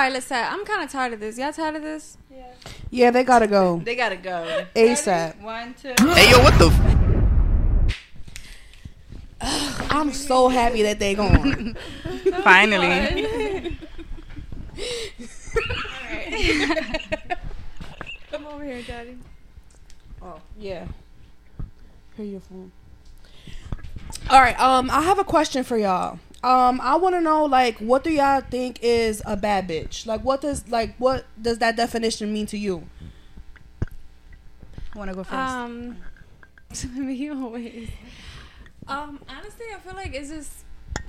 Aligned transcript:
All 0.00 0.06
right, 0.06 0.14
let's 0.14 0.24
say 0.24 0.40
I'm 0.40 0.64
kind 0.64 0.82
of 0.82 0.90
tired 0.90 1.12
of 1.12 1.20
this. 1.20 1.36
Y'all 1.36 1.52
tired 1.52 1.76
of 1.76 1.82
this? 1.82 2.16
Yeah, 2.34 2.46
Yeah, 2.88 3.10
they 3.10 3.22
gotta 3.22 3.46
go 3.46 3.82
They 3.84 3.94
gotta 3.94 4.16
go. 4.16 4.64
ASAP. 4.74 5.38
One, 5.42 5.74
two. 5.74 5.92
Hey 6.14 6.30
yo, 6.30 6.42
what 6.42 6.58
the? 6.58 6.68
F- 9.42 9.90
I'm 9.92 10.10
so 10.14 10.48
happy 10.48 10.84
that 10.84 11.00
they 11.00 11.14
gone. 11.14 11.76
Finally. 12.42 13.76
Come 18.30 18.46
over 18.46 18.64
here, 18.64 18.80
Daddy. 18.80 19.18
Oh, 20.22 20.40
yeah. 20.58 20.86
Hear 22.16 22.24
your 22.24 22.40
phone. 22.40 22.72
All 24.30 24.40
right. 24.40 24.58
Um, 24.58 24.90
I 24.90 25.02
have 25.02 25.18
a 25.18 25.24
question 25.24 25.62
for 25.62 25.76
y'all. 25.76 26.18
Um, 26.42 26.80
I 26.80 26.96
want 26.96 27.14
to 27.14 27.20
know 27.20 27.44
like, 27.44 27.78
what 27.78 28.02
do 28.02 28.10
y'all 28.10 28.40
think 28.40 28.78
is 28.82 29.22
a 29.26 29.36
bad 29.36 29.68
bitch? 29.68 30.06
Like, 30.06 30.22
what 30.22 30.40
does 30.40 30.66
like 30.68 30.96
what 30.96 31.26
does 31.40 31.58
that 31.58 31.76
definition 31.76 32.32
mean 32.32 32.46
to 32.46 32.56
you? 32.56 32.86
Wanna 34.94 35.14
go 35.14 35.22
first? 35.22 35.34
Um, 35.34 35.96
me 36.96 37.30
always. 37.30 37.90
Um, 38.88 39.20
honestly, 39.28 39.66
I 39.74 39.78
feel 39.80 39.94
like 39.94 40.14
it's 40.14 40.30
just 40.30 40.64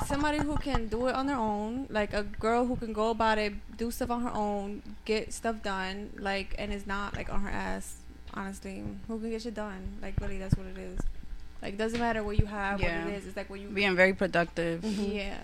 somebody 0.05 0.39
who 0.39 0.57
can 0.57 0.87
do 0.87 1.07
it 1.07 1.15
on 1.15 1.27
their 1.27 1.37
own, 1.37 1.87
like 1.89 2.13
a 2.13 2.23
girl 2.23 2.65
who 2.65 2.75
can 2.75 2.93
go 2.93 3.09
about 3.09 3.37
it, 3.37 3.53
do 3.77 3.89
stuff 3.89 4.11
on 4.11 4.21
her 4.23 4.33
own, 4.33 4.83
get 5.05 5.33
stuff 5.33 5.63
done, 5.63 6.11
like, 6.17 6.55
and 6.57 6.73
is 6.73 6.85
not 6.85 7.15
like 7.15 7.31
on 7.31 7.41
her 7.41 7.49
ass. 7.49 7.97
Honestly, 8.33 8.83
who 9.07 9.19
can 9.19 9.29
get 9.29 9.41
shit 9.41 9.53
done? 9.53 9.97
Like, 10.01 10.13
really, 10.21 10.37
that's 10.37 10.55
what 10.55 10.67
it 10.67 10.77
is. 10.77 10.99
Like, 11.61 11.77
doesn't 11.77 11.99
matter 11.99 12.23
what 12.23 12.39
you 12.39 12.45
have, 12.47 12.81
Yeah. 12.81 13.05
what 13.05 13.13
it 13.13 13.17
is. 13.17 13.27
It's 13.27 13.37
like 13.37 13.49
what 13.49 13.59
you. 13.59 13.67
Being 13.67 13.95
very 13.95 14.13
productive. 14.13 14.83
yeah. 14.83 15.37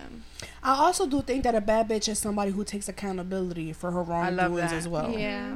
I 0.62 0.72
also 0.74 1.06
do 1.06 1.22
think 1.22 1.44
that 1.44 1.54
a 1.54 1.60
bad 1.60 1.88
bitch 1.88 2.08
is 2.08 2.18
somebody 2.18 2.50
who 2.50 2.64
takes 2.64 2.88
accountability 2.88 3.72
for 3.72 3.90
her 3.92 4.00
I 4.00 4.30
wrongdoings 4.30 4.72
as 4.72 4.88
well. 4.88 5.10
Yeah. 5.10 5.52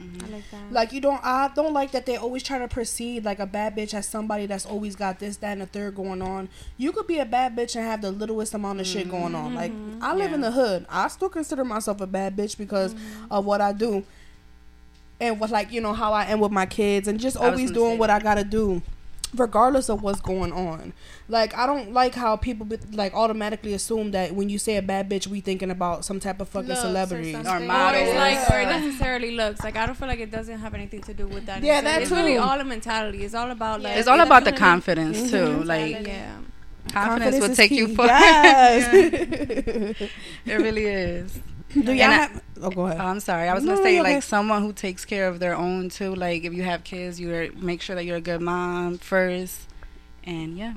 Mhm. 0.00 0.28
I 0.28 0.32
like 0.32 0.50
that. 0.50 0.72
Like 0.72 0.92
you 0.92 1.00
don't, 1.00 1.20
I 1.24 1.50
don't 1.54 1.72
like 1.72 1.92
that 1.92 2.04
they 2.06 2.16
always 2.16 2.42
try 2.42 2.58
to 2.58 2.68
proceed 2.68 3.24
like 3.24 3.38
a 3.38 3.46
bad 3.46 3.74
bitch 3.76 3.94
as 3.94 4.06
somebody 4.06 4.44
that's 4.46 4.66
always 4.66 4.94
got 4.96 5.18
this, 5.20 5.36
that, 5.38 5.52
and 5.52 5.60
the 5.62 5.66
third 5.66 5.94
going 5.94 6.20
on. 6.20 6.48
You 6.76 6.92
could 6.92 7.06
be 7.06 7.18
a 7.18 7.24
bad 7.24 7.56
bitch 7.56 7.76
and 7.76 7.84
have 7.84 8.02
the 8.02 8.10
littlest 8.12 8.52
amount 8.54 8.80
of 8.80 8.86
shit 8.86 9.10
going 9.10 9.34
on. 9.34 9.54
Like 9.54 9.72
I 10.02 10.14
live 10.14 10.32
in 10.34 10.40
the 10.42 10.50
hood. 10.52 10.84
I 10.90 11.08
still 11.08 11.30
consider 11.30 11.64
myself 11.64 12.00
a 12.02 12.06
bad 12.06 12.36
bitch 12.36 12.56
because 12.58 12.92
Mm-hmm. 12.94 13.32
of 13.32 13.44
what 13.46 13.60
I 13.62 13.72
do, 13.72 14.04
and 15.20 15.40
what 15.40 15.50
like 15.50 15.72
you 15.72 15.80
know 15.80 15.92
how 15.94 16.12
I 16.12 16.24
am 16.26 16.40
with 16.40 16.52
my 16.52 16.66
kids, 16.66 17.08
and 17.08 17.18
just 17.18 17.36
always 17.36 17.70
doing 17.70 17.96
what 17.98 18.08
that. 18.08 18.20
I 18.20 18.22
gotta 18.22 18.44
do. 18.44 18.82
Regardless 19.34 19.88
of 19.90 20.02
what's 20.02 20.20
going 20.20 20.52
on, 20.52 20.92
like 21.28 21.54
I 21.56 21.66
don't 21.66 21.92
like 21.92 22.14
how 22.14 22.36
people 22.36 22.64
be, 22.64 22.78
like 22.92 23.12
automatically 23.12 23.74
assume 23.74 24.12
that 24.12 24.34
when 24.34 24.48
you 24.48 24.58
say 24.58 24.76
a 24.76 24.82
bad 24.82 25.10
bitch, 25.10 25.26
we 25.26 25.40
thinking 25.40 25.70
about 25.70 26.04
some 26.04 26.20
type 26.20 26.40
of 26.40 26.48
fucking 26.48 26.68
Looks 26.68 26.80
celebrity. 26.80 27.32
something. 27.32 27.50
Or 27.52 27.56
Or 27.56 27.58
it's 27.58 27.66
models. 27.66 28.14
like, 28.14 28.50
or 28.50 28.58
it 28.60 28.62
Yeah. 28.68 28.78
necessarily 28.78 29.30
looks 29.32 29.62
like. 29.64 29.76
I 29.76 29.84
don't 29.84 29.96
feel 29.96 30.08
like 30.08 30.20
it 30.20 30.30
doesn't 30.30 30.58
have 30.60 30.74
anything 30.74 31.02
to 31.02 31.12
do 31.14 31.26
with 31.26 31.44
that. 31.46 31.62
Yeah, 31.62 31.80
necessarily. 31.80 31.92
that 31.96 32.02
It's 32.02 32.10
really 32.12 32.36
all 32.38 32.60
a 32.60 32.64
mentality. 32.64 33.24
It's 33.24 33.34
all 33.34 33.50
about 33.50 33.82
like. 33.82 33.96
It's 33.96 34.08
all 34.08 34.20
about 34.20 34.44
the 34.44 34.52
definitely- 34.52 34.70
confidence 34.70 35.30
too. 35.30 35.64
Like 35.64 36.06
Yeah. 36.06 36.32
confidence, 36.92 37.40
will 37.40 37.54
take 37.54 37.70
key. 37.70 37.78
you 37.78 37.94
far. 37.96 38.06
Yes. 38.06 38.88
it 38.94 40.10
really 40.46 40.84
is. 40.86 41.38
Do 41.84 41.92
y'all 41.92 42.06
I- 42.10 42.12
have? 42.14 42.42
Oh, 42.62 42.70
go 42.70 42.86
ahead. 42.86 42.98
Oh, 43.00 43.04
I'm 43.04 43.20
sorry. 43.20 43.48
I 43.48 43.54
was 43.54 43.64
No, 43.64 43.72
gonna 43.72 43.82
say 43.84 43.96
no, 43.96 44.02
like 44.02 44.12
okay. 44.12 44.20
someone 44.22 44.62
who 44.62 44.72
takes 44.72 45.04
care 45.04 45.28
of 45.28 45.38
their 45.40 45.54
own 45.56 45.88
too. 45.90 46.14
Like 46.14 46.44
if 46.44 46.52
you 46.54 46.62
have 46.62 46.84
kids, 46.84 47.20
you 47.20 47.52
make 47.56 47.82
sure 47.82 47.94
that 47.96 48.04
you're 48.04 48.16
a 48.16 48.20
good 48.20 48.40
mom 48.40 48.98
first. 48.98 49.60
And 50.24 50.56
yeah, 50.56 50.74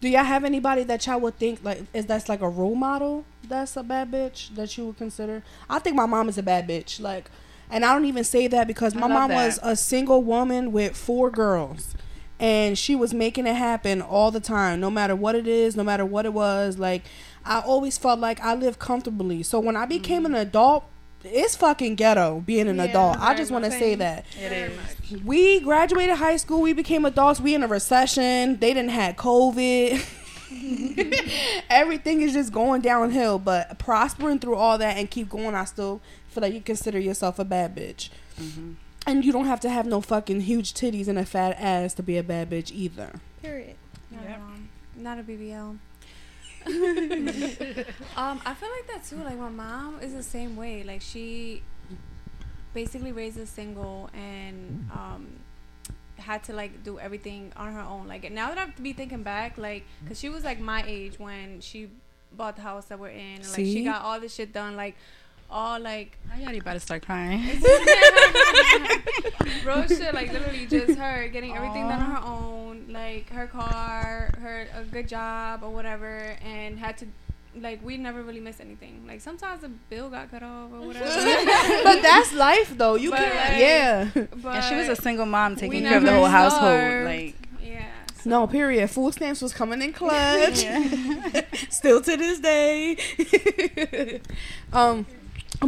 Do 0.00 0.08
y'all 0.08 0.24
have 0.24 0.44
anybody 0.44 0.84
that 0.84 1.06
y'all 1.06 1.18
would 1.20 1.38
think 1.38 1.60
like 1.64 1.82
is 1.94 2.06
that's 2.06 2.28
like 2.28 2.40
a 2.42 2.48
role 2.48 2.74
model? 2.74 3.24
That's 3.48 3.76
a 3.76 3.82
bad 3.82 4.10
bitch 4.12 4.54
that 4.54 4.76
you 4.76 4.86
would 4.86 4.98
consider. 4.98 5.42
I 5.70 5.78
think 5.78 5.96
my 5.96 6.06
mom 6.06 6.28
is 6.28 6.36
a 6.38 6.42
bad 6.42 6.68
bitch. 6.68 7.00
Like, 7.00 7.30
and 7.70 7.84
I 7.84 7.94
don't 7.94 8.04
even 8.04 8.24
say 8.24 8.46
that 8.48 8.66
because 8.66 8.94
my 8.94 9.06
mom 9.08 9.30
was 9.32 9.58
a 9.62 9.74
single 9.76 10.22
woman 10.22 10.70
with 10.72 10.94
four 10.96 11.30
girls, 11.30 11.94
and 12.38 12.78
she 12.78 12.94
was 12.94 13.14
making 13.14 13.46
it 13.46 13.56
happen 13.56 14.00
all 14.02 14.30
the 14.30 14.40
time, 14.40 14.80
no 14.80 14.90
matter 14.90 15.16
what 15.16 15.34
it 15.34 15.46
is, 15.48 15.74
no 15.76 15.82
matter 15.82 16.04
what 16.04 16.26
it 16.26 16.32
was. 16.34 16.78
Like, 16.78 17.04
I 17.48 17.60
always 17.60 17.96
felt 17.98 18.20
like 18.20 18.40
I 18.40 18.54
lived 18.54 18.78
comfortably. 18.78 19.42
So 19.42 19.58
when 19.60 19.76
I 19.76 19.86
became 19.86 20.24
Mm-hmm. 20.24 20.34
an 20.34 20.40
adult. 20.40 20.84
It's 21.24 21.56
fucking 21.56 21.96
ghetto 21.96 22.44
being 22.46 22.68
an 22.68 22.76
Yeah, 22.76 22.84
adult. 22.84 23.18
I 23.18 23.34
just 23.34 23.50
want 23.50 23.64
to 23.64 23.72
say 23.72 23.96
that 23.96 24.24
it 24.40 24.52
is. 24.52 25.24
we 25.24 25.58
graduated 25.58 26.14
high 26.16 26.36
school 26.36 26.60
we 26.60 26.72
became 26.72 27.04
adults 27.04 27.40
we 27.40 27.56
in 27.56 27.64
a 27.64 27.66
recession 27.66 28.56
they 28.60 28.72
didn't 28.72 28.90
have 28.92 29.16
covid 29.16 29.98
everything 31.70 32.20
is 32.20 32.32
just 32.32 32.52
going 32.52 32.80
downhill 32.82 33.38
but 33.40 33.78
prospering 33.80 34.38
through 34.38 34.54
all 34.54 34.78
that 34.78 34.96
and 34.96 35.10
keep 35.10 35.28
going 35.28 35.56
i 35.56 35.64
still 35.64 36.00
feel 36.28 36.42
like 36.42 36.54
you 36.54 36.60
consider 36.60 36.98
yourself 37.00 37.38
a 37.40 37.44
bad 37.44 37.74
bitch 37.74 38.10
Mm-hmm. 38.40 38.74
and 39.04 39.24
you 39.24 39.32
don't 39.32 39.46
have 39.46 39.58
to 39.60 39.68
have 39.68 39.84
no 39.86 40.00
fucking 40.00 40.42
huge 40.42 40.72
titties 40.72 41.08
and 41.08 41.18
a 41.18 41.24
fat 41.26 41.56
ass 41.58 41.92
to 41.94 42.02
be 42.04 42.16
a 42.16 42.22
bad 42.22 42.48
bitch 42.50 42.70
either 42.70 43.10
Period. 43.42 43.74
Not, 44.12 44.22
Yep. 44.22 44.38
at. 44.38 45.00
Not 45.02 45.18
a 45.18 45.22
BBL. 45.24 45.78
um, 48.16 48.40
I 48.44 48.54
feel 48.54 48.68
like 48.70 48.86
that 48.88 49.04
too. 49.08 49.16
Like 49.16 49.38
my 49.38 49.48
mom 49.48 50.00
is 50.02 50.12
the 50.14 50.22
same 50.22 50.56
way. 50.56 50.82
Like 50.82 51.00
she 51.00 51.62
basically 52.74 53.12
raised 53.12 53.38
us 53.40 53.48
single 53.48 54.10
and 54.12 54.88
um 54.92 55.26
had 56.18 56.44
to 56.44 56.52
like 56.52 56.82
do 56.84 56.98
everything 56.98 57.52
on 57.56 57.72
her 57.72 57.80
own. 57.80 58.06
Like 58.06 58.30
now 58.30 58.48
that 58.48 58.58
I 58.58 58.60
have 58.62 58.76
to 58.76 58.82
be 58.82 58.92
thinking 58.92 59.22
back, 59.22 59.56
like 59.56 59.84
because 60.02 60.18
she 60.18 60.28
was 60.28 60.44
like 60.44 60.60
my 60.60 60.84
age 60.86 61.18
when 61.18 61.60
she 61.60 61.88
bought 62.32 62.56
the 62.56 62.62
house 62.62 62.86
that 62.86 62.98
we're 62.98 63.08
in. 63.08 63.36
And, 63.36 63.44
like 63.44 63.54
See? 63.54 63.72
she 63.72 63.84
got 63.84 64.02
all 64.02 64.20
this 64.20 64.34
shit 64.34 64.52
done. 64.52 64.76
Like 64.76 64.96
all 65.50 65.80
like 65.80 66.18
I 66.32 66.42
already 66.42 66.58
about 66.58 66.74
to 66.74 66.80
start 66.80 67.04
crying. 67.04 67.40
Real 69.64 69.86
shit, 69.86 70.12
like 70.12 70.32
literally 70.32 70.66
just 70.66 70.98
her 70.98 71.28
getting 71.28 71.56
everything 71.56 71.88
done 71.88 72.00
on 72.00 72.10
her 72.10 72.22
own, 72.24 72.57
like 72.88 73.30
her 73.30 73.46
car, 73.46 74.30
her 74.40 74.66
a 74.74 74.82
good 74.84 75.08
job 75.08 75.62
or 75.62 75.70
whatever, 75.70 76.36
and 76.44 76.78
had 76.78 76.96
to 76.98 77.06
like 77.60 77.84
we 77.84 77.96
never 77.96 78.22
really 78.22 78.40
missed 78.40 78.60
anything. 78.60 79.04
Like 79.06 79.20
sometimes 79.20 79.62
a 79.64 79.68
bill 79.68 80.08
got 80.10 80.30
cut 80.30 80.42
off 80.42 80.72
or 80.72 80.80
whatever. 80.86 81.04
but 81.84 82.02
that's 82.02 82.32
life 82.32 82.76
though 82.76 82.94
you 82.94 83.10
But, 83.10 83.18
can't 83.18 83.34
like, 83.34 83.58
yeah 83.58 84.10
but 84.42 84.54
and 84.56 84.64
she 84.64 84.74
was 84.74 84.88
a 84.88 84.96
single 84.96 85.26
mom 85.26 85.56
taking 85.56 85.82
care 85.82 85.96
of 85.96 86.02
the 86.02 86.06
never 86.06 86.18
whole 86.18 86.26
household. 86.26 86.62
starved. 86.62 87.06
Like 87.06 87.34
yeah. 87.62 87.86
no 88.24 88.46
period 88.46 88.88
food 88.90 89.14
stamps 89.14 89.42
was 89.42 89.52
coming 89.52 89.82
in 89.82 89.92
clutch 89.92 90.58
still 91.70 92.00
to 92.00 92.16
this 92.16 92.38
day. 92.40 94.20
um, 94.72 95.06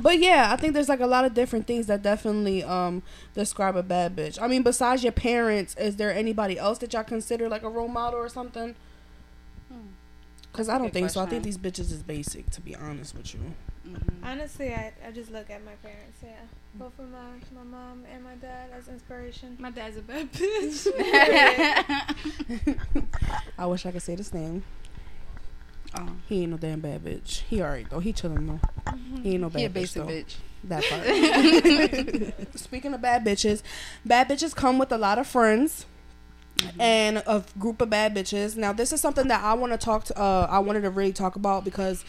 but 0.01 0.19
yeah, 0.19 0.53
I 0.53 0.57
think 0.57 0.75
there's 0.75 0.89
like 0.89 1.01
a 1.01 1.07
lot 1.07 1.25
of 1.25 1.35
different 1.35 1.67
things 1.67 1.87
that 1.87 2.03
definitely 2.03 2.63
um 2.63 3.03
describe 3.35 3.77
a 3.77 3.83
bad 3.83 4.17
bitch. 4.17 4.41
I 4.41 4.47
mean, 4.47 4.63
besides 4.63 5.03
your 5.03 5.13
parents, 5.13 5.75
is 5.77 5.97
there 5.97 6.15
anybody 6.15 6.59
else 6.59 6.79
that 6.79 6.93
y'all 6.93 7.05
consider 7.05 7.49
like 7.49 7.63
a 7.63 7.69
role 7.69 7.89
model 7.89 8.21
or 8.21 8.29
something? 8.29 8.75
Because 10.53 10.69
I 10.69 10.79
don't 10.79 10.89
Good 10.89 10.95
think 10.95 11.11
so. 11.11 11.21
I 11.21 11.27
think 11.27 11.45
these 11.45 11.59
bitches 11.59 11.93
is 11.93 12.03
basic, 12.03 12.51
to 12.51 12.61
be 12.61 12.75
honest 12.75 13.17
with 13.17 13.35
you. 13.35 13.41
Mhm. 13.87 14.01
Honestly, 14.23 14.75
I, 14.75 14.93
I 15.07 15.11
just 15.13 15.31
look 15.31 15.49
at 15.49 15.65
my 15.65 15.75
parents. 15.77 16.19
Yeah, 16.23 16.33
both 16.75 16.99
of 16.99 17.09
my 17.11 17.31
my 17.55 17.63
mom 17.63 18.05
and 18.13 18.23
my 18.23 18.35
dad 18.35 18.69
as 18.77 18.89
inspiration. 18.89 19.57
My 19.59 19.71
dad's 19.71 19.97
a 19.97 20.03
bad 20.03 20.31
bitch. 20.33 20.87
I 23.59 23.67
wish 23.67 23.87
I 23.87 23.93
could 23.93 24.03
say 24.03 24.17
this 24.17 24.35
name. 24.35 24.65
Oh, 25.99 26.09
He 26.29 26.43
ain't 26.43 26.53
no 26.53 26.57
damn 26.57 26.81
bad 26.81 27.05
bitch. 27.05 27.43
He 27.49 27.63
alright 27.63 27.89
though. 27.91 28.01
He 28.01 28.13
chilling 28.13 28.47
though. 28.47 28.61
He 29.23 29.33
ain't 29.33 29.41
no 29.41 29.51
bad 29.51 29.59
he 29.59 29.65
a 29.65 29.69
bitch 29.69 29.75
basic 29.75 30.03
though. 30.03 30.09
bitch. 30.09 30.35
That 30.65 30.85
part. 30.85 32.55
Speaking 32.59 32.93
of 32.95 33.01
bad 33.01 33.25
bitches, 33.25 33.63
bad 34.05 34.29
bitches 34.29 34.55
come 34.55 34.79
with 34.79 34.93
a 34.93 34.99
lot 34.99 35.19
of 35.19 35.27
friends 35.27 35.87
and 36.79 37.23
a 37.27 37.43
group 37.59 37.81
of 37.81 37.89
bad 37.89 38.15
bitches. 38.15 38.57
Now, 38.57 38.73
this 38.73 38.93
is 38.93 39.01
something 39.01 39.29
that 39.29 39.43
I 39.43 39.55
want 39.55 39.73
to 39.73 39.79
talk 39.79 40.05
to. 40.05 40.19
Uh, 40.19 40.47
I 40.51 40.59
wanted 40.59 40.83
to 40.83 40.91
really 40.91 41.13
talk 41.13 41.37
about 41.37 41.65
because 41.65 42.05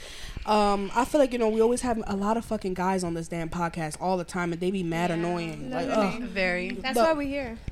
um, 0.45 0.91
I 0.95 1.05
feel 1.05 1.19
like 1.21 1.33
you 1.33 1.39
know 1.39 1.49
we 1.49 1.61
always 1.61 1.81
have 1.81 2.01
a 2.07 2.15
lot 2.15 2.35
of 2.38 2.45
fucking 2.45 2.73
guys 2.73 3.03
on 3.03 3.13
this 3.13 3.27
damn 3.27 3.49
podcast 3.49 3.97
all 4.01 4.17
the 4.17 4.23
time, 4.23 4.51
and 4.53 4.61
they 4.61 4.71
be 4.71 4.83
mad 4.83 5.09
Yeah, 5.09 5.15
annoying. 5.17 5.69
Like, 5.69 5.88
literally. 5.88 6.07
ugh. 6.15 6.21
Very. 6.23 6.69
That's 6.71 6.97
But- 6.97 7.07
why 7.07 7.13
we're 7.13 7.27
here. 7.29 7.57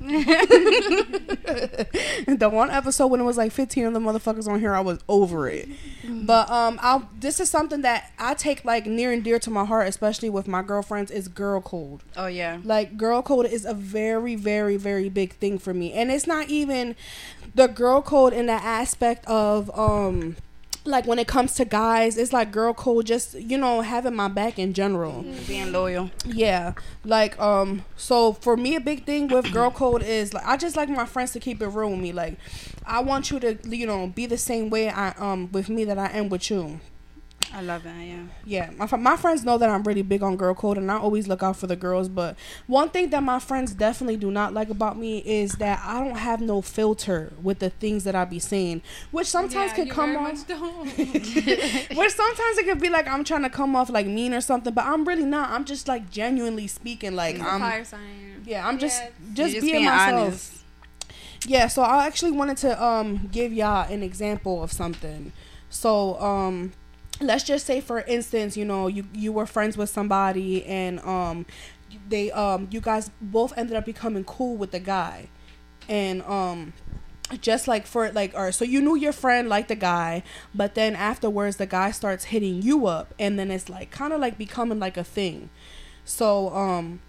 the 2.26 2.48
one 2.52 2.70
episode 2.70 3.08
when 3.08 3.20
it 3.20 3.24
was 3.24 3.36
like 3.36 3.52
15 3.52 3.86
of 3.86 3.94
the 3.94 4.00
motherfuckers 4.00 4.48
on 4.48 4.60
here, 4.60 4.74
I 4.74 4.80
was 4.80 4.98
over 5.08 5.48
it. 5.48 5.68
But 6.08 6.50
um, 6.50 6.78
I 6.82 7.02
this 7.18 7.40
is 7.40 7.50
something 7.50 7.82
that 7.82 8.12
I 8.18 8.34
take 8.34 8.64
like 8.64 8.86
near 8.86 9.12
and 9.12 9.22
dear 9.24 9.38
to 9.40 9.50
my 9.50 9.64
heart, 9.64 9.88
especially 9.88 10.30
with 10.30 10.46
my 10.48 10.62
girlfriends. 10.62 11.10
Is 11.10 11.28
girl 11.28 11.60
code. 11.60 12.00
Oh 12.16 12.26
yeah. 12.26 12.58
Like 12.64 12.96
girl 12.96 13.22
code 13.22 13.46
is 13.46 13.64
a 13.64 13.74
very, 13.74 14.36
very, 14.36 14.76
very 14.76 15.08
big 15.08 15.34
thing 15.34 15.58
for 15.58 15.74
me, 15.74 15.92
and 15.92 16.10
it's 16.10 16.26
not 16.26 16.48
even 16.48 16.94
the 17.54 17.66
girl 17.66 18.00
code 18.02 18.32
in 18.32 18.46
the 18.46 18.52
aspect 18.52 19.26
of 19.26 19.70
um. 19.78 20.36
Like 20.84 21.06
when 21.06 21.18
it 21.18 21.28
comes 21.28 21.54
to 21.54 21.64
guys, 21.66 22.16
it's 22.16 22.32
like 22.32 22.52
girl 22.52 22.72
code, 22.72 23.06
just 23.06 23.34
you 23.34 23.58
know, 23.58 23.82
having 23.82 24.14
my 24.14 24.28
back 24.28 24.58
in 24.58 24.72
general. 24.72 25.24
Being 25.46 25.72
loyal. 25.72 26.10
Yeah, 26.24 26.72
like 27.04 27.38
um, 27.38 27.84
so 27.96 28.32
for 28.32 28.56
me, 28.56 28.74
a 28.76 28.80
big 28.80 29.04
thing 29.04 29.28
with 29.28 29.52
girl 29.52 29.70
code 29.70 30.02
is 30.02 30.32
like 30.32 30.46
I 30.46 30.56
just 30.56 30.76
like 30.76 30.88
my 30.88 31.04
friends 31.04 31.32
to 31.32 31.40
keep 31.40 31.60
it 31.60 31.66
real 31.68 31.90
with 31.90 32.00
me. 32.00 32.12
Like, 32.12 32.38
I 32.86 33.00
want 33.00 33.30
you 33.30 33.38
to 33.40 33.58
you 33.68 33.86
know 33.86 34.06
be 34.08 34.24
the 34.26 34.38
same 34.38 34.70
way 34.70 34.88
I 34.88 35.10
um 35.18 35.50
with 35.52 35.68
me 35.68 35.84
that 35.84 35.98
I 35.98 36.06
am 36.16 36.28
with 36.30 36.50
you. 36.50 36.80
I 37.52 37.62
love 37.62 37.82
that. 37.82 37.96
Yeah. 38.06 38.22
Yeah, 38.44 38.70
my 38.76 38.96
my 38.96 39.16
friends 39.16 39.44
know 39.44 39.58
that 39.58 39.68
I'm 39.68 39.82
really 39.82 40.02
big 40.02 40.22
on 40.22 40.36
girl 40.36 40.54
code, 40.54 40.78
and 40.78 40.90
I 40.90 40.96
always 40.98 41.26
look 41.26 41.42
out 41.42 41.56
for 41.56 41.66
the 41.66 41.74
girls. 41.76 42.08
But 42.08 42.36
one 42.68 42.90
thing 42.90 43.10
that 43.10 43.22
my 43.24 43.40
friends 43.40 43.74
definitely 43.74 44.16
do 44.16 44.30
not 44.30 44.54
like 44.54 44.70
about 44.70 44.96
me 44.96 45.18
is 45.18 45.52
that 45.54 45.82
I 45.84 45.98
don't 45.98 46.16
have 46.16 46.40
no 46.40 46.62
filter 46.62 47.32
with 47.42 47.58
the 47.58 47.70
things 47.70 48.04
that 48.04 48.14
I 48.14 48.24
be 48.24 48.38
saying, 48.38 48.82
which 49.10 49.26
sometimes 49.26 49.72
Yeah, 49.72 49.84
could 49.84 49.90
come 49.90 50.16
off. 50.16 50.48
Which 50.48 52.12
sometimes 52.12 52.58
it 52.58 52.66
could 52.66 52.80
be 52.80 52.88
like 52.88 53.06
I'm 53.08 53.24
trying 53.24 53.42
to 53.42 53.50
come 53.50 53.74
off 53.76 53.90
like 53.90 54.06
mean 54.06 54.32
or 54.32 54.40
something, 54.40 54.72
but 54.72 54.84
I'm 54.84 55.04
really 55.06 55.24
not. 55.24 55.50
I'm 55.50 55.64
just 55.64 55.88
like 55.88 56.10
genuinely 56.10 56.66
speaking, 56.66 57.14
like 57.16 57.36
He's 57.36 57.44
a 57.44 57.48
I'm. 57.48 57.60
fire 57.60 57.84
sign. 57.84 58.42
Yeah, 58.46 58.66
I'm 58.66 58.78
just 58.78 59.02
Yes. 59.02 59.12
just, 59.34 59.52
You're 59.54 59.62
being, 59.62 59.84
myself. 59.84 60.18
honest. 60.20 60.56
Yeah, 61.46 61.68
so 61.68 61.82
I 61.82 62.06
actually 62.06 62.32
wanted 62.32 62.56
to 62.58 62.82
um 62.82 63.28
give 63.32 63.52
y'all 63.52 63.90
an 63.92 64.02
example 64.02 64.62
of 64.62 64.72
something. 64.72 65.32
So 65.68 66.20
um 66.20 66.72
let's 67.20 67.44
just 67.44 67.66
say 67.66 67.80
for 67.80 68.00
instance, 68.00 68.56
you 68.56 68.64
know, 68.64 68.86
you 68.86 69.06
you 69.12 69.32
were 69.32 69.46
friends 69.46 69.76
with 69.76 69.90
somebody 69.90 70.64
and 70.64 71.00
um 71.00 71.46
they 72.08 72.30
um 72.32 72.68
you 72.70 72.80
guys 72.80 73.10
both 73.20 73.56
ended 73.56 73.76
up 73.76 73.84
becoming 73.84 74.24
cool 74.24 74.56
with 74.56 74.70
the 74.70 74.80
guy. 74.80 75.28
And 75.88 76.22
um 76.22 76.72
just 77.40 77.68
like 77.68 77.86
for 77.86 78.10
like 78.10 78.32
or 78.34 78.50
so 78.50 78.64
you 78.64 78.80
knew 78.80 78.96
your 78.96 79.12
friend 79.12 79.48
liked 79.48 79.68
the 79.68 79.76
guy, 79.76 80.22
but 80.54 80.74
then 80.74 80.96
afterwards 80.96 81.56
the 81.56 81.66
guy 81.66 81.90
starts 81.90 82.24
hitting 82.24 82.62
you 82.62 82.86
up 82.86 83.14
and 83.18 83.38
then 83.38 83.50
it's 83.50 83.68
like 83.68 83.90
kind 83.90 84.12
of 84.12 84.20
like 84.20 84.36
becoming 84.38 84.78
like 84.78 84.96
a 84.96 85.04
thing. 85.04 85.50
So 86.04 86.48
um 86.50 87.00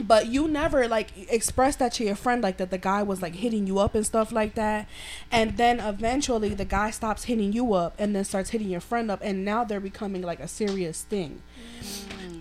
but 0.00 0.26
you 0.28 0.48
never 0.48 0.88
like 0.88 1.12
expressed 1.30 1.78
that 1.78 1.92
to 1.94 2.04
your 2.04 2.14
friend 2.14 2.42
like 2.42 2.56
that 2.56 2.70
the 2.70 2.78
guy 2.78 3.02
was 3.02 3.20
like 3.20 3.34
hitting 3.34 3.66
you 3.66 3.78
up 3.78 3.94
and 3.94 4.06
stuff 4.06 4.32
like 4.32 4.54
that. 4.54 4.88
And 5.30 5.56
then 5.56 5.80
eventually 5.80 6.50
the 6.50 6.64
guy 6.64 6.90
stops 6.90 7.24
hitting 7.24 7.52
you 7.52 7.74
up 7.74 7.94
and 7.98 8.16
then 8.16 8.24
starts 8.24 8.50
hitting 8.50 8.68
your 8.68 8.80
friend 8.80 9.10
up 9.10 9.20
and 9.22 9.44
now 9.44 9.64
they're 9.64 9.80
becoming 9.80 10.22
like 10.22 10.40
a 10.40 10.48
serious 10.48 11.02
thing. 11.02 11.42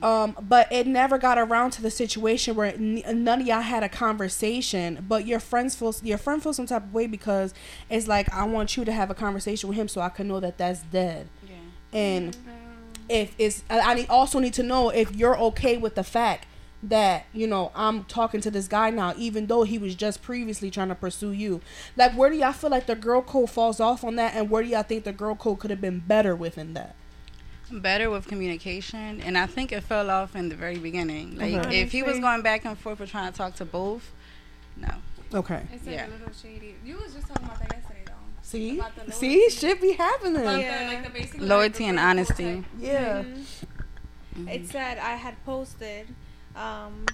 Um 0.02 0.36
but 0.42 0.72
it 0.72 0.88
never 0.88 1.18
got 1.18 1.38
around 1.38 1.72
to 1.72 1.82
the 1.82 1.92
situation 1.92 2.56
where 2.56 2.74
n- 2.74 3.04
none 3.24 3.42
of 3.42 3.48
y'all 3.48 3.62
had 3.62 3.84
a 3.84 3.90
conversation 3.90 5.06
but 5.08 5.28
your 5.28 5.40
friends 5.40 5.76
feel 5.76 5.94
your 6.02 6.18
friend 6.18 6.42
feels 6.42 6.56
some 6.56 6.66
type 6.66 6.84
of 6.84 6.94
way 6.94 7.06
because 7.06 7.54
it's 7.90 8.08
like 8.08 8.32
i 8.34 8.44
want 8.44 8.78
you 8.78 8.86
to 8.86 8.92
have 8.92 9.12
a 9.12 9.14
conversation 9.14 9.70
with 9.70 9.78
him 9.78 9.88
so 9.88 10.02
i 10.02 10.10
can 10.10 10.28
know 10.28 10.40
that 10.40 10.58
that's 10.58 10.82
dead. 10.84 11.28
Yeah. 11.48 12.00
and 12.00 12.38
if 13.10 13.36
it's 13.38 13.64
I 13.70 13.80
I 13.80 13.94
need, 13.94 14.10
also 14.10 14.40
need 14.40 14.54
to 14.54 14.64
know 14.64 14.90
if 14.90 15.16
you're 15.16 15.38
okay 15.38 15.78
with 15.78 15.94
the 15.94 16.04
fact 16.04 16.48
that 16.84 17.26
you 17.34 17.46
know 17.48 17.72
I'm 17.76 18.04
talking 18.06 18.42
to 18.42 18.52
this 18.52 18.68
guy 18.68 18.90
now, 18.90 19.14
even 19.18 19.48
though 19.48 19.64
he 19.64 19.78
was 19.78 19.94
just 19.96 20.22
previously 20.22 20.72
trying 20.72 20.90
to 20.90 20.96
pursue 20.96 21.32
you. 21.32 21.62
Like, 21.96 22.14
where 22.14 22.30
do 22.30 22.36
y'all 22.38 22.54
feel 22.54 22.70
like 22.72 22.86
the 22.88 22.96
girl 22.96 23.22
code 23.22 23.50
falls 23.50 23.80
off 23.80 24.04
on 24.04 24.16
that, 24.16 24.34
and 24.36 24.50
where 24.50 24.64
do 24.64 24.70
y'all 24.70 24.84
think 24.84 25.04
the 25.04 25.14
girl 25.14 25.36
code 25.36 25.60
could 25.60 25.70
have 25.70 25.82
been 25.82 26.00
better 26.00 26.36
within 26.36 26.74
that? 26.74 26.96
better 27.74 28.10
with 28.10 28.28
communication 28.28 29.22
and 29.22 29.38
i 29.38 29.46
think 29.46 29.72
it 29.72 29.82
fell 29.82 30.10
off 30.10 30.36
in 30.36 30.50
the 30.50 30.56
very 30.58 30.76
beginning 30.78 31.38
like 31.38 31.54
Okay. 31.54 31.80
if 31.80 31.90
he 31.94 32.04
was 32.04 32.20
going 32.20 32.42
back 32.42 32.66
and 32.66 32.78
forth 32.78 33.00
or 33.00 33.06
trying 33.06 33.32
to 33.32 33.38
talk 33.38 33.56
to 33.56 33.64
both 33.64 34.12
no 34.76 34.90
Okay. 35.34 35.62
It's 35.72 35.86
like 35.86 35.96
Yeah. 35.96 36.08
a 36.08 36.10
little 36.10 36.34
shady. 36.34 36.76
You 36.84 36.98
was 36.98 37.14
just 37.14 37.28
talking 37.30 37.46
about 37.46 37.60
that 37.60 37.72
yesterday, 37.74 38.02
though. 38.06 38.12
See, 38.42 38.78
About 38.78 39.06
the 39.06 39.12
see, 39.14 39.38
loyalty. 39.38 39.56
shit 39.56 39.82
be 39.82 39.94
happening. 39.94 40.44
Yeah. 40.44 41.00
the, 41.00 41.10
like, 41.20 41.32
the 41.32 41.46
loyalty 41.46 41.84
like, 41.86 41.90
and 41.90 41.98
the 41.98 42.02
girl 42.02 42.04
code 42.04 42.10
honesty 42.10 42.56
type. 42.56 42.66
Yeah. 42.78 43.24
Mhm. 43.24 43.46
Mhm. 44.40 44.50
It 44.54 44.68
said 44.70 44.98
I 44.98 45.16
had 45.16 45.42
posted 45.46 46.08
um, 46.56 47.06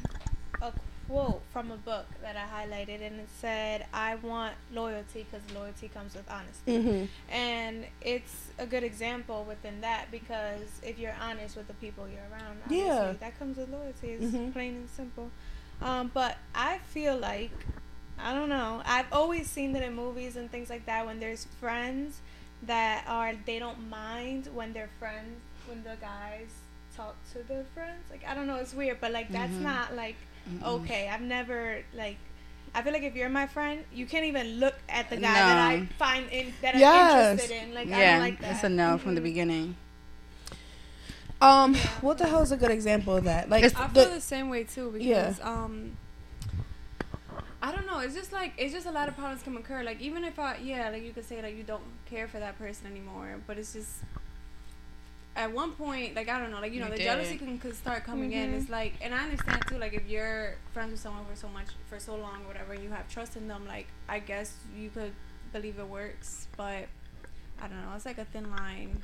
a 0.62 0.72
quote 1.08 1.42
from 1.54 1.72
a 1.72 1.78
book 1.78 2.06
that 2.22 2.36
I 2.36 2.46
highlighted, 2.66 3.02
and 3.02 3.20
it 3.20 3.30
said, 3.40 3.86
"I 3.94 4.16
want 4.16 4.56
loyalty 4.74 5.26
because 5.30 5.42
loyalty 5.56 5.88
comes 5.90 6.16
with 6.16 6.30
honesty." 6.30 6.78
Mm-hmm. 6.78 7.06
And 7.34 7.86
it's 8.02 8.48
a 8.60 8.66
good 8.66 8.84
example 8.84 9.46
within 9.48 9.82
that 9.82 10.10
because 10.12 10.68
if 10.84 10.98
you're 11.00 11.16
honest 11.22 11.56
with 11.56 11.68
the 11.68 11.74
people 11.76 12.08
you're 12.08 12.28
around, 12.32 12.58
Yeah. 12.70 13.14
that 13.20 13.38
comes 13.40 13.58
with 13.58 13.70
loyalty. 13.70 14.10
It's 14.14 14.26
Mhm. 14.34 14.54
plain 14.54 14.76
and 14.76 14.90
simple. 14.90 15.30
Um, 15.82 16.10
but 16.14 16.38
I 16.56 16.80
feel 16.80 17.16
like 17.18 17.52
I 18.20 18.34
don't 18.34 18.50
know. 18.50 18.82
I've 18.84 19.14
always 19.14 19.48
seen 19.48 19.74
that 19.74 19.84
in 19.84 19.94
movies 19.94 20.36
and 20.36 20.50
things 20.52 20.72
like 20.72 20.88
that 20.88 21.06
when 21.06 21.20
there's 21.20 21.46
friends 21.62 22.20
that 22.64 23.06
are 23.08 23.34
they 23.46 23.60
don't 23.60 23.88
mind 23.88 24.48
when 24.56 24.74
their 24.74 24.90
friends 25.00 25.40
when 25.68 25.84
the 25.84 25.96
guys 26.02 26.50
talk 26.98 27.16
to 27.34 27.40
their 27.48 27.64
friends. 27.74 28.04
Like 28.12 28.24
I 28.28 28.34
don't 28.36 28.48
know, 28.48 28.56
it's 28.58 28.74
weird, 28.74 28.98
but 29.00 29.12
like 29.12 29.32
that's 29.32 29.54
Mhm. 29.54 29.62
not 29.72 29.96
like 29.96 30.16
Mm-mm. 30.50 30.64
okay. 30.82 31.08
I've 31.10 31.22
never 31.22 31.84
like. 31.94 32.18
I 32.76 32.82
feel 32.84 32.94
like 32.94 33.04
if 33.04 33.16
you're 33.16 33.30
my 33.30 33.48
friend, 33.48 33.84
you 33.94 34.06
can't 34.06 34.26
even 34.26 34.60
look 34.60 34.76
at 34.90 35.10
the 35.10 35.18
guy 35.18 35.34
that 35.50 35.58
I 35.58 35.86
find 35.98 36.30
in 36.32 36.54
that 36.62 36.76
Yes. 36.76 37.14
I'm 37.14 37.32
interested 37.32 37.56
in. 37.64 37.74
Like 37.74 37.88
I 37.88 38.00
yeah 38.00 38.12
don't 38.14 38.20
like 38.28 38.40
that. 38.42 38.52
it's 38.52 38.64
a 38.64 38.70
no 38.70 38.98
from 38.98 39.16
the 39.16 39.22
Mhm. 39.22 39.24
beginning 39.32 39.76
Um, 41.40 41.76
what 42.02 42.18
the 42.18 42.26
hell 42.28 42.42
is 42.42 42.52
a 42.52 42.58
good 42.58 42.72
example 42.72 43.16
of 43.16 43.26
that? 43.26 43.48
Like, 43.50 43.64
I 43.64 43.70
feel 43.70 44.06
the, 44.06 44.16
the 44.16 44.22
same 44.22 44.50
way 44.50 44.64
too 44.64 44.94
Yeah. 44.98 45.30
because 45.30 45.40
um 45.42 45.96
I 47.62 47.72
don't 47.72 47.86
know. 47.88 48.00
It's 48.00 48.16
just 48.16 48.32
like 48.32 48.54
it's 48.58 48.74
just 48.74 48.86
a 48.88 48.92
lot 48.92 49.08
of 49.08 49.16
problems 49.16 49.44
can 49.44 49.56
occur. 49.58 49.84
Like 49.84 50.00
even 50.02 50.24
if 50.24 50.38
I 50.40 50.58
yeah, 50.58 50.90
like 50.90 51.04
you 51.04 51.12
could 51.12 51.26
say 51.26 51.42
like 51.42 51.56
you 51.56 51.64
don't 51.64 51.84
care 52.06 52.28
for 52.28 52.40
that 52.40 52.58
person 52.58 52.88
anymore, 52.88 53.40
but 53.48 53.58
it's 53.58 53.74
just 53.74 54.02
at 55.38 55.52
one 55.54 55.72
point 55.72 56.16
like 56.16 56.28
I 56.30 56.40
don't 56.40 56.52
know, 56.52 56.60
like 56.60 56.74
you 56.74 56.80
know 56.80 56.88
You 56.88 56.92
the 56.94 56.98
did. 56.98 57.04
jealousy 57.06 57.38
can 57.38 57.58
could 57.60 57.76
start 57.76 58.04
coming 58.04 58.34
in. 58.34 58.52
Mhm. 58.52 58.60
It's 58.62 58.70
like 58.70 58.94
and 59.02 59.14
I 59.14 59.24
understand 59.24 59.62
too. 59.70 59.78
Like 59.78 59.94
if 59.94 60.06
you're 60.10 60.56
friends 60.74 60.92
with 60.92 61.00
someone 61.00 61.26
for 61.26 61.36
so 61.36 61.48
much 61.48 61.68
for 61.90 62.00
so 62.00 62.16
long 62.16 62.44
or 62.44 62.48
whatever, 62.48 62.74
you 62.76 62.90
have 62.90 63.08
trust 63.08 63.38
in 63.38 63.48
them. 63.48 63.66
Like 63.68 63.88
I 64.10 64.20
guess 64.20 64.54
you 64.76 64.90
could 64.90 65.14
believe 65.54 65.80
it 65.80 65.88
works, 65.88 66.48
but 66.58 66.86
I 67.62 67.68
don't 67.70 67.82
know. 67.82 67.94
It's 67.96 68.06
like 68.06 68.18
a 68.18 68.26
thin 68.26 68.50
line. 68.52 69.02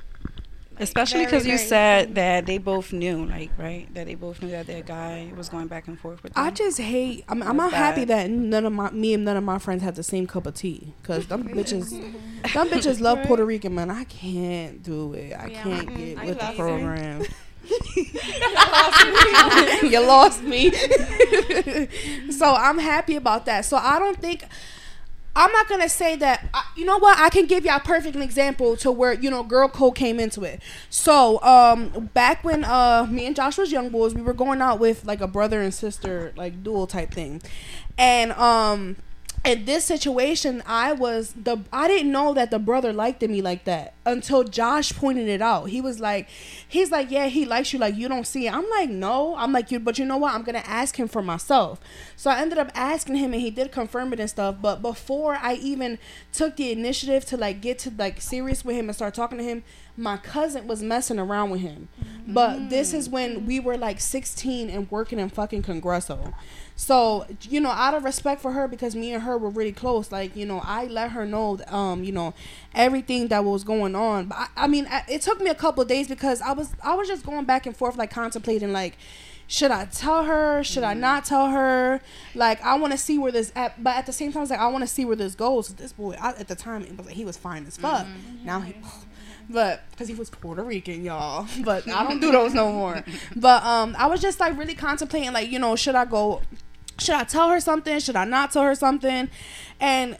Especially 0.78 1.24
because 1.24 1.46
you 1.46 1.56
said 1.56 2.14
that 2.16 2.46
they 2.46 2.58
both 2.58 2.92
knew 2.92 3.24
like 3.26 3.50
right 3.56 3.86
that 3.94 4.06
they 4.06 4.16
both 4.16 4.42
knew 4.42 4.50
that 4.50 4.66
their 4.66 4.82
guy 4.82 5.32
was 5.36 5.48
going 5.48 5.68
back 5.68 5.86
and 5.86 5.98
forth 5.98 6.22
with 6.22 6.34
them 6.34 6.44
I 6.44 6.50
just 6.50 6.78
hate. 6.80 7.24
I'm, 7.28 7.42
I'm 7.42 7.56
not 7.56 7.72
happy 7.72 8.04
that 8.06 8.28
none 8.30 8.66
of 8.66 8.72
my 8.72 8.90
me 8.90 9.14
and 9.14 9.24
none 9.24 9.36
of 9.36 9.44
my 9.44 9.58
friends 9.58 9.82
have 9.84 9.94
the 9.94 10.02
same 10.02 10.26
cup 10.26 10.46
of 10.46 10.54
tea. 10.54 10.92
Cause 11.04 11.26
them 11.26 11.48
bitches, 11.48 11.90
them 12.52 12.68
bitches 12.68 13.00
love 13.00 13.18
Right. 13.18 13.26
Puerto 13.28 13.44
Rican 13.44 13.74
man. 13.74 13.90
I 13.90 14.04
can't 14.04 14.82
do 14.82 15.12
it. 15.14 15.32
I 15.32 15.46
Yeah. 15.46 15.62
can't 15.62 15.88
Mm-mm. 15.90 15.96
get 15.96 16.18
I 16.18 16.26
with 16.26 16.38
the 16.40 16.52
program. 16.56 17.22
you 19.90 20.00
lost 20.06 20.42
me. 20.42 20.70
so 22.30 22.54
I'm 22.54 22.78
happy 22.78 23.16
about 23.16 23.46
that. 23.46 23.64
So 23.64 23.76
I 23.76 23.98
don't 23.98 24.20
think. 24.20 24.44
I'm 25.36 25.50
not 25.52 25.68
gonna 25.68 25.88
say 25.88 26.16
that. 26.16 26.48
I, 26.54 26.62
you 26.76 26.84
know 26.84 26.98
what? 26.98 27.18
I 27.18 27.28
can 27.28 27.46
give 27.46 27.64
y'all 27.64 27.76
a 27.76 27.80
perfect 27.80 28.16
example 28.16 28.76
to 28.78 28.92
where 28.92 29.12
you 29.12 29.30
know 29.30 29.42
girl 29.42 29.68
code 29.68 29.96
came 29.96 30.20
into 30.20 30.42
it. 30.44 30.62
So 30.90 31.42
um, 31.42 32.10
back 32.14 32.44
when 32.44 32.64
uh 32.64 33.06
me 33.10 33.26
and 33.26 33.34
Josh 33.34 33.58
was 33.58 33.72
young 33.72 33.88
boys, 33.88 34.14
we 34.14 34.22
were 34.22 34.32
going 34.32 34.62
out 34.62 34.78
with 34.78 35.04
like 35.04 35.20
a 35.20 35.26
brother 35.26 35.60
and 35.60 35.74
sister 35.74 36.32
like 36.36 36.62
dual 36.62 36.86
type 36.86 37.12
thing, 37.12 37.42
and 37.98 38.32
um 38.32 38.96
in 39.44 39.64
this 39.64 39.84
situation 39.84 40.62
i 40.66 40.92
was 40.92 41.32
the 41.32 41.58
i 41.72 41.86
didn't 41.86 42.10
know 42.10 42.32
that 42.32 42.50
the 42.50 42.58
brother 42.58 42.92
liked 42.92 43.22
me 43.22 43.42
like 43.42 43.64
that 43.64 43.94
until 44.06 44.44
josh 44.44 44.92
pointed 44.92 45.28
it 45.28 45.40
out. 45.40 45.70
He 45.70 45.80
was 45.80 46.00
like 46.00 46.28
he's 46.66 46.90
like 46.90 47.10
yeah 47.10 47.26
he 47.26 47.44
likes 47.44 47.72
you 47.72 47.78
like 47.78 47.96
you 47.96 48.08
don't 48.08 48.26
see 48.26 48.46
it. 48.46 48.54
I'm 48.54 48.68
like 48.70 48.90
no. 48.90 49.34
I'm 49.36 49.52
like 49.52 49.70
you 49.70 49.80
but 49.80 49.98
you 49.98 50.04
know 50.04 50.16
what? 50.16 50.34
I'm 50.34 50.42
gonna 50.42 50.62
ask 50.64 50.96
him 50.96 51.08
for 51.08 51.22
myself. 51.22 51.80
So 52.16 52.30
i 52.30 52.40
ended 52.40 52.58
up 52.58 52.70
asking 52.74 53.16
him 53.16 53.32
and 53.32 53.42
he 53.42 53.50
did 53.50 53.72
confirm 53.72 54.12
it 54.12 54.20
and 54.20 54.30
stuff. 54.30 54.56
But 54.60 54.82
before 54.82 55.38
i 55.40 55.54
even 55.54 55.98
took 56.32 56.56
the 56.56 56.72
initiative 56.72 57.24
to 57.26 57.36
like 57.36 57.60
get 57.60 57.78
to 57.80 57.92
like 57.96 58.20
serious 58.20 58.64
with 58.64 58.76
him 58.76 58.88
and 58.88 58.96
start 58.96 59.14
talking 59.14 59.38
to 59.38 59.44
him 59.44 59.62
my 59.96 60.16
cousin 60.16 60.66
was 60.66 60.82
messing 60.82 61.20
around 61.20 61.50
with 61.50 61.60
him. 61.60 61.88
But 62.26 62.68
this 62.68 62.92
is 62.92 63.08
when 63.08 63.46
we 63.46 63.60
were 63.60 63.76
like 63.76 64.00
16 64.00 64.68
and 64.68 64.90
working 64.90 65.20
in 65.20 65.28
fucking 65.28 65.62
congresso. 65.62 66.34
So 66.74 67.26
you 67.42 67.60
know 67.60 67.70
out 67.70 67.94
of 67.94 68.02
respect 68.02 68.42
for 68.42 68.52
her 68.52 68.66
because 68.66 68.96
me 68.96 69.12
and 69.12 69.22
her 69.22 69.33
were 69.38 69.50
really 69.50 69.72
close 69.72 70.10
like 70.12 70.34
you 70.36 70.46
know 70.46 70.60
i 70.64 70.84
let 70.86 71.10
her 71.10 71.26
know 71.26 71.58
um 71.68 72.04
you 72.04 72.12
know 72.12 72.34
everything 72.74 73.28
that 73.28 73.44
was 73.44 73.64
going 73.64 73.94
on 73.94 74.26
but 74.26 74.36
i, 74.38 74.48
I 74.56 74.66
mean 74.66 74.86
I, 74.90 75.02
it 75.08 75.22
took 75.22 75.40
me 75.40 75.50
a 75.50 75.54
couple 75.54 75.82
of 75.82 75.88
days 75.88 76.08
because 76.08 76.40
i 76.40 76.52
was 76.52 76.72
i 76.82 76.94
was 76.94 77.08
just 77.08 77.24
going 77.24 77.44
back 77.44 77.66
and 77.66 77.76
forth 77.76 77.96
like 77.96 78.10
contemplating 78.10 78.72
like 78.72 78.96
should 79.46 79.70
I 79.70 79.84
tell 79.84 80.24
her? 80.24 80.64
Should 80.64 80.84
I 80.84 80.94
not 80.94 81.24
tell 81.24 81.50
her? 81.50 82.00
Like, 82.34 82.62
I 82.62 82.76
want 82.76 82.92
to 82.92 82.98
see 82.98 83.18
where 83.18 83.30
this. 83.30 83.52
At, 83.54 83.82
but 83.82 83.96
at 83.96 84.06
the 84.06 84.12
same 84.12 84.32
time, 84.32 84.42
it's 84.42 84.50
like 84.50 84.60
I 84.60 84.68
want 84.68 84.82
to 84.82 84.88
see 84.88 85.04
where 85.04 85.16
this 85.16 85.34
goes. 85.34 85.68
This 85.68 85.92
boy, 85.92 86.16
I, 86.20 86.30
at 86.30 86.48
the 86.48 86.54
time, 86.54 86.82
it 86.82 86.96
was 86.96 87.06
like, 87.06 87.14
he 87.14 87.24
was 87.24 87.36
fine 87.36 87.66
as 87.66 87.76
fuck. 87.76 88.06
Now 88.42 88.60
he, 88.60 88.74
but 89.50 89.82
because 89.90 90.08
he 90.08 90.14
was 90.14 90.30
Puerto 90.30 90.62
Rican, 90.62 91.04
y'all. 91.04 91.46
But 91.64 91.88
I 91.88 92.04
don't 92.04 92.20
do 92.20 92.32
those 92.32 92.54
no 92.54 92.72
more. 92.72 93.04
But 93.36 93.62
um, 93.64 93.94
I 93.98 94.06
was 94.06 94.20
just 94.20 94.40
like 94.40 94.56
really 94.56 94.74
contemplating, 94.74 95.32
like 95.32 95.50
you 95.50 95.58
know, 95.58 95.76
should 95.76 95.94
I 95.94 96.04
go? 96.04 96.40
Should 96.98 97.14
I 97.16 97.24
tell 97.24 97.48
her 97.50 97.60
something? 97.60 97.98
Should 97.98 98.16
I 98.16 98.24
not 98.24 98.52
tell 98.52 98.62
her 98.62 98.74
something? 98.74 99.28
And 99.80 100.16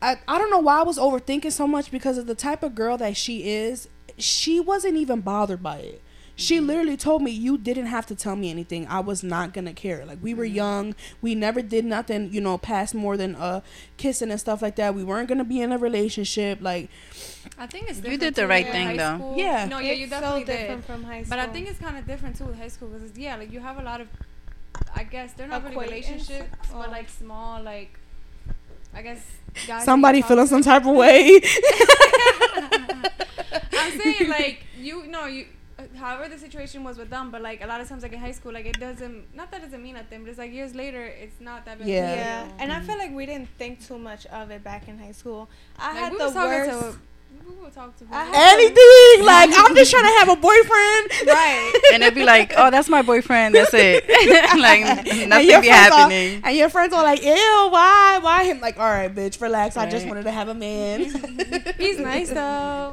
I 0.00 0.16
I 0.26 0.38
don't 0.38 0.50
know 0.50 0.58
why 0.58 0.80
I 0.80 0.82
was 0.82 0.98
overthinking 0.98 1.52
so 1.52 1.66
much 1.66 1.90
because 1.90 2.18
of 2.18 2.26
the 2.26 2.34
type 2.34 2.62
of 2.62 2.74
girl 2.74 2.96
that 2.98 3.16
she 3.16 3.48
is. 3.48 3.88
She 4.18 4.60
wasn't 4.60 4.96
even 4.96 5.20
bothered 5.20 5.62
by 5.62 5.78
it. 5.78 6.00
She 6.36 6.58
literally 6.58 6.96
told 6.96 7.22
me 7.22 7.30
you 7.30 7.56
didn't 7.56 7.86
have 7.86 8.06
to 8.06 8.14
tell 8.16 8.34
me 8.34 8.50
anything. 8.50 8.88
I 8.88 8.98
was 8.98 9.22
not 9.22 9.52
gonna 9.52 9.72
care. 9.72 10.04
Like 10.04 10.18
we 10.20 10.34
were 10.34 10.44
young, 10.44 10.96
we 11.22 11.34
never 11.36 11.62
did 11.62 11.84
nothing, 11.84 12.32
you 12.32 12.40
know, 12.40 12.58
past 12.58 12.92
more 12.94 13.16
than 13.16 13.36
uh 13.36 13.60
kissing 13.98 14.32
and 14.32 14.40
stuff 14.40 14.60
like 14.60 14.74
that. 14.76 14.94
We 14.96 15.04
weren't 15.04 15.28
gonna 15.28 15.44
be 15.44 15.60
in 15.60 15.70
a 15.70 15.78
relationship. 15.78 16.58
Like 16.60 16.90
I 17.56 17.68
think 17.68 17.88
it's 17.88 17.98
You 17.98 18.02
different 18.02 18.20
did 18.20 18.34
the 18.34 18.48
right 18.48 18.66
thing, 18.66 18.86
high 18.88 18.96
though. 18.96 19.16
school. 19.18 19.34
Yeah. 19.36 19.66
No, 19.66 19.78
yeah, 19.78 19.92
you 19.92 20.04
It's 20.04 20.10
definitely 20.10 20.40
so 20.40 20.46
different 20.46 20.80
did. 20.80 20.84
from 20.92 21.04
high 21.04 21.22
school. 21.22 21.30
But 21.30 21.38
I 21.38 21.46
think 21.52 21.68
it's 21.68 21.78
kind 21.78 21.96
of 21.96 22.04
different 22.06 22.36
too 22.36 22.46
with 22.46 22.58
high 22.58 22.68
school 22.68 22.88
because 22.88 23.16
yeah, 23.16 23.36
like 23.36 23.52
you 23.52 23.60
have 23.60 23.78
a 23.78 23.82
lot 23.82 24.00
of, 24.00 24.08
I 24.94 25.04
guess 25.04 25.32
they're 25.32 25.48
not 25.48 25.64
really 25.64 25.76
relationships, 25.76 26.68
Oh. 26.72 26.78
but 26.80 26.90
like 26.90 27.06
oh. 27.08 27.18
small 27.24 27.62
like, 27.62 27.98
I 28.94 29.02
guess 29.02 29.24
guys. 29.66 29.84
Somebody 29.84 30.22
feeling 30.22 30.46
some 30.46 30.62
type 30.62 30.86
of 30.86 30.94
way. 30.96 31.40
I'm 33.72 34.00
saying 34.00 34.28
like 34.28 34.64
you 34.78 35.06
know 35.06 35.26
you. 35.26 35.46
Uh, 35.76 35.82
however 35.98 36.28
the 36.28 36.38
situation 36.38 36.84
was 36.84 36.96
with 36.98 37.10
them, 37.10 37.32
but 37.32 37.42
like 37.42 37.60
a 37.62 37.66
lot 37.66 37.80
of 37.80 37.88
times 37.88 38.04
like 38.04 38.12
in 38.12 38.20
high 38.20 38.30
school, 38.30 38.52
like 38.52 38.64
it 38.66 38.78
doesn't 38.78 39.34
not 39.34 39.50
that 39.50 39.60
it 39.60 39.64
doesn't 39.64 39.82
mean 39.82 39.94
nothing, 39.96 40.20
but 40.22 40.30
it's 40.30 40.38
like 40.38 40.52
years 40.52 40.72
later, 40.72 41.04
it's 41.04 41.40
not 41.40 41.64
that 41.64 41.78
big. 41.78 41.88
Yeah. 41.88 42.04
of 42.04 42.12
a 42.12 42.16
Yeah, 42.16 42.44
deal. 42.44 42.54
and 42.60 42.72
I 42.72 42.76
mm-hmm. 42.76 42.86
feel 42.86 42.98
like 42.98 43.12
we 43.12 43.26
didn't 43.26 43.48
think 43.58 43.84
too 43.84 43.98
much 43.98 44.24
of 44.26 44.52
it 44.52 44.62
back 44.62 44.86
in 44.86 44.98
high 44.98 45.10
school. 45.12 45.48
I 45.76 45.88
Like, 45.92 45.98
had 45.98 46.12
we 46.12 46.18
the 46.18 46.30
worst. 46.30 46.98
To 47.44 47.50
we 47.50 47.62
would 47.64 47.72
talk 47.72 47.96
to 47.98 48.04
I 48.10 48.54
Anything. 48.54 49.24
Like, 49.26 49.50
I'm 49.52 49.74
just 49.74 49.90
trying 49.90 50.04
to 50.04 50.18
have 50.20 50.28
a 50.28 50.36
boyfriend. 50.36 51.28
right. 51.28 51.72
and 51.94 52.02
it'd 52.02 52.14
be 52.14 52.24
like, 52.24 52.52
oh, 52.56 52.70
that's 52.70 52.88
my 52.88 53.02
boyfriend. 53.02 53.54
That's 53.54 53.72
it. 53.74 54.04
like 54.58 54.80
And 55.12 55.30
nothing 55.30 55.48
your 55.50 55.60
be 55.60 55.68
friends 55.68 55.92
are- 55.92 55.98
happening. 55.98 56.40
and 56.44 56.56
your 56.56 56.68
friends 56.68 56.92
are 56.94 57.02
like, 57.02 57.22
ew, 57.22 57.68
why? 57.70 58.18
Why 58.22 58.44
him? 58.44 58.60
Like, 58.60 58.78
all 58.78 58.88
right, 58.90 59.14
bitch, 59.14 59.40
relax. 59.40 59.76
I 59.76 59.88
just 59.88 60.06
wanted 60.06 60.24
to 60.24 60.30
have 60.30 60.48
a 60.48 60.54
man. 60.54 61.00
He's 61.78 61.98
nice 61.98 62.30
though. 62.30 62.92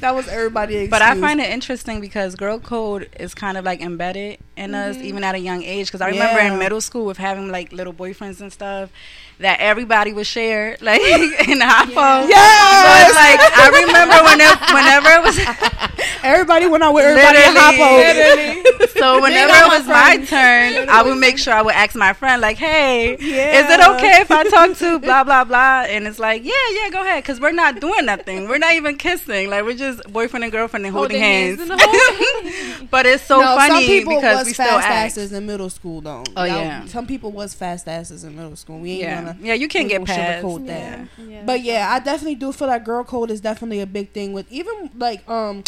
that 0.00 0.12
was 0.14 0.28
everybody. 0.28 0.86
But 0.88 1.02
I 1.02 1.18
find 1.18 1.40
it 1.40 1.50
interesting 1.50 2.00
because 2.00 2.34
girl 2.34 2.58
code 2.58 3.08
is 3.18 3.34
kind 3.34 3.56
of 3.56 3.64
like 3.64 3.80
embedded 3.80 4.38
in 4.56 4.74
us 4.74 4.96
Mm-hmm. 4.96 5.04
even 5.06 5.24
at 5.24 5.34
a 5.34 5.38
young 5.38 5.62
age. 5.62 5.86
Because 5.88 6.00
I 6.00 6.08
remember 6.08 6.40
Yeah. 6.40 6.52
in 6.52 6.58
middle 6.58 6.80
school 6.80 7.06
with 7.06 7.16
having 7.18 7.50
like 7.50 7.72
little 7.72 7.92
boyfriends 7.92 8.40
and 8.40 8.52
stuff 8.52 8.90
that 9.40 9.58
everybody 9.60 10.12
would 10.12 10.26
share 10.26 10.76
like 10.80 11.00
in 11.48 11.58
the 11.58 11.66
hot 11.66 11.88
Yeah. 11.88 12.26
Yes. 12.28 12.84
So 12.84 12.90
it's 13.06 13.16
like 13.16 13.40
I 13.42 13.66
remember 13.82 14.18
whenever 14.30 14.60
whenever 14.74 15.08
it 15.10 15.22
was 15.22 15.36
everybody 16.22 16.66
went 16.66 16.82
out 16.82 16.94
with 16.94 17.04
everybody 17.04 17.38
in 17.38 17.54
Literally. 17.54 18.62
Hoppo. 18.62 18.98
so 18.98 19.20
whenever 19.22 19.52
it 19.52 19.68
was 19.78 19.86
my 19.86 20.16
friends. 20.24 20.30
turn, 20.30 20.88
I 20.88 21.02
would 21.02 21.18
make 21.18 21.38
sure 21.38 21.52
I 21.52 21.62
would 21.62 21.74
ask 21.74 21.94
my 21.96 22.12
friend 22.12 22.40
like, 22.40 22.56
"Hey, 22.56 23.16
Yeah. 23.20 23.60
is 23.64 23.70
it 23.70 23.80
okay 23.96 24.20
if 24.20 24.30
I 24.30 24.44
talk 24.44 24.76
to 24.78 24.98
blah 24.98 25.24
blah 25.24 25.44
blah?" 25.44 25.82
And 25.88 26.06
it's 26.06 26.18
like, 26.18 26.44
"Yeah, 26.44 26.52
yeah, 26.72 26.90
go 26.90 27.02
ahead," 27.02 27.22
because 27.22 27.40
we're 27.40 27.52
not 27.52 27.80
doing 27.80 28.06
nothing. 28.06 28.48
We're 28.48 28.58
not 28.58 28.72
even 28.74 28.96
kissing. 28.96 29.50
Like 29.50 29.64
we're 29.64 29.76
just 29.76 30.02
boyfriend 30.12 30.44
and 30.44 30.52
girlfriend 30.52 30.86
and 30.86 30.94
holding, 30.94 31.20
hands. 31.20 31.60
in 31.60 31.68
the 31.68 31.76
whole 31.78 32.86
but 32.90 33.06
it's 33.06 33.22
so 33.24 33.40
no, 33.40 33.56
funny 33.56 33.74
some 33.74 33.84
people 33.86 34.14
because 34.16 34.38
was 34.38 34.46
we 34.46 34.52
still 34.54 34.66
fast 34.66 34.86
asses 35.18 35.32
in 35.32 35.46
middle 35.46 35.70
school, 35.70 36.00
though. 36.00 36.24
Oh, 36.36 36.44
Y'all- 36.44 36.56
yeah. 36.58 36.84
Some 36.86 37.06
people 37.06 37.32
was 37.32 37.54
fast 37.54 37.88
asses 37.88 38.24
in 38.24 38.36
middle 38.36 38.56
school. 38.56 38.78
We 38.80 38.92
ain't 38.92 39.00
Yeah, 39.02 39.20
gonna. 39.24 39.38
yeah, 39.40 39.54
you 39.54 39.68
can't 39.68 39.88
get 39.88 40.00
ain't 40.00 40.06
gonna 40.08 40.18
past. 40.18 40.44
sugarcoat 40.44 40.66
that. 40.66 41.08
Yeah. 41.18 41.42
But 41.44 41.62
yeah, 41.62 41.88
I 41.90 42.00
definitely 42.00 42.36
do 42.36 42.52
feel 42.52 42.68
like 42.68 42.84
girl 42.84 43.04
code 43.04 43.30
is 43.30 43.40
definitely 43.40 43.80
a 43.80 43.86
big 43.86 44.12
thing 44.12 44.32
with 44.32 44.50
even 44.52 44.90
like 44.96 45.28
um 45.28 45.64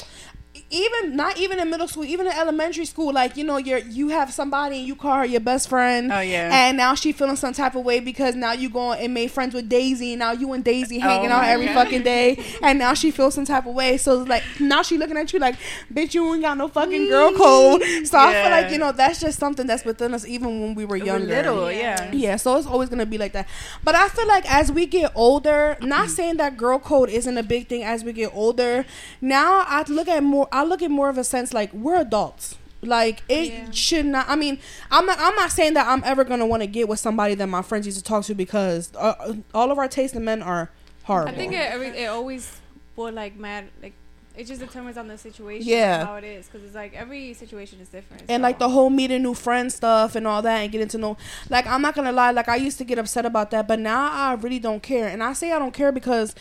even 0.70 1.14
not 1.14 1.38
even 1.38 1.60
in 1.60 1.70
middle 1.70 1.86
school, 1.86 2.04
even 2.04 2.26
in 2.26 2.32
elementary 2.32 2.84
school, 2.84 3.12
like 3.12 3.36
you 3.36 3.44
know, 3.44 3.56
you're 3.56 3.78
you 3.78 4.08
have 4.08 4.32
somebody 4.32 4.78
and 4.78 4.86
you 4.86 4.96
call 4.96 5.18
her 5.18 5.24
your 5.24 5.40
best 5.40 5.68
friend. 5.68 6.12
Oh 6.12 6.20
yeah. 6.20 6.50
And 6.52 6.76
now 6.76 6.94
she 6.94 7.12
feeling 7.12 7.36
some 7.36 7.52
type 7.52 7.76
of 7.76 7.84
way 7.84 8.00
because 8.00 8.34
now 8.34 8.52
you 8.52 8.68
going 8.68 8.98
and 9.00 9.14
made 9.14 9.30
friends 9.30 9.54
with 9.54 9.68
Daisy. 9.68 10.12
And 10.12 10.20
now 10.20 10.32
you 10.32 10.52
and 10.52 10.64
Daisy 10.64 10.96
oh, 10.98 11.00
hanging 11.00 11.30
out 11.30 11.44
every 11.44 11.66
God. 11.66 11.74
fucking 11.74 12.02
day. 12.04 12.44
And 12.62 12.80
now 12.80 12.94
she 12.94 13.12
feels 13.12 13.34
some 13.34 13.44
type 13.44 13.66
of 13.66 13.74
way. 13.74 13.96
So 13.96 14.16
like 14.24 14.42
now 14.58 14.82
she 14.82 14.98
looking 14.98 15.16
at 15.16 15.32
you 15.32 15.38
like, 15.38 15.56
bitch, 15.92 16.14
you 16.14 16.34
ain't 16.34 16.42
got 16.42 16.58
no 16.58 16.66
fucking 16.66 17.08
girl 17.08 17.32
code. 17.32 17.82
Mm-hmm. 17.82 18.04
So 18.04 18.18
I 18.18 18.32
feel 18.32 18.50
like 18.50 18.72
you 18.72 18.78
know 18.78 18.90
that's 18.90 19.20
just 19.20 19.38
something 19.38 19.66
that's 19.66 19.84
within 19.84 20.14
us 20.14 20.26
even 20.26 20.60
when 20.60 20.74
we 20.74 20.84
were 20.84 20.98
We're 20.98 21.18
little, 21.18 21.70
yeah. 21.70 22.10
Yeah, 22.12 22.36
so 22.36 22.56
it's 22.56 22.66
always 22.66 22.88
gonna 22.88 23.06
be 23.06 23.18
like 23.18 23.32
that. 23.32 23.46
But 23.84 23.94
I 23.94 24.08
feel 24.08 24.26
like 24.26 24.50
as 24.52 24.72
we 24.72 24.86
get 24.86 25.12
older, 25.14 25.76
not 25.80 26.06
mm. 26.06 26.10
saying 26.10 26.36
that 26.38 26.56
girl 26.56 26.80
code 26.80 27.08
isn't 27.08 27.38
a 27.38 27.42
big 27.42 27.68
thing 27.68 27.84
as 27.84 28.02
we 28.02 28.12
get 28.12 28.34
older. 28.34 28.84
Now 29.20 29.64
I 29.66 29.84
look 29.88 30.08
at 30.08 30.24
more. 30.24 30.48
I 30.56 30.64
look 30.64 30.82
at 30.82 30.90
more 30.90 31.08
of 31.08 31.18
a 31.18 31.24
sense 31.24 31.52
like 31.52 31.72
we're 31.72 32.00
adults. 32.00 32.56
Like 32.82 33.22
it 33.28 33.52
Yeah. 33.52 33.70
should 33.70 34.06
not. 34.06 34.28
I 34.28 34.36
mean, 34.36 34.58
I'm 34.90 35.06
not. 35.06 35.18
I'm 35.18 35.34
not 35.34 35.50
saying 35.50 35.74
that 35.74 35.86
I'm 35.88 36.02
ever 36.04 36.24
gonna 36.24 36.46
want 36.46 36.62
to 36.62 36.66
get 36.66 36.88
with 36.88 37.00
somebody 37.00 37.34
that 37.34 37.46
my 37.48 37.62
friends 37.62 37.86
used 37.86 37.98
to 37.98 38.04
talk 38.04 38.24
to 38.26 38.34
because 38.34 38.90
uh, 38.96 39.34
all 39.54 39.70
of 39.72 39.78
our 39.78 39.88
taste 39.88 40.14
in 40.14 40.24
men 40.24 40.42
are 40.42 40.70
horrible. 41.04 41.32
I 41.32 41.36
think 41.36 41.52
it, 41.54 41.94
it 41.96 42.06
always 42.06 42.60
would 42.96 43.14
like 43.14 43.36
mad 43.36 43.68
like 43.82 43.92
it 44.36 44.44
just 44.46 44.60
determines 44.60 44.98
on 44.98 45.08
the 45.08 45.16
situation 45.16 45.66
Yeah. 45.66 46.04
how 46.04 46.16
it 46.16 46.24
is 46.24 46.46
because 46.46 46.62
it's 46.64 46.74
like 46.74 46.92
every 46.94 47.32
situation 47.32 47.80
is 47.80 47.88
different 47.88 48.24
and 48.28 48.40
so. 48.40 48.42
like 48.42 48.58
the 48.58 48.68
whole 48.68 48.90
meeting 48.90 49.22
new 49.22 49.32
friends 49.32 49.74
stuff 49.74 50.14
and 50.14 50.26
all 50.26 50.42
that 50.42 50.58
and 50.58 50.70
getting 50.70 50.88
to 50.88 50.98
know 50.98 51.16
like 51.48 51.66
i'm 51.66 51.80
not 51.80 51.94
gonna 51.94 52.12
lie 52.12 52.30
like 52.32 52.46
i 52.48 52.56
used 52.56 52.76
to 52.76 52.84
get 52.84 52.98
upset 52.98 53.24
about 53.24 53.50
that 53.50 53.66
but 53.66 53.78
now 53.78 54.10
i 54.12 54.34
really 54.34 54.58
don't 54.58 54.82
care 54.82 55.08
and 55.08 55.22
i 55.22 55.32
say 55.32 55.52
i 55.52 55.58
don't 55.58 55.72
care 55.72 55.90
because 55.90 56.34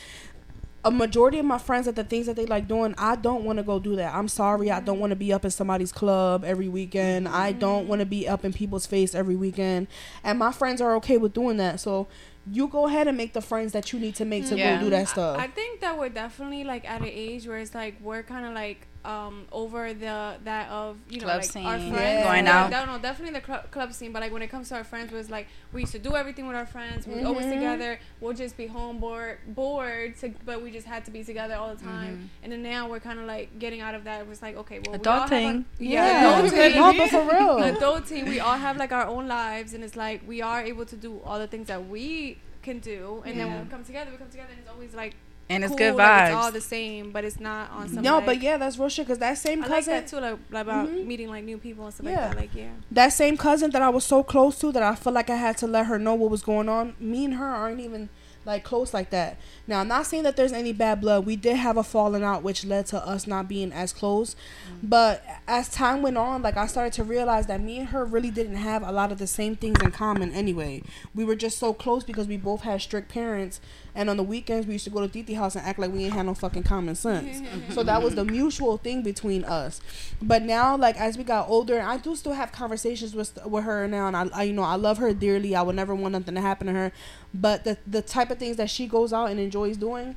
a 0.85 0.91
majority 0.91 1.39
of 1.39 1.45
my 1.45 1.57
friends 1.57 1.87
that 1.87 1.95
the 1.95 2.03
things 2.03 2.27
that 2.27 2.35
they 2.35 2.45
like 2.45 2.67
doing 2.67 2.93
i 2.97 3.15
don't 3.15 3.43
want 3.43 3.57
to 3.57 3.63
go 3.63 3.79
do 3.79 3.95
that. 3.95 4.13
I'm 4.13 4.27
sorry 4.27 4.71
i 4.71 4.79
don't 4.79 4.99
want 4.99 5.11
to 5.11 5.15
be 5.15 5.33
up 5.33 5.43
in 5.43 5.51
somebody's 5.51 5.91
club 5.91 6.43
every 6.45 6.67
weekend. 6.67 7.27
I 7.27 7.51
don't 7.51 7.81
mm-hmm. 7.81 7.89
want 7.89 7.99
to 7.99 8.05
be 8.05 8.27
up 8.27 8.45
in 8.45 8.53
people's 8.53 8.85
face 8.85 9.15
every 9.15 9.35
weekend. 9.35 9.87
And 10.23 10.39
my 10.39 10.51
friends 10.51 10.81
are 10.81 10.95
okay 10.97 11.17
with 11.17 11.33
doing 11.33 11.57
that. 11.57 11.79
So 11.79 12.07
you 12.49 12.67
go 12.67 12.87
ahead 12.87 13.07
and 13.07 13.17
make 13.17 13.33
the 13.33 13.41
friends 13.41 13.71
that 13.73 13.91
you 13.91 13.99
need 13.99 14.15
to 14.15 14.25
make 14.25 14.47
to 14.47 14.57
Yeah. 14.57 14.77
go 14.77 14.85
do 14.85 14.89
that 14.91 15.09
stuff. 15.09 15.37
I 15.39 15.47
think 15.47 15.81
that 15.81 15.97
we're 15.97 16.09
definitely 16.09 16.63
like 16.63 16.89
at 16.89 17.01
an 17.01 17.07
age 17.07 17.47
where 17.47 17.57
it's 17.57 17.73
like 17.73 17.95
we're 18.01 18.23
kind 18.23 18.45
of 18.45 18.53
like 18.53 18.87
um 19.07 19.45
over 19.51 19.93
the 19.93 20.35
that 20.43 20.69
of 20.69 20.97
you 21.09 21.19
know 21.19 21.25
Club 21.25 21.41
like 21.41 21.51
scene, 21.51 21.65
our 21.65 21.77
friends 21.77 21.93
Yeah. 21.93 22.23
going 22.23 22.45
Yeah, 22.45 22.63
out. 22.63 22.71
no, 22.71 22.85
no, 22.85 22.99
definitely 22.99 23.33
the 23.33 23.41
club, 23.45 23.69
club 23.71 23.93
scene. 23.93 24.11
But 24.11 24.21
like 24.21 24.31
when 24.31 24.41
it 24.41 24.49
comes 24.49 24.69
to 24.69 24.75
our 24.75 24.83
friends, 24.83 25.11
was 25.11 25.29
like 25.29 25.47
we 25.73 25.81
used 25.81 25.91
to 25.93 25.99
do 25.99 26.15
everything 26.15 26.47
with 26.47 26.55
our 26.55 26.65
friends. 26.65 27.05
We 27.07 27.15
were 27.21 27.27
always 27.27 27.45
together. 27.45 27.99
We'll 28.19 28.33
just 28.33 28.57
be 28.57 28.67
home 28.67 28.99
bored, 28.99 29.39
bored. 29.47 30.17
To, 30.21 30.33
but 30.45 30.61
we 30.63 30.71
just 30.71 30.87
had 30.87 31.05
to 31.05 31.11
be 31.11 31.23
together 31.23 31.55
all 31.55 31.75
the 31.75 31.83
time. 31.83 32.13
Mm-hmm. 32.15 32.43
And 32.43 32.51
then 32.51 32.63
now 32.63 32.89
we're 32.89 32.99
kind 32.99 33.19
of 33.19 33.25
like 33.25 33.59
getting 33.59 33.81
out 33.81 33.95
of 33.95 34.03
that. 34.05 34.21
It 34.21 34.27
was 34.27 34.41
like 34.41 34.55
okay, 34.57 34.79
well, 34.85 34.97
we 34.97 35.05
all 35.05 35.19
have 35.21 35.29
Adulting. 35.29 35.65
yeah, 35.79 36.41
yeah, 36.41 36.49
adulting. 36.49 36.75
no, 36.75 36.93
but 36.97 37.09
for 37.09 37.21
real 37.21 37.55
adulting, 37.79 38.27
we 38.27 38.39
all 38.39 38.57
have 38.57 38.77
like 38.77 38.91
our 38.91 39.05
own 39.07 39.27
lives, 39.27 39.73
and 39.73 39.83
it's 39.83 39.95
like 39.95 40.21
we 40.27 40.41
are 40.41 40.61
able 40.61 40.85
to 40.85 40.95
do 40.95 41.21
all 41.25 41.37
the 41.39 41.47
things 41.47 41.67
that 41.67 41.87
we 41.87 42.39
can 42.63 42.79
do, 42.79 43.21
and 43.25 43.39
then 43.39 43.47
when 43.53 43.63
we 43.65 43.69
come 43.69 43.83
together, 43.83 44.09
we 44.09 44.17
come 44.17 44.29
together, 44.29 44.49
and 44.51 44.59
it's 44.59 44.69
always 44.69 44.93
like 44.95 45.15
and 45.49 45.63
it's 45.63 45.69
cool, 45.71 45.77
good 45.77 45.95
like, 45.95 46.07
vibes. 46.07 46.27
it's 46.27 46.35
all 46.45 46.51
the 46.51 46.61
same, 46.61 47.11
but 47.11 47.23
it's 47.23 47.39
not 47.39 47.69
on 47.71 47.87
some. 47.89 48.03
no 48.03 48.15
like, 48.17 48.25
but 48.25 48.41
yeah 48.41 48.57
that's 48.57 48.77
real 48.79 48.89
shit 48.89 49.05
because 49.05 49.19
that 49.19 49.37
same 49.37 49.63
I 49.63 49.67
like 49.67 49.75
cousin 49.85 49.93
that 49.93 50.07
too, 50.07 50.19
like, 50.19 50.37
like 50.49 50.61
about 50.63 50.87
Mhm. 50.89 51.05
meeting 51.05 51.29
like 51.29 51.43
new 51.43 51.57
people 51.57 51.85
and 51.85 51.93
stuff 51.93 52.07
Yeah. 52.07 52.27
like 52.27 52.29
that. 52.31 52.37
Like 52.37 52.55
yeah, 52.55 52.69
that 52.91 53.09
same 53.13 53.37
cousin 53.37 53.69
that 53.71 53.81
I 53.81 53.89
was 53.89 54.03
so 54.03 54.23
close 54.23 54.57
to 54.59 54.71
that 54.71 54.81
I 54.83 54.95
felt 54.95 55.13
like 55.13 55.29
I 55.29 55.35
had 55.35 55.57
to 55.59 55.67
let 55.67 55.85
her 55.85 55.99
know 55.99 56.15
what 56.15 56.31
was 56.31 56.41
going 56.41 56.67
on. 56.69 56.95
Me 56.99 57.25
and 57.25 57.35
her 57.35 57.45
aren't 57.47 57.79
even 57.79 58.09
like 58.47 58.63
close 58.63 58.93
like 58.93 59.09
that. 59.09 59.37
Now 59.65 59.79
I'm 59.81 59.87
not 59.87 60.05
saying 60.05 60.21
that 60.21 60.35
there's 60.35 60.53
any 60.53 60.71
bad 60.71 61.01
blood. 61.01 61.25
We 61.25 61.35
did 61.35 61.55
have 61.57 61.77
a 61.77 61.83
falling 61.83 62.23
out 62.23 62.43
which 62.43 62.63
led 62.63 62.85
to 62.87 63.03
us 63.03 63.25
not 63.25 63.47
being 63.47 63.71
as 63.71 63.91
close. 63.91 64.35
But 64.83 65.23
as 65.47 65.67
time 65.67 66.03
went 66.03 66.15
on, 66.17 66.43
like 66.43 66.55
I 66.55 66.67
started 66.67 66.93
to 66.93 67.03
realize 67.03 67.47
that 67.47 67.59
me 67.59 67.79
and 67.79 67.87
her 67.89 68.05
really 68.05 68.29
didn't 68.29 68.57
have 68.57 68.83
a 68.83 68.91
lot 68.91 69.11
of 69.11 69.17
the 69.17 69.25
same 69.25 69.55
things 69.55 69.81
in 69.81 69.89
common 69.91 70.31
anyway. 70.31 70.83
We 71.15 71.25
were 71.25 71.35
just 71.35 71.57
so 71.57 71.73
close 71.73 72.03
because 72.03 72.27
we 72.27 72.37
both 72.37 72.61
had 72.61 72.81
strict 72.83 73.09
parents 73.09 73.59
and 73.95 74.09
on 74.09 74.17
the 74.17 74.23
weekends 74.23 74.67
we 74.67 74.73
used 74.73 74.83
to 74.85 74.91
go 74.91 75.01
to 75.01 75.07
Titi 75.07 75.33
house 75.33 75.55
and 75.55 75.65
act 75.65 75.79
like 75.79 75.91
we 75.91 76.03
ain't 76.05 76.13
had 76.13 76.25
no 76.25 76.33
fucking 76.33 76.63
common 76.63 76.95
sense. 76.95 77.41
So 77.73 77.81
that 77.83 78.03
was 78.03 78.15
the 78.15 78.25
mutual 78.25 78.77
thing 78.77 79.01
between 79.01 79.43
us. 79.45 79.81
But 80.21 80.43
now, 80.43 80.77
like 80.77 80.99
as 80.99 81.17
we 81.17 81.23
got 81.23 81.49
older, 81.49 81.81
I 81.81 81.97
do 81.97 82.15
still 82.15 82.33
have 82.33 82.51
conversations 82.51 83.15
with 83.15 83.37
with 83.45 83.63
her 83.63 83.87
now, 83.87 84.07
and 84.07 84.15
I, 84.15 84.27
I 84.33 84.43
you 84.43 84.53
know 84.53 84.63
I 84.63 84.75
love 84.75 84.97
her 84.99 85.13
dearly. 85.13 85.55
I 85.55 85.61
would 85.61 85.75
never 85.75 85.95
want 85.95 86.11
nothing 86.13 86.35
to 86.35 86.41
happen 86.41 86.67
to 86.67 86.73
her. 86.73 86.91
But 87.33 87.63
the 87.63 87.77
the 87.87 88.01
type 88.01 88.29
of 88.31 88.37
things 88.37 88.57
that 88.57 88.69
she 88.69 88.87
goes 88.87 89.11
out 89.13 89.29
and 89.31 89.39
enjoys 89.39 89.77
doing, 89.77 90.15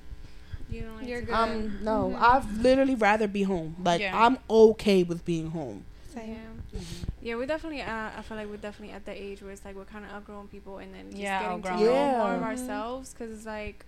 you 0.71 0.83
know, 0.83 0.95
like, 0.97 1.07
You're 1.09 1.23
good. 1.23 1.35
um, 1.35 1.79
no, 1.83 2.13
Mhm. 2.15 2.21
I'd 2.21 2.63
literally 2.63 2.95
rather 2.95 3.27
be 3.29 3.43
home. 3.45 3.77
Like 3.83 4.01
Yeah. 4.01 4.13
I'm 4.27 4.39
okay 4.51 5.03
with 5.03 5.25
being 5.25 5.51
home. 5.51 5.85
Yeah. 6.17 6.35
Same. 6.79 7.07
Yeah, 7.23 7.35
we're 7.37 7.47
definitely. 7.47 7.83
Uh, 7.83 8.11
I 8.17 8.23
feel 8.23 8.37
like 8.37 8.49
we're 8.49 8.57
definitely 8.57 8.95
at 8.95 9.05
the 9.05 9.13
age 9.13 9.43
where 9.43 9.51
it's 9.51 9.65
like 9.65 9.75
we're 9.77 9.85
kind 9.85 10.05
of 10.05 10.11
outgrowing 10.13 10.49
people, 10.49 10.79
and 10.79 10.95
then 10.95 11.11
just 11.11 11.21
Yeah, 11.23 11.41
getting 11.43 11.55
outgrown. 11.57 11.79
to 11.79 11.85
know 11.85 11.93
Yeah. 11.93 12.19
more 12.19 12.35
of 12.35 12.41
Mhm. 12.43 12.45
ourselves 12.45 13.13
because 13.15 13.37
it's 13.37 13.47
like 13.47 13.85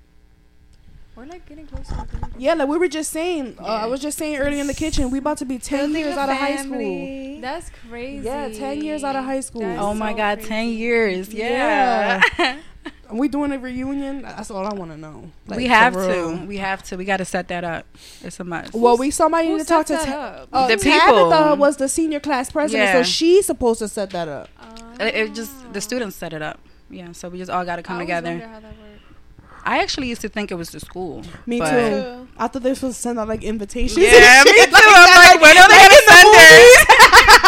we're 1.16 1.26
like 1.26 1.47
getting 1.49 1.66
closer. 1.66 1.94
Yeah, 2.38 2.54
like 2.54 2.68
we 2.68 2.78
were 2.78 2.88
just 2.88 3.11
saying. 3.11 3.56
Uh, 3.61 3.64
I 3.64 3.87
was 3.87 4.00
just 4.00 4.16
saying 4.16 4.37
earlier 4.37 4.61
in 4.61 4.66
the 4.68 4.75
kitchen. 4.75 5.11
We 5.11 5.18
about 5.18 5.38
to 5.38 5.44
be 5.44 5.59
ten 5.59 5.87
Building 5.92 6.02
years 6.04 6.16
out 6.16 6.28
of 6.28 6.37
high 6.37 6.56
school. 6.56 7.40
That's 7.40 7.70
crazy. 7.88 8.25
Yeah, 8.25 8.49
10 8.49 8.82
years 8.85 9.02
out 9.04 9.16
of 9.16 9.25
high 9.25 9.40
school. 9.40 9.62
That's 9.62 9.80
oh 9.80 9.92
my 9.94 10.12
so 10.12 10.16
god, 10.18 10.38
crazy. 10.38 10.49
ten 10.49 10.68
years. 10.68 11.32
Yeah. 11.35 12.23
Are 13.11 13.17
we 13.17 13.29
doing 13.29 13.50
a 13.52 13.59
reunion? 13.59 14.23
That's 14.23 14.50
all 14.50 14.64
I 14.64 14.73
want 14.73 14.90
to 14.93 14.97
know. 14.97 15.31
Like, 15.49 15.57
we 15.59 15.67
have 15.67 15.95
to. 15.95 16.45
We 16.47 16.59
have 16.59 16.83
to. 16.85 16.97
We 16.97 17.05
got 17.05 17.17
to 17.19 17.25
set 17.25 17.49
that 17.49 17.64
up. 17.64 17.85
It's 18.23 18.38
a 18.40 18.45
must. 18.45 18.73
Well, 18.73 18.97
we 18.97 19.11
somebody 19.11 19.49
Who 19.49 19.55
need 19.55 19.62
to 19.62 19.67
talk 19.69 19.87
to. 19.87 19.95
sets 19.97 20.05
Ta- 20.07 20.47
uh, 20.52 20.69
The 20.69 20.76
Tabitha 20.76 21.07
people. 21.17 21.57
was 21.57 21.76
the 21.76 21.88
senior 21.88 22.21
class 22.21 22.50
president, 22.52 22.87
Yeah. 22.88 22.93
so 22.95 23.02
she's 23.02 23.47
supposed 23.47 23.81
to 23.81 23.88
set 23.88 24.11
that 24.11 24.29
up. 24.29 24.49
it, 25.00 25.14
it 25.14 25.35
just 25.35 25.50
the 25.73 25.81
students 25.81 26.17
set 26.17 26.33
it 26.33 26.43
up. 26.43 26.61
Yeah, 26.88 27.12
so 27.12 27.29
we 27.29 27.38
just 27.38 27.50
all 27.50 27.64
got 27.64 27.76
to 27.76 27.83
come 27.83 27.97
I 27.97 28.00
together. 28.00 28.31
wonder 28.31 28.47
how 28.47 28.61
that 28.61 28.64
works. 28.79 28.87
I 29.64 29.79
actually 29.83 30.09
used 30.09 30.23
to 30.23 30.29
think 30.29 30.50
it 30.50 30.55
was 30.55 30.71
the 30.71 30.81
school. 30.81 31.23
Me 31.47 31.59
too. 31.61 31.67
Too. 31.67 32.29
I 32.38 32.49
thought 32.49 32.62
they 32.62 32.71
were 32.71 32.75
supposed 32.75 32.97
to 32.97 33.02
send 33.02 33.19
out 33.19 33.29
like 33.29 33.43
invitations. 33.45 33.99
Yeah, 33.99 34.40
and 34.40 34.45
me 34.47 34.52
shit 34.57 34.71
too. 34.71 34.76
I'm 34.76 35.38
like, 35.38 35.40
when 35.40 35.57
are 35.59 35.69
they 35.69 35.76
like 35.76 35.90
gonna 35.90 36.09
send 36.09 36.29
it? 36.38 37.00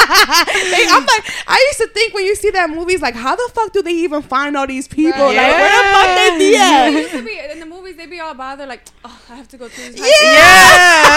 They- 0.07 0.87
I'm 0.89 1.05
like, 1.07 1.25
I 1.47 1.65
used 1.69 1.81
to 1.81 1.89
think 1.89 2.15
when 2.15 2.25
you 2.25 2.35
see 2.35 2.51
that 2.51 2.71
movies, 2.71 3.01
like, 3.03 3.15
how 3.15 3.37
the 3.37 3.51
fuck 3.55 3.73
do 3.73 3.83
they 3.83 3.93
even 3.93 4.23
find 4.23 4.57
all 4.57 4.67
these 4.67 4.89
people? 4.89 5.21
Right. 5.21 5.37
Like, 5.37 5.53
where 5.53 5.71
the 5.71 5.83
fuck 5.93 6.17
they 6.17 6.39
be 6.39 6.51
It 6.55 6.61
at? 6.61 6.89
used 6.93 7.11
to 7.13 7.23
be 7.23 7.39
in 7.39 7.61
the 7.61 7.67
movies. 7.67 7.73
movies, 7.83 7.97
they 7.97 8.07
be 8.07 8.21
all 8.21 8.35
bothered 8.35 8.69
like, 8.69 8.83
oh, 9.05 9.21
I 9.31 9.35
have 9.37 9.49
to 9.49 9.57
go 9.57 9.69
through 9.69 9.91
this. 9.93 10.01
Yeah. 10.01 11.17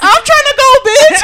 I'm 0.00 0.22
trying 0.30 0.46
to 0.50 0.54
go, 0.56 0.68
bitch. 0.86 1.20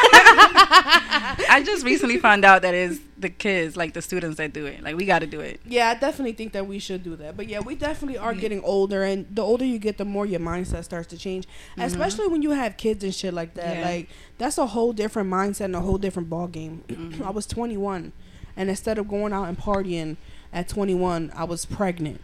I 1.48 1.62
just 1.76 1.86
recently 1.86 2.18
found 2.18 2.44
out 2.44 2.62
that 2.62 2.74
it's 2.74 2.98
the 3.18 3.30
kids, 3.30 3.76
like 3.76 3.94
the 3.94 4.02
students 4.02 4.36
that 4.38 4.52
do 4.52 4.66
it. 4.66 4.82
Like 4.82 4.96
we 4.96 5.04
got 5.06 5.20
to 5.20 5.26
do 5.26 5.40
it. 5.40 5.60
yeah, 5.64 5.90
I 5.90 5.94
definitely 5.94 6.32
think 6.32 6.52
that 6.52 6.66
we 6.66 6.78
should 6.78 7.02
do 7.02 7.16
that. 7.16 7.36
But 7.36 7.48
yeah, 7.48 7.60
we 7.60 7.74
definitely 7.74 8.18
are 8.18 8.34
getting 8.34 8.62
older, 8.62 9.02
and 9.02 9.26
the 9.34 9.42
older 9.42 9.64
you 9.64 9.78
get, 9.78 9.98
the 9.98 10.04
more 10.04 10.26
your 10.26 10.40
mindset 10.40 10.84
starts 10.84 11.08
to 11.08 11.18
change. 11.18 11.46
Especially 11.78 12.26
when 12.28 12.42
you 12.42 12.50
have 12.50 12.76
kids 12.76 13.04
and 13.04 13.14
shit 13.14 13.32
like 13.34 13.54
that. 13.54 13.76
Yeah. 13.78 13.84
Like 13.84 14.08
that's 14.38 14.58
a 14.58 14.66
whole 14.66 14.92
different 14.92 15.30
mindset 15.30 15.66
and 15.66 15.76
a 15.76 15.80
whole 15.80 15.98
different 15.98 16.28
ball 16.28 16.48
game. 16.48 16.84
Mm-hmm. 16.96 17.22
I 17.22 17.30
was 17.30 17.46
21, 17.46 18.12
and 18.56 18.70
instead 18.70 18.98
of 18.98 19.06
going 19.06 19.32
out 19.32 19.44
and 19.44 19.58
partying 19.58 20.16
at 20.52 20.66
21, 20.68 21.30
I 21.36 21.44
was 21.44 21.66
pregnant 21.66 22.20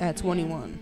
at 0.00 0.16
21. 0.16 0.78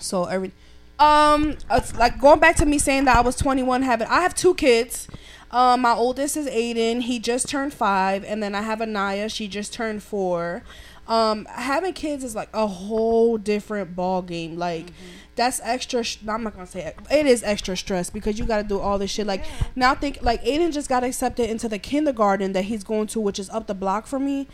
So 0.00 0.24
every 0.24 0.52
um 0.98 1.56
it's 1.70 1.94
like 1.96 2.20
going 2.20 2.38
back 2.38 2.56
to 2.56 2.66
me 2.66 2.78
saying 2.78 3.04
that 3.04 3.16
I 3.16 3.20
was 3.20 3.36
21 3.36 3.82
having 3.82 4.06
I 4.08 4.20
have 4.20 4.34
two 4.34 4.54
kids. 4.54 5.08
Um 5.54 5.82
my 5.82 5.94
oldest 5.94 6.36
is 6.36 6.46
Aiden, 6.48 7.02
he 7.02 7.20
just 7.20 7.48
turned 7.48 7.72
5 7.72 8.24
and 8.24 8.42
then 8.42 8.54
I 8.56 8.62
have 8.62 8.82
Anaya, 8.82 9.28
she 9.28 9.46
just 9.46 9.72
turned 9.72 10.02
4. 10.02 10.62
Um 11.06 11.46
having 11.48 11.92
kids 11.92 12.24
is 12.24 12.34
like 12.34 12.48
a 12.52 12.66
whole 12.66 13.38
different 13.38 13.94
ball 13.94 14.20
game. 14.20 14.58
Like 14.58 14.90
that's 15.36 15.60
extra 15.62 16.02
sh- 16.02 16.18
I'm 16.28 16.42
not 16.42 16.54
going 16.54 16.66
to 16.66 16.70
say 16.70 16.84
it. 16.84 16.96
It 17.10 17.26
is 17.26 17.42
extra 17.42 17.76
stress 17.76 18.10
because 18.10 18.38
you 18.38 18.46
got 18.46 18.58
to 18.58 18.68
do 18.68 18.78
all 18.80 18.98
this 18.98 19.10
shit 19.10 19.26
like 19.26 19.44
now 19.76 19.94
think 19.94 20.18
like 20.22 20.42
Aiden 20.44 20.72
just 20.72 20.88
got 20.88 21.04
accepted 21.04 21.48
into 21.48 21.68
the 21.68 21.78
kindergarten 21.78 22.52
that 22.52 22.64
he's 22.64 22.82
going 22.84 23.06
to 23.08 23.20
which 23.20 23.38
is 23.38 23.48
up 23.50 23.66
the 23.68 23.74
block 23.74 24.06
from 24.06 24.24
me. 24.24 24.48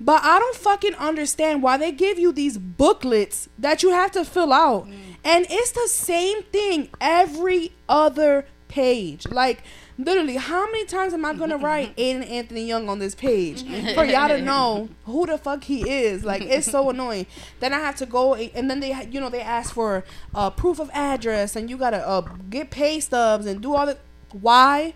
But 0.00 0.22
I 0.24 0.38
don't 0.38 0.56
fucking 0.56 0.94
understand 0.94 1.62
why 1.62 1.76
they 1.76 1.92
give 1.92 2.18
you 2.18 2.32
these 2.32 2.56
booklets 2.56 3.48
that 3.58 3.82
you 3.82 3.90
have 3.90 4.10
to 4.12 4.24
fill 4.24 4.52
out. 4.52 4.86
And 5.24 5.46
it's 5.50 5.72
the 5.72 5.88
same 5.88 6.44
thing 6.44 6.88
every 7.00 7.72
other 7.88 8.46
page. 8.68 9.26
Like, 9.28 9.62
literally, 9.98 10.36
how 10.36 10.66
many 10.66 10.84
times 10.84 11.12
am 11.14 11.24
I 11.24 11.34
going 11.34 11.50
to 11.50 11.56
write 11.56 11.96
Aiden 11.98 12.28
Anthony 12.28 12.66
Young 12.66 12.88
on 12.88 12.98
this 12.98 13.14
page 13.14 13.62
for 13.94 14.04
y'all 14.04 14.28
to 14.28 14.40
know 14.40 14.88
who 15.04 15.26
the 15.26 15.38
fuck 15.38 15.64
he 15.64 15.88
is? 15.88 16.24
Like, 16.24 16.42
it's 16.42 16.70
so 16.70 16.90
annoying. 16.90 17.26
Then 17.60 17.72
I 17.72 17.78
have 17.80 17.96
to 17.96 18.06
go, 18.06 18.34
and 18.34 18.70
then 18.70 18.80
they, 18.80 19.06
you 19.10 19.20
know, 19.20 19.28
they 19.28 19.40
ask 19.40 19.74
for 19.74 20.04
uh, 20.34 20.50
proof 20.50 20.78
of 20.78 20.90
address, 20.92 21.56
and 21.56 21.70
you 21.70 21.76
got 21.76 21.90
to 21.90 22.06
uh, 22.06 22.20
get 22.50 22.70
pay 22.70 23.00
stubs 23.00 23.46
and 23.46 23.60
do 23.60 23.74
all 23.74 23.86
the. 23.86 23.98
Why 24.32 24.94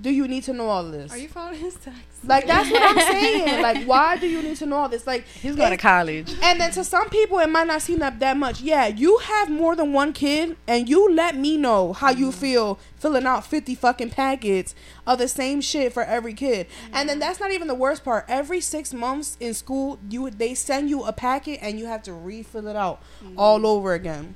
do 0.00 0.10
you 0.10 0.28
need 0.28 0.44
to 0.44 0.52
know 0.52 0.68
all 0.68 0.84
this? 0.84 1.12
Are 1.12 1.18
you 1.18 1.28
following 1.28 1.58
his 1.58 1.74
text? 1.74 2.00
Like 2.24 2.46
that's 2.46 2.70
what 2.70 2.82
I'm 2.82 3.12
saying. 3.12 3.62
Like, 3.68 3.86
why 3.86 4.16
do 4.16 4.26
you 4.26 4.42
need 4.42 4.56
to 4.58 4.66
know 4.66 4.76
all 4.76 4.88
this? 4.88 5.06
Like, 5.06 5.26
He's 5.26 5.56
going 5.56 5.70
to 5.70 5.76
college. 5.76 6.32
and 6.42 6.60
then 6.60 6.70
to 6.72 6.84
some 6.84 7.08
people, 7.08 7.38
it 7.38 7.48
might 7.48 7.66
not 7.66 7.82
seem 7.82 7.98
that 7.98 8.20
that 8.20 8.36
much. 8.36 8.60
Yeah, 8.60 8.86
you 8.86 9.18
have 9.18 9.50
more 9.50 9.74
than 9.74 9.92
one 9.92 10.12
kid, 10.12 10.56
and 10.66 10.88
you 10.88 11.12
let 11.12 11.36
me 11.36 11.56
know 11.56 11.92
how 11.92 12.10
you 12.10 12.28
mm-hmm. 12.28 12.40
feel 12.40 12.78
filling 12.96 13.26
out 13.26 13.44
fifty 13.44 13.74
fucking 13.74 14.10
packets 14.10 14.74
of 15.06 15.18
the 15.18 15.28
same 15.28 15.60
shit 15.60 15.92
for 15.92 16.04
every 16.04 16.34
kid. 16.34 16.66
And 16.92 17.08
then 17.08 17.14
mm-hmm. 17.16 17.20
that's 17.20 17.40
not 17.40 17.50
even 17.50 17.68
the 17.68 17.74
worst 17.74 18.04
part. 18.04 18.24
Every 18.28 18.60
six 18.60 18.94
months 18.94 19.36
in 19.40 19.54
school, 19.54 19.98
you 20.08 20.30
they 20.30 20.54
send 20.54 20.88
you 20.90 21.04
a 21.04 21.12
packet, 21.12 21.58
and 21.60 21.78
you 21.78 21.86
have 21.86 22.02
to 22.04 22.12
refill 22.12 22.68
it 22.68 22.76
out 22.76 23.02
mm-hmm. 23.22 23.38
all 23.38 23.66
over 23.66 23.94
again. 23.94 24.34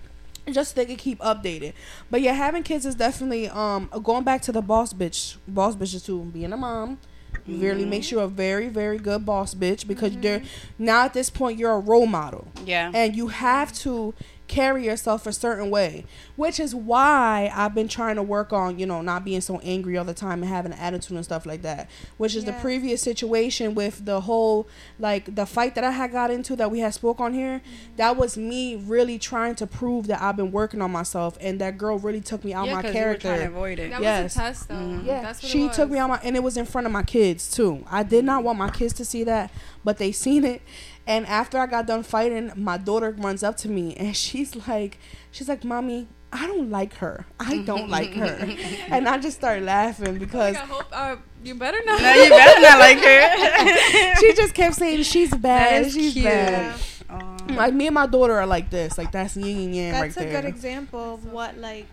Just 0.50 0.74
so 0.74 0.80
they 0.80 0.86
could 0.86 0.98
keep 0.98 1.18
updated. 1.20 1.72
But 2.10 2.20
yeah, 2.20 2.32
having 2.32 2.62
kids 2.64 2.84
is 2.86 2.94
definitely 2.96 3.48
um 3.48 3.88
going 4.02 4.24
back 4.24 4.42
to 4.42 4.52
the 4.52 4.62
boss 4.62 4.92
bitch 4.92 5.36
boss 5.46 5.76
bitches 5.76 6.04
too, 6.04 6.20
being 6.32 6.52
a 6.52 6.56
mom. 6.56 6.98
Really 7.46 7.84
makes 7.86 8.12
you 8.12 8.20
a 8.20 8.28
very, 8.28 8.68
very 8.68 8.98
good 8.98 9.24
boss 9.26 9.52
bitch 9.54 9.86
because 9.86 10.16
they're 10.16 10.42
now 10.78 11.06
at 11.06 11.14
this 11.14 11.28
point 11.30 11.58
you're 11.58 11.72
a 11.72 11.78
role 11.80 12.06
model 12.06 12.46
Yeah. 12.64 12.90
and 12.94 13.16
you 13.16 13.28
have 13.28 13.72
to 13.78 14.14
carry 14.48 14.84
yourself 14.84 15.26
a 15.26 15.32
certain 15.32 15.70
way 15.70 16.04
which 16.36 16.60
is 16.60 16.74
why 16.74 17.50
i've 17.54 17.74
been 17.74 17.88
trying 17.88 18.16
to 18.16 18.22
work 18.22 18.52
on 18.52 18.78
you 18.78 18.84
know 18.84 19.00
not 19.00 19.24
being 19.24 19.40
so 19.40 19.58
angry 19.60 19.96
all 19.96 20.04
the 20.04 20.12
time 20.12 20.42
and 20.42 20.50
having 20.50 20.72
an 20.72 20.78
attitude 20.78 21.16
and 21.16 21.24
stuff 21.24 21.46
like 21.46 21.62
that 21.62 21.88
which 22.18 22.34
is 22.34 22.44
the 22.44 22.52
previous 22.54 23.00
situation 23.00 23.74
with 23.74 24.04
the 24.04 24.20
whole 24.22 24.66
like 24.98 25.34
the 25.34 25.46
fight 25.46 25.74
that 25.74 25.84
i 25.84 25.90
had 25.90 26.12
got 26.12 26.30
into 26.30 26.54
that 26.54 26.70
we 26.70 26.80
had 26.80 26.92
spoke 26.92 27.18
on 27.20 27.32
here 27.32 27.62
that 27.96 28.16
was 28.16 28.36
me 28.36 28.76
really 28.76 29.18
trying 29.18 29.54
to 29.54 29.66
prove 29.66 30.06
that 30.06 30.20
i've 30.20 30.36
been 30.36 30.52
working 30.52 30.82
on 30.82 30.90
myself 30.90 31.38
and 31.40 31.60
that 31.60 31.78
girl 31.78 31.98
really 31.98 32.20
took 32.20 32.44
me 32.44 32.52
out 32.52 32.66
yeah, 32.66 32.74
my 32.74 32.82
'cause 32.82 32.94
you 32.94 33.00
were 33.00 33.14
trying 33.14 33.40
to 33.40 33.46
avoid 33.46 33.78
it. 33.78 33.90
That 33.90 34.02
Yes. 34.02 34.24
was 34.24 34.36
a 34.36 34.38
test, 34.40 34.68
though. 34.68 34.74
Mhm. 34.74 35.06
yeah, 35.06 35.22
That's 35.22 35.42
what 35.42 35.50
she 35.50 35.64
it 35.66 35.72
took 35.72 35.90
me 35.90 35.98
out 35.98 36.08
my, 36.10 36.20
and 36.22 36.36
it 36.36 36.42
was 36.42 36.56
in 36.56 36.64
front 36.66 36.86
of 36.86 36.92
my 36.92 37.02
kids 37.02 37.50
too. 37.50 37.84
I 37.90 38.02
did 38.02 38.24
not 38.24 38.42
want 38.44 38.58
my 38.58 38.70
kids 38.70 38.92
to 38.94 39.04
see 39.04 39.24
that, 39.24 39.50
but 39.84 39.98
they 39.98 40.12
seen 40.12 40.44
it. 40.44 40.62
And 41.06 41.26
after 41.26 41.58
I 41.58 41.66
got 41.66 41.86
done 41.86 42.02
fighting, 42.02 42.52
my 42.56 42.78
daughter 42.78 43.10
runs 43.18 43.42
up 43.42 43.56
to 43.58 43.68
me 43.68 43.94
and 43.96 44.16
she's 44.16 44.54
like, 44.68 44.98
she's 45.30 45.48
like, 45.48 45.64
"Mommy, 45.64 46.06
I 46.32 46.46
don't 46.46 46.70
like 46.70 46.94
her. 46.94 47.26
I 47.40 47.58
don't 47.64 47.88
like 47.88 48.14
her." 48.14 48.38
and 48.88 49.08
I 49.08 49.18
just 49.18 49.36
started 49.38 49.64
laughing 49.64 50.18
because 50.18 50.54
Like, 50.54 50.62
I 50.62 50.66
hope 50.66 50.86
uh, 50.92 51.16
you 51.42 51.54
better 51.56 51.78
not. 51.84 52.00
No, 52.00 52.12
you 52.14 52.30
better 52.30 52.60
not 52.60 52.78
like 52.78 52.98
her. 52.98 54.14
she 54.20 54.34
just 54.34 54.54
kept 54.54 54.76
saying 54.76 55.02
she's 55.02 55.34
bad. 55.34 55.86
is 55.86 55.92
she's 55.92 56.12
cute. 56.12 56.24
bad. 56.24 56.80
Aw. 57.10 57.36
Like 57.50 57.74
me 57.74 57.88
and 57.88 57.94
my 57.94 58.06
daughter 58.06 58.34
are 58.38 58.46
like 58.46 58.70
this. 58.70 58.96
Like 58.96 59.10
that's 59.10 59.36
yin 59.36 59.58
and 59.58 59.74
yang 59.74 59.92
That's 59.92 60.16
right 60.16 60.24
a 60.26 60.28
there. 60.30 60.40
good 60.42 60.48
example 60.48 61.14
of 61.14 61.24
what 61.32 61.58
like 61.58 61.86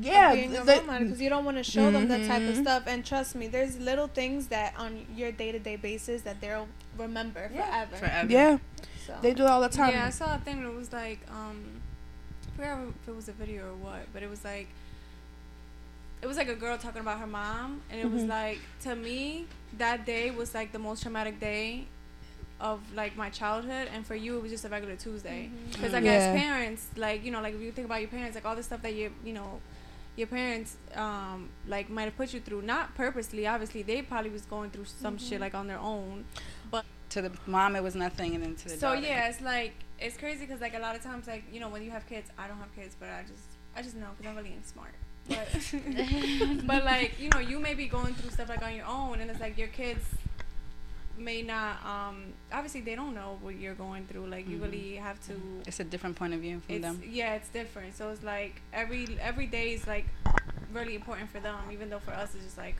yeah, 0.00 0.34
being 0.34 0.56
a 0.56 0.64
the- 0.64 0.72
role 0.72 0.82
model 0.84 1.04
because 1.06 1.20
you 1.20 1.28
don't 1.28 1.44
want 1.44 1.56
to 1.58 1.62
show 1.64 1.90
them 1.90 2.08
that 2.08 2.26
type 2.26 2.42
of 2.42 2.56
Mhm. 2.56 2.62
stuff. 2.62 2.84
And 2.86 3.04
trust 3.04 3.34
me, 3.34 3.46
there's 3.46 3.78
little 3.78 4.08
things 4.08 4.46
that 4.48 4.74
on 4.78 5.06
your 5.14 5.32
day 5.32 5.52
to 5.52 5.58
day 5.58 5.76
basis 5.76 6.22
that 6.22 6.40
they'll 6.40 6.68
remember 6.98 7.50
Yeah. 7.54 7.66
forever. 7.86 7.96
Forever. 7.96 8.32
yeah, 8.32 8.58
So. 9.06 9.18
they 9.22 9.34
do 9.34 9.44
it 9.44 9.48
all 9.50 9.60
the 9.60 9.68
time. 9.68 9.90
Yeah, 9.90 10.06
I 10.06 10.10
saw 10.10 10.34
a 10.34 10.38
thing 10.38 10.62
that 10.62 10.72
was 10.74 10.92
like, 10.92 11.20
um, 11.30 11.80
I 12.52 12.56
forgot 12.56 12.78
if 13.02 13.08
it 13.08 13.16
was 13.16 13.28
a 13.28 13.32
video 13.32 13.70
or 13.70 13.74
what, 13.74 14.12
but 14.12 14.22
it 14.22 14.30
was 14.30 14.44
like, 14.44 14.68
it 16.20 16.26
was 16.26 16.36
like 16.36 16.48
a 16.48 16.54
girl 16.54 16.78
talking 16.78 17.00
about 17.00 17.18
her 17.18 17.26
mom, 17.26 17.82
and 17.90 18.00
it 18.00 18.10
was 18.10 18.22
Mhm. 18.22 18.28
like, 18.28 18.58
to 18.82 18.94
me, 18.94 19.46
that 19.78 20.06
day 20.06 20.30
was 20.30 20.54
like 20.54 20.70
the 20.72 20.78
most 20.78 21.02
traumatic 21.02 21.40
day 21.40 21.86
of 22.60 22.80
like 22.94 23.16
my 23.16 23.28
childhood, 23.28 23.88
and 23.92 24.06
for 24.06 24.14
you, 24.14 24.36
it 24.38 24.42
was 24.42 24.52
just 24.52 24.64
a 24.64 24.68
regular 24.68 24.94
Tuesday. 24.94 25.50
Because 25.72 25.92
like 25.92 26.04
Yeah. 26.04 26.12
as 26.12 26.40
parents, 26.40 26.86
like 26.96 27.24
you 27.24 27.32
know, 27.32 27.40
like 27.40 27.54
if 27.54 27.60
you 27.60 27.72
think 27.72 27.86
about 27.86 28.00
your 28.00 28.08
parents, 28.10 28.36
like 28.36 28.44
all 28.44 28.54
the 28.54 28.62
stuff 28.62 28.82
that 28.82 28.94
you 28.94 29.12
you 29.24 29.32
know. 29.32 29.60
Your 30.16 30.26
parents, 30.26 30.76
um, 30.94 31.48
like 31.66 31.88
might 31.88 32.04
have 32.04 32.16
put 32.16 32.34
you 32.34 32.40
through, 32.40 32.62
not 32.62 32.94
purposely. 32.94 33.46
Obviously, 33.46 33.82
they 33.82 34.02
probably 34.02 34.30
was 34.30 34.42
going 34.42 34.70
through 34.70 34.84
some 34.84 35.16
shit 35.18 35.40
like 35.40 35.54
on 35.54 35.66
their 35.66 35.78
own. 35.78 36.24
But 36.70 36.84
to 37.10 37.22
the 37.22 37.32
mom, 37.46 37.76
it 37.76 37.82
was 37.82 37.94
nothing, 37.94 38.34
and 38.34 38.44
then 38.44 38.54
to 38.56 38.64
the 38.64 38.70
So 38.70 38.94
daughter. 38.94 39.00
yeah, 39.06 39.28
it's 39.28 39.40
like 39.40 39.72
it's 39.98 40.16
crazy 40.18 40.44
because 40.44 40.60
like 40.60 40.74
a 40.74 40.78
lot 40.80 40.94
of 40.96 41.02
times 41.02 41.26
like 41.26 41.44
you 41.52 41.60
know 41.60 41.70
when 41.70 41.82
you 41.82 41.90
have 41.90 42.06
kids, 42.06 42.30
I 42.38 42.46
don't 42.46 42.58
have 42.58 42.74
kids, 42.76 42.94
but 43.00 43.08
I 43.08 43.22
just 43.22 43.44
I 43.74 43.80
just 43.82 43.96
know 43.96 44.08
because 44.18 44.30
I'm 44.30 44.36
really 44.36 44.54
smart. 44.64 44.92
But 45.28 45.48
but 46.66 46.84
like 46.84 47.18
you 47.18 47.30
know 47.30 47.38
you 47.38 47.58
may 47.58 47.72
be 47.72 47.86
going 47.86 48.12
through 48.14 48.30
stuff 48.30 48.50
like 48.50 48.62
on 48.62 48.74
your 48.74 48.86
own, 48.86 49.20
and 49.20 49.30
it's 49.30 49.40
like 49.40 49.56
your 49.56 49.68
kids 49.68 50.04
may 51.22 51.42
not 51.42 51.84
um 51.86 52.16
obviously 52.52 52.80
they 52.82 52.94
don't 52.94 53.14
know 53.14 53.38
what 53.40 53.54
you're 53.56 53.74
going 53.74 54.06
through. 54.06 54.26
Like 54.26 54.48
you 54.48 54.58
Mhm. 54.58 54.62
really 54.62 54.96
have 54.96 55.18
to. 55.28 55.34
It's 55.66 55.80
a 55.80 55.84
different 55.84 56.16
point 56.16 56.34
of 56.34 56.40
view 56.40 56.60
from 56.66 56.80
them. 56.80 57.02
yeah, 57.08 57.34
it's 57.34 57.48
different. 57.48 57.96
So 57.96 58.10
it's 58.10 58.22
like 58.22 58.60
every 58.72 59.06
every 59.20 59.46
day 59.46 59.72
is 59.74 59.86
like 59.86 60.06
really 60.72 60.94
important 60.94 61.30
for 61.30 61.40
them, 61.40 61.56
even 61.72 61.88
though 61.90 62.00
for 62.00 62.12
us 62.12 62.34
it's 62.34 62.44
just 62.44 62.58
like 62.58 62.76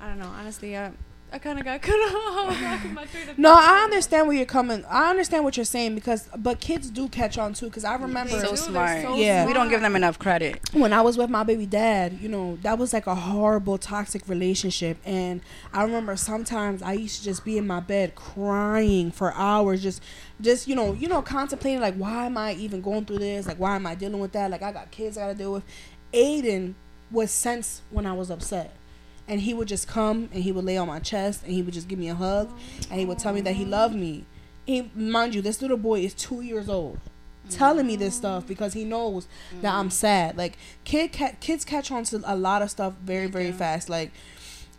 I 0.00 0.08
don't 0.08 0.18
know. 0.18 0.28
Honestly, 0.28 0.76
I 0.76 0.92
I 1.32 1.38
kind 1.38 1.58
of 1.58 1.64
got 1.64 1.82
cut 1.82 1.92
off. 1.94 2.84
my 2.92 3.06
No. 3.36 3.52
I 3.52 3.82
understand 3.84 4.26
where 4.28 4.36
you're 4.36 4.46
coming. 4.46 4.84
I 4.88 5.10
understand 5.10 5.44
what 5.44 5.56
you're 5.56 5.64
saying 5.64 5.94
because, 5.94 6.28
but 6.36 6.60
kids 6.60 6.88
do 6.88 7.08
catch 7.08 7.36
on 7.36 7.52
too. 7.52 7.66
Because 7.66 7.84
I 7.84 7.96
remember 7.96 8.38
So 8.40 8.54
smart. 8.54 9.02
so 9.02 9.16
Yeah. 9.16 9.44
We 9.44 9.52
don't 9.52 9.68
give 9.68 9.80
them 9.80 9.96
enough 9.96 10.18
credit. 10.18 10.60
when 10.72 10.92
I 10.92 11.02
was 11.02 11.18
with 11.18 11.28
my 11.28 11.42
baby 11.42 11.66
dad, 11.66 12.18
you 12.22 12.28
know, 12.28 12.56
that 12.62 12.78
was 12.78 12.92
like 12.92 13.06
a 13.06 13.14
horrible 13.14 13.76
toxic 13.76 14.28
relationship. 14.28 14.98
And 15.04 15.40
I 15.72 15.82
remember 15.82 16.16
sometimes 16.16 16.80
I 16.80 16.92
used 16.92 17.18
to 17.18 17.24
just 17.24 17.44
be 17.44 17.58
in 17.58 17.66
my 17.66 17.80
bed 17.80 18.14
crying 18.14 19.10
for 19.10 19.34
hours, 19.34 19.82
just, 19.82 20.02
just 20.40 20.68
you 20.68 20.76
know, 20.76 20.92
you 20.92 21.08
know, 21.08 21.22
contemplating 21.22 21.80
like, 21.80 21.96
why 21.96 22.26
am 22.26 22.38
I 22.38 22.54
even 22.54 22.80
going 22.80 23.04
through 23.04 23.18
this? 23.18 23.46
Like, 23.46 23.58
why 23.58 23.74
am 23.76 23.86
I 23.86 23.94
dealing 23.94 24.20
with 24.20 24.32
that? 24.32 24.50
Like, 24.50 24.62
I 24.62 24.70
got 24.72 24.90
kids 24.90 25.18
I 25.18 25.22
got 25.22 25.28
to 25.32 25.34
deal 25.34 25.52
with. 25.52 25.64
Aiden 26.14 26.74
was 27.10 27.30
sense 27.30 27.82
when 27.90 28.06
I 28.06 28.12
was 28.12 28.30
upset. 28.30 28.74
And 29.28 29.40
he 29.40 29.54
would 29.54 29.68
just 29.68 29.88
come 29.88 30.28
and 30.32 30.44
he 30.44 30.52
would 30.52 30.64
lay 30.64 30.76
on 30.76 30.86
my 30.86 31.00
chest 31.00 31.42
and 31.42 31.52
he 31.52 31.62
would 31.62 31.74
just 31.74 31.88
give 31.88 31.98
me 31.98 32.08
a 32.08 32.14
hug 32.14 32.50
and 32.90 33.00
he 33.00 33.06
would 33.06 33.18
tell 33.18 33.32
me 33.32 33.40
that 33.42 33.54
he 33.54 33.64
loved 33.64 33.94
me. 33.94 34.24
He, 34.66 34.90
mind 34.94 35.34
you, 35.34 35.42
this 35.42 35.60
little 35.60 35.76
boy 35.76 36.00
is 36.00 36.14
two 36.14 36.40
years 36.42 36.68
old, 36.68 36.98
telling 37.50 37.86
me 37.86 37.96
this 37.96 38.14
stuff 38.14 38.46
because 38.46 38.72
he 38.72 38.84
knows 38.84 39.26
that 39.62 39.74
I'm 39.74 39.90
sad. 39.90 40.36
Like 40.36 40.58
kid, 40.84 41.12
ca- 41.12 41.34
kids 41.40 41.64
catch 41.64 41.90
on 41.90 42.04
to 42.04 42.22
a 42.24 42.36
lot 42.36 42.62
of 42.62 42.70
stuff 42.70 42.94
very, 43.02 43.26
very 43.26 43.52
fast. 43.52 43.88
Like, 43.88 44.12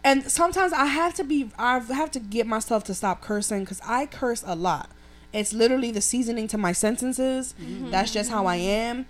and 0.03 0.29
sometimes 0.31 0.71
I 0.71 0.85
have 0.85 1.13
to 1.15 1.23
be, 1.23 1.51
I 1.57 1.79
have 1.79 2.11
to 2.11 2.19
get 2.19 2.47
myself 2.47 2.85
to 2.85 2.93
stop 2.93 3.21
cursing 3.21 3.61
because 3.61 3.81
I 3.85 4.05
curse 4.05 4.43
a 4.45 4.55
lot. 4.55 4.89
It's 5.33 5.51
literally 5.53 5.91
the 5.91 6.01
seasoning 6.01 6.47
to 6.49 6.57
my 6.57 6.71
sentences. 6.71 7.53
Mm-hmm. 7.61 7.91
That's 7.91 8.11
just 8.11 8.29
how 8.29 8.45
I 8.45 8.55
am. 8.55 9.05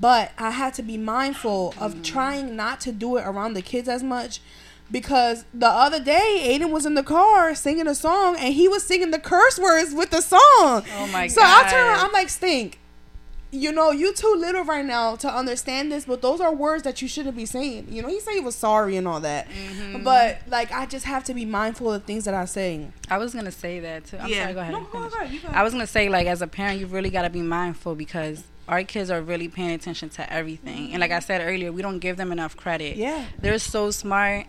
But 0.00 0.32
I 0.38 0.50
had 0.50 0.74
to 0.74 0.82
be 0.82 0.96
mindful 0.96 1.74
of 1.78 2.02
trying 2.02 2.56
not 2.56 2.80
to 2.80 2.92
do 2.92 3.16
it 3.18 3.26
around 3.26 3.54
the 3.54 3.62
kids 3.62 3.88
as 3.88 4.02
much 4.02 4.40
because 4.92 5.44
the 5.52 5.66
other 5.68 5.98
day 5.98 6.44
Aiden 6.56 6.70
was 6.70 6.86
in 6.86 6.94
the 6.94 7.02
car 7.02 7.54
singing 7.56 7.88
a 7.88 7.94
song 7.94 8.36
and 8.38 8.54
he 8.54 8.68
was 8.68 8.84
singing 8.84 9.10
the 9.10 9.18
curse 9.18 9.58
words 9.58 9.92
with 9.92 10.10
the 10.10 10.20
song. 10.20 10.38
Oh 10.96 11.08
my 11.12 11.26
so 11.26 11.40
god. 11.40 11.62
So 11.62 11.66
I 11.66 11.70
turn 11.70 11.86
around, 11.88 11.98
I'm 12.06 12.12
like, 12.12 12.28
Stink, 12.28 12.78
you 13.50 13.70
know, 13.72 13.90
you 13.90 14.14
too 14.14 14.34
little 14.38 14.64
right 14.64 14.84
now 14.84 15.16
to 15.16 15.28
understand 15.28 15.90
this, 15.92 16.04
but 16.06 16.22
those 16.22 16.40
are 16.40 16.54
words 16.54 16.84
that 16.84 17.02
you 17.02 17.08
shouldn't 17.08 17.36
be 17.36 17.44
saying. 17.46 17.86
You 17.90 18.00
know, 18.02 18.08
he 18.08 18.18
said 18.20 18.32
he 18.34 18.40
was 18.40 18.54
sorry 18.54 18.96
and 18.96 19.06
all 19.08 19.20
that, 19.20 19.48
Mm-hmm. 19.48 20.04
but 20.04 20.38
like 20.48 20.70
I 20.72 20.86
just 20.86 21.04
have 21.06 21.24
to 21.24 21.34
be 21.34 21.44
mindful 21.44 21.92
of 21.92 22.04
things 22.04 22.24
that 22.26 22.34
I 22.34 22.44
say. 22.44 22.86
I 23.10 23.18
was 23.18 23.34
gonna 23.34 23.50
say 23.50 23.80
that 23.80 24.04
too. 24.06 24.18
I'm 24.18 24.32
sorry. 24.32 24.52
Go 24.54 24.60
ahead. 24.60 24.72
No, 24.72 24.84
go 24.92 24.98
ahead, 25.06 25.40
I 25.52 25.62
was 25.62 25.72
gonna 25.72 25.86
say 25.86 26.08
like 26.08 26.26
as 26.26 26.40
a 26.42 26.46
parent, 26.46 26.80
you 26.80 26.86
really 26.86 27.10
gotta 27.10 27.30
be 27.30 27.42
mindful 27.42 27.94
because 27.94 28.42
our 28.72 28.84
kids 28.84 29.10
are 29.10 29.20
really 29.20 29.48
paying 29.48 29.72
attention 29.72 30.08
to 30.08 30.32
everything. 30.32 30.92
And 30.92 31.00
like 31.00 31.10
I 31.10 31.18
said 31.18 31.42
earlier, 31.42 31.70
we 31.70 31.82
don't 31.82 31.98
give 31.98 32.16
them 32.16 32.32
enough 32.32 32.56
credit. 32.56 32.96
Yeah. 32.96 33.26
They're 33.38 33.58
so 33.58 33.90
smart. 33.90 34.46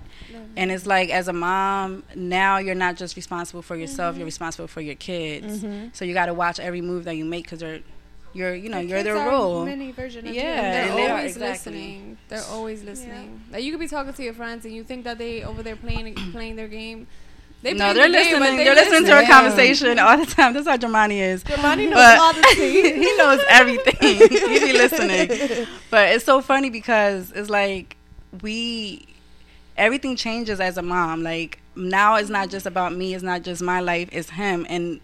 And 0.56 0.72
it's 0.72 0.86
like 0.86 1.10
as 1.10 1.28
a 1.28 1.34
mom, 1.34 2.04
now 2.16 2.58
you're 2.58 2.74
not 2.74 2.96
just 2.96 3.18
responsible 3.18 3.62
for 3.62 3.76
yourself, 3.76 4.16
you're 4.16 4.26
responsible 4.26 4.68
for 4.70 4.80
your 4.80 4.96
kids. 4.96 5.62
Mm-hmm. 5.62 5.88
So 5.92 6.06
you 6.06 6.14
got 6.14 6.28
to 6.28 6.34
watch 6.34 6.58
every 6.58 6.80
move 6.80 7.04
that 7.04 7.16
you 7.18 7.26
make 7.26 7.48
cuz 7.48 7.60
they're 7.60 7.82
you're, 8.32 8.56
you 8.56 8.70
know, 8.70 8.80
The 8.80 8.86
you're 8.88 9.04
their 9.04 9.18
are 9.18 9.30
role. 9.30 9.66
Mini 9.66 9.92
version 9.92 10.26
of 10.26 10.34
Yeah, 10.34 10.42
you. 10.42 10.46
They're 10.46 10.90
and 10.90 10.98
they 10.98 11.08
are, 11.08 11.18
always 11.18 11.36
exactly. 11.36 11.72
listening. 11.74 12.18
They're 12.30 12.48
always 12.50 12.84
listening. 12.84 13.42
Like 13.52 13.64
you 13.64 13.72
could 13.72 13.80
be 13.82 13.88
talking 13.88 14.14
to 14.14 14.24
your 14.24 14.34
friends 14.34 14.64
and 14.66 14.74
you 14.74 14.84
think 14.86 15.04
that 15.04 15.18
they 15.18 15.44
over 15.44 15.62
there 15.62 15.76
playing 15.76 16.16
playing 16.32 16.56
their 16.56 16.70
game. 16.70 17.08
They 17.64 17.74
no, 17.74 17.94
they're 17.94 18.08
the 18.10 18.14
game, 18.14 18.24
listening. 18.24 18.40
but 18.40 18.58
they 18.58 18.64
They're 18.66 18.76
listening 18.76 19.06
to 19.06 19.16
listen. 19.16 19.32
our 19.32 19.42
conversation 19.42 20.00
all 20.00 20.18
the 20.18 20.26
time. 20.26 20.54
That's 20.54 20.68
how 20.68 20.78
Germani 20.78 21.20
is. 21.20 21.44
Germani 21.46 21.86
knows 21.90 21.94
But 21.96 22.20
all 22.20 22.34
the 22.34 22.42
tea. 22.56 22.94
he 22.94 23.16
knows 23.18 23.40
everything. 23.50 23.96
he 24.02 24.60
be 24.60 24.74
listening. 24.74 25.68
But 25.90 26.10
it's 26.10 26.26
so 26.26 26.42
funny 26.42 26.70
because 26.70 27.32
it's 27.32 27.50
like 27.50 27.96
we 28.42 29.08
everything 29.78 30.16
changes 30.16 30.60
as 30.60 30.78
a 30.78 30.82
mom. 30.82 31.24
Like 31.24 31.60
now 31.76 32.16
it's 32.18 32.30
not 32.30 32.50
just 32.50 32.66
about 32.66 32.94
me, 32.94 33.14
it's 33.16 33.24
not 33.24 33.44
just 33.44 33.62
my 33.62 33.80
life, 33.80 34.10
it's 34.12 34.30
him. 34.32 34.66
And 34.70 35.00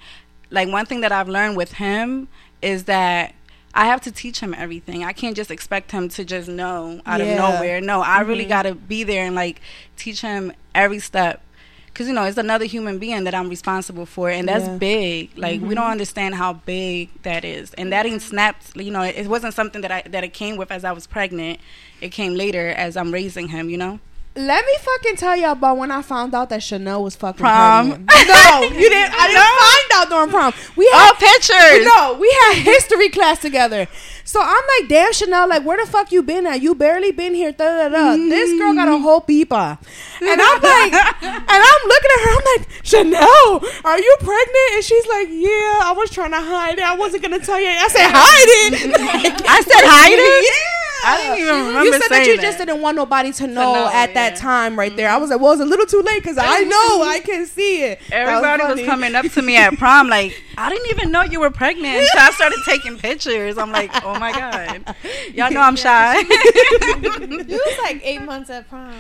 like 0.52 0.68
one 0.68 0.86
thing 0.86 1.02
that 1.02 1.12
I've 1.12 1.30
learned 1.30 1.56
with 1.58 1.74
him 1.74 2.28
is 2.62 2.84
that 2.86 3.34
I 3.74 3.86
have 3.86 4.02
to 4.02 4.12
teach 4.12 4.40
him 4.42 4.54
everything. 4.58 5.04
I 5.04 5.14
can't 5.14 5.36
just 5.36 5.50
expect 5.52 5.92
him 5.92 6.10
to 6.10 6.26
just 6.26 6.50
know 6.50 7.02
out 7.06 7.20
Yeah. 7.22 7.28
of 7.28 7.38
nowhere. 7.56 7.80
No, 7.82 8.02
I 8.02 8.22
really 8.22 8.46
Mhm. 8.46 8.50
got 8.50 8.64
to 8.64 8.76
be 8.76 9.04
there 9.04 9.26
and 9.26 9.36
like 9.36 9.62
teach 9.96 10.22
him 10.22 10.52
every 10.76 11.00
step. 11.00 11.42
Cause 11.94 12.08
you 12.08 12.14
know 12.14 12.24
it's 12.24 12.38
another 12.38 12.66
human 12.66 12.98
being 13.00 13.24
that 13.26 13.36
I'm 13.36 13.50
responsible 13.50 14.06
for, 14.06 14.30
and 14.30 14.48
that's 14.48 14.66
Yeah. 14.66 14.78
big. 14.78 15.38
Like 15.38 15.62
we 15.62 15.76
don't 15.76 15.84
mm-hmm. 15.84 15.92
understand 15.92 16.36
how 16.36 16.54
big 16.54 17.10
that 17.24 17.44
is, 17.44 17.74
and 17.74 17.92
that 17.92 18.06
ain't 18.06 18.22
snapped. 18.22 18.76
You 18.76 18.92
know, 18.92 19.02
it 19.02 19.28
wasn't 19.28 19.54
something 19.54 19.82
that 19.82 19.92
I 19.92 20.02
that 20.10 20.24
it 20.24 20.34
came 20.34 20.56
with 20.56 20.72
as 20.72 20.84
I 20.84 20.92
was 20.92 21.08
pregnant. 21.08 21.60
It 22.02 22.10
came 22.10 22.36
later 22.36 22.70
as 22.70 22.96
I'm 22.96 23.12
raising 23.12 23.50
him. 23.50 23.70
You 23.70 23.78
know, 23.78 24.00
Let 24.40 24.66
me 24.66 24.72
fucking 24.80 25.18
tell 25.18 25.36
y'all 25.36 25.52
about 25.52 25.76
when 25.76 25.92
I 25.92 26.02
found 26.02 26.34
out 26.34 26.48
that 26.48 26.64
Chanel 26.64 27.04
was 27.04 27.14
fucking 27.14 27.40
Prom. 27.40 27.90
pregnant. 27.90 28.10
No, 28.30 28.62
you 28.64 28.90
didn't. 28.90 29.14
I 29.14 29.28
didn't 29.28 29.60
find 29.60 29.90
out 29.96 30.10
during 30.10 30.30
prom. 30.30 30.54
We 30.78 30.90
oh 30.94 30.98
had 30.98 31.16
pictures. 31.20 31.86
no, 31.86 32.18
we 32.20 32.30
had 32.44 32.64
history 32.64 33.10
class 33.10 33.40
together. 33.40 33.88
So 34.24 34.40
I'm 34.42 34.64
like, 34.80 34.88
damn, 34.88 35.12
Chanel, 35.12 35.50
like, 35.50 35.66
where 35.66 35.84
the 35.84 35.92
fuck 35.92 36.12
you 36.12 36.24
been 36.24 36.46
at? 36.46 36.62
You 36.62 36.74
barely 36.74 37.12
been 37.12 37.34
here. 37.34 37.52
Da, 37.52 37.66
da, 37.66 37.90
da. 37.90 38.16
This 38.16 38.58
girl 38.58 38.74
got 38.76 38.88
a 38.88 38.92
mm. 38.92 39.02
whole 39.02 39.22
peepa. 39.22 39.78
And 40.22 40.42
I'm 40.42 40.62
like, 40.62 40.94
and 41.24 41.64
I'm 41.70 41.82
looking 41.88 42.12
at 42.16 42.22
her. 42.24 42.32
I'm 42.32 42.46
like, 42.56 42.70
Chanel, 42.84 43.62
are 43.84 44.00
you 44.00 44.16
pregnant? 44.20 44.70
And 44.76 44.84
she's 44.84 45.08
like, 45.08 45.28
yeah, 45.32 45.82
I 45.84 45.94
was 45.98 46.12
trying 46.12 46.32
to 46.32 46.42
hide 46.42 46.78
it. 46.78 46.86
I 46.86 46.96
wasn't 46.96 47.24
going 47.24 47.38
to 47.38 47.46
tell 47.46 47.60
you. 47.60 47.68
I 47.68 47.88
said, 47.90 48.08
hide 48.08 48.72
it. 48.72 48.74
I 49.50 49.62
said 49.62 49.84
hide 49.84 50.14
it? 50.14 50.46
Yeah. 50.46 50.89
I 51.06 51.18
didn't 51.18 51.40
even 51.40 51.68
remember 51.68 51.86
You 51.86 51.92
said 51.94 52.10
that 52.10 52.28
you 52.28 52.36
that. 52.38 52.42
just 52.42 52.58
didn't 52.58 52.82
want 52.82 52.96
nobody 52.96 53.32
to 53.34 53.48
know, 53.48 53.74
know, 53.74 53.90
at 53.92 54.14
that 54.14 54.36
time 54.36 54.78
right 54.78 54.96
there. 54.96 55.10
I 55.10 55.14
mm-hmm. 55.14 55.22
was 55.22 55.30
like, 55.30 55.40
well, 55.40 55.54
it's 55.54 55.62
a 55.62 55.66
little 55.66 55.86
too 55.86 56.02
late 56.02 56.22
because 56.22 56.38
I 56.38 56.64
know 56.64 57.04
I 57.04 57.20
can 57.24 57.46
see 57.46 57.84
it. 57.84 58.00
Everybody 58.12 58.64
was, 58.64 58.70
funny. 58.72 58.86
coming 58.86 59.16
up 59.16 59.26
to 59.26 59.42
me 59.42 59.58
at 59.58 59.74
prom 59.78 60.10
like, 60.10 60.42
I 60.58 60.70
didn't 60.70 60.90
even 60.90 61.12
know 61.12 61.22
you 61.22 61.40
were 61.40 61.52
pregnant 61.52 61.96
until 61.96 62.20
I 62.20 62.32
started 62.32 62.60
taking 62.66 62.98
pictures. 62.98 63.58
I'm 63.58 63.72
like, 63.72 63.92
oh 64.04 64.20
my 64.20 64.32
god, 64.32 64.96
y'all 65.34 65.52
know 65.52 65.62
I'm 65.62 65.76
shy. 65.76 66.20
You 66.20 67.60
was 67.66 67.78
like 67.82 68.02
eight 68.04 68.22
months 68.22 68.50
at 68.50 68.68
prom. 68.68 68.94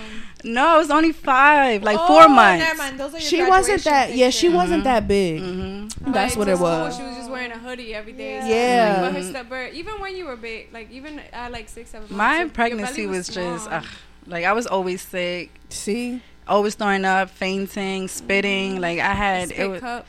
No, 0.44 0.76
it 0.76 0.78
was 0.80 0.90
only 0.92 1.12
five, 1.12 1.84
like 1.84 1.98
Oh, 2.00 2.08
four 2.08 2.30
months. 2.30 2.64
Never 2.66 2.78
mind. 2.78 3.00
Those 3.00 3.14
are 3.16 3.20
your 3.20 3.22
She 3.22 3.44
wasn't 3.44 3.84
graduation 3.84 3.92
that. 3.92 4.16
Yeah, 4.16 4.30
she 4.30 4.48
pictures. 4.48 4.56
wasn't 4.58 4.84
that 4.86 5.08
big. 5.08 5.42
hmm 5.42 5.88
That's 6.12 6.34
Like, 6.34 6.38
what 6.40 6.46
to 6.46 6.52
it 6.52 6.56
school, 6.56 6.66
was. 6.68 6.98
She 6.98 7.04
was 7.04 7.16
just 7.18 7.30
wearing 7.32 7.52
a 7.52 7.58
hoodie 7.58 7.94
every 7.94 8.14
day. 8.14 8.36
Yeah. 8.36 8.42
So, 8.42 8.48
Yeah. 8.48 9.02
Like, 9.02 9.14
but 9.14 9.22
her 9.24 9.30
step, 9.30 9.74
even 9.74 10.00
when 10.02 10.16
you 10.16 10.26
were 10.26 10.36
big, 10.38 10.74
like 10.74 10.90
even 10.92 11.20
at 11.34 11.52
like 11.52 11.68
six, 11.70 11.90
seven 11.90 12.04
months, 12.04 12.18
My 12.18 12.32
your- 12.36 12.40
your 12.46 12.50
pregnancy 12.50 13.06
belly 13.06 13.18
was, 13.18 13.28
just, 13.30 13.70
ugh, 13.70 13.86
like 14.28 14.46
I 14.46 14.54
was 14.54 14.66
always 14.68 15.02
sick, 15.02 15.52
See, 15.70 16.22
always 16.48 16.76
throwing 16.76 17.06
up, 17.06 17.30
fainting, 17.30 18.08
spitting. 18.08 18.80
Like 18.80 19.00
I 19.00 19.14
had, 19.14 19.50
Spit 19.50 19.60
it 19.60 19.68
was, 19.70 19.82
cup. 19.82 20.06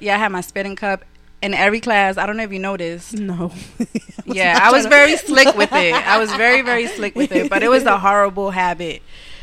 yeah, 0.00 0.14
I 0.14 0.18
had 0.18 0.32
my 0.32 0.40
spitting 0.40 0.76
cup 0.76 1.04
in 1.42 1.52
every 1.54 1.80
class. 1.80 2.16
I 2.16 2.26
don't 2.26 2.36
know 2.36 2.42
if 2.42 2.52
you 2.52 2.58
noticed. 2.58 3.14
no. 3.14 3.52
yeah, 4.24 4.58
I 4.62 4.72
was 4.72 4.86
very 4.86 5.16
slick 5.28 5.54
with 5.56 5.72
it. 5.72 5.94
I 5.94 6.18
was 6.18 6.32
very, 6.32 6.62
very 6.62 6.86
slick 6.88 7.14
with 7.14 7.32
it. 7.32 7.48
But 7.50 7.62
it 7.62 7.68
was 7.68 7.84
a 7.84 7.98
horrible 7.98 8.50
habit 8.50 9.02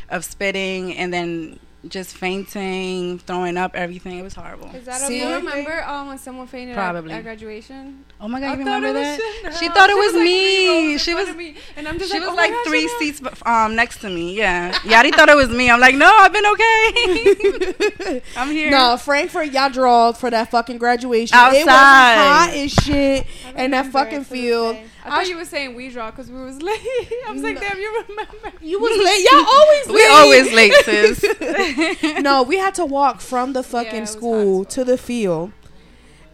of 0.10 0.24
spitting 0.26 0.96
and 0.96 1.14
then 1.14 1.60
just 1.90 2.16
fainting, 2.18 3.20
throwing 3.20 3.58
up, 3.58 3.76
everything. 3.76 4.18
It 4.18 4.24
was 4.24 4.34
horrible. 4.34 4.70
Is 4.74 4.86
that 4.86 5.02
See? 5.02 5.22
a 5.22 5.24
Do 5.26 5.30
you 5.30 5.36
remember 5.36 5.84
um, 5.86 6.08
when 6.08 6.18
someone 6.18 6.48
fainted 6.48 6.76
Probably. 6.76 7.12
At, 7.12 7.20
at 7.20 7.24
graduation? 7.24 8.04
Oh 8.20 8.28
my 8.28 8.40
god, 8.40 8.48
I 8.48 8.52
you 8.54 8.60
remember 8.60 8.88
it 8.88 8.94
was 8.94 9.18
that? 9.44 9.58
She 9.60 9.68
thought 9.70 9.90
it 9.90 9.96
was 9.96 10.14
like, 10.14 10.24
me. 10.24 10.92
rows 10.94 11.02
She 11.02 11.14
was 11.14 11.36
me, 11.36 11.56
and 11.76 11.88
I'm 11.88 12.00
just 12.00 12.12
she 12.12 12.20
like, 12.20 12.28
was 12.28 12.34
oh 12.34 12.42
like 12.42 12.52
God, 12.52 12.66
three 12.66 12.88
Chanel. 12.88 13.00
seats 13.00 13.22
um 13.46 13.76
next 13.76 14.00
to 14.02 14.10
me. 14.10 14.36
Yeah, 14.36 14.74
Yadi 14.80 15.14
thought 15.14 15.30
it 15.30 15.36
was 15.36 15.50
me. 15.50 15.70
I'm 15.70 15.80
like, 15.80 15.96
no, 15.96 16.12
I've 16.12 16.34
been 16.34 16.46
okay. 16.46 18.22
I'm 18.38 18.52
here. 18.52 18.72
No, 18.72 18.98
Frankford, 18.98 19.54
y'all 19.54 19.70
drawled 19.70 20.18
for 20.18 20.30
that 20.30 20.52
fucking 20.52 20.78
graduation. 20.78 21.38
It 21.38 21.42
was 21.42 21.68
Outside. 21.68 21.68
hot 21.68 22.50
as 22.54 22.72
shit 22.72 23.28
I 23.56 23.64
in 23.64 23.72
that 23.72 23.88
fucking 23.92 24.22
it 24.22 24.24
to 24.24 24.26
field. 24.26 24.78
Day. 25.06 25.12
I 25.12 25.16
thought 25.16 25.28
you 25.30 25.38
were 25.38 25.46
saying 25.46 25.76
we 25.76 25.90
draw 25.90 26.12
because 26.12 26.30
we 26.30 26.42
was 26.44 26.62
late. 26.62 26.80
I 27.28 27.32
was 27.32 27.42
like, 27.44 27.60
damn, 27.60 27.78
you 27.78 28.04
remember? 28.10 28.52
You 28.62 28.80
was 28.80 28.98
late. 28.98 29.26
Y'all 29.32 29.46
always 29.60 29.88
late. 29.88 29.96
we 29.96 30.08
always 30.08 30.54
late, 30.54 31.94
sis. 32.06 32.22
no, 32.24 32.44
we 32.44 32.58
had 32.58 32.76
to 32.76 32.86
walk 32.86 33.22
from 33.22 33.54
the 33.54 33.64
fucking 33.64 34.02
was 34.02 34.10
hot 34.12 34.18
school 34.18 34.62
as 34.62 34.74
to 34.74 34.84
the 34.84 34.98
field. 34.98 35.52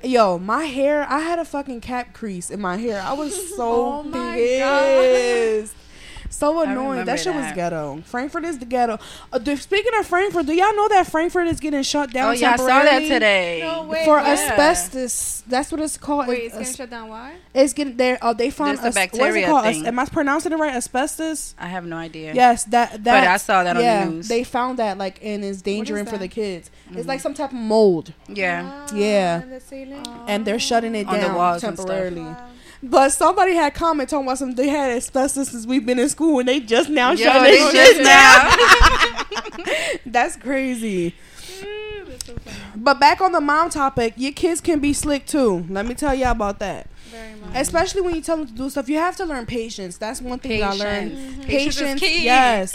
Yo, 0.04 0.40
my 0.40 0.64
hair, 0.66 1.06
I 1.08 1.20
had 1.20 1.38
a 1.38 1.46
fucking 1.46 1.82
cap 1.82 2.14
crease 2.14 2.50
in 2.50 2.60
my 2.60 2.78
hair. 2.78 3.02
I 3.02 3.14
was 3.14 3.56
so 3.56 3.86
Oh 3.86 4.04
my 4.04 4.36
pissed. 4.36 5.76
So 6.42 6.60
annoying. 6.62 6.78
remember 6.90 7.06
That 7.06 7.20
shit 7.20 7.36
was 7.36 7.52
ghetto. 7.54 8.02
Frankford 8.06 8.46
is 8.46 8.58
the 8.58 8.66
ghetto. 8.66 8.98
Uh, 9.32 9.38
do- 9.38 9.56
speaking 9.58 9.92
of 10.00 10.08
Frankford, 10.08 10.48
do 10.48 10.54
y'all 10.54 10.76
know 10.76 10.88
that 10.88 11.06
Frankford 11.06 11.48
is 11.48 11.60
getting 11.60 11.84
shut 11.84 12.12
down 12.12 12.30
oh 12.30 12.32
yeah, 12.32 12.54
I 12.54 12.56
saw 12.56 12.66
that 12.82 13.00
today. 13.02 13.60
No 13.62 13.84
way. 13.84 14.04
For 14.06 14.18
Yeah. 14.20 14.32
asbestos. 14.34 15.44
That's 15.48 15.72
what 15.72 15.82
it's 15.82 15.98
called. 15.98 16.28
Wait, 16.28 16.38
it's 16.46 16.46
It's- 16.56 16.60
getting 16.72 16.76
shut 16.78 16.90
down. 16.90 17.10
Why? 17.10 17.34
It's 17.54 17.74
getting 17.74 17.96
there. 17.96 18.18
Oh, 18.24 18.34
they 18.34 18.50
found 18.50 18.80
There's 18.80 18.80
a 18.80 18.88
as- 18.88 18.96
what 18.96 19.04
is 19.04 19.06
it 19.06 19.12
bacteria 19.20 19.48
called? 19.48 19.66
As- 19.68 19.76
thing. 19.78 19.86
am 19.88 20.00
I 20.00 20.06
pronouncing 20.06 20.52
it 20.52 20.56
right? 20.58 20.74
Asbestos. 20.74 21.54
I 21.60 21.68
have 21.68 21.86
no 21.86 21.96
idea. 21.98 22.34
Yes, 22.34 22.64
that 22.66 23.04
that. 23.04 23.22
But 23.22 23.28
I 23.28 23.38
saw 23.38 23.64
that 23.64 23.78
on 23.78 23.84
the 23.84 24.06
news. 24.16 24.28
they 24.28 24.44
found 24.44 24.80
that 24.80 24.98
like 24.98 25.20
and 25.24 25.44
is 25.46 25.58
endangering 25.58 26.08
for 26.08 26.18
the 26.18 26.28
kids. 26.28 26.72
It's 26.92 27.02
Mhm. 27.06 27.08
like 27.08 27.20
some 27.20 27.36
type 27.36 27.52
of 27.52 27.58
mold, 27.58 28.14
yeah. 28.28 28.64
Ah, 28.66 28.96
Yeah. 28.96 29.44
in 29.44 29.50
the 29.52 29.60
ceiling. 29.60 30.04
and 30.28 30.44
they're 30.46 30.58
shutting 30.60 30.96
it 30.96 31.06
On 31.08 31.14
the 31.14 31.22
down 31.22 31.36
walls 31.36 31.64
and 31.64 31.78
stuff. 31.78 31.86
temporarily. 31.88 32.22
Wow. 32.22 32.38
But 32.84 33.12
somebody 33.12 33.54
had 33.54 33.74
comment 33.74 34.10
talking 34.10 34.26
about 34.26 34.40
some. 34.40 34.56
They 34.56 34.68
had 34.68 34.92
asbestos 34.92 35.50
since 35.50 35.66
we've 35.66 35.86
been 35.86 36.00
in 36.00 36.10
school, 36.10 36.40
and 36.40 36.48
they 36.48 36.60
just 36.60 36.90
now 36.90 37.12
Yo, 37.12 37.26
shutting 37.26 37.54
it 37.56 37.74
just 37.74 38.04
down. 38.04 40.00
That's 40.06 40.36
crazy. 40.36 41.14
Mm, 41.60 42.08
that's 42.08 42.26
so. 42.26 42.36
But 42.76 43.00
back 43.00 43.22
on 43.22 43.32
the 43.32 43.42
mom 43.42 43.70
topic, 43.70 44.14
your 44.18 44.32
kids 44.32 44.62
can 44.62 44.80
be 44.80 44.94
slick 44.94 45.26
too. 45.26 45.66
Let 45.70 45.86
me 45.86 45.94
tell 45.94 46.14
y'all 46.16 46.32
about 46.32 46.60
that. 46.60 46.88
Very 47.12 47.36
much. 47.36 47.52
Especially 47.56 48.02
when 48.02 48.16
you 48.16 48.22
tell 48.22 48.38
them 48.38 48.48
to 48.48 48.54
do 48.54 48.70
stuff, 48.70 48.90
you 48.90 48.98
have 48.98 49.16
to 49.18 49.26
learn 49.26 49.46
patience. 49.46 49.98
That's 49.98 50.22
one 50.22 50.40
thing 50.40 50.64
I 50.64 50.74
learned. 50.74 51.12
Patience. 51.12 51.46
Patience, 51.46 51.82
mm-hmm. 51.82 52.00
Patience 52.00 52.24
yes. 52.24 52.74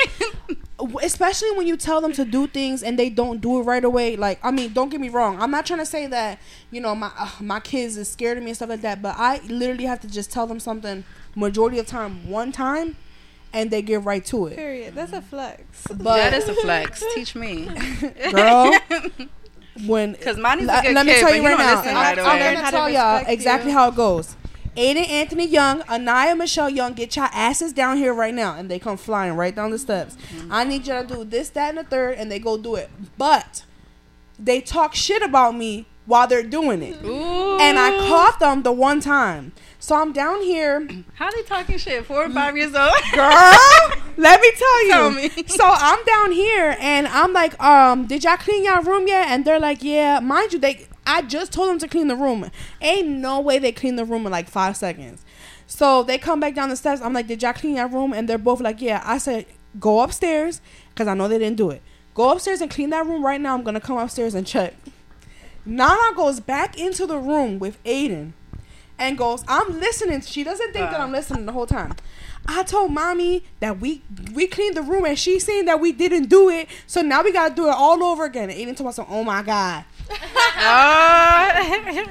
W- 0.79 0.99
Especially 1.03 1.51
when 1.53 1.67
you 1.67 1.77
tell 1.77 2.01
them 2.03 2.13
to 2.13 2.25
do 2.25 2.47
things 2.47 2.83
and 2.83 2.99
they 2.99 3.09
don't 3.09 3.41
do 3.41 3.59
it 3.61 3.63
right 3.63 3.83
away. 3.85 4.17
Like, 4.17 4.39
I 4.43 4.51
mean, 4.51 4.73
don't 4.75 4.91
get 4.91 5.01
me 5.01 5.09
wrong. 5.09 5.41
I'm 5.41 5.51
not 5.51 5.65
trying 5.67 5.79
to 5.81 5.87
say 5.87 6.07
that 6.09 6.39
you 6.71 6.81
know 6.81 6.95
my 6.95 7.11
uh, 7.19 7.31
my 7.41 7.61
kids 7.61 7.97
is 7.97 8.11
scared 8.11 8.37
of 8.37 8.45
me 8.45 8.51
and 8.51 8.57
stuff 8.57 8.69
like 8.69 8.83
that. 8.83 9.01
But 9.01 9.15
I 9.19 9.41
literally 9.49 9.85
have 9.85 10.01
to 10.01 10.09
just 10.09 10.31
tell 10.31 10.47
them 10.47 10.61
something 10.61 11.05
majority 11.35 11.79
of 11.79 11.87
time 11.87 12.29
one 12.29 12.53
time, 12.53 12.97
and 13.55 13.71
they 13.71 13.81
get 13.81 14.05
right 14.05 14.25
to 14.27 14.49
it. 14.49 14.57
Period. 14.57 14.95
That's 14.95 15.13
a 15.15 15.23
flex. 15.23 15.87
But 15.89 16.17
that 16.17 16.35
is 16.35 16.47
a 16.49 16.55
flex. 16.55 17.03
Teach 17.15 17.35
me, 17.35 17.71
girl, 18.33 18.75
when 19.87 20.13
Because 20.19 20.37
mine 20.37 20.59
is 20.61 20.65
a 20.65 20.69
let, 20.69 20.85
good 20.85 20.95
let 20.95 21.07
me 21.07 21.13
kid, 21.13 21.21
tell 21.21 21.35
you 21.35 21.43
right 21.45 21.59
now, 21.59 21.81
I'm, 21.81 21.95
right 21.95 22.19
I'm 22.19 22.39
gonna 22.55 22.65
how 22.65 22.71
tell 22.71 22.91
y'all 22.91 23.25
exactly 23.27 23.71
you. 23.71 23.77
how 23.79 23.89
it 23.89 23.95
goes. 23.95 24.37
Aiden 24.77 25.09
Anthony 25.09 25.47
Young, 25.47 25.83
Anaya 25.89 26.37
Michelle 26.37 26.69
Young, 26.69 26.93
get 26.93 27.17
your 27.17 27.29
asses 27.33 27.73
down 27.73 27.97
here 27.97 28.13
right 28.13 28.35
now, 28.35 28.55
and 28.57 28.71
they 28.71 28.79
come 28.79 28.97
flying 28.97 29.35
right 29.35 29.55
down 29.55 29.71
the 29.71 29.79
steps. 29.79 30.17
Mm-hmm. 30.17 30.53
I 30.53 30.65
need 30.65 30.87
y'all 30.87 31.05
to 31.05 31.15
do 31.15 31.25
this, 31.25 31.49
that, 31.51 31.71
and 31.71 31.79
the 31.79 31.85
third, 31.85 32.19
and 32.19 32.31
they 32.31 32.39
go 32.39 32.59
do 32.59 32.75
it. 32.75 32.91
But 33.17 33.65
they 34.39 34.61
talk 34.61 34.95
shit 34.95 35.23
about 35.23 35.57
me 35.57 35.87
while 36.05 36.27
they're 36.29 36.43
doing 36.43 36.83
it, 36.83 37.03
Ooh. 37.05 37.59
and 37.59 37.79
I 37.79 37.91
caught 38.07 38.39
them 38.39 38.63
the 38.63 38.73
one 38.73 39.01
time. 39.01 39.53
So 39.79 39.95
I'm 39.95 40.13
down 40.13 40.43
here, 40.43 40.87
How 41.15 41.31
they 41.31 41.43
talking 41.43 41.79
shit? 41.79 42.05
Four 42.05 42.25
or 42.25 42.31
five 42.31 42.57
years 42.57 42.75
old? 42.75 42.93
girl. 43.15 43.33
let 44.17 44.41
me 44.41 44.53
tell 44.57 44.85
you. 44.85 44.93
Tell 44.93 45.11
me. 45.11 45.29
So 45.47 45.65
I'm 45.65 46.05
down 46.05 46.33
here 46.33 46.77
and 46.81 47.07
I'm 47.07 47.33
like, 47.33 47.61
um, 47.63 48.07
did 48.07 48.25
y'all 48.25 48.37
clean 48.37 48.65
your 48.65 48.83
room 48.83 49.07
yet? 49.07 49.29
And 49.29 49.45
they're 49.45 49.61
like, 49.61 49.83
yeah. 49.83 50.21
Mind 50.21 50.53
you, 50.53 50.59
they 50.59 50.87
I 51.07 51.23
just 51.23 51.53
told 51.53 51.69
them 51.71 51.79
to 51.79 51.89
clean 51.89 52.09
the 52.09 52.17
room. 52.17 52.51
Ain't 52.81 53.09
no 53.09 53.41
way 53.41 53.59
they 53.59 53.73
clean 53.73 53.97
the 53.97 54.05
room 54.05 54.27
in 54.27 54.33
like 54.33 54.49
five 54.49 54.77
seconds. 54.77 55.25
So 55.67 56.03
they 56.03 56.19
come 56.19 56.41
back 56.41 56.55
down 56.55 56.69
the 56.69 56.77
steps. 56.77 57.01
I'm 57.01 57.13
like, 57.13 57.27
did 57.27 57.43
y'all 57.43 57.53
clean 57.53 57.75
that 57.75 57.93
room? 57.93 58.13
And 58.13 58.29
they're 58.29 58.39
both 58.39 58.61
like, 58.61 58.81
yeah. 58.81 59.03
I 59.05 59.19
said, 59.19 59.47
go 59.79 60.01
upstairs 60.01 60.61
because 60.91 61.09
I 61.09 61.15
know 61.15 61.29
they 61.29 61.39
didn't 61.39 61.57
do 61.57 61.71
it. 61.71 61.83
Go 62.15 62.33
upstairs 62.33 62.61
and 62.61 62.71
clean 62.71 62.91
that 62.91 63.07
room 63.07 63.25
right 63.25 63.41
now. 63.41 63.55
I'm 63.55 63.63
gonna 63.63 63.81
come 63.81 63.99
upstairs 63.99 64.35
and 64.35 64.47
check. 64.47 64.75
Nana 65.65 66.15
goes 66.15 66.41
back 66.41 66.79
into 66.79 67.07
the 67.07 67.19
room 67.19 67.59
with 67.59 67.83
Aiden 67.85 68.33
and 68.99 69.19
goes, 69.19 69.45
I'm 69.49 69.79
listening. 69.81 70.21
She 70.23 70.45
doesn't 70.45 70.73
think 70.73 70.91
that 70.91 71.01
Uh. 71.01 71.05
I'm 71.05 71.13
listening 71.13 71.47
the 71.47 71.53
whole 71.53 71.67
time. 71.67 71.95
I 72.47 72.63
told 72.63 72.93
mommy 72.93 73.45
that 73.61 73.81
we 73.81 74.03
we 74.33 74.47
cleaned 74.47 74.77
the 74.77 74.83
room 74.83 75.05
and 75.05 75.19
she's 75.19 75.45
saying 75.45 75.65
that 75.65 75.81
we 75.81 75.91
didn't 75.93 76.29
do 76.29 76.49
it. 76.49 76.69
So 76.87 77.03
now 77.03 77.23
we 77.23 77.33
gotta 77.33 77.55
do 77.55 77.67
it 77.67 77.75
all 77.75 78.03
over 78.05 78.25
again. 78.25 78.51
And 78.51 78.59
Aiden 78.59 78.77
told 78.77 78.89
us, 78.89 78.99
oh 78.99 79.25
my 79.25 79.43
God. 79.43 79.85
Oh, 80.59 81.51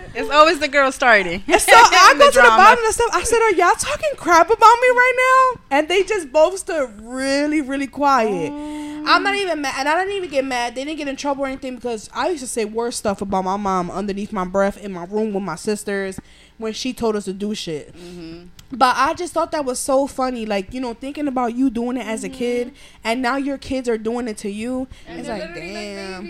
it's 0.15 0.29
always 0.29 0.60
the 0.60 0.67
girl 0.67 0.91
starting. 0.91 1.41
So 1.41 1.53
I 1.75 2.13
The 2.13 2.19
go 2.19 2.31
to 2.31 2.36
the 2.36 2.41
bottom 2.41 2.79
of 2.79 2.86
the 2.86 2.93
step. 2.93 3.08
I 3.13 3.23
said, 3.23 3.41
"Are 3.41 3.51
y'all 3.53 3.75
talking 3.75 4.12
crap 4.17 4.47
about 4.47 4.60
me 4.60 4.88
right 4.89 5.13
now?" 5.17 5.77
And 5.77 5.88
they 5.88 6.03
just 6.03 6.31
both 6.31 6.60
stood 6.60 7.01
really, 7.01 7.62
really 7.62 7.88
quiet. 7.88 8.51
Oh. 8.53 9.03
I'm 9.08 9.23
not 9.23 9.36
even 9.36 9.62
mad, 9.62 9.75
and 9.77 9.88
I 9.89 9.99
didn't 9.99 10.15
even 10.17 10.29
get 10.29 10.45
mad. 10.45 10.75
They 10.75 10.84
didn't 10.84 10.97
get 10.97 11.08
in 11.08 11.15
trouble 11.15 11.43
or 11.43 11.47
anything 11.47 11.75
because 11.75 12.10
I 12.13 12.29
used 12.29 12.43
to 12.43 12.47
say 12.47 12.65
worse 12.65 12.95
stuff 12.95 13.21
about 13.21 13.43
my 13.43 13.58
mom 13.58 13.91
underneath 13.91 14.31
my 14.31 14.45
breath 14.45 14.77
in 14.77 14.91
my 14.91 15.05
room 15.05 15.34
with 15.34 15.43
my 15.43 15.55
sisters 15.55 16.19
when 16.58 16.73
she 16.73 16.93
told 16.93 17.15
us 17.15 17.25
to 17.25 17.34
do 17.34 17.53
shit. 17.53 17.95
Mm-hmm. 17.95 18.47
But 18.71 18.95
I 18.97 19.13
just 19.13 19.32
thought 19.34 19.51
that 19.51 19.63
was 19.63 19.78
so 19.80 20.08
funny, 20.08 20.45
like 20.45 20.73
you 20.73 20.82
know, 20.82 20.93
thinking 20.95 21.28
about 21.28 21.54
you 21.56 21.69
doing 21.69 21.97
it 21.97 22.06
as 22.06 22.23
a 22.23 22.30
kid, 22.30 22.73
and 23.04 23.21
now 23.21 23.38
your 23.38 23.58
kids 23.60 23.88
are 23.88 23.97
doing 23.97 24.28
it 24.28 24.38
to 24.39 24.49
you. 24.49 24.88
it's 25.08 25.28
like, 25.30 25.54
damn. 25.54 26.25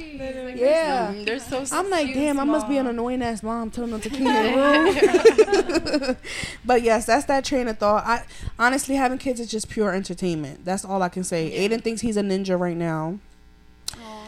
Yeah. 0.58 1.14
Mhm, 1.14 1.26
They're 1.26 1.40
so 1.40 1.64
I'm 1.72 1.90
like, 1.90 2.08
cute, 2.08 2.18
damn, 2.18 2.40
I 2.40 2.44
must 2.44 2.68
be 2.68 2.78
an 2.78 2.88
annoying 2.88 3.22
ass 3.24 3.42
mom 3.42 3.72
telling 3.72 3.92
them 3.92 4.02
to 4.02 4.10
clean 4.10 4.26
their 4.26 4.56
room. 6.06 6.18
but 6.66 6.82
yes, 6.82 7.06
that's 7.06 7.26
that 7.26 7.46
train 7.46 7.68
of 7.70 7.78
thought. 7.78 8.06
I 8.06 8.24
honestly 8.60 8.96
having 8.96 9.18
kids 9.18 9.40
is 9.40 9.50
just 9.50 9.70
pure 9.70 9.92
entertainment. 9.94 10.66
That's 10.66 10.84
all 10.86 11.02
I 11.02 11.10
can 11.10 11.24
say. 11.24 11.52
Aiden 11.58 11.82
thinks 11.82 12.02
he's 12.02 12.18
a 12.18 12.22
ninja 12.22 12.60
right 12.60 12.78
now. 12.78 13.20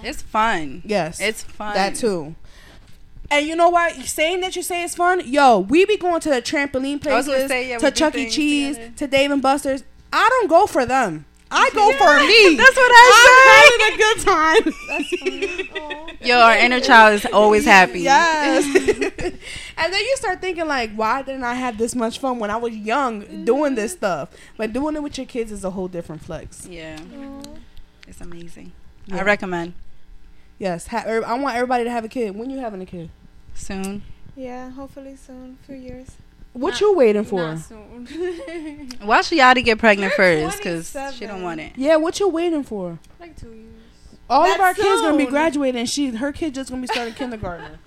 It's 0.04 0.22
fun. 0.22 0.84
Yes, 0.86 1.20
It's 1.20 1.44
fun. 1.44 1.74
that 1.74 1.96
too. 1.96 2.36
And 3.30 3.46
you 3.46 3.56
know 3.56 3.70
what? 3.70 3.94
Saying 3.96 4.42
that 4.42 4.56
you 4.56 4.64
say 4.64 4.84
it's 4.84 4.96
fun, 4.96 5.22
yo, 5.26 5.60
we 5.60 5.86
be 5.86 5.98
going 5.98 6.22
to 6.22 6.30
the 6.30 6.42
trampoline 6.42 7.02
places, 7.02 7.50
say, 7.50 7.70
yeah, 7.70 7.78
to 7.78 7.92
Chuck 7.92 8.16
E. 8.16 8.30
Cheese, 8.30 8.80
to 8.96 9.08
Dave 9.08 9.32
and 9.32 9.42
Buster's. 9.42 9.84
I 10.14 10.28
don't 10.30 10.50
go 10.50 10.66
for 10.66 10.86
them. 10.86 11.26
I 11.50 11.70
go 11.74 11.92
for 11.94 12.20
me. 12.20 12.56
That's 12.58 12.76
what 12.76 12.92
I 12.94 13.12
I'm 13.24 13.70
having 13.70 13.94
a 13.94 13.98
good 13.98 14.20
time. 14.26 14.74
say. 15.04 16.18
Yo, 16.28 16.40
our 16.40 16.58
inner 16.58 16.80
child 16.80 17.16
is 17.16 17.26
always 17.32 17.64
happy. 17.64 18.02
Yes. 18.02 18.66
and 19.78 19.94
then 19.94 20.02
you 20.02 20.16
start 20.18 20.42
thinking 20.42 20.68
like, 20.68 20.92
why 20.94 21.22
didn't 21.22 21.44
I 21.44 21.54
have 21.54 21.78
this 21.78 21.96
much 21.96 22.20
fun 22.20 22.40
when 22.40 22.50
I 22.50 22.58
was 22.58 22.76
young 22.76 23.46
doing 23.46 23.76
this 23.76 23.94
stuff? 23.94 24.30
But 24.58 24.74
doing 24.74 24.96
it 24.96 25.04
with 25.04 25.18
your 25.18 25.28
kids 25.28 25.52
is 25.52 25.64
a 25.64 25.70
whole 25.70 25.88
different 25.88 26.24
flex. 26.24 26.66
Yeah, 26.68 27.00
it's 28.08 28.20
amazing. 28.20 28.74
Yeah. 29.06 29.18
I 29.18 29.22
recommend 29.22 29.74
Yes, 30.60 30.88
ha- 30.88 31.04
er- 31.08 31.26
I 31.26 31.36
want 31.36 31.56
everybody 31.56 31.84
to 31.84 31.92
have 31.92 32.04
a 32.04 32.08
kid. 32.10 32.36
When 32.36 32.50
you 32.50 32.58
having 32.60 32.82
a 32.82 32.86
kid? 32.86 33.10
Soon. 33.58 34.04
Yeah, 34.36 34.70
hopefully 34.72 35.16
soon. 35.16 35.58
Few 35.66 35.76
years. 35.76 36.08
What 36.54 36.72
Not- 36.72 36.82
you 36.82 36.96
waiting 36.96 37.24
for? 37.24 37.56
Not 37.56 37.60
soon. 37.60 38.90
Watch 39.04 39.30
to 39.30 39.62
get 39.62 39.78
pregnant 39.78 40.14
You're 40.18 40.50
first 40.50 40.58
because 40.58 41.16
she 41.16 41.26
don't 41.26 41.44
want 41.44 41.60
it. 41.60 41.74
Yeah, 41.76 41.98
what 41.98 42.20
you 42.20 42.30
waiting 42.30 42.64
for? 42.64 43.00
like 43.20 43.36
two 43.36 43.52
years. 43.52 43.74
All 44.30 44.44
of 44.44 44.50
That's 44.58 44.62
our 44.62 44.74
kids 44.74 45.02
gonna 45.02 45.18
be 45.18 45.26
graduating, 45.26 45.86
she 45.86 46.10
her 46.12 46.32
kid 46.32 46.54
just 46.54 46.70
gonna 46.70 46.82
be 46.82 46.88
starting 46.88 47.14
kindergarten. 47.14 47.80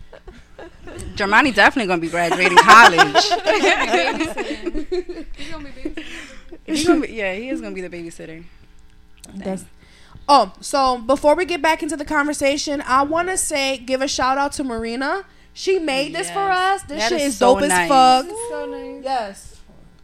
Germani 1.14 1.54
definitely 1.54 1.88
gonna 1.88 2.00
be 2.00 2.08
graduating 2.08 2.56
college. 2.58 3.00
He's 3.24 3.30
gonna 5.50 5.64
be 5.64 5.72
babysitting. 5.72 6.86
Gonna 6.86 7.00
be- 7.06 7.12
yeah, 7.12 7.34
he 7.34 7.48
is 7.48 7.60
gonna 7.60 7.74
be 7.74 7.80
the 7.80 7.90
babysitter. 7.90 8.44
That's 9.34 9.64
Oh, 10.28 10.52
so 10.60 10.98
before 10.98 11.34
we 11.34 11.44
get 11.44 11.60
back 11.60 11.82
into 11.82 11.96
the 11.96 12.04
conversation, 12.04 12.82
I 12.86 13.02
want 13.02 13.28
to 13.28 13.36
say 13.36 13.78
give 13.78 14.00
a 14.00 14.08
shout 14.08 14.38
out 14.38 14.52
to 14.52 14.64
Marina. 14.64 15.24
She 15.60 15.78
made 15.78 16.14
this 16.14 16.30
for 16.30 16.50
us. 16.50 16.82
This 16.84 17.02
That 17.02 17.08
shit 17.10 17.20
is 17.20 17.26
is 17.34 17.36
so 17.36 17.54
dope 17.58 17.68
nice. 17.68 17.72
as 17.82 17.88
fuck. 17.88 18.26
So 18.48 18.64
nice. 18.64 19.04
Yes. 19.04 19.60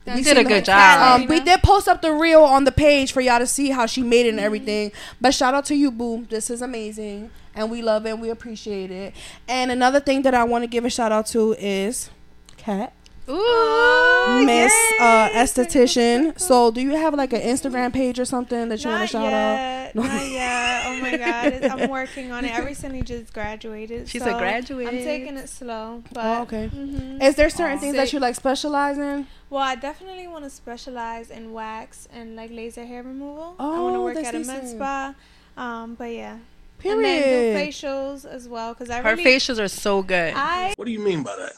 You 0.06 0.14
We 0.16 0.22
did 0.22 0.36
a 0.36 0.44
good 0.44 0.66
job. 0.66 1.20
Um, 1.22 1.26
we 1.28 1.40
did 1.40 1.62
post 1.62 1.88
up 1.88 2.02
the 2.02 2.12
reel 2.12 2.42
on 2.44 2.64
the 2.64 2.72
page 2.72 3.10
for 3.10 3.22
y'all 3.22 3.38
to 3.38 3.46
see 3.46 3.70
how 3.70 3.86
she 3.86 4.02
made 4.02 4.26
it 4.26 4.30
and 4.30 4.38
everything. 4.40 4.92
But 5.18 5.32
shout 5.32 5.54
out 5.54 5.64
to 5.66 5.74
you, 5.74 5.90
Boo. 5.90 6.26
This 6.28 6.50
is 6.50 6.60
amazing, 6.60 7.30
and 7.54 7.70
we 7.70 7.80
love 7.80 8.04
it. 8.04 8.10
and 8.10 8.20
We 8.20 8.28
appreciate 8.28 8.90
it. 8.90 9.14
And 9.48 9.70
another 9.72 9.98
thing 9.98 10.20
that 10.22 10.34
I 10.34 10.44
want 10.44 10.62
to 10.62 10.68
give 10.68 10.84
a 10.84 10.90
shout 10.90 11.10
out 11.10 11.26
to 11.28 11.54
is 11.58 12.10
Kat, 12.58 12.92
Ooh, 13.28 14.44
Miss 14.44 14.72
yay. 14.72 14.96
uh, 15.00 15.28
Esthetician. 15.30 16.38
So, 16.38 16.70
do 16.70 16.80
you 16.80 16.90
have 16.96 17.14
like 17.14 17.32
an 17.32 17.40
Instagram 17.40 17.92
page 17.92 18.18
or 18.18 18.24
something 18.24 18.68
that 18.68 18.82
you 18.84 18.90
want 18.90 19.02
to 19.02 19.06
shout 19.08 19.24
out? 19.26 19.30
yet. 19.30 19.94
No. 19.94 20.02
Not 20.02 20.28
yet. 20.28 20.82
Oh 20.86 21.00
my 21.00 21.16
god. 21.16 21.52
It's, 21.52 21.66
I'm 21.74 21.90
working 21.90 22.32
on 22.32 22.44
it. 22.44 22.52
I 22.52 22.64
recently 22.64 23.02
just 23.02 23.32
graduated. 23.32 24.08
She's 24.08 24.22
so 24.22 24.34
a 24.34 24.38
graduate. 24.38 24.88
I'm 24.88 24.94
taking 24.94 25.36
it 25.36 25.48
slow. 25.48 26.02
But 26.12 26.24
Oh, 26.24 26.42
okay. 26.42 26.70
mhm. 26.74 27.22
Is 27.22 27.34
there 27.36 27.48
certain 27.50 27.78
Aw. 27.78 27.80
things 27.80 27.96
that 27.96 28.12
you 28.12 28.18
like 28.20 28.34
specialize 28.34 28.98
in? 28.98 29.26
Well, 29.50 29.62
I 29.62 29.74
definitely 29.76 30.26
want 30.28 30.44
to 30.44 30.50
specialize 30.50 31.30
in 31.30 31.52
wax 31.52 32.08
and 32.12 32.36
like 32.36 32.50
laser 32.50 32.84
hair 32.84 33.02
removal. 33.02 33.54
Oh, 33.58 33.74
I 33.76 33.80
want 33.80 33.94
Oh, 33.94 33.98
to 33.98 34.02
work 34.04 34.14
that's 34.14 34.28
at 34.28 34.34
a 34.34 34.38
med 34.40 34.68
spa. 34.68 35.14
Um, 35.56 35.94
but 35.94 36.12
yeah. 36.12 36.38
Period. 36.78 36.96
And 36.96 37.04
then 37.06 37.54
do 37.54 37.70
facials 37.70 38.24
as 38.26 38.48
well 38.48 38.74
because 38.74 38.90
I 38.90 39.00
Her 39.00 39.10
really 39.16 39.24
facials 39.24 39.58
are 39.58 39.68
so 39.68 40.02
good. 40.02 40.34
I 40.36 40.74
What 40.76 40.84
do 40.84 40.90
you 40.90 41.00
mean 41.00 41.22
by 41.22 41.34
that? 41.36 41.52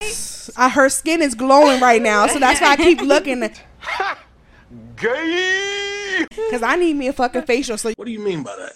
Uh, 0.00 0.68
her 0.70 0.88
skin 0.88 1.22
is 1.22 1.34
glowing 1.34 1.80
right 1.80 2.02
now, 2.02 2.26
so 2.26 2.38
that's 2.38 2.60
why 2.60 2.72
I 2.72 2.76
keep 2.76 3.00
looking. 3.00 3.40
Gay! 4.96 6.26
Cause 6.50 6.62
I 6.62 6.76
need 6.76 6.94
me 6.96 7.08
a 7.08 7.12
fucking 7.12 7.42
facial. 7.42 7.76
So 7.78 7.92
What 7.96 8.04
do 8.06 8.10
you 8.10 8.20
mean 8.20 8.42
by 8.42 8.54
that? 8.56 8.72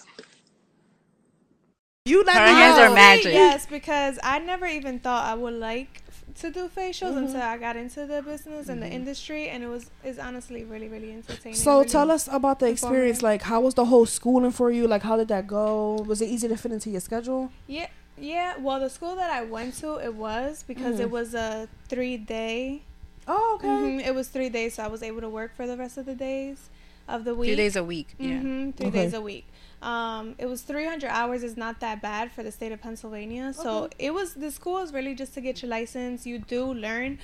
you 2.05 2.23
let 2.23 2.35
Her 2.35 2.45
me 2.47 2.51
hands 2.59 2.77
know. 2.77 2.91
are 2.91 2.93
magic. 2.95 3.33
Yes, 3.33 3.65
because 3.65 4.19
I 4.23 4.39
never 4.39 4.65
even 4.65 4.99
thought 4.99 5.25
I 5.25 5.35
would 5.35 5.53
like 5.53 6.03
to 6.39 6.49
do 6.51 6.67
facials 6.69 7.09
Mm-hmm. 7.13 7.25
until 7.25 7.41
I 7.41 7.57
got 7.57 7.75
into 7.75 8.05
the 8.05 8.21
business 8.21 8.69
and 8.69 8.81
the 8.81 8.87
industry, 8.87 9.49
and 9.49 9.63
it 9.63 9.67
was 9.67 9.89
is 10.03 10.17
honestly 10.19 10.63
really 10.65 10.87
really 10.87 11.11
entertaining. 11.11 11.55
So 11.57 11.77
really 11.79 11.89
tell 11.89 12.11
us 12.11 12.27
about 12.31 12.59
the 12.59 12.67
experience. 12.67 13.21
Like, 13.21 13.43
how 13.43 13.61
was 13.61 13.73
the 13.75 13.85
whole 13.85 14.05
schooling 14.05 14.51
for 14.51 14.71
you? 14.71 14.87
Like, 14.87 15.03
how 15.03 15.17
did 15.17 15.27
that 15.29 15.45
go? 15.47 16.03
Was 16.07 16.21
it 16.21 16.25
easy 16.29 16.47
to 16.47 16.57
fit 16.57 16.71
into 16.71 16.89
your 16.89 17.01
schedule? 17.01 17.51
Yeah, 17.67 17.87
yeah. 18.21 18.57
Well, 18.57 18.79
the 18.79 18.89
school 18.89 19.15
that 19.15 19.31
I 19.31 19.43
went 19.43 19.75
to, 19.79 19.95
it 19.97 20.13
was 20.15 20.63
because 20.67 20.97
Mhm. 20.97 21.01
it 21.01 21.11
was 21.11 21.33
a 21.33 21.67
three 21.89 22.17
day. 22.17 22.83
Oh, 23.27 23.55
okay. 23.55 23.67
mhm, 23.67 24.05
It 24.05 24.15
was 24.15 24.29
three 24.29 24.49
days, 24.49 24.75
so 24.75 24.83
I 24.83 24.87
was 24.87 25.03
able 25.03 25.21
to 25.21 25.29
work 25.29 25.55
for 25.55 25.67
the 25.67 25.77
rest 25.77 25.97
of 25.97 26.05
the 26.05 26.15
days 26.15 26.69
of 27.07 27.23
the 27.23 27.35
week. 27.35 27.49
Three 27.49 27.55
days 27.55 27.75
a 27.75 27.83
week. 27.83 28.15
Yeah. 28.17 28.39
hmm 28.39 28.71
three 28.71 28.87
Okay. 28.87 29.03
days 29.03 29.13
a 29.13 29.21
week. 29.21 29.45
Um, 29.81 30.35
it 30.37 30.45
was 30.45 30.61
300 30.61 31.09
hours 31.09 31.43
is 31.43 31.57
not 31.57 31.79
that 31.79 32.01
bad 32.01 32.31
for 32.31 32.43
the 32.43 32.51
state 32.51 32.71
of 32.71 32.79
Pennsylvania. 32.81 33.51
So 33.53 33.89
it 33.97 34.13
was 34.13 34.35
the 34.35 34.51
school 34.51 34.77
is 34.79 34.93
really 34.93 35.15
just 35.15 35.33
to 35.33 35.41
get 35.41 35.61
your 35.61 35.69
license. 35.69 36.25
You 36.25 36.37
do 36.39 36.65
learn. 36.73 37.17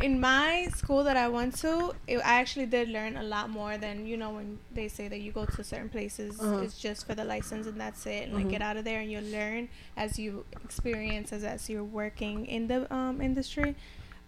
In 0.00 0.20
my 0.20 0.68
school 0.74 1.04
that 1.04 1.16
I 1.16 1.28
went 1.28 1.56
to, 1.58 1.92
it, 2.08 2.18
I 2.18 2.40
actually 2.40 2.66
did 2.66 2.88
learn 2.88 3.16
a 3.16 3.22
lot 3.22 3.50
more 3.50 3.78
than 3.78 4.04
you 4.06 4.16
know 4.16 4.30
when 4.30 4.58
they 4.74 4.88
say 4.88 5.06
that 5.08 5.20
you 5.20 5.30
go 5.32 5.44
to 5.44 5.62
certain 5.62 5.88
places. 5.88 6.40
Uh-huh. 6.40 6.62
It's 6.62 6.76
just 6.78 7.06
for 7.06 7.14
the 7.14 7.24
license 7.24 7.66
and 7.68 7.80
that's 7.80 8.04
it. 8.06 8.24
And 8.26 8.34
like 8.34 8.46
Mhm. 8.46 8.50
get 8.50 8.62
out 8.62 8.76
of 8.76 8.84
there 8.84 9.00
and 9.00 9.10
you 9.10 9.20
learn 9.20 9.68
as 9.96 10.18
you 10.18 10.44
experience 10.64 11.32
as 11.32 11.44
as 11.44 11.68
you're 11.70 11.84
working 11.84 12.46
in 12.46 12.66
the 12.66 12.92
um, 12.92 13.20
industry. 13.20 13.76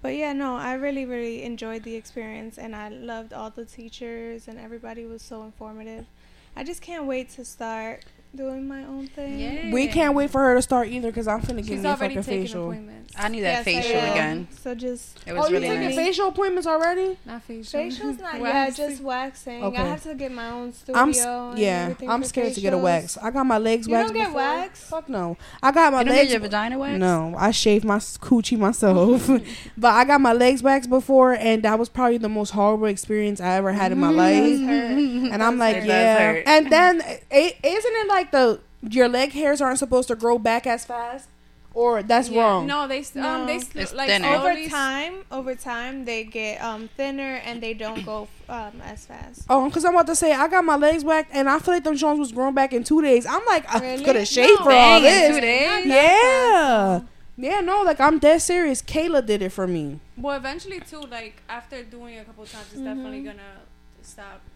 But 0.01 0.15
yeah, 0.17 0.33
no, 0.35 0.57
I 0.57 0.75
really, 0.75 1.07
really 1.07 1.43
enjoyed 1.43 1.83
the 1.83 1.95
experience 1.97 2.59
and 2.59 2.77
I 2.77 2.91
loved 2.91 3.33
all 3.33 3.51
the 3.51 3.65
teachers 3.65 4.47
and 4.47 4.59
everybody 4.61 5.07
was 5.07 5.23
so 5.23 5.43
informative. 5.45 6.07
I 6.55 6.63
just 6.63 6.83
can't 6.83 7.07
wait 7.07 7.31
to 7.31 7.45
start 7.45 8.05
doing 8.37 8.67
my 8.67 8.85
own 8.85 9.07
thing. 9.09 9.39
Yeah. 9.39 9.73
We 9.73 9.87
can't 9.89 10.15
wait 10.15 10.31
for 10.31 10.41
her 10.41 10.55
to 10.57 10.63
start 10.63 10.89
either, 10.89 11.13
cause 11.13 11.27
I'm 11.29 11.41
finna 11.41 11.59
give 11.59 11.67
She's 11.67 11.83
me 11.83 11.89
a 11.91 11.97
fucking 11.97 12.23
facial. 12.23 12.65
appointments. 12.71 13.15
I 13.17 13.29
need 13.29 13.43
that 13.43 13.65
Yes, 13.65 13.65
facial 13.65 14.01
again. 14.13 14.49
So 14.61 14.75
just 14.75 15.19
It 15.25 15.35
was 15.35 15.47
oh, 15.47 15.51
really 15.53 15.67
you 15.69 15.73
taking 15.75 15.87
nice. 15.89 15.95
facial 15.97 16.29
appointments 16.29 16.67
already? 16.67 17.17
Not 17.25 17.43
facial. 17.45 17.81
facials, 17.81 18.21
not 18.21 18.41
yeah, 18.41 18.71
just 18.71 19.01
waxing. 19.03 19.63
Okay. 19.63 19.77
I 19.81 19.87
have 19.87 20.03
to 20.03 20.15
get 20.15 20.33
my 20.33 20.51
own 20.51 20.73
studio. 20.73 21.01
I'm 21.01 21.11
s- 21.11 21.25
and 21.25 21.59
yeah. 21.59 21.95
I'm 22.09 22.23
for 22.23 22.29
scared 22.29 22.55
to 22.55 22.61
get 22.61 22.73
a 22.73 22.77
facials. 22.77 22.83
wax. 22.83 23.19
I 23.19 23.31
got 23.31 23.45
my 23.47 23.59
legs 23.59 23.87
You 23.87 23.93
waxed. 23.95 24.15
You 24.15 24.21
don't 24.21 24.23
get 24.25 24.35
before. 24.35 24.59
wax? 24.59 24.81
Fuck 24.85 25.09
no. 25.09 25.37
I 25.63 25.71
got 25.71 25.93
my 25.93 26.01
You 26.01 26.05
don't 26.07 26.15
legs. 26.17 26.27
get 26.27 26.33
your 26.33 26.41
vagina 26.41 26.77
waxed? 26.79 26.99
No, 26.99 27.35
I 27.39 27.53
shaved 27.53 27.85
my 27.85 27.97
s- 27.97 28.19
coochie 28.19 28.59
myself, 28.59 29.29
but 29.79 29.93
I 29.93 30.05
got 30.05 30.21
my 30.21 30.33
legs 30.33 30.63
waxed 30.63 30.91
before, 30.91 31.35
and 31.35 31.63
that 31.63 31.79
was 31.79 31.89
probably 31.89 32.19
the 32.19 32.29
most 32.29 32.51
horrible 32.51 32.87
experience 32.87 33.41
I 33.41 33.55
ever 33.55 33.73
had 33.73 33.93
in 33.93 33.99
my 33.99 34.11
life. 34.25 34.35
And 34.35 35.41
I'm 35.43 35.57
like, 35.59 35.85
yeah. 35.85 36.43
And 36.47 36.71
then, 36.71 37.01
is 37.31 37.53
isn't 37.63 37.93
it 37.95 38.09
like 38.09 38.24
the 38.33 38.61
your 38.83 39.09
leg 39.09 39.33
hairs 39.33 39.61
aren't 39.61 39.79
supposed 39.79 40.09
to 40.09 40.15
grow 40.15 40.39
back 40.39 40.67
as 40.67 40.85
fast, 40.85 41.29
or 41.73 42.03
that's 42.03 42.29
Yeah. 42.29 42.43
wrong? 42.43 42.67
No, 42.67 42.87
they 42.87 42.99
s- 43.01 43.17
um 43.17 43.47
they 43.47 43.59
sl- 43.61 43.79
It's 43.79 43.93
like 43.95 44.09
thinner. 44.09 44.29
Over 44.29 44.69
time, 44.69 45.15
over 45.33 45.55
time, 45.55 46.05
they 46.05 46.25
get 46.25 46.63
um 46.63 46.89
thinner 46.97 47.41
and 47.47 47.63
they 47.63 47.73
don't 47.75 48.05
go 48.05 48.29
um 48.49 48.81
as 48.85 49.07
fast. 49.07 49.43
Oh, 49.49 49.65
because 49.69 49.85
I'm 49.85 49.95
about 49.95 50.07
to 50.09 50.17
say 50.17 50.33
I 50.33 50.49
got 50.49 50.65
my 50.65 50.77
legs 50.77 51.03
whacked 51.05 51.31
and 51.33 51.49
I 51.49 51.59
feel 51.59 51.75
like 51.75 51.85
them 51.85 51.97
Jones 51.97 52.19
was 52.19 52.33
growing 52.33 52.55
back 52.55 52.73
in 52.73 52.85
two 52.85 53.01
days. 53.03 53.25
I'm 53.27 53.45
like, 53.47 53.65
I 53.75 53.79
Really? 53.81 54.05
could 54.05 54.17
have 54.17 54.29
shaved 54.29 54.59
No. 54.61 54.65
for 54.65 54.73
all 54.73 55.01
Dang, 55.01 55.05
in 55.05 55.11
this. 55.11 55.35
two 55.37 55.41
days? 55.41 55.87
Yeah. 55.87 57.01
Yeah, 57.37 57.61
no, 57.63 57.83
like 57.83 57.99
I'm 58.01 58.19
dead 58.21 58.41
serious. 58.43 58.81
Kayla 58.81 59.25
did 59.27 59.43
it 59.43 59.51
for 59.51 59.67
me. 59.67 59.99
Well, 60.17 60.37
eventually 60.37 60.79
too, 60.81 61.01
like 61.01 61.43
after 61.49 61.83
doing 61.83 62.15
it 62.15 62.19
a 62.21 62.25
couple 62.27 62.45
times, 62.47 62.67
it's 62.73 62.81
definitely 62.83 63.23
Mhm. 63.23 63.25
gonna 63.25 63.55
stop 64.03 64.25
coming 64.25 64.43
in. 64.47 64.54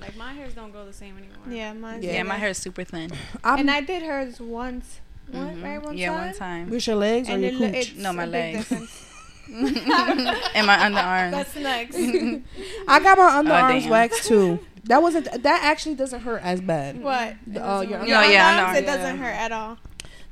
Like 0.00 0.16
my 0.16 0.32
hairs 0.32 0.54
don't 0.54 0.70
grow 0.70 0.84
the 0.84 0.92
same 0.92 1.16
anymore. 1.16 1.36
Yeah, 1.48 1.72
mine. 1.72 2.02
Yeah. 2.02 2.12
Yeah, 2.14 2.22
my 2.24 2.36
hair 2.36 2.50
is 2.50 2.58
super 2.58 2.84
thin. 2.84 3.10
I'm, 3.42 3.58
And 3.60 3.70
I 3.70 3.80
did 3.80 4.02
hers 4.02 4.40
once. 4.40 5.00
One, 5.30 5.56
Mhm. 5.56 5.62
right, 5.64 5.82
one 5.82 5.96
yeah, 5.96 6.08
time. 6.10 6.20
one 6.26 6.34
time. 6.34 6.70
with 6.70 6.86
your 6.86 6.96
legs 6.96 7.28
or 7.30 7.38
your 7.38 7.52
cooch? 7.52 7.94
No, 7.96 8.12
my 8.12 8.26
legs. 8.26 8.70
and 9.48 10.66
my 10.66 10.76
underarms. 10.76 11.30
That's 11.32 11.56
next. 11.56 11.96
I 12.88 13.00
got 13.00 13.18
my 13.18 13.30
underarms 13.42 13.82
damn. 13.82 13.90
waxed 13.90 14.24
too. 14.28 14.58
That 14.84 15.00
wasn't. 15.02 15.42
That 15.42 15.60
actually 15.64 15.94
doesn't 15.94 16.20
hurt 16.20 16.42
as 16.42 16.60
bad. 16.60 17.00
what? 17.02 17.34
The, 17.46 17.66
uh, 17.66 17.80
your 17.80 18.04
Yeah, 18.04 18.24
yeah, 18.30 18.66
underarms, 18.74 18.76
it 18.78 18.86
doesn't 18.86 19.18
hurt 19.18 19.34
at 19.34 19.52
all. 19.52 19.78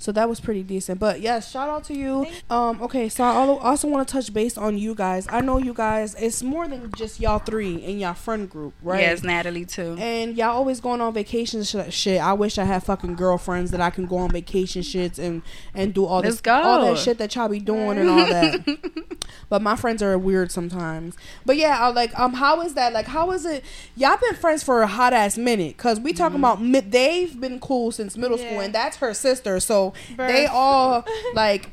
So 0.02 0.10
that 0.12 0.28
was 0.28 0.40
pretty 0.40 0.62
decent. 0.64 0.98
But 0.98 1.20
yes, 1.20 1.50
shout 1.50 1.68
out 1.68 1.84
to 1.84 1.94
you. 1.94 2.26
Um, 2.50 2.82
okay, 2.82 3.08
so 3.08 3.22
I 3.24 3.30
also 3.46 3.86
want 3.88 4.06
to 4.08 4.12
touch 4.12 4.32
base 4.34 4.58
on 4.58 4.76
you 4.76 4.94
guys. 4.94 5.26
I 5.30 5.40
know 5.40 5.58
you 5.58 5.72
guys. 5.72 6.14
It's 6.18 6.42
more 6.42 6.66
than 6.66 6.90
just 6.96 7.20
y'all 7.20 7.38
three 7.38 7.76
in 7.76 7.98
y'all 8.00 8.14
friend 8.14 8.50
group, 8.50 8.74
right? 8.82 9.00
Yes, 9.00 9.22
Natalie 9.22 9.64
too. 9.64 9.96
And 9.98 10.36
y'all 10.36 10.50
always 10.56 10.80
going 10.80 11.00
on 11.00 11.14
vacations 11.14 11.70
sh- 11.70 11.92
shit. 11.94 12.20
I 12.20 12.32
wish 12.32 12.58
I 12.58 12.64
had 12.64 12.82
fucking 12.82 13.14
girlfriends 13.14 13.70
that 13.70 13.80
I 13.80 13.90
can 13.90 14.06
go 14.06 14.16
on 14.18 14.30
vacation 14.30 14.82
shits 14.82 15.18
and 15.18 15.42
and 15.74 15.94
do 15.94 16.04
all 16.04 16.20
Let's 16.20 16.34
this 16.34 16.40
go. 16.40 16.52
all 16.54 16.84
that 16.84 16.98
shit 16.98 17.18
that 17.18 17.34
y'all 17.36 17.48
be 17.48 17.60
doing 17.60 17.98
and 17.98 18.08
all 18.10 18.26
that. 18.26 19.16
but 19.48 19.62
my 19.62 19.76
friends 19.76 20.02
are 20.02 20.18
weird 20.18 20.50
sometimes. 20.50 21.16
But 21.46 21.56
yeah, 21.56 21.78
I 21.80 21.88
like 21.92 22.18
um 22.18 22.34
how 22.34 22.60
is 22.62 22.74
that? 22.74 22.92
Like 22.92 23.06
how 23.06 23.30
is 23.30 23.46
it 23.46 23.64
y'all 23.96 24.16
been 24.20 24.34
friends 24.34 24.62
for 24.64 24.82
a 24.82 24.86
hot 24.86 25.12
ass 25.12 25.38
minute 25.38 25.76
cuz 25.76 26.00
we 26.00 26.12
talking 26.12 26.32
Mm-hmm. 26.40 26.64
about 26.74 26.90
they've 26.90 27.38
been 27.40 27.60
cool 27.60 27.92
since 27.92 28.16
middle 28.16 28.38
school 28.38 28.58
and 28.60 28.74
that's 28.74 28.96
her 28.96 29.12
sister. 29.14 29.60
So 29.60 29.91
Birth. 30.16 30.28
they 30.28 30.46
all 30.46 31.04
like 31.34 31.70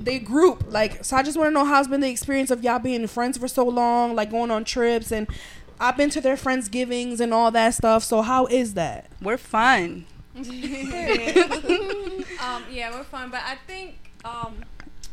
they 0.00 0.18
group 0.18 0.64
like 0.68 1.04
so 1.04 1.16
i 1.16 1.22
just 1.22 1.36
want 1.38 1.48
to 1.48 1.54
know 1.54 1.64
how's 1.64 1.88
been 1.88 2.00
the 2.00 2.08
experience 2.10 2.50
of 2.50 2.62
y'all 2.62 2.78
being 2.78 3.06
friends 3.06 3.38
for 3.38 3.48
so 3.48 3.64
long 3.64 4.14
like 4.14 4.30
going 4.30 4.50
on 4.50 4.64
trips 4.64 5.10
and 5.10 5.26
i've 5.80 5.96
been 5.96 6.10
to 6.10 6.20
their 6.20 6.36
friends 6.36 6.68
givings 6.68 7.20
and 7.20 7.32
all 7.32 7.50
that 7.50 7.70
stuff 7.74 8.02
so 8.04 8.22
how 8.22 8.46
is 8.46 8.74
that 8.74 9.06
We're 9.22 9.38
fun. 9.38 10.06
um, 12.40 12.64
yeah, 12.70 12.90
we're 12.92 13.04
fun, 13.04 13.30
but 13.30 13.40
I 13.44 13.56
think 13.66 13.96
um, 14.24 14.56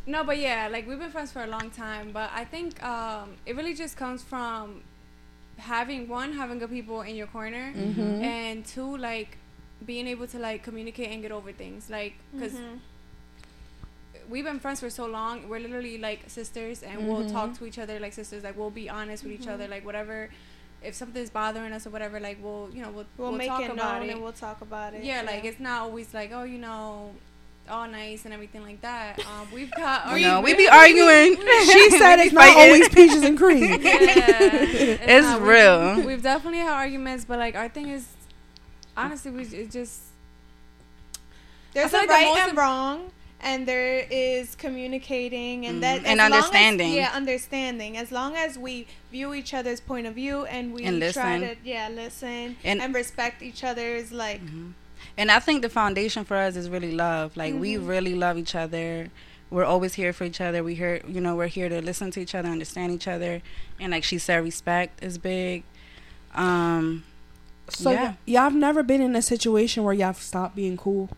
no, 0.05 0.23
but 0.23 0.37
yeah, 0.37 0.67
like 0.71 0.87
we've 0.87 0.99
been 0.99 1.11
friends 1.11 1.31
for 1.31 1.43
a 1.43 1.47
long 1.47 1.69
time, 1.71 2.11
but 2.13 2.29
I 2.33 2.45
think 2.45 2.81
um, 2.83 3.31
it 3.45 3.55
really 3.55 3.73
just 3.73 3.97
comes 3.97 4.23
from 4.23 4.81
having 5.57 6.07
one, 6.07 6.33
having 6.33 6.57
good 6.59 6.69
people 6.69 7.01
in 7.01 7.15
your 7.15 7.27
corner, 7.27 7.73
Mhm. 7.75 8.23
and 8.23 8.65
two, 8.65 8.95
like 8.97 9.37
being 9.85 10.07
able 10.07 10.27
to 10.27 10.39
like 10.39 10.63
communicate 10.63 11.09
and 11.09 11.21
get 11.21 11.31
over 11.31 11.51
things, 11.51 11.89
like 11.89 12.13
because 12.33 12.53
Mhm. 12.53 12.79
we've 14.29 14.43
been 14.45 14.59
friends 14.59 14.79
for 14.79 14.89
so 14.89 15.05
long, 15.05 15.47
we're 15.49 15.59
literally 15.59 15.97
like 15.97 16.29
sisters, 16.29 16.83
and 16.83 17.07
we'll 17.07 17.29
talk 17.29 17.57
to 17.57 17.65
each 17.65 17.79
other 17.79 17.99
like 17.99 18.13
sisters, 18.13 18.43
like 18.43 18.57
we'll 18.57 18.69
be 18.69 18.89
honest 18.89 19.23
with 19.23 19.33
each 19.33 19.47
other, 19.47 19.67
like 19.67 19.85
whatever. 19.85 20.29
If 20.81 20.95
something's 20.95 21.29
bothering 21.29 21.73
us 21.73 21.85
or 21.85 21.89
whatever, 21.89 22.19
like 22.21 22.37
we'll, 22.41 22.69
you 22.73 22.81
know, 22.81 22.89
we'll, 22.91 23.05
We'll, 23.17 23.29
we'll, 23.29 23.37
make 23.37 23.49
talk 23.49 23.61
it 23.63 23.71
about 23.71 23.99
known 23.99 24.09
it 24.09 24.13
and 24.13 24.21
we'll 24.23 24.31
talk 24.31 24.61
about 24.61 24.93
it. 24.93 25.03
yeah, 25.03 25.21
like 25.23 25.43
it's 25.43 25.59
not 25.59 25.81
always 25.81 26.13
like 26.13 26.31
oh 26.33 26.43
you 26.43 26.57
know 26.57 27.11
all 27.69 27.87
nice 27.87 28.25
and 28.25 28.33
everything 28.33 28.63
like 28.63 28.81
that 28.81 29.19
um 29.27 29.47
we've 29.53 29.69
got 29.71 30.07
You 30.19 30.25
know, 30.25 30.41
we 30.41 30.55
be 30.55 30.67
arguing. 30.67 31.35
she 31.71 31.89
said 31.91 32.17
it's 32.19 32.33
not 32.33 32.55
always 32.55 32.89
peaches 32.89 33.21
and 33.21 33.37
cream 33.37 33.63
yeah, 33.81 34.53
it's, 34.53 35.01
It's 35.03 35.27
not- 35.27 35.41
we- 35.41 35.49
real. 35.49 36.01
we've 36.01 36.23
definitely 36.23 36.59
had 36.59 36.71
arguments 36.73 37.25
but 37.25 37.37
like 37.39 37.55
our 37.55 37.69
thing 37.69 37.89
is 37.89 38.07
honestly 39.05 39.31
we 39.31 39.43
it 39.43 39.71
just 39.71 40.01
There's 41.73 41.93
I 41.93 41.97
a 41.97 42.01
like 42.01 42.09
right 42.09 42.25
most 42.27 42.49
and 42.49 42.57
wrong, 42.57 43.11
and 43.41 43.67
there 43.67 44.05
is 44.09 44.55
communicating, 44.55 45.65
and 45.67 45.81
that 45.83 46.01
Mhm. 46.01 46.05
And 46.07 46.19
as 46.19 46.29
long 46.29 46.39
as- 46.39 46.45
understanding. 46.45 46.93
yeah, 46.93 47.11
understanding. 47.13 47.97
As 47.97 48.11
long 48.11 48.35
as 48.35 48.57
we 48.57 48.87
view 49.11 49.33
each 49.33 49.53
other's 49.53 49.79
point 49.79 50.07
of 50.07 50.15
view 50.15 50.45
and 50.45 50.73
we 50.73 50.83
And 50.83 51.01
try 51.13 51.39
to 51.39 51.55
yeah 51.63 51.87
listen 51.89 52.57
And- 52.63 52.81
and, 52.81 52.93
respect 52.95 53.41
each 53.41 53.63
other's 53.63 54.11
like 54.11 54.41
And 55.17 55.31
I 55.31 55.39
think 55.39 55.61
the 55.61 55.69
foundation 55.69 56.25
for 56.25 56.35
us 56.35 56.55
is 56.55 56.69
really 56.69 56.91
love. 56.91 57.37
Like 57.37 57.53
we 57.53 57.75
Mhm. 57.75 57.87
really 57.87 58.15
love 58.15 58.37
each 58.37 58.55
other. 58.55 59.09
We're 59.49 59.63
always 59.65 59.93
here 59.95 60.11
for 60.13 60.25
each 60.25 60.41
other. 60.41 60.63
We 60.63 60.75
here, 60.75 61.01
you 61.07 61.21
know, 61.21 61.35
we're 61.35 61.47
here 61.47 61.69
to 61.69 61.81
listen 61.81 62.11
to 62.11 62.19
each 62.19 62.35
other, 62.35 62.49
understand 62.49 62.91
each 62.93 63.07
other, 63.07 63.41
and 63.79 63.91
like 63.91 64.03
she 64.03 64.17
said, 64.19 64.43
respect 64.43 65.03
is 65.03 65.17
big. 65.17 65.63
Um, 66.35 67.03
so 67.71 67.91
Yeah. 67.91 68.03
y- 68.03 68.17
y'all 68.25 68.41
have 68.43 68.55
never 68.55 68.83
been 68.83 69.01
in 69.01 69.15
a 69.15 69.21
situation 69.21 69.83
where 69.83 69.93
y'all 69.93 70.13
stopped 70.13 70.55
being 70.55 70.77
cool 70.77 71.09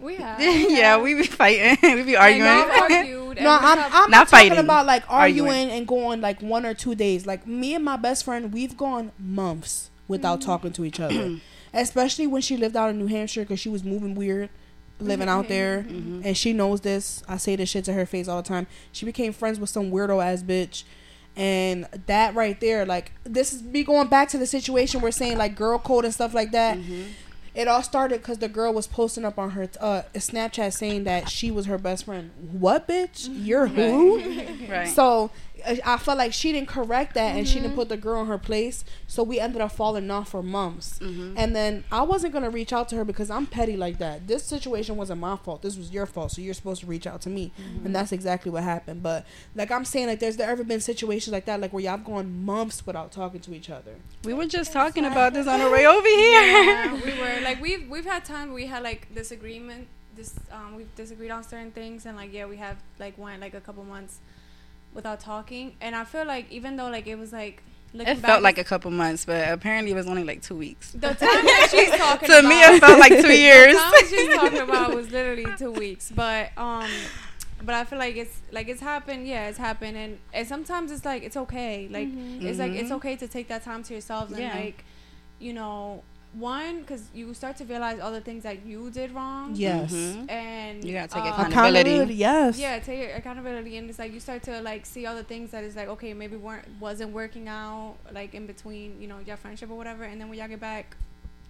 we 0.00 0.14
have 0.22 0.40
yeah, 0.40 0.96
we 0.96 1.14
be 1.14 1.24
fighting, 1.24 1.76
we 1.96 2.02
be 2.04 2.16
arguing. 2.16 2.46
argued 2.48 3.40
no 3.40 3.50
i'm, 3.60 3.78
I'm 3.92 4.10
Not 4.10 4.28
talking 4.28 4.50
fighting. 4.50 4.58
about 4.58 4.86
like 4.86 5.02
arguing, 5.08 5.48
Arguing. 5.48 5.70
and 5.70 5.86
going 5.88 6.20
like 6.20 6.40
one 6.42 6.64
or 6.64 6.74
two 6.74 6.94
days 6.94 7.26
like 7.26 7.46
me 7.46 7.74
and 7.74 7.84
my 7.84 7.96
best 7.96 8.24
friend 8.24 8.52
we've 8.52 8.76
gone 8.76 9.12
months 9.18 9.90
without 10.06 10.40
talking 10.40 10.72
to 10.72 10.84
each 10.84 11.00
other 11.00 11.36
especially 11.74 12.26
when 12.26 12.40
she 12.42 12.56
lived 12.56 12.76
out 12.76 12.90
in 12.90 12.98
new 12.98 13.06
hampshire 13.08 13.42
because 13.42 13.60
she 13.60 13.68
was 13.68 13.84
moving 13.84 14.14
weird 14.14 14.48
living 15.00 15.28
out 15.28 15.46
there 15.46 15.84
Mhm. 15.88 16.22
and 16.24 16.36
she 16.36 16.52
knows 16.52 16.80
this. 16.80 17.22
I 17.28 17.36
say 17.36 17.54
this 17.54 17.68
shit 17.68 17.84
to 17.84 17.92
her 17.92 18.04
face 18.04 18.26
all 18.26 18.42
the 18.42 18.48
time. 18.48 18.66
She 18.90 19.06
became 19.06 19.32
friends 19.32 19.60
with 19.60 19.70
some 19.70 19.92
weirdo 19.92 20.20
ass 20.24 20.42
bitch. 20.42 20.82
And 21.38 21.86
that 22.06 22.34
right 22.34 22.58
there, 22.60 22.84
like 22.84 23.12
this 23.24 23.52
is 23.54 23.62
me 23.62 23.84
going 23.84 24.08
back 24.08 24.28
to 24.30 24.38
the 24.38 24.46
situation 24.46 25.00
we're 25.00 25.12
saying 25.12 25.38
like 25.38 25.54
girl 25.54 25.78
code 25.78 26.04
and 26.04 26.12
stuff 26.12 26.34
like 26.34 26.50
that. 26.52 26.76
Mhm. 26.76 27.06
It 27.54 27.66
all 27.66 27.82
started 27.82 28.20
because 28.20 28.38
the 28.38 28.48
girl 28.48 28.72
was 28.74 28.86
posting 28.86 29.24
up 29.24 29.38
on 29.38 29.50
her 29.50 29.68
uh, 29.80 30.02
Snapchat 30.14 30.72
saying 30.72 31.04
that 31.04 31.28
she 31.28 31.50
was 31.50 31.66
her 31.66 31.78
best 31.78 32.04
friend. 32.04 32.30
What 32.52 32.86
bitch? 32.86 33.28
You're 33.32 33.66
who? 33.68 34.20
Right. 34.68 34.86
So 34.88 35.30
I- 35.66 35.80
I 35.84 35.96
felt 35.98 36.18
like 36.18 36.32
she 36.32 36.52
didn't 36.52 36.68
correct 36.68 37.14
that 37.14 37.36
and 37.36 37.46
she 37.46 37.54
Mm-hmm. 37.56 37.62
didn't 37.64 37.76
put 37.76 37.88
the 37.88 37.96
girl 37.96 38.20
in 38.22 38.26
her 38.28 38.38
place. 38.38 38.84
So 39.06 39.22
we 39.22 39.40
ended 39.40 39.60
up 39.60 39.72
falling 39.72 40.10
off 40.10 40.28
for 40.30 40.42
months. 40.42 40.98
Mhm. 41.00 41.34
And 41.36 41.54
then 41.56 41.84
I 41.90 42.02
wasn't 42.02 42.32
gonna 42.32 42.50
reach 42.50 42.72
out 42.72 42.88
to 42.90 42.96
her 42.96 43.04
because 43.04 43.30
I'm 43.30 43.46
petty 43.46 43.76
like 43.76 43.98
that. 43.98 44.26
This 44.28 44.44
situation 44.44 44.96
wasn't 44.96 45.20
my 45.20 45.36
fault. 45.36 45.62
This 45.62 45.76
was 45.76 45.90
your 45.90 46.06
fault. 46.06 46.32
So 46.32 46.40
you're 46.42 46.54
supposed 46.54 46.80
to 46.82 46.86
reach 46.86 47.06
out 47.06 47.20
to 47.22 47.30
me, 47.30 47.52
Mm-hmm. 47.58 47.86
and 47.86 47.94
that's 47.96 48.12
exactly 48.12 48.50
what 48.52 48.62
happened. 48.62 49.02
But 49.02 49.26
like 49.54 49.70
I'm 49.72 49.84
saying, 49.84 50.06
like 50.06 50.20
there's 50.20 50.36
there 50.36 50.48
ever 50.50 50.64
been 50.64 50.80
situations 50.80 51.32
like 51.32 51.44
that, 51.46 51.60
like 51.60 51.72
where 51.72 51.82
y'all 51.82 51.92
have 51.96 52.04
gone 52.04 52.44
months 52.44 52.86
without 52.86 53.10
talking 53.12 53.40
to 53.40 53.54
each 53.54 53.70
other. 53.70 53.96
we 54.24 54.34
were 54.34 54.46
just 54.46 54.72
talking 54.72 55.04
about 55.04 55.32
this 55.34 55.46
on 55.46 55.60
the 55.60 55.70
way 55.70 55.86
over 55.86 56.06
here. 56.06 56.42
yeah, 56.42 56.94
we 56.94 57.18
were 57.20 57.40
like 57.42 57.60
we've 57.60 57.88
we've 57.88 58.04
had 58.04 58.24
times 58.24 58.52
we 58.52 58.66
had 58.66 58.82
like 58.82 59.12
disagreement. 59.14 59.88
This 60.16 60.34
um 60.52 60.74
we've 60.76 60.92
disagreed 60.96 61.30
on 61.30 61.44
certain 61.44 61.70
things 61.70 62.04
and 62.06 62.16
like 62.16 62.32
yeah 62.32 62.44
we 62.46 62.56
have 62.56 62.76
like 62.98 63.16
went 63.18 63.40
like 63.40 63.54
a 63.54 63.60
couple 63.60 63.84
months 63.84 64.18
without 64.98 65.20
talking 65.20 65.66
and 65.80 65.94
I 65.94 66.04
feel 66.12 66.24
like 66.34 66.46
even 66.58 66.76
though 66.76 66.88
like 66.96 67.06
it 67.06 67.16
was 67.24 67.32
like 67.32 67.62
looking 67.94 68.12
It 68.14 68.20
back, 68.22 68.30
felt 68.32 68.42
like 68.42 68.58
a 68.58 68.64
couple 68.72 68.90
months, 68.90 69.24
but 69.24 69.48
apparently 69.56 69.92
it 69.92 69.94
was 69.94 70.06
only 70.08 70.24
like 70.24 70.42
two 70.42 70.56
weeks. 70.56 70.90
the 70.92 71.08
time 71.14 71.16
that 71.50 71.68
she's 71.70 71.90
talking 72.04 72.28
To 72.28 72.38
about, 72.40 72.48
me, 72.48 72.60
it 72.60 72.80
felt 72.80 72.98
like 72.98 73.12
two 73.26 73.32
years. 73.32 73.74
The 73.76 73.80
time 73.80 73.90
that 73.92 74.06
she's 74.10 74.34
talking 74.40 74.58
about 74.68 74.94
was 74.94 75.06
literally 75.10 75.46
two 75.56 75.72
weeks, 75.84 76.10
but 76.22 76.50
um, 76.58 76.90
but 77.62 77.74
I 77.74 77.84
feel 77.84 77.98
like 77.98 78.16
it's 78.16 78.36
like 78.52 78.68
it's 78.68 78.80
happened. 78.80 79.26
Yeah, 79.26 79.48
it's 79.48 79.58
happened, 79.58 79.96
and 79.96 80.18
and 80.34 80.46
sometimes 80.46 80.90
it's 80.92 81.04
like 81.04 81.22
it's 81.28 81.36
okay. 81.44 81.88
Like 81.96 82.08
it's 82.48 82.58
like 82.58 82.72
it's 82.80 82.90
okay 82.98 83.14
to 83.16 83.26
take 83.36 83.46
that 83.48 83.62
time 83.64 83.82
to 83.84 83.90
yourselves 83.94 84.32
and 84.32 84.40
Yeah. 84.42 84.54
like, 84.62 84.84
you 85.46 85.52
know, 85.52 86.02
one 86.34 86.80
because 86.80 87.04
you 87.14 87.32
start 87.34 87.56
to 87.56 87.64
realize 87.64 87.98
all 88.00 88.12
the 88.12 88.20
things 88.20 88.42
that 88.42 88.64
you 88.66 88.90
did 88.90 89.12
wrong. 89.12 89.52
Yes. 89.54 89.92
Mhm. 89.92 90.30
and 90.30 90.84
You 90.84 90.92
gotta 90.92 91.08
take 91.08 91.22
uh, 91.24 91.28
accountability. 91.28 91.78
Accountability, 91.90 92.14
yes. 92.14 92.58
yeah, 92.58 92.78
take 92.78 93.16
accountability, 93.16 93.76
and 93.78 93.88
it's 93.88 93.98
like 93.98 94.12
you 94.12 94.20
start 94.20 94.42
to 94.44 94.60
like 94.60 94.84
see 94.86 95.06
all 95.06 95.16
the 95.16 95.24
things 95.24 95.50
that 95.52 95.64
is 95.64 95.74
like 95.74 95.88
okay, 95.88 96.12
maybe 96.14 96.36
weren't 96.36 96.66
wasn't 96.80 97.12
working 97.12 97.48
out 97.48 97.94
like 98.12 98.34
in 98.34 98.46
between, 98.46 99.00
you 99.00 99.08
know, 99.08 99.18
your 99.26 99.36
friendship 99.36 99.70
or 99.70 99.74
whatever, 99.74 100.04
and 100.04 100.20
then 100.20 100.28
when 100.28 100.38
y'all 100.38 100.48
get 100.48 100.60
back 100.60 100.96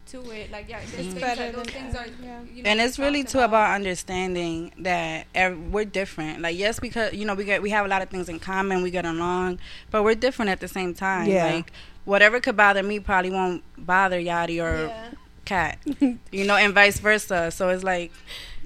to 0.07 0.31
it, 0.31 0.51
like 0.51 0.69
yeah, 0.71 0.79
there's 0.81 1.07
Mhm. 1.07 1.11
things 1.11 1.21
Better 1.21 1.43
that 1.43 1.55
those 1.57 1.65
than 1.67 1.75
things 1.75 1.95
are, 1.95 2.07
yeah. 2.23 2.41
you 2.55 2.63
know, 2.63 2.71
and 2.71 2.81
it's 2.81 2.99
really 2.99 3.23
talked 3.25 3.33
too 3.33 3.41
about 3.41 3.75
understanding 3.75 4.73
that 4.79 5.27
ev- 5.35 5.59
we're 5.71 5.85
different. 5.85 6.41
Like 6.41 6.57
yes, 6.57 6.81
because 6.81 7.13
you 7.13 7.27
know 7.27 7.35
we 7.35 7.45
get 7.45 7.61
we 7.61 7.71
have 7.71 7.85
a 7.85 7.89
lot 7.89 8.01
of 8.01 8.09
things 8.09 8.29
in 8.29 8.39
common, 8.39 8.83
we 8.83 8.91
get 8.91 9.05
along, 9.05 9.59
but 9.91 10.05
we're 10.05 10.15
different 10.15 10.51
at 10.51 10.61
the 10.61 10.69
same 10.69 10.95
time. 10.95 11.29
Yeah. 11.29 11.47
Like 11.53 11.73
whatever 12.09 12.41
could 12.41 12.57
bother 12.57 12.83
me 12.83 12.99
probably 12.99 13.31
won't 13.31 13.63
bother 13.77 14.19
Yadi 14.19 14.63
or 14.65 14.87
yeah. 14.87 15.11
Kat. 15.45 15.79
you 16.33 16.47
know, 16.47 16.57
and 16.57 16.75
vice 16.75 16.99
versa. 16.99 17.51
So 17.51 17.69
it's 17.69 17.85
like 17.85 18.13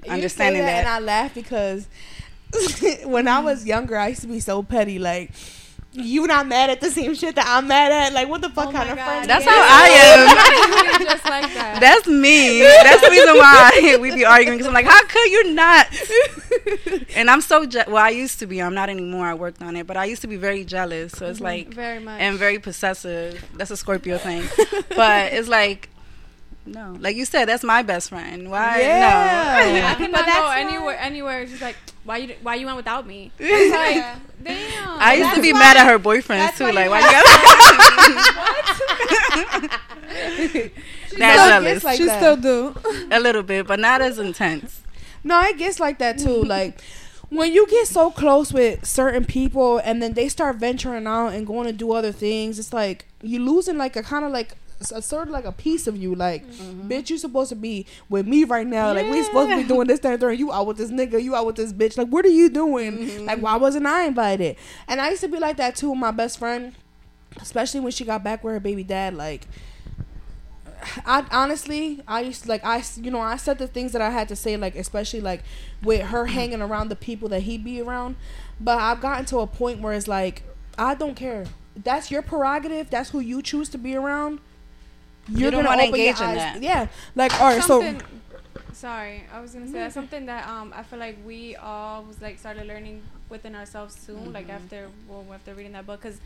understanding 0.07 0.61
say 0.61 0.65
that. 0.65 0.79
and 0.79 0.87
I 0.87 0.99
laugh 0.99 1.35
because 1.35 1.87
when 3.03 3.27
I 3.27 3.39
was 3.39 3.65
younger, 3.65 3.97
I 3.97 4.09
used 4.09 4.21
to 4.21 4.27
be 4.27 4.39
so 4.39 4.63
petty. 4.63 4.97
Like, 4.97 5.31
you 5.93 6.27
not 6.27 6.47
mad 6.47 6.69
at 6.69 6.81
the 6.81 6.89
same 6.89 7.13
shit 7.13 7.35
that 7.35 7.45
I'm 7.47 7.67
mad 7.67 7.91
at? 7.91 8.13
Like, 8.13 8.27
what 8.27 8.41
the 8.41 8.49
fuck 8.49 8.69
Oh 8.69 8.71
kind 8.71 8.89
of 8.89 8.97
God, 8.97 9.05
friend? 9.05 9.29
That's 9.29 9.45
is 9.45 9.49
how? 9.49 9.61
I 9.61 9.87
am. 9.89 11.01
Just 11.05 11.25
like 11.25 11.53
that. 11.53 11.79
That's 11.79 12.07
me. 12.07 12.61
That's 12.61 13.01
the 13.01 13.09
reason 13.09 13.37
why 13.37 13.97
we 14.01 14.13
be 14.13 14.25
arguing. 14.25 14.57
Because 14.57 14.67
I'm 14.67 14.73
like, 14.73 14.85
how 14.85 15.05
could 15.05 15.31
you 15.31 15.53
not? 15.53 15.87
and 17.15 17.29
I'm 17.29 17.41
so 17.41 17.65
je- 17.65 17.83
well. 17.87 17.97
I 17.97 18.09
used 18.09 18.39
to 18.39 18.47
be. 18.47 18.61
I'm 18.61 18.73
not 18.73 18.89
anymore. 18.89 19.27
I 19.27 19.33
worked 19.33 19.61
on 19.61 19.75
it, 19.75 19.87
but 19.87 19.97
I 19.97 20.05
used 20.05 20.21
to 20.23 20.27
be 20.27 20.35
very 20.35 20.65
jealous. 20.65 21.13
So 21.13 21.27
it's 21.27 21.37
mm-hmm. 21.37 21.45
like 21.45 21.67
very 21.73 21.99
much. 21.99 22.19
and 22.19 22.37
very 22.37 22.59
possessive. 22.59 23.43
That's 23.53 23.71
a 23.71 23.77
Scorpio 23.77 24.17
thing. 24.17 24.43
but 24.95 25.33
it's 25.33 25.47
like 25.47 25.89
no. 26.65 26.95
Like 26.99 27.15
you 27.15 27.25
said, 27.25 27.45
that's 27.45 27.63
my 27.63 27.81
best 27.83 28.09
friend. 28.09 28.49
Why? 28.49 28.81
Yeah. 28.81 29.55
I 29.57 29.91
No. 29.91 29.95
cannot 29.97 30.11
But 30.11 30.25
go 30.25 30.31
that's 30.31 30.59
anywhere. 30.59 30.97
Anywhere. 30.99 31.47
She's 31.47 31.61
like, 31.61 31.75
why 32.05 32.17
you 32.17 32.35
why 32.41 32.55
you 32.55 32.65
went 32.65 32.77
without 32.77 33.05
me? 33.07 33.31
It's 33.39 33.73
like, 33.75 34.03
damn. 34.43 34.89
I 34.99 35.13
used 35.15 35.35
to 35.35 35.41
be 35.41 35.51
why- 35.53 35.59
mad 35.59 35.77
at 35.77 35.87
her 35.87 35.99
boyfriends 35.99 36.57
too. 36.57 36.65
why 36.65 36.71
Like, 36.71 36.85
you 36.85 36.91
why 36.91 36.99
you 36.99 37.11
got? 37.11 37.23
That's 40.07 40.71
still 41.07 41.17
jealous. 41.19 41.73
gets 41.73 41.83
like 41.83 41.97
she 41.97 42.05
that. 42.05 42.19
still 42.19 42.37
do. 42.37 42.75
a 43.11 43.19
little 43.19 43.43
bit, 43.43 43.67
but 43.67 43.79
not 43.79 44.01
as 44.01 44.17
intense. 44.19 44.81
No, 45.23 45.39
it 45.41 45.57
gets 45.57 45.79
like 45.79 45.99
that 45.99 46.17
too. 46.19 46.43
like 46.43 46.81
when 47.29 47.51
you 47.51 47.65
get 47.67 47.87
so 47.87 48.11
close 48.11 48.53
with 48.53 48.85
certain 48.85 49.25
people 49.25 49.79
and 49.79 50.01
then 50.03 50.13
they 50.13 50.29
start 50.29 50.57
venturing 50.57 51.07
out 51.07 51.29
and 51.29 51.47
going 51.47 51.65
to 51.67 51.73
do 51.73 51.91
other 51.93 52.11
things, 52.11 52.59
it's 52.59 52.73
like 52.73 53.05
you 53.21 53.39
losing 53.43 53.77
like 53.77 53.95
a 53.95 54.03
kind 54.03 54.23
of 54.25 54.31
like 54.31 54.55
a 54.91 55.01
sort 55.01 55.27
of 55.27 55.33
like 55.33 55.45
a 55.45 55.51
piece 55.51 55.87
of 55.87 55.97
you. 55.97 56.15
Like, 56.15 56.45
mm-hmm. 56.45 56.89
bitch, 56.89 57.09
you 57.09 57.17
supposed 57.17 57.49
to 57.49 57.55
be 57.55 57.85
with 58.09 58.27
me 58.27 58.43
right 58.43 58.67
now. 58.67 58.93
Like, 58.93 59.09
we 59.09 59.23
supposed 59.23 59.51
to 59.51 59.57
be 59.57 59.63
doing 59.63 59.87
this, 59.87 59.99
that, 60.01 60.13
and 60.13 60.21
third. 60.21 60.39
You 60.39 60.51
out 60.51 60.67
with 60.67 60.77
this 60.77 60.91
nigga. 60.91 61.21
You 61.21 61.35
out 61.35 61.45
with 61.45 61.55
this 61.55 61.73
bitch. 61.73 61.97
Like, 61.97 62.07
what 62.07 62.25
are 62.25 62.29
you 62.29 62.49
doing? 62.49 62.97
Mm-hmm. 62.97 63.25
Like, 63.25 63.39
why 63.39 63.55
wasn't 63.57 63.85
I 63.85 64.05
invited? 64.05 64.55
And 64.87 64.99
I 65.01 65.09
used 65.09 65.21
to 65.21 65.27
be 65.27 65.39
like 65.39 65.57
that 65.57 65.75
too 65.75 65.91
with 65.91 65.99
my 65.99 66.11
best 66.11 66.39
friend, 66.39 66.75
especially 67.39 67.79
when 67.79 67.91
she 67.91 68.05
got 68.05 68.23
back 68.23 68.43
with 68.43 68.53
her 68.53 68.59
baby 68.59 68.83
dad. 68.83 69.15
Like, 69.15 69.47
I 71.05 71.25
honestly, 71.31 72.01
I 72.07 72.21
used 72.21 72.43
to, 72.43 72.49
like 72.49 72.63
I 72.63 72.83
you 73.01 73.11
know, 73.11 73.21
I 73.21 73.37
said 73.37 73.57
the 73.57 73.67
things 73.67 73.91
that 73.93 74.01
I 74.01 74.09
had 74.09 74.27
to 74.29 74.35
say, 74.35 74.57
like 74.57 74.75
especially 74.75 75.21
like 75.21 75.43
with 75.81 76.07
her 76.07 76.25
mm-hmm. 76.25 76.33
hanging 76.33 76.61
around 76.61 76.89
the 76.89 76.95
people 76.95 77.29
that 77.29 77.41
he 77.41 77.57
be 77.57 77.81
around. 77.81 78.15
But 78.59 78.79
I've 78.79 79.01
gotten 79.01 79.25
to 79.27 79.39
a 79.39 79.47
point 79.47 79.79
where 79.79 79.93
it's 79.93 80.07
like 80.07 80.43
I 80.77 80.95
don't 80.95 81.15
care. 81.15 81.45
That's 81.75 82.11
your 82.11 82.21
prerogative. 82.21 82.89
That's 82.89 83.09
who 83.11 83.19
you 83.19 83.41
choose 83.41 83.69
to 83.69 83.77
be 83.77 83.95
around. 83.95 84.39
You're 85.29 85.51
don't 85.51 85.63
gonna 85.63 85.77
wanna 85.77 85.83
your 85.87 85.95
engage 85.95 86.19
in 86.21 86.35
that. 86.35 86.61
Yeah, 86.61 86.87
like 87.15 87.39
all 87.39 87.47
right. 87.53 87.63
So 87.63 87.81
sorry, 88.73 89.23
I 89.33 89.39
was 89.39 89.53
gonna 89.53 89.67
say 89.67 89.73
that's 89.73 89.93
something 89.93 90.25
that 90.25 90.47
um 90.47 90.73
I 90.75 90.83
feel 90.83 90.99
like 90.99 91.17
we 91.25 91.55
all 91.55 92.03
was 92.03 92.21
like 92.21 92.39
started 92.39 92.67
learning 92.67 93.01
within 93.29 93.55
ourselves 93.55 93.95
soon, 93.95 94.33
like 94.33 94.49
after 94.49 94.89
well 95.07 95.25
after 95.33 95.53
reading 95.53 95.71
that 95.73 95.85
book, 95.85 96.01
because 96.01 96.19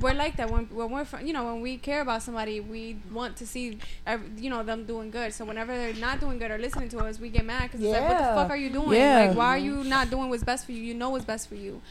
we're 0.00 0.14
like 0.14 0.36
that 0.36 0.50
when 0.50 0.64
when 0.66 0.90
we're 0.90 1.04
fr- 1.04 1.20
you 1.20 1.34
know 1.34 1.44
when 1.44 1.60
we 1.60 1.76
care 1.76 2.00
about 2.00 2.22
somebody, 2.22 2.60
we 2.60 2.96
want 3.12 3.36
to 3.36 3.46
see 3.46 3.78
ev- 4.06 4.38
you 4.38 4.48
know 4.48 4.62
them 4.62 4.84
doing 4.86 5.10
good. 5.10 5.34
So 5.34 5.44
whenever 5.44 5.76
they're 5.76 5.92
not 5.94 6.18
doing 6.20 6.38
good 6.38 6.50
or 6.50 6.56
listening 6.58 6.88
to 6.90 6.98
us, 7.00 7.20
we 7.20 7.28
get 7.28 7.44
mad 7.44 7.64
because 7.64 7.80
it's 7.82 7.90
like, 7.92 8.08
what 8.08 8.18
the 8.18 8.24
fuck 8.24 8.50
are 8.50 8.56
you 8.56 8.70
doing? 8.70 8.92
Yeah. 8.98 9.26
Like, 9.26 9.36
why 9.36 9.48
are 9.48 9.58
you 9.58 9.84
not 9.84 10.08
doing 10.08 10.30
what's 10.30 10.42
best 10.44 10.64
for 10.64 10.72
you? 10.72 10.82
You 10.82 10.94
know 10.94 11.10
what's 11.10 11.26
best 11.26 11.48
for 11.48 11.56
you. 11.56 11.82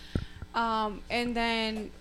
Um, 0.56 1.02
and 1.10 1.36
then. 1.36 1.92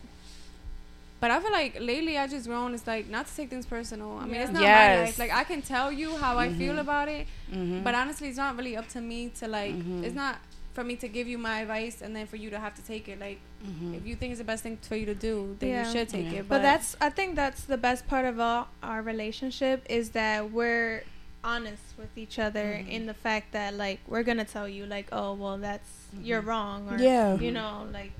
But 1.21 1.31
I 1.31 1.39
feel 1.41 1.53
like 1.53 1.79
lately 1.81 2.17
I 2.17 2.27
just 2.27 2.47
grown. 2.47 2.73
It's 2.75 2.87
like 2.87 3.09
not 3.09 3.27
to 3.27 3.37
take 3.37 3.51
things 3.51 3.67
personal. 3.67 4.19
I 4.19 4.25
mean, 4.25 4.41
it's 4.41 4.51
not 4.51 4.63
my 4.63 5.03
life. 5.03 5.19
Like 5.19 5.33
I 5.33 5.45
can 5.45 5.61
tell 5.61 5.93
you 5.93 6.17
how 6.17 6.39
I 6.39 6.49
feel 6.53 6.71
mm-hmm. 6.71 6.79
about 6.79 7.09
it, 7.09 7.27
Mm-hmm. 7.53 7.83
but 7.83 7.95
honestly, 7.95 8.29
it's 8.29 8.39
not 8.39 8.57
really 8.57 8.77
up 8.77 8.89
to 8.91 9.01
me 9.01 9.29
to 9.41 9.49
like. 9.49 9.75
Mm-hmm. 9.75 10.05
It's 10.05 10.15
not 10.15 10.39
for 10.73 10.85
me 10.85 10.95
to 10.97 11.09
give 11.09 11.27
you 11.27 11.37
my 11.37 11.61
advice 11.61 12.01
and 12.01 12.15
then 12.15 12.27
for 12.27 12.37
you 12.37 12.49
to 12.49 12.59
have 12.59 12.75
to 12.77 12.83
take 12.83 13.09
it. 13.09 13.19
Like, 13.19 13.41
mm-hmm. 13.67 13.95
if 13.95 14.07
you 14.07 14.15
think 14.15 14.31
it's 14.31 14.39
the 14.39 14.45
best 14.45 14.63
thing 14.63 14.79
for 14.81 14.95
you 14.97 15.05
to 15.07 15.15
do, 15.15 15.57
then 15.59 15.69
Yeah. 15.71 15.87
you 15.87 15.93
should 15.93 16.09
take 16.09 16.33
Yeah. 16.33 16.41
it. 16.41 16.49
But 16.49 16.63
that's 16.63 16.97
I 17.01 17.11
think 17.11 17.37
that's 17.37 17.65
the 17.65 17.77
best 17.77 18.07
part 18.07 18.25
of 18.25 18.39
all 18.41 18.69
our 18.83 19.03
relationship 19.03 19.85
is 19.91 20.11
that 20.11 20.51
we're 20.53 21.03
honest 21.43 21.83
with 21.99 22.17
each 22.17 22.39
other 22.39 22.73
in 22.73 23.07
the 23.07 23.15
fact 23.15 23.53
that 23.53 23.75
like 23.75 23.99
we're 24.07 24.23
gonna 24.23 24.45
tell 24.45 24.69
you 24.69 24.85
like 24.85 25.09
oh 25.11 25.33
well 25.33 25.57
that's 25.57 26.00
you're 26.23 26.41
wrong 26.41 26.89
or 26.91 26.99
Yeah. 26.99 27.37
you 27.39 27.51
know 27.53 27.87
like 27.93 28.13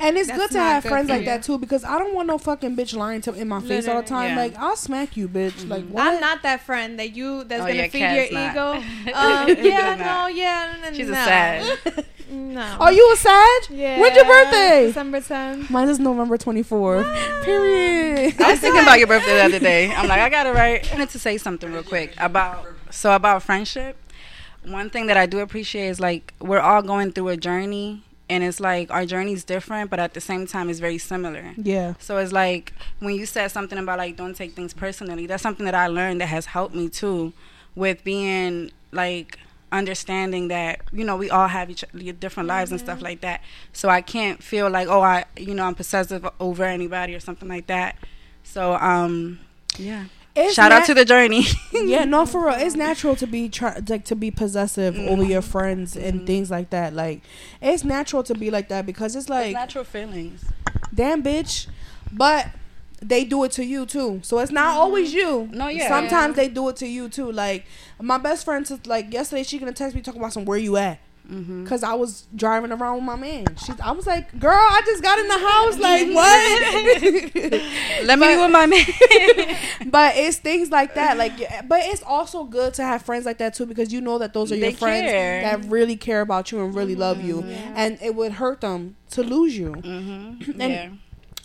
and 0.00 0.16
it's 0.16 0.30
good 0.30 0.50
to 0.52 0.58
have 0.60 0.82
good 0.84 0.90
friends 0.90 1.08
like 1.08 1.20
you. 1.20 1.26
that 1.26 1.42
too 1.42 1.58
because 1.58 1.82
I 1.82 1.98
don't 1.98 2.14
want 2.14 2.28
no 2.28 2.38
fucking 2.38 2.76
bitch 2.76 2.94
lying 2.94 3.20
to 3.22 3.32
in 3.34 3.48
my 3.48 3.60
face 3.60 3.88
all 3.88 4.00
the 4.00 4.06
time. 4.06 4.30
Yeah. 4.30 4.36
Like 4.36 4.56
I'll 4.56 4.76
smack 4.76 5.16
you, 5.16 5.28
bitch. 5.28 5.68
Like 5.68 5.86
what? 5.88 6.06
I'm 6.06 6.20
not 6.20 6.42
that 6.44 6.60
friend 6.60 6.98
that 7.00 7.16
you 7.16 7.42
that's 7.44 7.62
Oh, 7.62 7.66
gonna 7.66 7.74
yeah, 7.74 7.88
feed 7.88 7.98
Kat's 7.98 8.30
your 8.30 8.40
not. 8.40 8.52
ego. 8.52 8.72
Um, 9.58 9.64
yeah, 9.64 9.94
Not. 9.96 9.98
no, 9.98 10.26
yeah, 10.28 10.74
n- 10.84 10.94
She's 10.94 11.08
a 11.08 11.14
sad. 11.14 11.78
No. 12.30 12.60
Are 12.80 12.92
you 12.92 13.10
a 13.10 13.16
Sag? 13.16 13.62
Yeah. 13.70 13.98
When's 14.00 14.14
your 14.14 14.26
birthday? 14.26 14.84
December 14.88 15.20
10th. 15.20 15.70
Mine 15.70 15.88
is 15.88 15.98
November 15.98 16.36
24th. 16.36 17.42
Period. 17.42 18.38
I 18.38 18.50
was 18.50 18.60
thinking 18.60 18.82
about 18.82 18.98
your 18.98 19.06
birthday 19.08 19.32
the 19.36 19.44
other 19.44 19.58
day. 19.58 19.90
I'm 19.94 20.06
like, 20.08 20.20
I 20.20 20.28
got 20.28 20.46
it 20.46 20.52
right. 20.54 20.86
I 20.86 20.92
wanted 20.92 21.08
to 21.10 21.18
say 21.18 21.38
something 21.38 21.72
real 21.72 21.82
quick 21.82 22.12
about 22.18 22.66
so 22.90 23.14
about 23.14 23.42
friendship. 23.42 23.96
One 24.64 24.90
thing 24.90 25.06
that 25.06 25.16
I 25.16 25.26
do 25.26 25.40
appreciate 25.40 25.88
is 25.88 26.00
like 26.00 26.34
we're 26.40 26.60
all 26.60 26.82
going 26.82 27.12
through 27.12 27.28
a 27.28 27.36
journey, 27.36 28.02
and 28.28 28.44
it's 28.44 28.60
like 28.60 28.90
our 28.90 29.06
journey's 29.06 29.44
different, 29.44 29.90
but 29.90 29.98
at 29.98 30.14
the 30.14 30.20
same 30.20 30.46
time, 30.46 30.68
it's 30.68 30.80
very 30.80 30.98
similar. 30.98 31.54
Yeah. 31.56 31.94
So 31.98 32.18
it's 32.18 32.32
like 32.32 32.72
when 32.98 33.14
you 33.14 33.26
said 33.26 33.48
something 33.48 33.78
about 33.78 33.98
like 33.98 34.16
don't 34.16 34.34
take 34.34 34.54
things 34.54 34.74
personally. 34.74 35.26
That's 35.26 35.42
something 35.42 35.64
that 35.64 35.74
I 35.74 35.86
learned 35.86 36.20
that 36.20 36.26
has 36.26 36.46
helped 36.46 36.74
me 36.74 36.88
too, 36.88 37.32
with 37.74 38.04
being 38.04 38.70
like 38.92 39.38
understanding 39.70 40.48
that 40.48 40.80
you 40.92 41.04
know 41.04 41.16
we 41.16 41.28
all 41.30 41.48
have 41.48 41.70
each 41.70 41.84
different 42.20 42.46
lives 42.48 42.70
and 42.70 42.80
stuff 42.80 43.02
like 43.02 43.20
that. 43.20 43.42
So 43.72 43.88
I 43.88 44.00
can't 44.00 44.42
feel 44.42 44.70
like 44.70 44.88
oh 44.88 45.02
I 45.02 45.24
you 45.36 45.54
know 45.54 45.64
I'm 45.64 45.74
possessive 45.74 46.26
over 46.40 46.64
anybody 46.64 47.14
or 47.14 47.20
something 47.20 47.48
like 47.48 47.66
that. 47.66 47.96
So 48.42 48.74
um 48.74 49.40
yeah. 49.76 50.06
It's 50.38 50.54
Shout 50.54 50.72
out 50.72 50.86
to 50.86 50.94
the 50.94 51.04
journey. 51.04 51.44
yeah, 51.72 52.04
no, 52.04 52.24
for 52.26 52.46
real. 52.46 52.54
It's 52.58 52.74
natural 52.88 53.16
to 53.16 53.26
be 53.26 53.48
try- 53.48 53.80
like 53.88 54.04
to 54.06 54.16
be 54.16 54.30
possessive 54.30 54.96
over 54.98 55.22
Mm-hmm. 55.22 55.30
your 55.32 55.42
friends 55.42 55.96
and 55.96 56.26
things 56.26 56.50
like 56.50 56.70
that. 56.70 56.94
Like, 56.94 57.22
it's 57.60 57.82
natural 57.84 58.22
to 58.24 58.34
be 58.34 58.50
like 58.50 58.68
that 58.68 58.86
because 58.86 59.16
it's 59.16 59.28
like, 59.28 59.52
natural 59.52 59.84
feelings. 59.84 60.44
damn, 60.94 61.22
bitch. 61.22 61.66
But 62.12 62.48
they 63.02 63.24
do 63.24 63.44
it 63.44 63.52
to 63.52 63.64
you 63.64 63.86
too, 63.86 64.20
so 64.22 64.38
it's 64.38 64.50
not 64.50 64.76
always 64.76 65.12
you. 65.14 65.26
Mm-hmm. 65.48 65.56
No, 65.58 65.68
yeah. 65.68 65.88
Sometimes 65.88 66.36
they 66.36 66.48
do 66.48 66.68
it 66.68 66.76
to 66.76 66.86
you 66.86 67.08
too. 67.08 67.30
Like 67.30 67.66
my 68.00 68.18
best 68.18 68.44
friend, 68.44 68.68
like 68.86 69.12
yesterday, 69.12 69.42
she 69.42 69.58
gonna 69.58 69.72
text 69.72 69.94
me 69.94 70.02
talking 70.02 70.20
about 70.20 70.32
some 70.32 70.44
where 70.44 70.58
you 70.58 70.76
at. 70.76 70.98
Mm-hmm. 71.30 71.66
Cause 71.66 71.82
I 71.82 71.92
was 71.94 72.26
driving 72.34 72.72
around 72.72 72.94
with 72.96 73.04
my 73.04 73.16
man. 73.16 73.44
She, 73.64 73.72
I 73.82 73.92
was 73.92 74.06
like, 74.06 74.38
"Girl, 74.38 74.52
I 74.54 74.80
just 74.86 75.02
got 75.02 75.18
in 75.18 75.28
the 75.28 75.38
house. 75.38 75.78
Like, 75.78 76.08
what?" 76.14 77.52
Let 78.06 78.18
me 78.18 78.26
be 78.28 78.36
with 78.40 78.50
my 78.50 78.66
man. 78.66 78.84
but 79.90 80.16
it's 80.16 80.38
things 80.38 80.70
like 80.70 80.94
that 80.94 81.16
like 81.18 81.38
but 81.68 81.80
it's 81.84 82.02
also 82.02 82.44
good 82.44 82.74
to 82.74 82.82
have 82.82 83.02
friends 83.02 83.26
like 83.26 83.38
that 83.38 83.54
too 83.54 83.66
because 83.66 83.92
you 83.92 84.00
know 84.00 84.18
that 84.18 84.32
those 84.32 84.50
are 84.52 84.56
your 84.56 84.70
They 84.70 84.76
friends 84.76 85.10
care. 85.10 85.42
that 85.42 85.64
really 85.70 85.96
care 85.96 86.20
about 86.20 86.50
you 86.50 86.64
and 86.64 86.74
really 86.74 86.94
love 86.94 87.22
you 87.22 87.42
and 87.44 87.98
it 88.02 88.14
would 88.14 88.32
hurt 88.32 88.60
them 88.60 88.96
to 89.10 89.22
lose 89.22 89.56
you 89.56 89.72
mm-hmm. 89.72 90.50
And- 90.60 90.72
Yeah. 90.72 90.90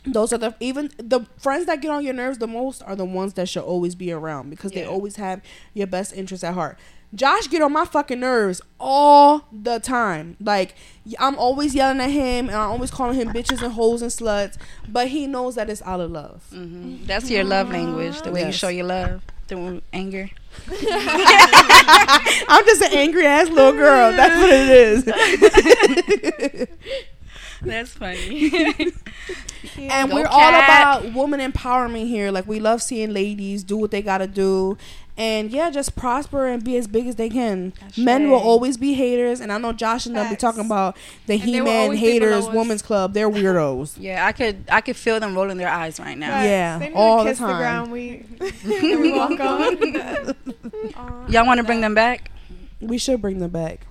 those 0.06 0.34
are 0.34 0.38
the 0.38 0.56
even 0.60 0.92
the 0.98 1.22
friends 1.38 1.66
that 1.68 1.82
get 1.82 1.90
on 1.92 2.04
your 2.04 2.14
nerves 2.14 2.38
the 2.38 2.48
most 2.48 2.82
are 2.84 2.96
the 2.96 3.06
ones 3.06 3.34
that 3.34 3.48
should 3.50 3.64
always 3.64 3.96
be 3.96 4.12
around 4.12 4.50
because 4.50 4.72
they 4.72 4.86
always 4.86 5.16
have 5.18 5.42
your 5.74 5.88
best 5.88 6.14
interest 6.14 6.44
at 6.44 6.54
heart 6.54 6.78
Josh 7.16 7.48
get 7.48 7.62
on 7.62 7.72
my 7.72 7.86
fucking 7.86 8.20
nerves 8.20 8.62
all 8.80 9.46
the 9.52 9.80
time. 9.80 10.36
Like 10.40 10.76
I'm 11.20 11.38
always 11.38 11.76
yelling 11.76 12.00
at 12.00 12.10
him 12.10 12.48
and 12.48 12.56
I'm 12.56 12.72
always 12.72 12.90
calling 12.92 13.16
him 13.20 13.30
bitches 13.30 13.62
and 13.62 13.74
hoes 13.74 14.02
and 14.02 14.12
sluts, 14.12 14.58
but 14.88 15.10
he 15.10 15.28
knows 15.28 15.56
that 15.56 15.70
it's 15.70 15.82
out 15.84 16.00
of 16.00 16.12
love. 16.12 16.44
hmm 16.52 16.98
That's 17.06 17.30
your 17.30 17.44
love 17.44 17.70
language, 17.70 18.22
the 18.22 18.32
way 18.32 18.46
you 18.46 18.52
show 18.52 18.70
your 18.70 18.86
love 18.86 19.22
through 19.48 19.82
anger. 19.92 20.30
I'm 20.70 22.66
just 22.66 22.82
an 22.82 22.94
angry 22.94 23.26
ass 23.26 23.50
little 23.50 23.74
girl. 23.74 24.12
That's 24.14 24.36
what 24.42 24.50
it 24.52 24.70
is. 24.70 26.68
That's 27.62 27.92
funny. 27.92 28.52
and 29.78 30.10
Go 30.10 30.16
we're 30.16 30.28
all 30.28 30.50
about 30.50 31.14
woman 31.14 31.40
empowerment 31.40 32.08
here. 32.08 32.30
Like 32.32 32.46
we 32.48 32.60
love 32.60 32.82
seeing 32.82 33.14
ladies 33.14 33.64
do 33.64 33.78
what 33.78 33.92
they 33.92 34.02
gotta 34.02 34.28
do. 34.28 34.78
And 35.16 35.52
yeah, 35.52 35.70
just 35.70 35.96
prosper 35.96 36.48
and 36.48 36.64
be 36.64 36.76
as 36.76 36.88
big 36.88 37.06
as 37.06 37.18
they 37.18 37.30
can. 37.30 37.74
That's 37.80 38.00
Men 38.00 38.32
will 38.32 38.40
always 38.40 38.78
be 38.78 38.94
haters, 38.96 39.40
and 39.42 39.52
I 39.52 39.60
know 39.60 39.72
Josh 39.72 40.08
and 40.08 40.16
them 40.16 40.28
be 40.28 40.36
talking 40.36 40.66
about 40.66 40.98
the 41.28 41.36
He 41.36 41.62
Man 41.62 41.96
haters 41.96 42.46
below 42.46 42.50
us. 42.50 42.56
women's 42.56 42.82
club. 42.82 43.14
They're 43.14 43.30
weirdos. 43.32 43.96
yeah, 44.00 44.26
I 44.26 44.32
could 44.32 44.66
I 44.72 44.82
could 44.82 44.96
feel 44.96 45.20
them 45.20 45.36
rolling 45.36 45.58
their 45.58 45.70
eyes 45.70 46.00
right 46.00 46.18
now. 46.18 46.32
Right. 46.36 46.46
Yeah, 46.46 46.80
they 46.80 46.90
need 46.90 46.96
all 46.96 47.20
to 47.20 47.24
the 47.26 47.30
kiss 47.30 47.40
the, 47.40 47.46
time. 47.46 47.58
ground. 47.58 47.92
We, 47.92 48.26
we 48.66 49.12
walk 49.14 49.40
on. 49.40 50.36
Uh, 50.96 51.26
Y'all 51.30 51.46
want 51.46 51.60
to 51.60 51.64
bring 51.64 51.80
them 51.82 51.94
back? 51.94 52.30
We 52.82 52.98
should 52.98 53.22
bring 53.22 53.40
them 53.40 53.52
back. 53.52 53.86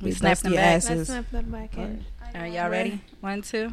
We 0.00 0.06
These 0.10 0.18
snap 0.18 0.38
them 0.38 0.52
dusty 0.52 0.56
back. 0.56 0.74
asses. 0.76 0.96
Let's 1.08 1.10
snap 1.10 1.30
them 1.30 1.50
back 1.50 1.76
in. 1.78 2.04
All 2.34 2.40
right, 2.40 2.52
y'all 2.52 2.68
ready? 2.70 3.00
One, 3.20 3.42
two. 3.42 3.72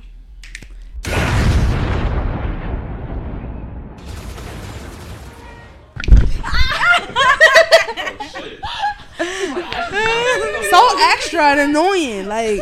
So 10.69 10.79
extra 11.01 11.41
and 11.51 11.59
annoying. 11.59 12.27
Like, 12.27 12.59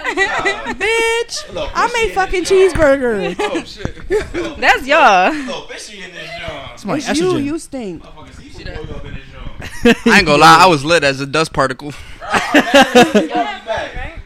bitch. 0.74 1.44
I 1.74 1.90
made 1.92 2.12
fucking 2.14 2.44
cheeseburger. 2.44 3.36
Oh 3.38 3.64
shit. 3.64 3.94
that's 4.60 4.86
y'all. 4.86 5.30
Oh, 5.32 5.66
fishy 5.70 6.02
in 6.02 6.12
this 6.12 6.28
joint. 6.38 6.70
It's 6.74 6.84
my 6.84 6.96
It's 6.96 7.18
you. 7.18 7.36
You 7.38 7.58
stink. 7.58 8.02
Motherfucker, 8.02 8.32
see 8.52 8.62
you 8.64 8.70
up 8.70 9.04
in 9.04 9.14
this 9.14 9.22
joint. 9.32 9.96
I 10.06 10.10
I 10.10 10.16
ain't 10.18 10.26
gonna 10.26 10.38
lie, 10.38 10.58
I 10.60 10.66
was 10.66 10.84
lit 10.84 11.04
as 11.04 11.20
a 11.20 11.26
dust 11.26 11.52
particle. 11.52 11.92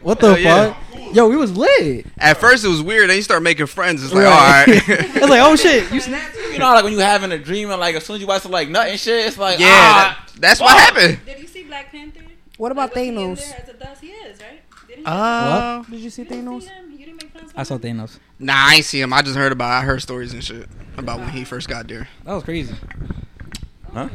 What 0.01 0.19
the 0.21 0.35
Hell 0.35 0.39
yeah. 0.39 0.73
fuck? 0.73 1.15
Yo, 1.15 1.27
we 1.27 1.35
was 1.35 1.55
lit. 1.57 2.05
At 2.17 2.37
first 2.37 2.63
it 2.63 2.67
was 2.67 2.81
weird, 2.81 3.09
then 3.09 3.17
you 3.17 3.21
start 3.23 3.41
making 3.43 3.65
friends. 3.65 4.03
It's 4.03 4.13
like, 4.13 4.25
Right. 4.25 4.31
all 4.67 4.75
right. 4.75 4.89
I 5.17 5.19
was 5.21 5.29
like, 5.29 5.41
oh 5.41 5.55
shit, 5.55 5.91
you 5.91 5.99
snapped. 5.99 6.35
You 6.59 6.65
know, 6.65 6.73
like 6.73 6.83
when 6.83 6.93
you 6.93 6.99
having 6.99 7.31
a 7.31 7.37
dream 7.37 7.69
and 7.71 7.79
like 7.79 7.95
as 7.95 8.05
soon 8.05 8.15
as 8.15 8.21
you 8.21 8.27
watch 8.27 8.41
some 8.43 8.51
like 8.51 8.69
nut 8.69 8.87
and 8.89 8.99
shit, 8.99 9.27
it's 9.27 9.37
like 9.37 9.59
Yeah, 9.59 9.67
ah, 9.69 10.25
that- 10.33 10.41
that's 10.41 10.59
what 10.61 10.77
happened. 10.77 11.19
Did 11.25 11.39
you 11.39 11.47
see 11.47 11.63
Black 11.63 11.91
Panther? 11.91 12.21
What 12.57 12.71
about 12.71 12.95
Like, 12.95 12.95
was 12.95 13.03
he 13.03 13.09
in 13.09 13.15
Thanos? 13.15 13.37
there 13.49 13.61
as 13.63 13.69
a 13.69 13.73
dust? 13.73 14.01
He 14.01 14.07
is, 14.07 14.39
right? 14.41 14.61
Didn't? 14.87 15.07
Uh, 15.07 15.83
Did 15.89 15.99
you 15.99 16.09
see 16.09 16.23
You 16.23 16.27
Thanos? 16.29 16.61
see? 16.63 16.69
You 16.91 17.05
didn't 17.05 17.23
make 17.23 17.31
I 17.55 17.63
saw 17.63 17.75
him? 17.75 17.81
Thanos. 17.97 18.19
nah, 18.37 18.53
I 18.55 18.75
ain't 18.75 18.85
see 18.85 18.99
him. 19.01 19.13
I 19.13 19.21
just 19.21 19.35
heard 19.37 19.51
about. 19.51 19.71
I 19.71 19.81
heard 19.81 20.01
stories 20.01 20.33
and 20.33 20.43
shit 20.43 20.67
about 20.97 21.19
when 21.19 21.29
he 21.29 21.43
first 21.45 21.67
got 21.69 21.87
there. 21.87 22.07
That 22.25 22.33
was 22.33 22.43
crazy. 22.43 22.75
Huh? 23.93 24.09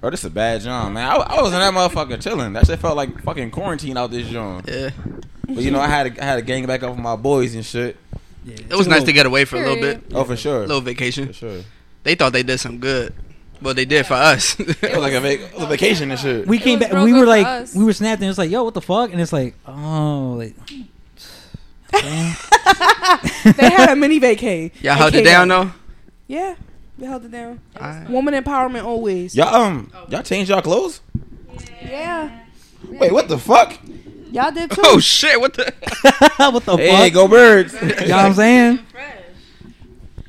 Bro, 0.00 0.10
this 0.10 0.24
a 0.24 0.30
bad 0.30 0.60
joint, 0.62 0.94
man. 0.94 1.08
I, 1.10 1.16
I 1.16 1.42
was 1.42 1.52
in 1.52 1.58
that 1.58 1.74
motherfucker 1.74 2.20
chilling. 2.22 2.52
That 2.52 2.66
shit 2.66 2.78
felt 2.78 2.96
like 2.96 3.22
fucking 3.22 3.50
quarantine 3.50 3.96
out 3.96 4.10
this 4.10 4.28
joint. 4.28 4.66
Yeah, 4.68 4.90
But 5.46 5.58
you 5.64 5.70
know, 5.70 5.80
I 5.80 5.88
had 5.88 6.14
to, 6.14 6.22
I 6.22 6.26
had 6.26 6.36
to 6.36 6.42
gang 6.42 6.66
back 6.66 6.82
up 6.82 6.90
with 6.90 6.98
my 7.00 7.16
boys 7.16 7.54
and 7.54 7.64
shit. 7.66 7.96
Yeah. 8.44 8.56
it 8.70 8.74
was 8.76 8.86
nice 8.86 9.04
to 9.04 9.12
get 9.12 9.26
away 9.26 9.44
for 9.44 9.56
a 9.56 9.60
little 9.60 9.76
bit, 9.76 10.02
Oh, 10.14 10.24
for 10.24 10.36
sure. 10.36 10.58
a 10.64 10.66
little 10.66 10.80
vacation. 10.80 11.26
For 11.26 11.32
vacation. 11.32 11.62
sure. 11.62 11.64
They 12.04 12.14
thought 12.14 12.32
they 12.32 12.42
did 12.42 12.58
some 12.58 12.78
good. 12.78 13.12
Well, 13.60 13.74
they 13.74 13.84
did 13.84 14.06
for 14.06 14.14
us. 14.14 14.58
It 14.60 14.82
was 14.82 14.98
like 14.98 15.12
a, 15.12 15.20
vac- 15.20 15.52
a 15.58 15.66
vacation 15.66 16.10
and 16.10 16.18
shit. 16.18 16.46
We 16.46 16.58
came 16.58 16.78
back. 16.78 16.92
We 16.92 17.12
were 17.12 17.26
like, 17.26 17.46
us. 17.46 17.74
we 17.74 17.84
were 17.84 17.92
snapping. 17.92 18.28
It's 18.28 18.38
like, 18.38 18.50
yo, 18.50 18.64
what 18.64 18.72
the 18.74 18.80
fuck? 18.80 19.12
And 19.12 19.20
it's 19.20 19.32
like, 19.34 19.54
oh, 19.66 20.36
like, 20.38 20.54
they 21.92 23.70
had 23.70 23.90
a 23.90 23.96
mini 23.96 24.18
vacay. 24.20 24.72
Y'all 24.82 24.94
held 24.94 25.14
it 25.14 25.24
down 25.24 25.48
though. 25.48 25.70
Yeah, 26.26 26.54
we 26.96 27.06
held 27.06 27.24
it 27.24 27.32
down. 27.32 27.60
Alright. 27.76 28.08
Woman 28.08 28.34
empowerment 28.34 28.84
always. 28.84 29.34
Y'all 29.34 29.54
um, 29.54 29.92
y'all 30.08 30.22
changed 30.22 30.50
y'all 30.50 30.62
clothes? 30.62 31.00
Yeah, 31.82 32.30
Wait, 32.88 33.12
what 33.12 33.28
the 33.28 33.36
fuck? 33.38 33.76
Y'all 34.32 34.50
did 34.50 34.70
too. 34.70 34.80
Oh 34.84 34.98
shit! 35.00 35.40
What 35.40 35.54
the? 35.54 35.72
what 36.36 36.64
the 36.64 36.76
Hey, 36.76 37.04
fuck? 37.06 37.12
go 37.12 37.28
birds. 37.28 37.74
You 37.82 37.88
know 37.88 37.94
what 38.16 38.24
I'm 38.26 38.34
saying? 38.34 38.78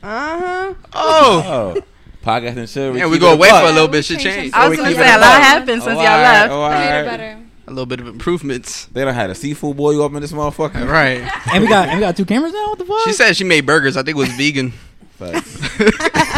Uh 0.03 0.39
huh. 0.39 0.73
Oh, 0.93 1.43
Oh, 1.75 1.81
podcast 2.25 2.57
and 2.57 2.69
shit. 2.69 2.95
yeah, 2.95 3.07
we 3.07 3.19
go 3.19 3.31
it 3.31 3.35
away 3.35 3.49
for 3.49 3.55
a 3.65 3.71
little 3.71 3.87
bit. 3.87 4.03
Shit 4.05 4.19
Change 4.19 4.35
changed. 4.35 4.55
I 4.55 4.67
was 4.67 4.77
we 4.77 4.83
gonna 4.83 4.89
keep 4.89 4.97
say 4.99 5.09
it 5.09 5.13
a 5.13 5.17
a 5.17 5.21
lot 5.21 5.41
happened 5.41 5.83
since 5.83 5.97
Oh, 5.97 6.01
y'all 6.01 6.11
alright, 6.11 6.21
left. 6.23 6.51
oh, 6.51 6.63
I 6.63 6.69
made 6.79 6.85
it 6.85 7.11
alright. 7.21 7.37
A 7.67 7.69
little 7.69 7.85
bit 7.85 7.99
of 8.01 8.07
improvements. 8.07 8.85
They 8.87 9.05
done 9.05 9.13
had 9.13 9.29
a 9.29 9.35
seafood 9.35 9.77
boil 9.77 10.01
up 10.03 10.13
in 10.13 10.21
this 10.21 10.31
motherfucker. 10.33 10.87
Right. 10.89 11.21
And 11.53 11.63
we 11.63 11.69
got 11.69 11.87
and 11.89 11.99
we 11.99 12.01
got 12.01 12.17
two 12.17 12.25
cameras 12.25 12.51
now. 12.53 12.69
What 12.69 12.79
the 12.79 12.85
fuck? 12.85 12.99
She 13.05 13.13
said 13.13 13.35
she 13.37 13.43
made 13.43 13.65
burgers. 13.65 13.95
I 13.95 14.01
think 14.03 14.17
it 14.17 14.19
was 14.19 14.29
vegan. 14.33 14.71
Facts. 15.17 15.57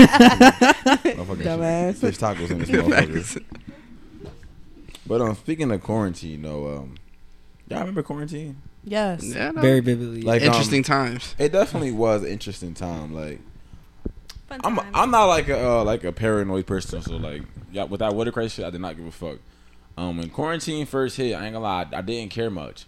Motherfucking 0.03 1.43
Dumbass. 1.43 1.95
Fish 1.95 2.17
tacos 2.17 2.51
in 2.51 2.59
this 2.59 2.69
motherfucker. 2.69 3.43
But 5.07 5.21
um, 5.21 5.35
speaking 5.35 5.71
of 5.71 5.81
quarantine, 5.81 6.41
though, 6.43 6.77
um, 6.77 6.95
y'all 7.69 7.79
remember 7.79 8.03
quarantine? 8.03 8.61
Yes. 8.83 9.23
yeah, 9.23 9.51
no. 9.51 9.61
very 9.61 9.79
vividly. 9.79 10.21
Like 10.21 10.41
um, 10.41 10.47
interesting 10.47 10.83
times. 10.83 11.35
It 11.39 11.51
definitely 11.51 11.91
was 11.91 12.23
an 12.23 12.29
interesting 12.29 12.73
time. 12.73 13.13
Like 13.13 13.39
Fun 14.49 14.59
I'm, 14.63 14.75
times. 14.75 14.91
I'm 14.93 15.11
not 15.11 15.25
like 15.25 15.47
a 15.49 15.69
uh, 15.79 15.83
like 15.83 16.03
a 16.03 16.11
paranoid 16.11 16.65
person. 16.67 17.01
So 17.01 17.15
like, 17.17 17.43
yeah, 17.71 17.83
with 17.85 17.99
that 17.99 18.13
water 18.13 18.31
crisis 18.31 18.63
I 18.65 18.69
did 18.69 18.81
not 18.81 18.97
give 18.97 19.05
a 19.07 19.11
fuck. 19.11 19.39
Um, 19.97 20.17
when 20.17 20.29
quarantine 20.29 20.85
first 20.85 21.17
hit, 21.17 21.33
I 21.35 21.45
ain't 21.45 21.53
gonna 21.53 21.59
lie, 21.59 21.87
I 21.93 22.01
didn't 22.01 22.31
care 22.31 22.49
much. 22.49 22.85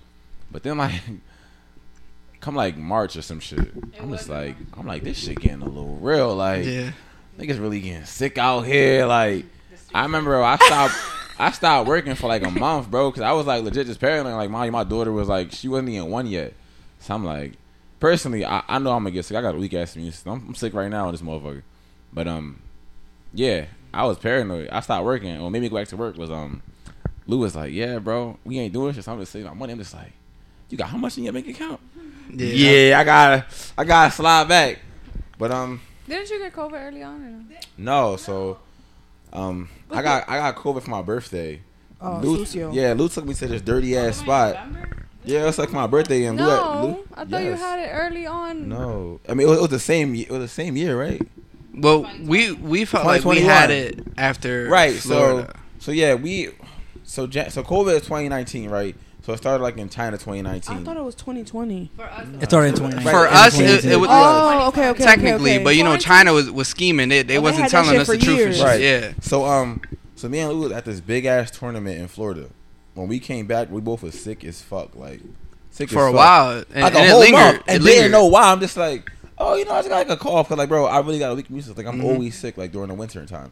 But 0.51 0.63
then 0.63 0.77
like, 0.79 1.01
come 2.39 2.55
like 2.55 2.77
March 2.77 3.15
or 3.15 3.21
some 3.21 3.39
shit, 3.39 3.71
I'm 3.99 4.11
just 4.11 4.27
like, 4.29 4.55
I'm 4.77 4.85
like, 4.87 5.03
this 5.03 5.17
shit 5.17 5.39
getting 5.39 5.61
a 5.61 5.65
little 5.65 5.95
real. 5.97 6.35
Like, 6.35 6.65
Yeah. 6.65 6.91
niggas 7.39 7.59
really 7.59 7.79
getting 7.79 8.05
sick 8.05 8.37
out 8.37 8.61
here. 8.61 9.05
Like, 9.05 9.45
I 9.93 10.03
remember 10.03 10.41
I 10.43 10.55
stopped. 10.61 10.95
I 11.37 11.51
stopped 11.51 11.87
working 11.87 12.15
for 12.15 12.27
like 12.27 12.43
a 12.45 12.51
month, 12.51 12.89
bro, 12.89 13.11
because 13.11 13.23
I 13.23 13.33
was 13.33 13.45
like 13.45 13.63
legit 13.63 13.87
just 13.87 13.99
paranoid. 13.99 14.35
Like, 14.35 14.49
my 14.49 14.69
my 14.69 14.83
daughter 14.83 15.11
was 15.11 15.27
like, 15.27 15.51
she 15.51 15.67
wasn't 15.67 15.89
even 15.89 16.09
one 16.09 16.27
yet. 16.27 16.53
So 16.99 17.13
I'm 17.13 17.25
like, 17.25 17.53
personally, 17.99 18.45
I, 18.45 18.63
I 18.67 18.79
know 18.79 18.91
I'm 18.91 19.03
gonna 19.03 19.11
get 19.11 19.25
sick. 19.25 19.37
I 19.37 19.41
got 19.41 19.55
a 19.55 19.57
weak 19.57 19.73
ass 19.73 19.95
immune 19.95 20.11
system. 20.11 20.33
I'm, 20.33 20.47
I'm 20.49 20.55
sick 20.55 20.73
right 20.73 20.89
now 20.89 21.09
with 21.09 21.19
this 21.19 21.27
motherfucker. 21.27 21.63
But 22.13 22.27
um, 22.27 22.61
yeah, 23.33 23.65
I 23.93 24.05
was 24.05 24.17
paranoid. 24.17 24.69
I 24.69 24.79
stopped 24.79 25.05
working, 25.05 25.41
What 25.41 25.49
made 25.49 25.61
me 25.61 25.69
go 25.69 25.75
back 25.75 25.87
to 25.89 25.97
work. 25.97 26.17
Was 26.17 26.31
um, 26.31 26.61
Lou 27.27 27.39
was 27.39 27.55
like, 27.55 27.73
yeah, 27.73 27.99
bro, 27.99 28.37
we 28.45 28.59
ain't 28.59 28.73
doing 28.73 28.93
shit. 28.93 29.03
So 29.03 29.11
I'm 29.11 29.19
just 29.19 29.31
saving 29.31 29.47
my 29.47 29.53
money. 29.53 29.73
I'm 29.73 29.79
just 29.79 29.93
like, 29.93 30.13
you 30.69 30.77
got 30.77 30.89
how 30.89 30.97
much 30.97 31.17
in 31.17 31.25
your 31.25 31.33
bank 31.33 31.47
account? 31.47 31.79
Yeah. 32.33 32.47
Yeah, 32.47 32.99
I 32.99 33.03
gotta, 33.03 33.45
I 33.77 33.83
gotta 33.83 34.11
slide 34.11 34.47
back. 34.47 34.79
But 35.37 35.51
um, 35.51 35.81
Didn't 36.07 36.29
you 36.29 36.39
get 36.39 36.53
COVID 36.53 36.87
early 36.87 37.03
on? 37.03 37.15
Or 37.23 37.29
no? 37.29 38.11
no, 38.11 38.15
so 38.15 38.59
um, 39.35 39.69
I 39.91 40.01
got 40.01 40.29
I 40.29 40.37
got 40.37 40.55
COVID 40.55 40.83
for 40.83 40.89
my 40.89 41.01
birthday. 41.01 41.61
Oh, 42.01 42.19
Lou, 42.21 42.37
Lucio. 42.37 42.71
yeah, 42.71 42.93
Lou 42.93 43.07
took 43.09 43.25
me 43.25 43.33
to 43.35 43.47
this 43.47 43.61
dirty 43.61 43.97
ass 43.97 44.17
spot. 44.17 44.57
Yeah, 45.23 45.47
it's 45.47 45.57
like 45.57 45.71
my 45.71 45.87
birthday 45.87 46.25
and 46.25 46.37
Lou. 46.39 46.43
had- 46.45 46.55
No, 46.59 46.85
Lou- 46.85 47.07
I 47.15 47.25
thought 47.25 47.41
you 47.43 47.49
Yes. 47.51 47.59
had 47.59 47.79
it 47.79 47.89
early 47.91 48.27
on. 48.27 48.69
No, 48.69 49.19
I 49.27 49.33
mean 49.33 49.47
it 49.47 49.49
was, 49.49 49.57
it 49.57 49.61
was 49.61 49.69
the 49.71 49.79
same. 49.79 50.13
ye- 50.13 50.23
It 50.23 50.29
was 50.31 50.41
the 50.41 50.47
same 50.47 50.75
year, 50.77 50.99
right? 50.99 51.21
Well, 51.73 52.09
we 52.23 52.51
we 52.53 52.85
felt 52.85 53.05
like 53.05 53.25
we 53.25 53.35
2021. 53.39 53.49
had 53.49 53.71
it 53.71 53.99
after 54.17 54.67
Right. 54.69 54.93
Florida. 54.95 55.53
So 55.79 55.85
so 55.87 55.91
yeah, 55.91 56.13
we 56.15 56.49
so 57.03 57.27
Ja- 57.31 57.49
so 57.49 57.63
COVID 57.63 57.95
is 57.95 58.01
2019, 58.03 58.69
right? 58.69 58.95
So 59.25 59.33
it 59.33 59.37
started 59.37 59.63
like 59.63 59.77
in 59.77 59.89
China 59.89 60.17
2019. 60.17 60.77
I 60.77 60.83
thought 60.83 60.97
it 60.97 61.03
was 61.03 61.15
2020. 61.15 61.89
For 61.95 62.03
us, 62.03 62.27
it 62.41 62.45
started 62.45 62.67
in 62.67 62.73
2019. 62.75 63.11
For 63.11 63.25
us, 63.27 63.59
it, 63.59 63.85
it 63.85 63.95
was 63.95 64.09
Oh, 64.11 64.67
okay, 64.67 64.89
okay. 64.89 65.03
technically, 65.03 65.31
okay, 65.51 65.55
okay. 65.55 65.63
but 65.63 65.75
you 65.75 65.83
know, 65.83 65.97
China 65.97 66.31
was 66.31 66.51
was 66.51 66.67
scheming. 66.67 67.09
They 67.09 67.23
they 67.23 67.39
Oh, 67.39 67.41
wasn't 67.41 67.63
had 67.63 67.71
that 67.71 67.83
telling 67.85 67.99
us 67.99 68.07
the 68.07 68.17
truth. 68.19 68.37
Years. 68.37 68.57
shit. 68.57 68.65
Right. 68.65 68.81
Yeah. 68.81 69.13
So 69.21 69.45
um, 69.45 69.81
so 70.15 70.29
me 70.29 70.39
and 70.39 70.51
Lou 70.53 70.59
was 70.61 70.71
at 70.71 70.85
this 70.85 71.01
big 71.01 71.25
ass 71.25 71.49
tournament 71.49 71.99
in 71.99 72.07
Florida. 72.07 72.49
When 72.93 73.07
we 73.07 73.19
came 73.19 73.47
back, 73.47 73.71
we 73.71 73.81
both 73.81 74.03
were 74.03 74.11
sick 74.11 74.43
as 74.45 74.61
fuck, 74.61 74.95
like 74.95 75.21
sick 75.71 75.89
For 75.89 76.07
as 76.07 76.13
a 76.13 76.15
fuck. 76.15 76.15
while, 76.15 76.51
and, 76.51 76.83
like 76.83 76.93
and 76.93 76.95
a 76.95 76.99
it 77.05 77.09
whole 77.09 77.19
lingered. 77.21 77.37
month, 77.39 77.55
It 77.57 77.63
and 77.67 77.83
lingered. 77.83 77.99
didn't 78.01 78.11
know 78.11 78.25
why. 78.27 78.51
I'm 78.51 78.59
just 78.59 78.77
like, 78.77 79.11
oh, 79.39 79.55
you 79.55 79.65
know, 79.65 79.71
I 79.71 79.79
just 79.79 79.89
got 79.89 80.07
like 80.07 80.09
a 80.09 80.17
cough, 80.17 80.49
cause 80.49 80.57
like, 80.59 80.69
bro, 80.69 80.85
I 80.85 80.99
really 80.99 81.17
got 81.19 81.31
a 81.31 81.35
weak 81.35 81.49
immune 81.49 81.63
system. 81.63 81.83
Like 81.83 81.91
I'm 81.93 81.99
Mhm. 81.99 82.05
always 82.05 82.37
sick, 82.37 82.57
like 82.59 82.71
during 82.71 82.89
the 82.89 82.93
winter 82.93 83.25
time. 83.25 83.51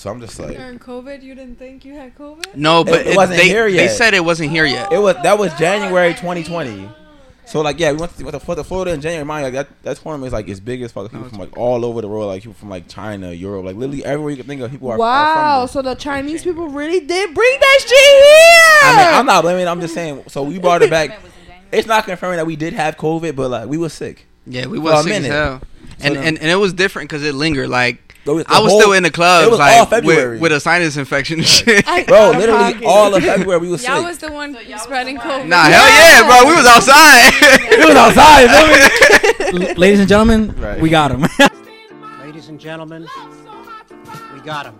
So 0.00 0.10
I'm 0.10 0.18
just 0.18 0.38
like, 0.38 0.56
During 0.56 0.78
COVID, 0.78 1.22
you 1.22 1.34
didn't 1.34 1.58
think 1.58 1.84
you 1.84 1.92
had 1.92 2.16
COVID? 2.16 2.54
No, 2.56 2.84
but 2.84 3.02
It 3.02 3.08
it, 3.08 3.16
wasn't 3.16 3.38
they, 3.38 3.48
here 3.48 3.68
yet. 3.68 3.88
They 3.88 3.94
said 3.94 4.14
it 4.14 4.24
wasn't 4.24 4.50
here 4.50 4.64
yet. 4.64 4.90
it 4.90 4.98
was 4.98 5.14
that 5.22 5.38
was 5.38 5.52
oh, 5.52 5.58
January 5.58 6.14
2020. 6.14 6.88
So 7.44 7.60
like 7.60 7.78
yeah, 7.78 7.92
we 7.92 7.98
went 7.98 8.16
to, 8.16 8.24
went 8.24 8.32
to 8.32 8.40
Florida, 8.40 8.64
Florida 8.64 8.92
in 8.92 9.02
January. 9.02 9.24
Mind 9.26 9.42
you, 9.44 9.52
like 9.52 9.68
that 9.68 9.82
that 9.82 9.96
tournament 10.02 10.28
is 10.28 10.32
like 10.32 10.48
as 10.48 10.58
big 10.58 10.80
as 10.80 10.92
fuck. 10.92 11.10
People 11.10 11.28
from 11.28 11.38
like 11.38 11.54
all 11.54 11.84
over 11.84 12.00
the 12.00 12.08
world, 12.08 12.28
like 12.28 12.42
people 12.42 12.54
from 12.54 12.70
like 12.70 12.88
China, 12.88 13.32
Europe, 13.32 13.66
like 13.66 13.76
literally 13.76 14.02
everywhere 14.04 14.30
you 14.30 14.36
can 14.38 14.46
think 14.46 14.62
of. 14.62 14.70
People 14.70 14.90
are, 14.90 14.96
Wow, 14.96 15.60
are 15.62 15.68
from 15.68 15.72
so 15.72 15.82
the 15.82 15.96
Chinese 15.96 16.44
people 16.44 16.68
really 16.68 17.00
did 17.00 17.34
bring 17.34 17.56
that 17.60 17.78
shit 17.80 17.90
here. 17.90 18.90
I 18.92 19.04
mean, 19.04 19.18
I'm 19.18 19.26
not 19.26 19.42
blaming. 19.42 19.68
I'm 19.68 19.80
just 19.82 19.92
saying. 19.92 20.24
So 20.28 20.44
we 20.44 20.58
brought 20.58 20.82
it 20.82 20.90
back. 20.90 21.18
It's 21.72 21.86
not 21.86 22.04
confirming 22.04 22.38
that 22.38 22.46
we 22.46 22.56
did 22.56 22.72
have 22.72 22.96
COVID, 22.96 23.36
but 23.36 23.50
like 23.50 23.68
we 23.68 23.78
were 23.78 23.90
sick. 23.90 24.26
Yeah, 24.46 24.66
we 24.66 24.78
were 24.78 24.90
was 24.90 25.00
a 25.00 25.08
sick 25.08 25.12
as 25.12 25.22
minute. 25.22 25.34
hell. 25.34 25.60
And, 26.00 26.16
then- 26.16 26.24
and 26.24 26.38
and 26.38 26.50
it 26.50 26.56
was 26.56 26.72
different 26.72 27.08
because 27.10 27.22
it 27.24 27.34
lingered. 27.34 27.68
Like 27.68 27.96
It 27.96 28.09
was- 28.32 28.44
I 28.48 28.60
was 28.60 28.70
whole- 28.72 28.80
still 28.80 28.92
in 28.92 29.02
the 29.02 29.10
club, 29.10 29.44
it 29.44 29.50
was 29.50 29.60
all 29.60 29.66
like 29.80 29.88
February. 29.90 30.32
with, 30.34 30.40
with 30.42 30.52
a 30.52 30.60
sinus 30.60 30.96
infection 30.96 31.38
and 31.40 31.46
shit. 31.48 31.84
I- 31.88 32.04
Bro, 32.04 32.16
Out 32.18 32.34
of 32.34 32.40
literally 32.40 32.72
pocket. 32.74 32.86
all 32.86 33.14
of 33.14 33.22
February 33.22 33.60
we 33.60 33.68
was 33.70 33.84
Y'all 33.84 33.98
sick. 33.98 34.06
was 34.06 34.18
the 34.18 34.30
one 34.32 34.56
spreading 34.78 35.18
COVID. 35.18 35.46
nah, 35.46 35.64
hell 35.64 35.88
yeah, 35.88 36.26
bro. 36.26 36.48
We 36.48 36.54
was 36.56 36.66
outside. 36.66 37.32
we 37.70 37.86
was 37.86 37.96
outside. 37.96 38.42
you 38.42 38.48
feel 39.50 39.58
me? 39.58 39.66
L- 39.70 39.74
Ladies 39.76 40.00
and 40.00 40.08
gentlemen, 40.08 40.54
Right. 40.58 40.80
we 40.80 40.88
got 40.90 41.10
him. 41.10 41.26
Ladies 42.24 42.48
and 42.48 42.58
gentlemen, 42.60 43.06
we 44.34 44.40
got 44.40 44.66
him. 44.66 44.74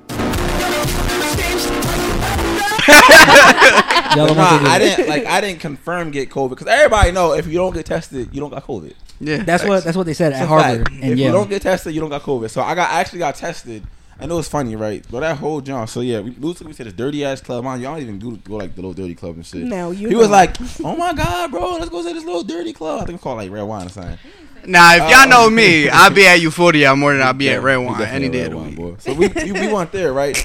Y'all 4.16 4.26
But 4.26 4.34
don't 4.34 4.36
nah, 4.38 4.68
I 4.70 4.78
didn't 4.78 5.08
like. 5.08 5.24
I 5.26 5.40
didn't 5.40 5.60
confirm 5.60 6.10
get 6.10 6.30
COVID 6.30 6.50
because 6.50 6.66
everybody 6.66 7.12
know 7.12 7.32
if 7.34 7.46
you 7.46 7.54
don't 7.54 7.72
get 7.74 7.86
tested, 7.86 8.28
you 8.32 8.40
don't 8.40 8.50
got 8.50 8.66
COVID. 8.66 8.94
Yeah, 9.20 9.42
That's 9.44 9.64
what 9.64 9.84
that's 9.84 9.96
what 9.96 10.06
they 10.06 10.14
said 10.14 10.32
It's 10.32 10.40
at 10.40 10.48
Harvard 10.48 10.88
fact. 10.88 11.02
and 11.02 11.12
if 11.12 11.18
you 11.18 11.30
don't 11.30 11.48
get 11.48 11.62
tested, 11.62 11.94
you 11.94 12.00
don't 12.00 12.10
got 12.10 12.22
COVID. 12.22 12.50
So 12.50 12.62
I 12.62 12.74
got 12.74 12.90
I 12.90 13.00
actually 13.00 13.20
got 13.20 13.34
tested. 13.36 13.84
And 14.22 14.30
it 14.30 14.34
was 14.34 14.48
funny, 14.48 14.76
right? 14.76 15.02
But 15.10 15.20
that 15.20 15.38
whole 15.38 15.62
John. 15.62 15.86
So 15.88 16.02
yeah, 16.02 16.20
we 16.20 16.32
Lou 16.32 16.52
took 16.52 16.66
me 16.66 16.74
to 16.74 16.84
this 16.84 16.92
dirty 16.92 17.24
ass 17.24 17.40
club. 17.40 17.64
Man, 17.64 17.80
y'all 17.80 17.94
don't 17.94 18.02
even 18.02 18.18
do 18.18 18.36
go 18.36 18.56
like 18.56 18.74
the 18.74 18.82
little 18.82 18.92
dirty 18.92 19.14
club 19.14 19.36
and 19.36 19.46
shit. 19.46 19.62
No, 19.62 19.92
you 19.92 20.08
He 20.10 20.14
was 20.14 20.28
like, 20.28 20.56
"Oh 20.84 20.94
my 20.94 21.14
god, 21.14 21.50
bro, 21.50 21.76
let's 21.76 21.88
go 21.88 22.02
to 22.06 22.12
this 22.12 22.24
little 22.24 22.42
dirty 22.42 22.74
club." 22.74 23.00
I 23.00 23.04
think 23.06 23.14
it's 23.16 23.22
called 23.22 23.38
like 23.38 23.50
Red 23.50 23.62
Wine 23.62 23.86
or 23.86 23.88
something. 23.88 24.18
Now, 24.66 24.92
if 24.94 25.00
y'all 25.10 25.20
Uh, 25.20 25.24
know 25.24 25.48
me, 25.48 25.88
I'll 25.92 26.10
be 26.10 26.26
at 26.26 26.38
Euphoria 26.38 26.94
more 26.94 27.14
than 27.14 27.22
I'll 27.22 27.32
be 27.32 27.48
at 27.48 27.62
Red 27.62 27.78
Wine 27.78 27.98
definitely 27.98 28.14
any 28.14 28.26
at 28.26 28.32
day 28.32 28.44
of 28.44 28.50
the 28.50 28.58
week. 28.58 28.76
boy. 28.76 28.94
So 28.98 29.14
we, 29.14 29.28
we 29.28 29.52
we 29.52 29.72
went 29.72 29.90
there, 29.90 30.12
right? 30.12 30.36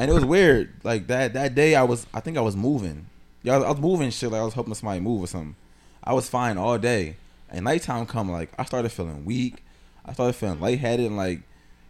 And 0.00 0.10
it 0.10 0.14
was 0.14 0.24
weird. 0.24 0.72
Like 0.82 1.06
that 1.06 1.32
that 1.34 1.54
day, 1.54 1.76
I 1.76 1.84
was 1.84 2.08
I 2.12 2.18
think 2.18 2.36
I 2.36 2.40
was 2.40 2.56
moving. 2.56 3.06
Yeah, 3.44 3.54
I 3.54 3.58
was, 3.58 3.66
I 3.66 3.70
was 3.70 3.80
moving 3.80 4.10
shit. 4.10 4.32
Like 4.32 4.40
I 4.40 4.44
was 4.44 4.54
helping 4.54 4.74
somebody 4.74 4.98
move 4.98 5.22
or 5.22 5.28
something. 5.28 5.54
I 6.02 6.12
was 6.12 6.28
fine 6.28 6.58
all 6.58 6.76
day, 6.76 7.18
and 7.56 7.64
nighttime 7.64 8.06
come. 8.06 8.30
Like 8.30 8.52
I 8.58 8.64
started 8.64 8.90
feeling 8.90 9.24
weak. 9.24 9.64
I 10.04 10.12
started 10.12 10.34
feeling 10.34 10.60
lightheaded 10.60 11.06
and 11.06 11.16
like. 11.16 11.40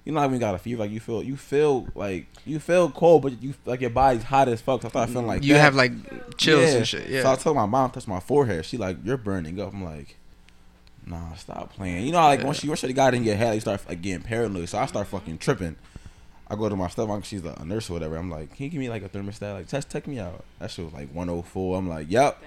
You 0.04 0.12
know 0.12 0.20
how 0.20 0.26
when 0.26 0.34
you 0.34 0.38
got 0.38 0.54
a 0.54 0.58
fever, 0.58 0.82
like 0.82 0.92
you 0.92 1.00
feel, 1.00 1.20
you 1.20 1.36
feel 1.36 1.88
like 1.96 2.28
you 2.44 2.60
feel 2.60 2.88
cold, 2.92 3.22
but 3.22 3.42
you 3.42 3.54
like 3.64 3.80
your 3.80 3.90
body's 3.90 4.22
hot 4.22 4.48
as 4.48 4.60
fuck. 4.60 4.82
So 4.82 4.86
I 4.86 4.90
started 4.90 5.12
feeling 5.12 5.26
like 5.26 5.42
you 5.42 5.54
that. 5.54 5.60
have 5.60 5.74
like 5.74 5.90
chills 6.36 6.74
and 6.74 6.86
shit. 6.86 7.08
Yeah. 7.08 7.22
So 7.22 7.32
I 7.32 7.34
told 7.34 7.56
my 7.56 7.66
mom, 7.66 7.90
touch 7.90 8.06
my 8.06 8.20
forehead. 8.20 8.64
She 8.64 8.76
like, 8.76 8.98
you're 9.02 9.16
burning 9.16 9.60
up. 9.60 9.72
I'm 9.72 9.82
like, 9.82 10.16
nah, 11.04 11.34
stop 11.34 11.72
playing. 11.72 12.06
You 12.06 12.12
know, 12.12 12.20
like 12.20 12.44
once 12.44 12.62
you 12.62 12.70
once 12.70 12.84
you 12.84 12.92
got 12.92 13.14
in 13.14 13.24
your 13.24 13.34
head, 13.34 13.56
you 13.56 13.60
start 13.60 13.80
like, 13.88 14.00
getting 14.00 14.22
paranoid. 14.22 14.68
So 14.68 14.78
I 14.78 14.86
start 14.86 15.08
fucking 15.08 15.38
tripping. 15.38 15.74
I 16.48 16.54
go 16.54 16.68
to 16.68 16.76
my 16.76 16.86
stepmom, 16.86 17.24
she's 17.24 17.44
a 17.44 17.64
nurse 17.64 17.90
or 17.90 17.94
whatever. 17.94 18.14
I'm 18.14 18.30
like, 18.30 18.54
can 18.54 18.62
you 18.62 18.70
give 18.70 18.78
me 18.78 18.88
like 18.88 19.02
a 19.02 19.08
thermostat? 19.08 19.54
Like, 19.54 19.66
test, 19.66 19.90
check 19.90 20.06
me 20.06 20.20
out. 20.20 20.44
That 20.60 20.70
shit 20.70 20.84
was 20.84 20.94
like 20.94 21.12
104. 21.12 21.76
I'm 21.76 21.88
like, 21.88 22.06
yep, 22.08 22.40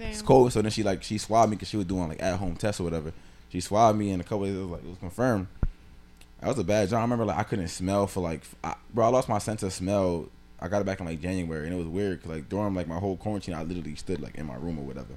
it's 0.00 0.22
cold. 0.22 0.52
So 0.52 0.62
then 0.62 0.70
she 0.70 0.82
like, 0.82 1.02
she 1.02 1.18
swabbed 1.18 1.50
me 1.50 1.56
because 1.56 1.68
she 1.68 1.76
was 1.76 1.86
doing 1.86 2.08
like 2.08 2.22
at 2.22 2.38
home 2.38 2.56
tests 2.56 2.80
or 2.80 2.84
whatever. 2.84 3.12
She 3.50 3.60
swabbed 3.60 3.98
me 3.98 4.10
and 4.10 4.20
a 4.20 4.24
couple 4.24 4.44
days 4.44 4.54
it 4.54 4.60
was 4.60 4.68
like, 4.68 4.84
it 4.84 4.88
was 4.88 4.98
confirmed. 4.98 5.46
That 6.40 6.48
was 6.48 6.58
a 6.58 6.64
bad 6.64 6.88
job. 6.88 6.98
I 6.98 7.02
remember 7.02 7.24
like 7.24 7.38
I 7.38 7.42
couldn't 7.42 7.68
smell 7.68 8.06
for 8.06 8.20
like, 8.20 8.42
I, 8.62 8.74
bro. 8.94 9.06
I 9.06 9.08
lost 9.08 9.28
my 9.28 9.38
sense 9.38 9.62
of 9.62 9.72
smell. 9.72 10.28
I 10.60 10.68
got 10.68 10.80
it 10.80 10.84
back 10.84 11.00
in 11.00 11.06
like 11.06 11.20
January, 11.20 11.66
and 11.66 11.74
it 11.74 11.78
was 11.78 11.86
weird 11.86 12.18
because 12.18 12.36
like 12.36 12.48
during 12.48 12.74
like 12.74 12.88
my 12.88 12.98
whole 12.98 13.16
quarantine, 13.16 13.54
I 13.54 13.62
literally 13.62 13.94
stood 13.96 14.20
like 14.20 14.36
in 14.36 14.46
my 14.46 14.54
room 14.56 14.78
or 14.78 14.82
whatever. 14.84 15.14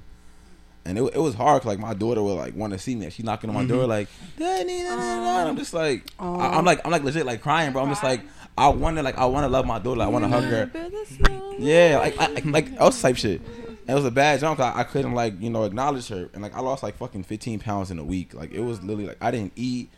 And 0.84 0.98
it, 0.98 1.02
it 1.14 1.18
was 1.18 1.34
hard 1.34 1.62
'cause, 1.62 1.68
like 1.68 1.78
my 1.78 1.94
daughter 1.94 2.22
would 2.22 2.34
like 2.34 2.56
want 2.56 2.72
to 2.72 2.78
see 2.78 2.96
me. 2.96 3.08
She's 3.10 3.24
knocking 3.24 3.50
on 3.50 3.54
my 3.54 3.64
door 3.64 3.82
mm-hmm. 3.82 3.90
like, 3.90 4.08
Daddy, 4.36 4.82
da, 4.82 4.96
da, 4.96 4.96
da," 4.96 5.38
and 5.40 5.48
I'm 5.50 5.56
just 5.56 5.74
like, 5.74 6.10
I, 6.18 6.58
am 6.58 6.64
like 6.64 6.80
I'm 6.84 6.90
like 6.90 7.04
legit 7.04 7.24
like 7.24 7.40
crying, 7.40 7.72
bro. 7.72 7.82
I'm 7.82 7.88
just 7.88 8.02
like 8.02 8.22
I 8.58 8.68
want 8.68 8.96
to 8.96 9.02
like 9.02 9.16
I 9.16 9.26
want 9.26 9.44
to 9.44 9.48
love 9.48 9.64
my 9.64 9.78
daughter. 9.78 10.02
I 10.02 10.08
want 10.08 10.24
to 10.24 10.28
hug 10.28 10.44
her. 10.44 10.66
Mm-hmm. 10.66 11.62
Yeah, 11.62 11.98
like 12.00 12.20
I, 12.20 12.26
like 12.26 12.44
like 12.46 12.72
else 12.80 13.00
type 13.00 13.16
shit. 13.16 13.40
And 13.82 13.90
it 13.90 13.94
was 13.94 14.04
a 14.04 14.10
bad 14.10 14.38
jump. 14.40 14.60
I, 14.60 14.72
I 14.80 14.84
couldn't 14.84 15.12
like 15.14 15.40
you 15.40 15.50
know 15.50 15.64
acknowledge 15.64 16.08
her, 16.08 16.28
and 16.32 16.42
like 16.42 16.54
I 16.54 16.60
lost 16.60 16.82
like 16.82 16.96
fucking 16.96 17.24
15 17.24 17.58
pounds 17.60 17.90
in 17.90 17.98
a 17.98 18.04
week. 18.04 18.32
Like 18.34 18.52
it 18.52 18.60
was 18.60 18.80
literally 18.82 19.06
like 19.08 19.18
I 19.20 19.30
didn't 19.30 19.52
eat. 19.56 19.90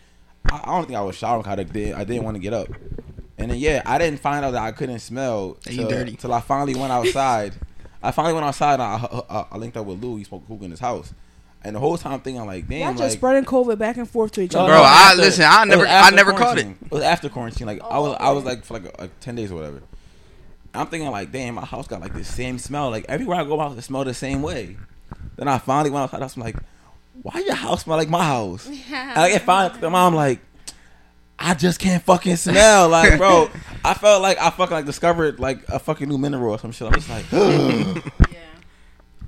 I, 0.50 0.60
I 0.64 0.66
don't 0.76 0.86
think 0.86 0.98
I 0.98 1.02
was 1.02 1.16
showering. 1.16 1.42
'cause 1.42 1.58
I 1.58 1.62
did. 1.62 1.94
I 1.94 2.04
didn't 2.04 2.24
want 2.24 2.34
to 2.36 2.40
get 2.40 2.52
up. 2.54 2.68
And 3.36 3.50
then 3.50 3.58
yeah, 3.58 3.82
I 3.84 3.98
didn't 3.98 4.20
find 4.20 4.44
out 4.44 4.52
that 4.52 4.62
I 4.62 4.72
couldn't 4.72 5.00
smell 5.00 5.58
Hey, 5.66 5.72
you 5.72 5.78
till, 5.80 5.88
dirty. 5.90 6.16
till 6.16 6.32
I 6.32 6.40
finally 6.40 6.74
went 6.74 6.92
outside. 6.92 7.54
I 8.02 8.10
finally 8.10 8.34
went 8.34 8.46
outside. 8.46 8.74
And 8.74 8.82
I, 8.82 9.22
I, 9.28 9.46
I 9.52 9.56
linked 9.58 9.76
up 9.76 9.86
with 9.86 10.02
Lou. 10.02 10.16
He 10.16 10.24
smoked 10.24 10.46
hookah 10.48 10.64
in 10.64 10.70
his 10.70 10.80
house, 10.80 11.12
and 11.62 11.74
the 11.76 11.80
whole 11.80 11.98
time 11.98 12.20
thinking 12.20 12.46
like, 12.46 12.68
damn, 12.68 12.78
Y'all 12.80 12.88
like, 12.90 12.98
just 12.98 13.16
spreading 13.16 13.44
COVID 13.44 13.76
back 13.78 13.96
and 13.96 14.08
forth 14.08 14.32
to 14.32 14.40
each 14.40 14.54
other. 14.54 14.68
Bro, 14.68 14.76
no, 14.78 14.82
I- 14.82 15.08
after- 15.10 15.16
listen, 15.22 15.44
I 15.48 15.64
never- 15.64 15.86
I 15.86 15.90
after 15.90 16.16
never 16.16 16.30
caught 16.32 16.40
quarantine. 16.56 16.78
It 16.84 16.90
was 16.90 17.02
after 17.02 17.28
quarantine. 17.28 17.66
Like 17.66 17.82
I 17.82 17.98
was, 17.98 18.16
I 18.20 18.30
was 18.30 18.44
like 18.44 18.64
for 18.64 18.74
like, 18.74 18.84
a, 18.98 19.00
like 19.02 19.20
ten 19.20 19.34
days 19.34 19.50
or 19.50 19.56
whatever. 19.56 19.82
I'm 20.74 20.86
thinking 20.86 21.10
like, 21.10 21.32
damn, 21.32 21.54
my 21.54 21.64
house 21.64 21.86
got 21.86 22.00
like 22.00 22.14
the 22.14 22.24
same 22.24 22.58
smell. 22.58 22.90
Like 22.90 23.06
everywhere 23.08 23.38
I 23.38 23.44
go 23.44 23.60
out, 23.60 23.76
it 23.76 23.82
smell 23.82 24.04
the 24.04 24.14
same 24.14 24.42
way. 24.42 24.76
Then 25.36 25.48
I 25.48 25.58
finally 25.58 25.90
went 25.90 26.04
outside. 26.04 26.20
I 26.20 26.24
was 26.24 26.36
like, 26.36 26.56
why 27.22 27.40
your 27.40 27.54
house 27.54 27.84
smell 27.84 27.96
like 27.96 28.08
my 28.08 28.24
house? 28.24 28.66
And 28.66 29.18
I 29.18 29.30
get 29.30 29.42
finally 29.46 29.78
to 29.80 29.90
mom 29.90 30.14
like, 30.14 30.40
I 31.38 31.54
just 31.54 31.80
can't 31.80 32.02
fucking 32.02 32.36
smell. 32.36 32.88
Like, 32.88 33.18
bro, 33.18 33.50
I 33.84 33.94
felt 33.94 34.22
like 34.22 34.38
I 34.38 34.50
fucking 34.50 34.74
like 34.74 34.86
discovered 34.86 35.40
like 35.40 35.68
a 35.68 35.78
fucking 35.78 36.08
new 36.08 36.18
mineral 36.18 36.52
or 36.52 36.58
some 36.58 36.72
shit. 36.72 36.86
I'm 36.86 36.94
just 36.94 37.10
like, 37.10 37.24
yeah, 37.32 37.94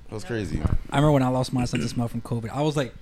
that 0.08 0.12
was 0.12 0.24
crazy. 0.24 0.60
I 0.90 0.96
remember 0.96 1.12
when 1.12 1.22
I 1.22 1.28
lost 1.28 1.52
my 1.52 1.64
sense 1.64 1.84
of 1.84 1.90
smell 1.90 2.08
from 2.08 2.20
COVID. 2.20 2.50
I 2.50 2.62
was 2.62 2.76
like 2.76 2.94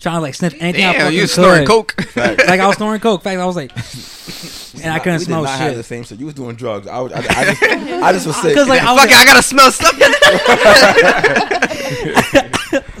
trying 0.00 0.16
to 0.16 0.20
like 0.20 0.34
sniff 0.34 0.54
anything. 0.60 0.84
I 0.84 0.92
Damn, 0.92 1.00
fucking 1.02 1.18
you 1.18 1.26
snorting 1.26 1.66
could. 1.66 1.72
coke. 1.88 2.02
Facts. 2.10 2.48
Like 2.48 2.60
I 2.60 2.66
was 2.66 2.76
snorting 2.76 3.00
coke. 3.00 3.22
Fact, 3.22 3.38
I 3.40 3.46
was 3.46 3.56
like, 3.56 3.70
and 4.84 4.92
I 4.92 4.98
couldn't 4.98 5.18
we 5.20 5.24
smell 5.26 5.42
did 5.42 5.48
not 5.50 5.58
Have 5.58 5.74
the 5.74 5.78
shit. 5.82 5.86
same 5.86 6.04
shit. 6.04 6.18
You 6.18 6.26
was 6.26 6.34
doing 6.34 6.56
drugs. 6.56 6.86
I, 6.86 6.98
was, 7.00 7.12
I, 7.12 7.18
I 7.18 7.22
just, 7.44 7.62
I 7.62 8.12
just 8.12 8.26
was 8.26 8.36
sick. 8.42 8.48
Because 8.54 8.68
like 8.68 8.82
I 8.82 8.92
was 8.92 9.02
Fuck 9.02 9.10
it, 9.10 9.16
I 9.16 9.24
gotta 9.24 9.42
smell 9.42 9.70
something. 9.70 10.12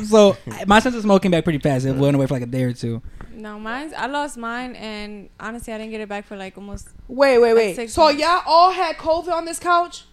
so 0.04 0.36
my 0.66 0.78
sense 0.80 0.94
of 0.96 1.02
smell 1.02 1.18
came 1.20 1.30
back 1.30 1.44
pretty 1.44 1.58
fast. 1.58 1.84
It 1.86 1.94
went 1.96 2.14
away 2.16 2.26
for 2.26 2.34
like 2.34 2.42
a 2.42 2.46
day 2.46 2.64
or 2.64 2.72
two. 2.72 3.02
No, 3.32 3.58
mine. 3.58 3.92
I 3.96 4.06
lost 4.06 4.36
mine, 4.36 4.76
and 4.76 5.30
honestly, 5.38 5.72
I 5.72 5.78
didn't 5.78 5.92
get 5.92 6.00
it 6.02 6.08
back 6.08 6.26
for 6.26 6.36
like 6.36 6.58
almost. 6.58 6.88
Wait, 7.08 7.38
wait, 7.38 7.54
wait. 7.54 7.74
six 7.76 7.92
So 7.94 8.02
months. 8.02 8.20
y'all 8.20 8.42
all 8.46 8.70
had 8.72 8.96
COVID 8.96 9.32
on 9.32 9.44
this 9.46 9.58
couch? 9.58 10.04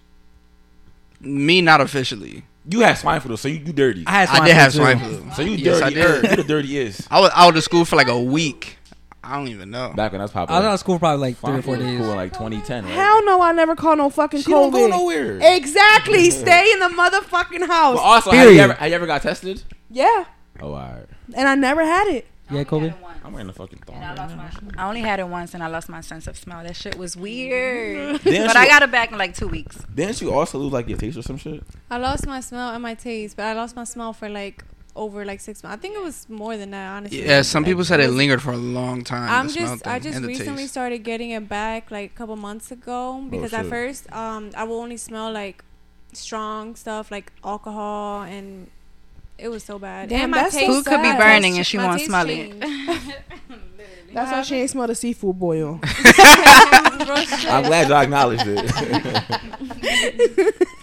Me, 1.20 1.62
not 1.62 1.82
officially. 1.82 2.46
You 2.70 2.82
had 2.82 2.96
swine 2.98 3.20
flu, 3.22 3.38
so 3.38 3.48
you, 3.48 3.60
you 3.60 3.74
dirty. 3.74 4.04
I 4.06 4.12
had 4.12 4.30
I 4.30 4.36
swine 4.36 4.48
did 4.48 4.54
flu, 4.54 4.60
have 4.60 4.72
too. 4.72 4.78
swine 4.78 5.00
flu. 5.00 5.32
So 5.36 5.42
you 5.44 5.52
Yes, 5.58 5.82
I 5.82 5.90
dirty. 5.90 6.22
did. 6.28 6.32
You 6.38 6.44
the 6.44 6.48
dirtiest. 6.48 7.08
I 7.12 7.20
was 7.22 7.32
out 7.34 7.56
of 7.56 7.64
school 7.64 7.86
for 7.86 7.96
like 7.96 8.08
a 8.10 8.20
week. 8.20 8.78
I 9.24 9.36
don't 9.36 9.48
even 9.50 9.72
know. 9.72 9.92
Back 9.94 10.14
when 10.14 10.20
that's 10.22 10.32
I 10.32 10.36
popular. 10.36 10.56
I 10.58 10.60
was 10.62 10.68
out 10.68 10.74
of 10.76 10.80
school 10.80 10.96
for 10.96 11.00
probably 11.00 11.28
like 11.30 11.38
three 11.38 11.50
or 11.50 11.62
Swine 11.62 11.64
four 11.64 11.76
flu 11.78 11.86
days. 11.86 12.00
cool 12.00 12.12
in 12.12 12.16
like 12.18 12.32
2010. 12.34 12.86
Right? 12.86 12.94
Hell 12.94 13.26
no, 13.26 13.42
I 13.42 13.52
never 13.52 13.76
caught 13.76 13.98
no 13.98 14.10
fucking 14.10 14.42
she 14.42 14.52
COVID. 14.52 14.52
don't 14.52 14.72
go 14.72 14.88
nowhere. 14.88 15.40
Exactly. 15.42 16.30
Stay 16.32 16.72
in 16.72 16.80
the 16.80 16.88
motherfucking 16.88 17.60
But 17.60 17.70
house. 17.70 18.00
also, 18.00 18.32
have 18.32 18.40
you, 18.40 18.46
Period. 18.52 18.62
ever, 18.64 18.74
have 18.74 18.90
you 18.90 18.96
ever 18.96 19.06
got 19.08 19.22
tested? 19.22 19.64
Yeah. 19.90 20.26
Oh, 20.62 20.72
alright. 20.74 21.06
And 21.34 21.48
I 21.48 21.56
never 21.56 21.84
had 21.84 22.08
it. 22.08 22.26
Yeah, 22.50 22.64
COVID. 22.64 22.94
I'm 23.28 23.34
wearing 23.34 23.48
the 23.48 23.54
fucking 23.54 23.80
thong. 23.86 23.98
And 23.98 24.06
I 24.06 24.10
right 24.10 24.38
lost 24.38 24.62
my. 24.64 24.72
I 24.82 24.88
only 24.88 25.02
had 25.02 25.20
it 25.20 25.28
once, 25.28 25.54
and 25.54 25.62
I 25.62 25.68
lost 25.68 25.90
my 25.90 26.00
sense 26.02 26.28
of 26.28 26.38
smell. 26.38 26.64
That 26.64 26.76
shit 26.78 26.98
was 26.98 27.16
weird. 27.18 28.22
But 28.24 28.34
you- 28.34 28.44
I 28.46 28.66
got 28.68 28.84
it 28.84 28.92
back 28.92 29.12
in 29.12 29.18
like 29.18 29.36
two 29.36 29.48
weeks. 29.50 29.78
Didn't 29.94 30.22
you 30.22 30.34
also 30.34 30.58
lose 30.58 30.72
like 30.72 30.88
your 30.88 30.98
taste 30.98 31.18
or 31.18 31.22
some 31.22 31.38
shit? 31.38 31.62
I 31.92 31.98
lost 31.98 32.26
my 32.26 32.40
smell 32.40 32.70
and 32.74 32.82
my 32.82 32.94
taste, 32.96 33.36
but 33.36 33.46
I 33.46 33.54
lost 33.54 33.76
my 33.76 33.84
smell 33.84 34.14
for 34.14 34.30
like 34.30 34.64
over 34.96 35.26
like 35.26 35.42
six 35.42 35.62
months. 35.62 35.78
I 35.78 35.80
think 35.82 35.96
it 35.96 36.02
was 36.02 36.28
more 36.30 36.58
than 36.58 36.72
that, 36.72 36.88
honestly. 36.96 37.24
Yeah, 37.26 37.42
some 37.44 37.64
Like, 37.64 37.72
people 37.72 37.86
said 37.86 38.00
it 38.00 38.10
lingered 38.10 38.42
for 38.42 38.54
a 38.54 38.58
long 38.58 39.04
time. 39.04 39.30
I'm 39.30 39.50
just 39.50 39.86
I 39.86 40.00
just 40.00 40.22
recently 40.22 40.64
taste. 40.64 40.72
started 40.72 41.00
getting 41.04 41.32
it 41.32 41.48
back 41.50 41.92
like 41.92 42.12
a 42.12 42.14
couple 42.16 42.36
months 42.38 42.72
ago 42.72 43.22
because 43.30 43.54
at 43.54 43.66
first 43.68 44.12
um 44.12 44.52
I 44.56 44.64
will 44.64 44.80
only 44.80 44.98
smell 44.98 45.32
like 45.32 45.64
strong 46.14 46.76
stuff 46.76 47.12
like 47.12 47.32
alcohol 47.44 48.22
and 48.24 48.70
it 49.38 49.50
was 49.50 49.64
so 49.64 49.78
bad. 49.80 50.10
Damn, 50.10 50.22
and 50.24 50.32
my 50.32 50.38
that's 50.44 50.54
so 50.54 50.60
taste 50.60 50.72
Food 50.74 50.86
could 50.86 51.02
be 51.02 51.12
burning 51.14 51.58
and 51.58 51.66
she 51.66 51.78
my 51.78 51.88
won't 51.88 52.02
smell 52.02 52.28
it. 52.30 52.54
That's 54.14 54.32
why 54.32 54.42
she 54.42 54.56
ain't 54.56 54.70
smell 54.70 54.88
the 54.88 54.96
seafood 54.96 55.38
boil. 55.38 55.80
I'm 55.84 57.64
glad 57.64 57.88
y'all 57.90 58.02
acknowledged 58.02 58.46
it. 58.48 58.66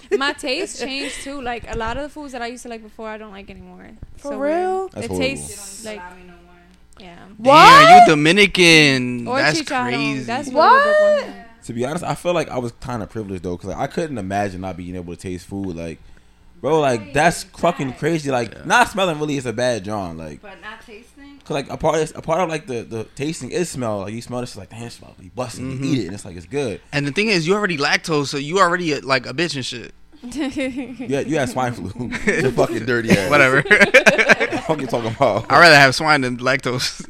my 0.18 0.32
taste 0.34 0.78
changed 0.80 1.22
too. 1.22 1.40
Like 1.40 1.64
a 1.72 1.76
lot 1.76 1.96
of 1.96 2.02
the 2.04 2.08
foods 2.08 2.32
that 2.32 2.42
I 2.42 2.46
used 2.46 2.62
to 2.64 2.68
like 2.68 2.82
before, 2.82 3.08
I 3.08 3.18
don't 3.18 3.32
like 3.32 3.50
anymore. 3.50 3.90
For 4.18 4.28
So 4.32 4.38
real? 4.38 4.80
weird. 4.80 4.92
That's 4.92 5.04
it 5.06 5.08
horrible. 5.08 5.18
tastes 5.26 5.84
like 5.84 6.02
yeah. 7.00 7.18
What? 7.38 7.54
Damn, 7.56 8.00
you 8.00 8.06
Dominican. 8.12 9.26
Or 9.26 9.38
That's 9.38 9.60
chicharrón. 9.62 9.88
crazy. 9.88 10.24
That's 10.24 10.48
What? 10.50 10.84
really 10.84 11.22
good 11.22 11.26
one. 11.34 11.44
to 11.64 11.72
be 11.72 11.84
honest, 11.84 12.04
I 12.04 12.14
feel 12.14 12.34
like 12.34 12.48
I 12.50 12.58
was 12.58 12.70
kind 12.72 13.02
of 13.02 13.10
privileged 13.10 13.42
though, 13.42 13.56
cause 13.56 13.70
like, 13.70 13.78
I 13.78 13.86
couldn't 13.88 14.18
imagine 14.18 14.60
not 14.60 14.76
being 14.76 14.94
able 14.94 15.14
to 15.16 15.20
taste 15.20 15.46
food. 15.46 15.74
Like, 15.76 15.98
bro, 16.64 16.80
like 16.80 17.12
that's 17.12 17.42
fucking 17.44 17.92
crazy. 17.94 18.30
Like, 18.30 18.64
not 18.64 18.88
smelling 18.88 19.18
really 19.20 19.36
is 19.36 19.44
a 19.44 19.52
bad 19.52 19.84
John. 19.84 20.16
Like, 20.16 20.40
But 20.40 20.62
not 20.62 20.80
tasting. 20.80 21.38
cause 21.44 21.50
like 21.50 21.68
a 21.70 21.76
part 21.76 21.96
of 22.00 22.16
a 22.16 22.22
part 22.22 22.40
of 22.40 22.48
like 22.48 22.66
the 22.66 22.82
the 22.82 23.04
tasting 23.16 23.50
is 23.50 23.68
smell. 23.68 23.98
Like 24.00 24.14
you 24.14 24.22
smell 24.22 24.40
this, 24.40 24.56
like 24.56 24.70
damn, 24.70 24.88
smell. 24.88 25.14
You 25.20 25.30
busting, 25.34 25.70
you 25.70 25.78
eat 25.92 25.98
it, 26.00 26.06
and 26.06 26.14
it's 26.14 26.24
like 26.24 26.36
it's 26.36 26.46
good. 26.46 26.80
And 26.90 27.06
the 27.06 27.12
thing 27.12 27.28
is, 27.28 27.46
you 27.46 27.52
already 27.52 27.76
lactose, 27.76 28.28
so 28.28 28.38
you 28.38 28.60
already 28.60 28.94
uh, 28.94 29.00
like 29.04 29.26
a 29.26 29.34
bitch 29.34 29.54
and 29.56 29.64
shit. 29.64 29.92
Yeah, 31.06 31.20
you 31.20 31.36
had 31.38 31.50
swine 31.50 31.74
flu. 31.74 32.10
You're 32.26 32.50
fucking 32.52 32.86
dirty 32.86 33.10
ass. 33.10 33.28
Whatever. 33.30 33.62
What 34.64 34.80
you 34.80 34.86
talking 34.86 35.14
about? 35.14 35.52
I'd 35.52 35.58
rather 35.58 35.76
have 35.76 35.94
swine 35.94 36.22
than 36.22 36.38
lactose. 36.38 37.04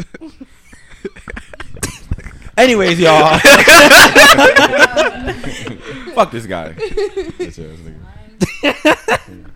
Anyways, 2.57 2.99
y'all. 2.99 3.39
Fuck 6.17 6.33
this 6.33 6.47
guy. 6.47 6.75
Bitch 8.39 8.85
ass 8.85 9.21
nigga. 9.29 9.51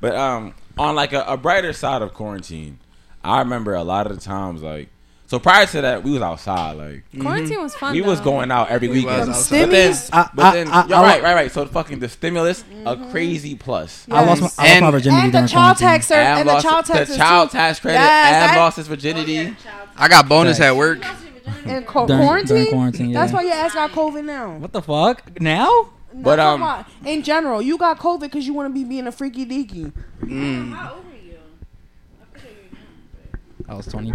but 0.00 0.14
um, 0.14 0.54
on 0.78 0.94
like 0.94 1.12
a, 1.12 1.22
a 1.24 1.36
brighter 1.36 1.72
side 1.72 2.02
of 2.02 2.14
quarantine, 2.14 2.78
I 3.24 3.38
remember 3.40 3.74
a 3.74 3.82
lot 3.84 4.06
of 4.10 4.16
the 4.16 4.22
times 4.22 4.62
like. 4.62 4.88
So 5.26 5.38
prior 5.38 5.66
to 5.66 5.82
that, 5.82 6.04
we 6.04 6.12
was 6.12 6.22
outside. 6.22 6.78
Like 6.78 7.04
Quarantine 7.20 7.60
was 7.60 7.74
fun. 7.74 7.92
we 7.92 8.00
was 8.00 8.18
going 8.18 8.50
out 8.50 8.70
every 8.70 8.88
We 8.88 9.00
weekend. 9.00 9.28
was 9.28 9.50
But 9.50 9.70
then, 9.70 9.94
I- 10.10 10.30
but 10.34 10.52
then, 10.52 10.68
I- 10.68 10.86
you're 10.86 10.96
I- 10.96 11.02
right, 11.02 11.22
right, 11.22 11.34
right. 11.34 11.52
So 11.52 11.64
the 11.64 11.70
fucking 11.70 11.98
the 11.98 12.08
stimulus, 12.08 12.64
a 12.86 12.96
crazy 13.10 13.54
plus. 13.54 14.06
I 14.10 14.24
lost 14.24 14.40
my, 14.40 14.48
I 14.56 14.70
lost 14.70 14.80
my 14.80 14.90
virginity 14.90 15.22
And 15.26 15.34
the 15.34 15.46
child 15.46 15.76
tax, 15.76 16.06
sir. 16.06 16.14
Am 16.14 16.38
And 16.38 16.48
the 16.48 16.52
lost 16.54 16.64
child 16.66 16.86
the 16.86 17.14
child 17.14 17.50
tax 17.50 17.78
credit. 17.78 17.98
Yes, 17.98 18.26
and 18.34 18.52
that- 18.52 18.56
lost 18.58 18.78
his 18.78 18.88
virginity. 18.88 19.54
I 19.98 20.08
got 20.08 20.30
bonus 20.30 20.56
Thanks. 20.56 20.70
at 20.70 20.76
work. 20.76 21.04
In 21.66 21.82
co- 21.84 22.06
During- 22.06 22.22
quarantine? 22.22 22.56
during 22.56 22.70
quarantine, 22.70 23.12
That's 23.12 23.30
why 23.32 23.42
your 23.42 23.52
ass 23.52 23.74
got 23.74 23.90
COVID 23.92 24.24
now. 24.24 24.52
What 24.56 24.72
the 24.72 24.80
fuck? 24.80 25.38
Now? 25.42 25.90
Not 26.12 26.22
But, 26.24 26.40
um, 26.40 26.62
about- 26.62 26.86
in 27.04 27.22
general, 27.22 27.60
you 27.62 27.76
got 27.78 27.98
COVID 27.98 28.20
because 28.20 28.46
you 28.46 28.54
want 28.54 28.68
to 28.68 28.74
be 28.74 28.84
being 28.84 29.06
a 29.06 29.12
freaky 29.12 29.44
deaky. 29.46 29.92
Mm. 30.22 30.72
How 30.74 30.94
old 30.94 31.04
are 31.04 31.26
you? 31.26 31.38
I 33.68 33.74
was 33.74 33.86
20. 33.86 34.14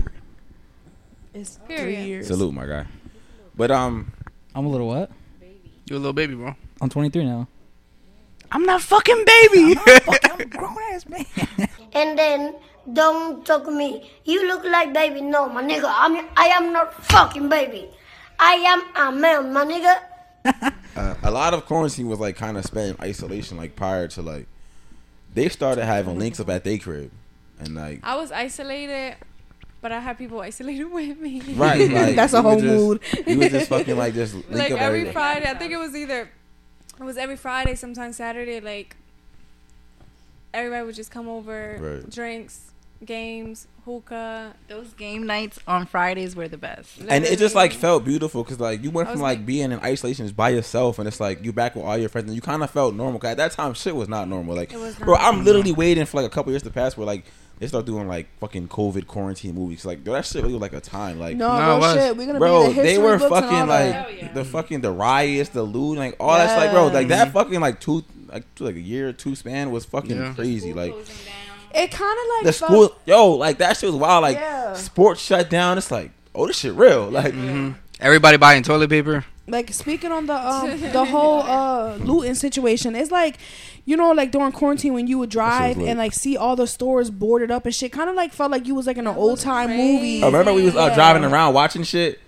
It's 1.33 1.57
Period. 1.67 1.81
three 1.83 2.03
years. 2.05 2.27
Salute, 2.27 2.53
my 2.53 2.65
guy. 2.65 2.85
But 3.55 3.71
um, 3.71 4.11
I'm 4.55 4.65
a 4.65 4.69
little 4.69 4.87
what? 4.87 5.11
You're 5.85 5.97
a 5.97 5.99
little 5.99 6.13
baby, 6.13 6.33
bro. 6.35 6.55
I'm 6.81 6.89
23 6.89 7.25
now. 7.25 7.47
I'm 8.51 8.65
not 8.65 8.81
fucking 8.81 9.25
baby. 9.25 9.75
I'm 10.23 10.39
a 10.39 10.45
grown 10.45 10.75
ass 10.93 11.07
man. 11.07 11.25
and 11.93 12.17
then 12.17 12.55
don't 12.93 13.43
talk 13.45 13.65
to 13.65 13.71
me. 13.71 14.09
You 14.25 14.47
look 14.47 14.63
like 14.63 14.93
baby. 14.93 15.21
No, 15.21 15.49
my 15.49 15.63
nigga. 15.63 15.85
I'm 15.87 16.25
I 16.37 16.47
am 16.47 16.71
not 16.71 16.93
fucking 17.05 17.49
baby. 17.49 17.89
I 18.39 18.53
am 18.53 18.81
a 18.95 19.11
man, 19.19 19.53
my 19.53 19.65
nigga. 19.65 19.99
Uh, 20.45 21.15
a 21.23 21.31
lot 21.31 21.53
of 21.53 21.65
quarantine 21.65 22.07
was 22.07 22.19
like 22.19 22.35
kind 22.35 22.57
of 22.57 22.65
spent 22.65 22.97
in 22.99 23.05
isolation. 23.05 23.57
Like 23.57 23.75
prior 23.75 24.07
to 24.09 24.21
like, 24.21 24.47
they 25.33 25.49
started 25.49 25.85
having 25.85 26.19
links 26.19 26.39
up 26.39 26.49
at 26.49 26.63
their 26.63 26.77
crib, 26.77 27.11
and 27.59 27.75
like, 27.75 27.99
I 28.03 28.15
was 28.15 28.31
isolated, 28.31 29.15
but 29.81 29.91
I 29.91 29.99
had 29.99 30.17
people 30.17 30.41
isolated 30.41 30.85
with 30.91 31.19
me. 31.19 31.41
right, 31.55 31.89
like 31.91 32.15
That's 32.15 32.33
a 32.33 32.41
whole 32.41 32.59
just- 32.59 32.65
mood. 32.65 33.01
We 33.25 33.37
was 33.37 33.49
just 33.49 33.69
fucking 33.69 33.97
like 33.97 34.13
just 34.13 34.33
link 34.49 34.49
like 34.51 34.71
up 34.71 34.81
every 34.81 35.01
every 35.01 35.11
Friday. 35.13 35.49
I 35.49 35.53
think 35.55 35.71
it 35.73 35.77
was 35.77 35.95
either 35.95 36.29
it 36.99 37.03
was 37.03 37.17
every 37.17 37.35
Friday, 37.37 37.75
sometimes 37.75 38.17
Saturday. 38.17 38.59
Like 38.59 38.95
everybody 40.53 40.85
would 40.85 40.95
just 40.95 41.09
come 41.11 41.27
over, 41.27 41.77
Right. 41.79 42.09
drinks, 42.09 42.71
games, 43.03 43.67
hookah. 43.85 44.53
Those 44.67 44.93
game 44.93 45.25
nights 45.25 45.59
on 45.67 45.85
Fridays 45.85 46.35
were 46.35 46.47
the 46.47 46.57
best. 46.57 46.99
and 47.09 47.23
it 47.25 47.37
just 47.39 47.55
like 47.55 47.73
felt 47.73 48.03
beautiful 48.05 48.43
because 48.43 48.59
like 48.59 48.83
you 48.83 48.91
went 48.91 49.09
from 49.09 49.19
like 49.19 49.39
like- 49.39 49.45
being 49.45 49.71
in 49.71 49.79
isolation 49.79 50.25
just 50.25 50.35
by 50.35 50.49
yourself 50.49 50.99
and 50.99 51.07
it's 51.07 51.19
like 51.19 51.43
you 51.43 51.51
back 51.53 51.75
with 51.75 51.85
all 51.85 51.97
your 51.97 52.09
friends 52.09 52.27
and 52.27 52.35
you 52.35 52.41
kind 52.41 52.63
of 52.63 52.69
felt 52.71 52.95
normal 52.95 53.19
'cause 53.19 53.31
at 53.31 53.37
that 53.37 53.51
time 53.51 53.73
shit 53.73 53.95
was 53.95 54.07
not 54.07 54.27
normal 54.27 54.55
like 54.55 54.71
It 54.73 54.79
was 54.79 54.95
bro 54.95 55.15
not 55.15 55.21
i'm 55.23 55.43
literally 55.43 55.71
waiting 55.71 56.05
for 56.05 56.17
like 56.21 56.25
a 56.25 56.33
couple 56.33 56.51
years 56.51 56.63
to 56.63 56.69
pass 56.69 56.95
where 56.97 57.05
like 57.07 57.25
they 57.59 57.67
start 57.67 57.85
doing 57.85 58.07
like 58.07 58.27
fucking 58.39 58.67
COVID 58.67 59.05
quarantine 59.07 59.53
movies. 59.55 59.85
Like 59.85 60.03
that 60.05 60.25
shit 60.25 60.41
really 60.41 60.55
was 60.55 60.61
like 60.61 60.73
a 60.73 60.81
time. 60.81 61.19
Like 61.19 61.37
No, 61.37 61.55
No, 61.57 61.77
real 61.79 61.93
shit. 61.93 62.17
We're 62.17 62.25
gonna 62.25 62.39
bro, 62.39 62.63
be 62.63 62.69
in 62.71 62.75
the 62.77 62.81
they 62.81 62.97
were 62.97 63.17
books 63.19 63.29
fucking 63.29 63.67
like 63.67 64.21
yeah. 64.21 64.33
the 64.33 64.43
fucking 64.43 64.81
the 64.81 64.91
riots, 64.91 65.49
the 65.51 65.61
loot, 65.61 65.97
like 65.99 66.15
all 66.19 66.35
that. 66.35 66.57
Like 66.57 66.71
bro, 66.71 66.87
like 66.87 67.07
that 67.09 67.31
fucking 67.31 67.61
like 67.61 67.79
two 67.79 68.03
like 68.27 68.43
two, 68.55 68.65
like 68.65 68.75
a 68.75 68.81
year 68.81 69.09
or 69.09 69.13
two 69.13 69.35
span 69.35 69.71
was 69.71 69.85
fucking 69.85 70.17
Yeah. 70.17 70.33
crazy. 70.33 70.73
Like 70.73 70.93
It 71.73 71.91
kind 71.91 72.17
of 72.19 72.27
like 72.37 72.45
the 72.45 72.53
felt- 72.53 72.71
school, 72.71 72.95
yo, 73.05 73.31
like 73.31 73.57
that 73.59 73.77
shit 73.77 73.89
was 73.89 73.99
wild. 73.99 74.21
Like 74.23 74.37
Yeah. 74.37 74.73
sports 74.73 75.21
shut 75.21 75.49
down. 75.49 75.77
It's 75.77 75.91
like 75.91 76.11
oh, 76.35 76.47
this 76.47 76.57
shit 76.59 76.73
real. 76.73 77.09
Like 77.09 77.33
Everybody 77.99 78.37
buying 78.37 78.63
toilet 78.63 78.89
paper. 78.89 79.23
like 79.47 79.71
speaking 79.73 80.11
on 80.11 80.25
the 80.25 80.33
um 80.35 80.79
the 80.93 81.05
whole 81.05 81.41
uh 81.41 81.95
looting 81.97 82.33
situation 82.35 82.95
it's 82.95 83.11
like 83.11 83.37
you 83.85 83.97
know 83.97 84.11
like 84.13 84.31
during 84.31 84.51
quarantine 84.53 84.93
when 84.93 85.05
you 85.05 85.19
would 85.19 85.29
drive 85.29 85.77
lit. 85.77 85.89
and 85.89 85.99
like 85.99 86.13
see 86.13 86.37
all 86.37 86.55
the 86.55 86.65
stores 86.65 87.09
boarded 87.09 87.51
up 87.51 87.65
and 87.65 87.75
shit 87.75 87.91
kind 87.91 88.09
of 88.09 88.15
like 88.15 88.31
felt 88.33 88.51
like 88.51 88.65
you 88.65 88.73
was 88.73 88.87
like 88.87 88.95
in 88.97 89.05
an 89.05 89.15
old 89.15 89.39
time 89.39 89.69
movie 89.69 90.23
I 90.23 90.27
remember 90.27 90.53
we 90.53 90.63
was 90.63 90.75
uh, 90.75 90.85
Yeah. 90.87 90.95
driving 90.95 91.25
around 91.25 91.53
watching 91.53 91.83
shit. 91.83 92.19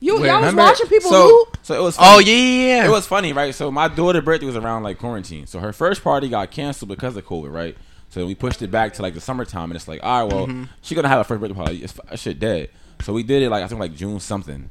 you 0.00 0.20
Wait, 0.20 0.28
y'all 0.28 0.40
was 0.42 0.54
watching 0.54 0.86
people 0.86 1.10
so, 1.10 1.26
loot 1.26 1.48
So 1.62 1.74
it 1.74 1.82
was. 1.82 1.96
Oh 1.98 2.18
funny. 2.18 2.24
yeah, 2.30 2.36
yeah, 2.36 2.76
yeah. 2.82 2.86
It 2.86 2.90
was 2.90 3.06
funny, 3.08 3.32
right? 3.32 3.52
So 3.54 3.70
my 3.72 3.88
daughter's 3.88 4.24
birthday 4.24 4.46
was 4.46 4.56
around 4.56 4.84
like 4.84 4.98
quarantine. 4.98 5.46
So 5.48 5.58
her 5.58 5.72
first 5.72 6.04
party 6.04 6.28
got 6.28 6.50
canceled 6.52 6.88
because 6.88 7.16
of 7.16 7.24
COVID, 7.26 7.52
right? 7.52 7.76
So 8.16 8.24
we 8.26 8.34
pushed 8.34 8.62
it 8.62 8.70
back 8.70 8.94
to 8.94 9.02
like 9.02 9.12
the 9.12 9.20
summertime, 9.20 9.64
and 9.70 9.76
it's 9.76 9.86
like, 9.86 10.00
all 10.02 10.24
right, 10.24 10.32
well, 10.32 10.46
Mm-hmm. 10.46 10.64
she 10.80 10.94
gonna 10.94 11.08
have 11.08 11.20
a 11.20 11.24
first 11.24 11.38
birthday 11.38 11.54
party. 11.54 11.84
It's 11.84 11.92
that 11.92 12.18
shit 12.18 12.38
dead. 12.40 12.70
So 13.02 13.12
we 13.12 13.22
did 13.22 13.42
it 13.42 13.50
like 13.50 13.62
I 13.62 13.66
think 13.68 13.78
like 13.78 13.94
June 13.94 14.20
something. 14.20 14.70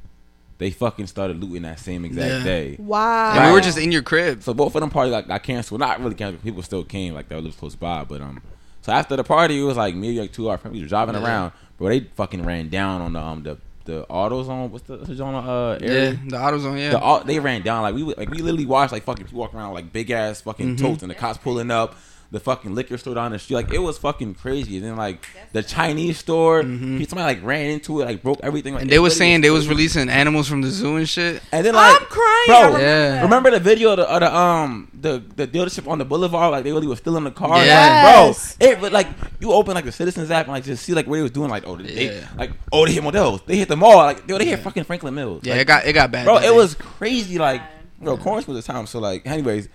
They 0.58 0.72
fucking 0.72 1.06
started 1.06 1.40
looting 1.44 1.62
that 1.62 1.80
same 1.80 2.06
exact 2.06 2.28
Yeah. 2.28 2.44
day. 2.44 2.76
wow 2.80 3.34
and 3.36 3.46
we 3.46 3.52
were 3.52 3.62
just 3.62 3.78
in 3.78 3.92
your 3.92 4.02
crib. 4.02 4.42
So 4.42 4.56
both 4.56 4.74
of 4.74 4.82
them 4.82 4.90
parties 4.90 5.14
like 5.14 5.28
got 5.28 5.44
canceled. 5.44 5.80
Not 5.80 6.00
really 6.02 6.16
canceled. 6.16 6.42
People 6.44 6.64
still 6.64 6.84
came, 6.84 7.14
like 7.14 7.28
they 7.30 7.40
lived 7.40 7.60
close 7.60 7.76
by. 7.76 8.04
But 8.04 8.22
um, 8.22 8.42
so 8.82 8.92
after 8.92 9.16
the 9.16 9.24
party, 9.24 9.60
it 9.60 9.64
was 9.64 9.78
like 9.78 9.94
maybe 9.94 10.20
like 10.20 10.32
two 10.34 10.50
hours. 10.50 10.62
We 10.64 10.82
were 10.82 10.88
driving 10.88 11.14
Yeah. 11.14 11.24
around, 11.24 11.52
bro. 11.78 11.90
They 11.90 12.00
fucking 12.16 12.44
ran 12.44 12.70
down 12.70 13.02
on 13.02 13.14
the 13.14 13.20
um 13.22 13.44
the 13.44 13.58
the 13.84 14.08
AutoZone. 14.10 14.72
What's 14.72 14.86
the 14.88 14.96
what's 14.96 15.10
the 15.10 15.16
zone 15.16 15.36
uh 15.36 15.78
Yeah, 15.80 15.88
area? 15.88 16.12
the 16.30 16.38
AutoZone. 16.38 16.80
Yeah. 16.80 16.90
The, 16.92 17.02
au- 17.04 17.24
they 17.24 17.38
ran 17.40 17.62
down 17.62 17.84
like 17.84 17.94
we 17.94 18.02
would- 18.02 18.18
like 18.18 18.32
we 18.32 18.40
literally 18.40 18.66
watched 18.66 18.92
like 18.92 19.04
fucking 19.04 19.26
people 19.26 19.42
walking 19.42 19.60
around 19.60 19.76
like 19.76 19.94
big 19.94 20.10
ass 20.10 20.42
fucking 20.42 20.78
Mm-hmm. 20.78 20.84
totes 20.88 21.04
and 21.04 21.12
the 21.12 21.16
cops 21.16 21.38
pulling 21.38 21.70
up. 21.70 21.96
The 22.36 22.42
fucking 22.42 22.76
liquor 22.76 22.98
store 22.98 23.16
down 23.16 23.32
the 23.32 23.40
street, 23.40 23.56
like 23.56 23.74
it 23.74 23.80
was 23.80 23.98
fucking 23.98 24.36
crazy. 24.36 24.76
And 24.78 24.86
then 24.86 24.96
like 24.98 25.26
the 25.54 25.64
Chinese 25.64 26.18
store, 26.18 26.62
somebody 26.64 27.14
like 27.16 27.42
ran 27.44 27.68
into 27.72 28.02
it, 28.02 28.06
like 28.06 28.22
broke 28.22 28.40
everything. 28.44 28.74
Like, 28.74 28.82
Mm-hmm. 28.82 28.84
and 28.84 28.92
they 28.92 28.96
it 28.98 29.00
was 29.00 29.16
saying 29.16 29.40
they 29.42 29.50
was 29.52 29.70
releasing 29.70 30.10
animals 30.10 30.48
from 30.50 30.62
the 30.62 30.70
zoo 30.70 30.98
and 30.98 31.08
shit. 31.08 31.42
And 31.54 31.66
then 31.66 31.74
like, 31.76 32.02
i'm 32.02 32.08
crying 32.08 32.46
bro, 32.48 32.60
remember 32.66 32.80
Yeah. 32.82 33.22
Remember 33.22 33.52
the 33.52 33.60
video 33.62 33.92
of 33.92 33.98
the, 33.98 34.10
of 34.14 34.20
the 34.20 34.36
um 34.36 34.90
the 34.94 35.24
the 35.38 35.48
dealership 35.48 35.88
on 35.90 35.98
the 35.98 36.04
boulevard? 36.06 36.52
Like 36.52 36.64
they 36.66 36.74
really 36.74 36.88
was 36.88 37.00
still 37.00 37.16
in 37.16 37.24
the 37.24 37.32
car. 37.32 37.58
Yes. 37.64 38.58
Like, 38.60 38.60
bro. 38.60 38.68
It 38.70 38.82
was 38.82 38.92
like 38.92 39.08
you 39.40 39.54
open 39.54 39.74
like 39.76 39.86
the 39.86 39.92
Citizens 39.94 40.30
app 40.30 40.46
and 40.48 40.54
like 40.54 40.66
just 40.66 40.84
see 40.84 40.94
like 40.94 41.08
what 41.08 41.16
they 41.16 41.22
was 41.22 41.32
doing. 41.32 41.50
Like 41.50 41.66
oh 41.66 41.78
they 41.78 42.08
Yeah. 42.18 42.28
like 42.38 42.52
oh 42.74 42.86
they 42.86 42.92
hit 42.92 43.04
models. 43.04 43.42
They 43.46 43.56
hit 43.56 43.70
the 43.70 43.78
mall. 43.78 43.96
Like 43.98 44.28
yo, 44.28 44.38
they 44.38 44.46
hit 44.46 44.60
fucking 44.60 44.84
Franklin 44.84 45.16
Mills. 45.16 45.42
Yeah, 45.44 45.54
Like, 45.54 45.62
it 45.62 45.68
got 45.68 45.86
it 45.86 45.94
got 45.94 46.12
bad. 46.12 46.26
bro. 46.26 46.40
that 46.40 46.48
It 46.50 46.54
was 46.54 46.76
crazy. 46.76 47.38
Like 47.38 47.62
bro, 48.02 48.18
quarantine 48.18 48.54
was 48.54 48.66
the 48.66 48.74
time. 48.74 48.86
So 48.88 49.00
like 49.00 49.26
anyways, 49.26 49.70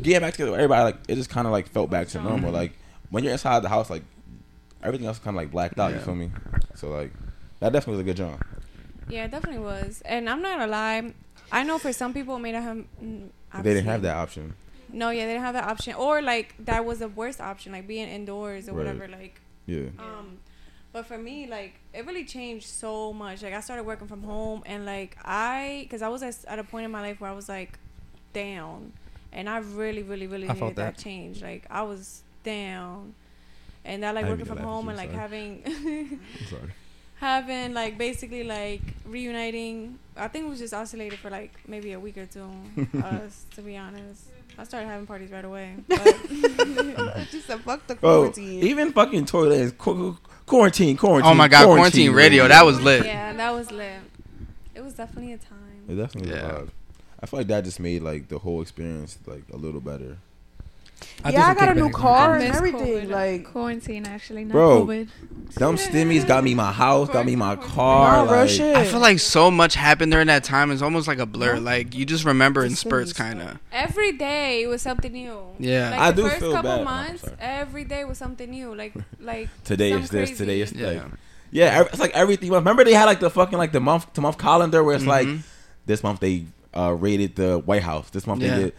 getting 0.00 0.20
back 0.20 0.32
together 0.34 0.52
with 0.52 0.60
everybody 0.60 0.84
like 0.84 0.96
it 1.08 1.14
just 1.16 1.30
kind 1.30 1.46
of 1.46 1.52
like 1.52 1.68
felt 1.68 1.90
back 1.90 2.08
to 2.08 2.20
normal. 2.22 2.50
Like 2.52 2.72
when 3.10 3.24
you're 3.24 3.32
inside 3.32 3.60
the 3.60 3.68
house, 3.68 3.90
like 3.90 4.02
everything 4.82 5.06
else 5.06 5.18
kind 5.18 5.36
of 5.36 5.42
like 5.42 5.50
blacked 5.50 5.78
out. 5.78 5.92
You 5.92 5.98
feel 6.00 6.14
me? 6.14 6.30
So 6.74 6.88
like 6.90 7.12
that 7.60 7.72
definitely 7.72 7.98
was 7.98 8.00
a 8.00 8.04
good 8.04 8.16
job. 8.16 8.40
Yeah, 9.08 9.24
it 9.24 9.30
definitely 9.30 9.60
was. 9.60 10.02
And 10.04 10.28
I'm 10.30 10.40
not 10.42 10.58
gonna 10.58 10.70
lie. 10.70 11.12
I 11.50 11.64
know 11.64 11.78
for 11.78 11.92
some 11.92 12.14
people 12.14 12.36
it 12.36 12.40
may 12.40 12.52
not 12.52 12.62
have. 12.62 12.76
mm, 13.02 13.28
They 13.60 13.74
didn't 13.74 13.84
have 13.86 14.02
that 14.02 14.16
option. 14.16 14.54
No, 14.94 15.10
yeah, 15.10 15.24
they 15.26 15.32
didn't 15.32 15.44
have 15.44 15.54
that 15.54 15.64
option, 15.64 15.94
or 15.94 16.20
like 16.22 16.54
that 16.66 16.84
was 16.84 16.98
the 17.00 17.08
worst 17.08 17.40
option, 17.40 17.72
like 17.72 17.86
being 17.86 18.08
indoors 18.08 18.68
or 18.68 18.72
Right. 18.72 18.78
whatever. 18.86 19.08
Like, 19.08 19.40
Yeah. 19.66 19.88
um, 19.98 20.38
but 20.92 21.06
for 21.06 21.16
me, 21.16 21.46
like 21.46 21.74
it 21.94 22.06
really 22.06 22.24
changed 22.24 22.66
so 22.66 23.12
much. 23.12 23.42
Like 23.42 23.54
I 23.54 23.60
started 23.60 23.84
working 23.84 24.06
from 24.08 24.22
home, 24.22 24.62
and 24.66 24.84
like 24.86 25.16
I, 25.24 25.80
because 25.84 26.02
I 26.02 26.08
was 26.08 26.22
at, 26.22 26.36
at 26.46 26.58
a 26.58 26.64
point 26.64 26.84
in 26.84 26.90
my 26.90 27.00
life 27.00 27.20
where 27.20 27.30
I 27.30 27.34
was 27.34 27.48
like 27.48 27.78
down, 28.32 28.92
and 29.32 29.48
I 29.48 29.58
really, 29.58 30.02
really, 30.02 30.26
really 30.26 30.48
I 30.48 30.52
needed 30.54 30.76
that. 30.76 30.96
that. 30.96 30.98
change. 30.98 31.42
Like 31.42 31.64
I 31.70 31.82
was 31.82 32.22
down, 32.44 33.14
and 33.84 34.02
that 34.02 34.14
like 34.14 34.26
I 34.26 34.30
working 34.30 34.44
from 34.46 34.58
laugh 34.58 34.66
home 34.66 34.88
and 34.88 34.96
like 34.96 35.10
sorry. 35.10 35.20
having. 35.20 35.62
I'm 35.66 36.46
sorry. 36.48 36.70
having 37.16 37.72
like 37.72 37.96
basically 37.96 38.42
like 38.42 38.80
reuniting 39.06 39.96
i 40.16 40.26
think 40.26 40.44
it 40.44 40.48
was 40.48 40.58
just 40.58 40.74
oscillated 40.74 41.16
for 41.20 41.30
like 41.30 41.52
maybe 41.68 41.92
a 41.92 42.00
week 42.00 42.18
or 42.18 42.26
two 42.26 42.50
uh, 42.96 43.06
us 43.06 43.44
to 43.54 43.62
be 43.62 43.76
honest 43.76 44.24
i 44.58 44.64
started 44.64 44.88
having 44.88 45.06
parties 45.06 45.30
right 45.30 45.44
away 45.44 45.76
but 45.86 46.16
she 47.30 47.38
said 47.40 47.60
fuck 47.60 47.86
the 47.86 47.94
Bro, 47.94 48.16
quarantine 48.32 48.64
even 48.64 48.92
fucking 48.92 49.24
toilets. 49.26 49.72
qu- 49.78 50.18
quarantine, 50.46 50.96
quarantine. 50.96 51.30
Oh 51.30 51.34
my 51.34 51.46
god, 51.46 51.64
quarantine 51.66 52.10
radio. 52.12 52.48
That 52.48 52.64
was 52.66 52.80
lit. 52.80 53.06
yeah 53.06 53.32
that 53.34 53.50
was 53.52 53.70
lit 53.70 54.00
it 54.74 54.82
was 54.82 54.94
definitely 54.94 55.32
a 55.34 55.38
time 55.38 55.84
It 55.88 55.94
definitely 55.94 56.32
Yeah. 56.32 56.58
was. 56.62 56.70
I 57.22 57.26
feel 57.26 57.40
like 57.40 57.46
that 57.48 57.64
just 57.64 57.78
made 57.80 58.02
like 58.02 58.28
the 58.28 58.38
whole 58.38 58.60
experience 58.62 59.18
like 59.26 59.44
a 59.52 59.56
little 59.56 59.80
better. 59.80 60.18
did 61.24 61.34
yeah 61.34 61.46
i 61.48 61.54
got 61.54 61.68
a 61.68 61.74
new 61.74 61.90
car 61.90 62.36
and 62.36 62.52
everything 62.54 62.80
COVID. 63.06 63.10
like 63.10 63.44
Quarantine, 63.44 64.06
actually, 64.06 64.44
not 64.44 64.52
Bro. 64.52 64.86
COVID. 64.86 65.08
Them 65.54 65.76
stimmies 65.76 66.26
got 66.26 66.42
me 66.42 66.54
my 66.54 66.72
house, 66.72 67.08
got 67.10 67.26
me 67.26 67.36
my 67.36 67.56
car. 67.56 68.24
Nah, 68.26 68.32
real 68.32 68.40
like, 68.42 68.50
shit. 68.50 68.76
I 68.76 68.84
feel 68.84 69.00
like 69.00 69.18
so 69.20 69.50
much 69.50 69.74
happened 69.74 70.10
during 70.12 70.26
that 70.28 70.42
time. 70.44 70.70
It's 70.72 70.82
almost 70.82 71.06
like 71.06 71.18
a 71.18 71.26
blur. 71.26 71.58
Like 71.60 71.94
you 71.94 72.04
just 72.04 72.24
remember 72.24 72.64
in 72.64 72.74
spurts, 72.74 73.12
kind 73.12 73.40
of. 73.42 73.58
every 73.72 74.12
day 74.12 74.66
was 74.66 74.82
something 74.82 75.12
new 75.12 75.38
Yeah. 75.58 75.90
like 75.90 76.00
I 76.00 76.10
the 76.10 76.22
do 76.22 76.28
first 76.28 76.40
feel 76.40 76.52
couple 76.52 76.70
bad. 76.70 76.80
Oh, 76.80 76.84
months 76.84 77.22
sorry. 77.22 77.36
every 77.40 77.84
day 77.84 78.04
was 78.04 78.18
something 78.18 78.50
new 78.50 78.74
like 78.74 78.94
like 79.20 79.48
Today 79.64 79.92
is 79.92 80.10
this, 80.10 80.30
crazy- 80.30 80.34
today 80.34 80.60
is 80.60 80.72
Yeah. 80.72 80.86
like 80.88 81.02
yeah. 81.52 81.82
It's 81.82 82.00
like 82.00 82.12
everything. 82.14 82.50
Remember 82.50 82.82
they 82.84 82.94
had 82.94 83.04
like 83.04 83.20
the 83.20 83.30
fucking 83.30 83.58
like 83.58 83.70
the 83.72 83.80
month 83.80 84.12
to 84.14 84.20
month 84.20 84.38
calendar 84.38 84.82
where 84.82 84.96
it's 84.96 85.04
like 85.06 85.28
Mhm. 85.28 85.42
this 85.86 86.02
month 86.02 86.18
they 86.20 86.46
uh 86.74 86.92
raided 86.92 87.36
the 87.36 87.58
White 87.58 87.82
House. 87.82 88.10
This 88.10 88.26
month 88.26 88.42
Yeah. 88.42 88.56
they 88.56 88.62
did. 88.64 88.72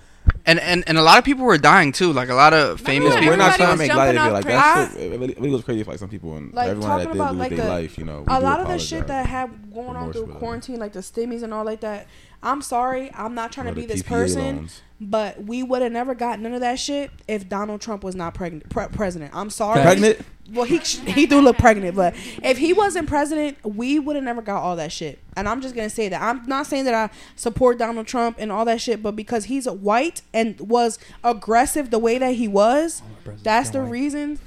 And 0.46 0.58
and 0.62 0.86
and 0.88 0.98
a 0.98 1.02
lot 1.04 1.18
of 1.18 1.26
people 1.26 1.44
were 1.44 1.58
dying 1.58 1.92
too. 1.92 2.14
Like 2.14 2.30
a 2.30 2.34
lot 2.34 2.54
of 2.54 2.80
famous 2.80 3.10
when 3.14 3.20
people. 3.24 3.34
We're 3.34 3.38
not 3.38 3.56
trying 3.56 3.72
to 3.72 3.78
make 3.78 3.94
light 3.94 4.16
of 4.16 4.28
it. 4.28 4.32
Like 4.32 4.46
that 4.46 4.92
shit, 4.94 5.02
it 5.12 5.20
really, 5.20 5.34
it 5.34 5.38
really 5.40 5.50
was 5.52 5.64
crazy 5.66 5.84
for 5.84 5.92
like 5.92 6.00
some 6.00 6.08
people 6.08 6.38
and 6.38 6.54
Like, 6.54 6.70
everyone 6.70 6.90
that 6.90 7.04
talking 7.04 7.12
did 7.12 7.16
about, 7.22 7.32
lose 7.34 7.40
like, 7.40 7.56
their 7.58 7.70
life. 7.70 7.98
You 7.98 8.06
know, 8.06 8.24
a 8.28 8.40
lot 8.40 8.62
of 8.62 8.68
the 8.70 8.80
shit 8.80 9.08
that 9.08 9.26
had 9.28 9.74
going 9.74 9.98
on 9.98 10.12
through 10.14 10.22
Remorse 10.22 10.28
for 10.28 10.28
that. 10.28 10.40
quarantine, 10.40 10.80
like 10.80 10.94
the 10.94 11.00
stimmies 11.02 11.44
and 11.44 11.54
all 11.54 11.66
like 11.66 11.82
that. 11.82 12.08
I'm 12.44 12.62
sorry, 12.62 13.10
I'm 13.16 13.34
not 13.34 13.52
trying 13.52 13.68
to 13.68 13.74
be 13.74 13.86
this 13.86 14.04
PPA 14.04 14.08
person, 14.08 14.56
loans. 14.58 14.82
but 15.00 15.44
we 15.44 15.64
would 15.64 15.82
have 15.82 15.92
never 15.94 16.14
got 16.14 16.40
none 16.40 16.54
of 16.54 16.60
that 16.60 16.78
shit 16.78 17.10
if 17.28 17.48
Donald 17.48 17.80
Trump 17.82 18.04
was 18.04 18.16
not 18.16 18.34
pregnant, 18.34 18.70
pre- 18.70 18.88
president. 18.88 19.32
I'm 19.34 19.50
sorry. 19.50 19.82
Pregnant? 19.82 20.20
Well, 20.52 20.66
he 20.66 20.78
he 20.80 21.26
do 21.26 21.40
look 21.40 21.58
pregnant, 21.58 21.96
but 21.96 22.14
if 22.44 22.58
he 22.58 22.74
wasn't 22.74 23.08
president, 23.08 23.58
we 23.64 23.98
would 23.98 24.18
have 24.18 24.26
never 24.26 24.42
got 24.42 24.62
all 24.62 24.76
that 24.76 24.92
shit. 24.92 25.20
And 25.38 25.48
I'm 25.48 25.62
just 25.62 25.74
gonna 25.74 25.90
say 25.90 26.10
that 26.10 26.22
I'm 26.22 26.46
not 26.46 26.68
saying 26.68 26.84
that 26.84 26.94
I 26.94 27.10
support 27.38 27.80
Donald 27.80 28.08
Trump 28.08 28.36
and 28.40 28.52
all 28.52 28.66
that 28.66 28.82
shit, 28.82 29.02
but 29.02 29.16
because 29.16 29.46
he's 29.46 29.66
white 29.70 30.22
and 30.34 30.60
was 30.60 31.00
aggressive 31.24 31.92
the 31.92 32.00
way 32.00 32.18
that 32.18 32.36
he 32.36 32.50
was, 32.50 33.02
that's 33.42 33.70
the 33.70 33.82
reason. 33.82 34.38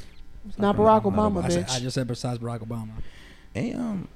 Not 0.58 0.76
Barack 0.76 1.04
Obama, 1.04 1.42
I, 1.44 1.48
said, 1.48 1.66
bitch. 1.66 1.76
I 1.76 1.80
just 1.80 1.94
said 1.94 2.06
besides 2.06 2.38
Barack 2.38 2.60
Obama. 2.60 2.90
And 3.54 3.74
um, 3.74 4.08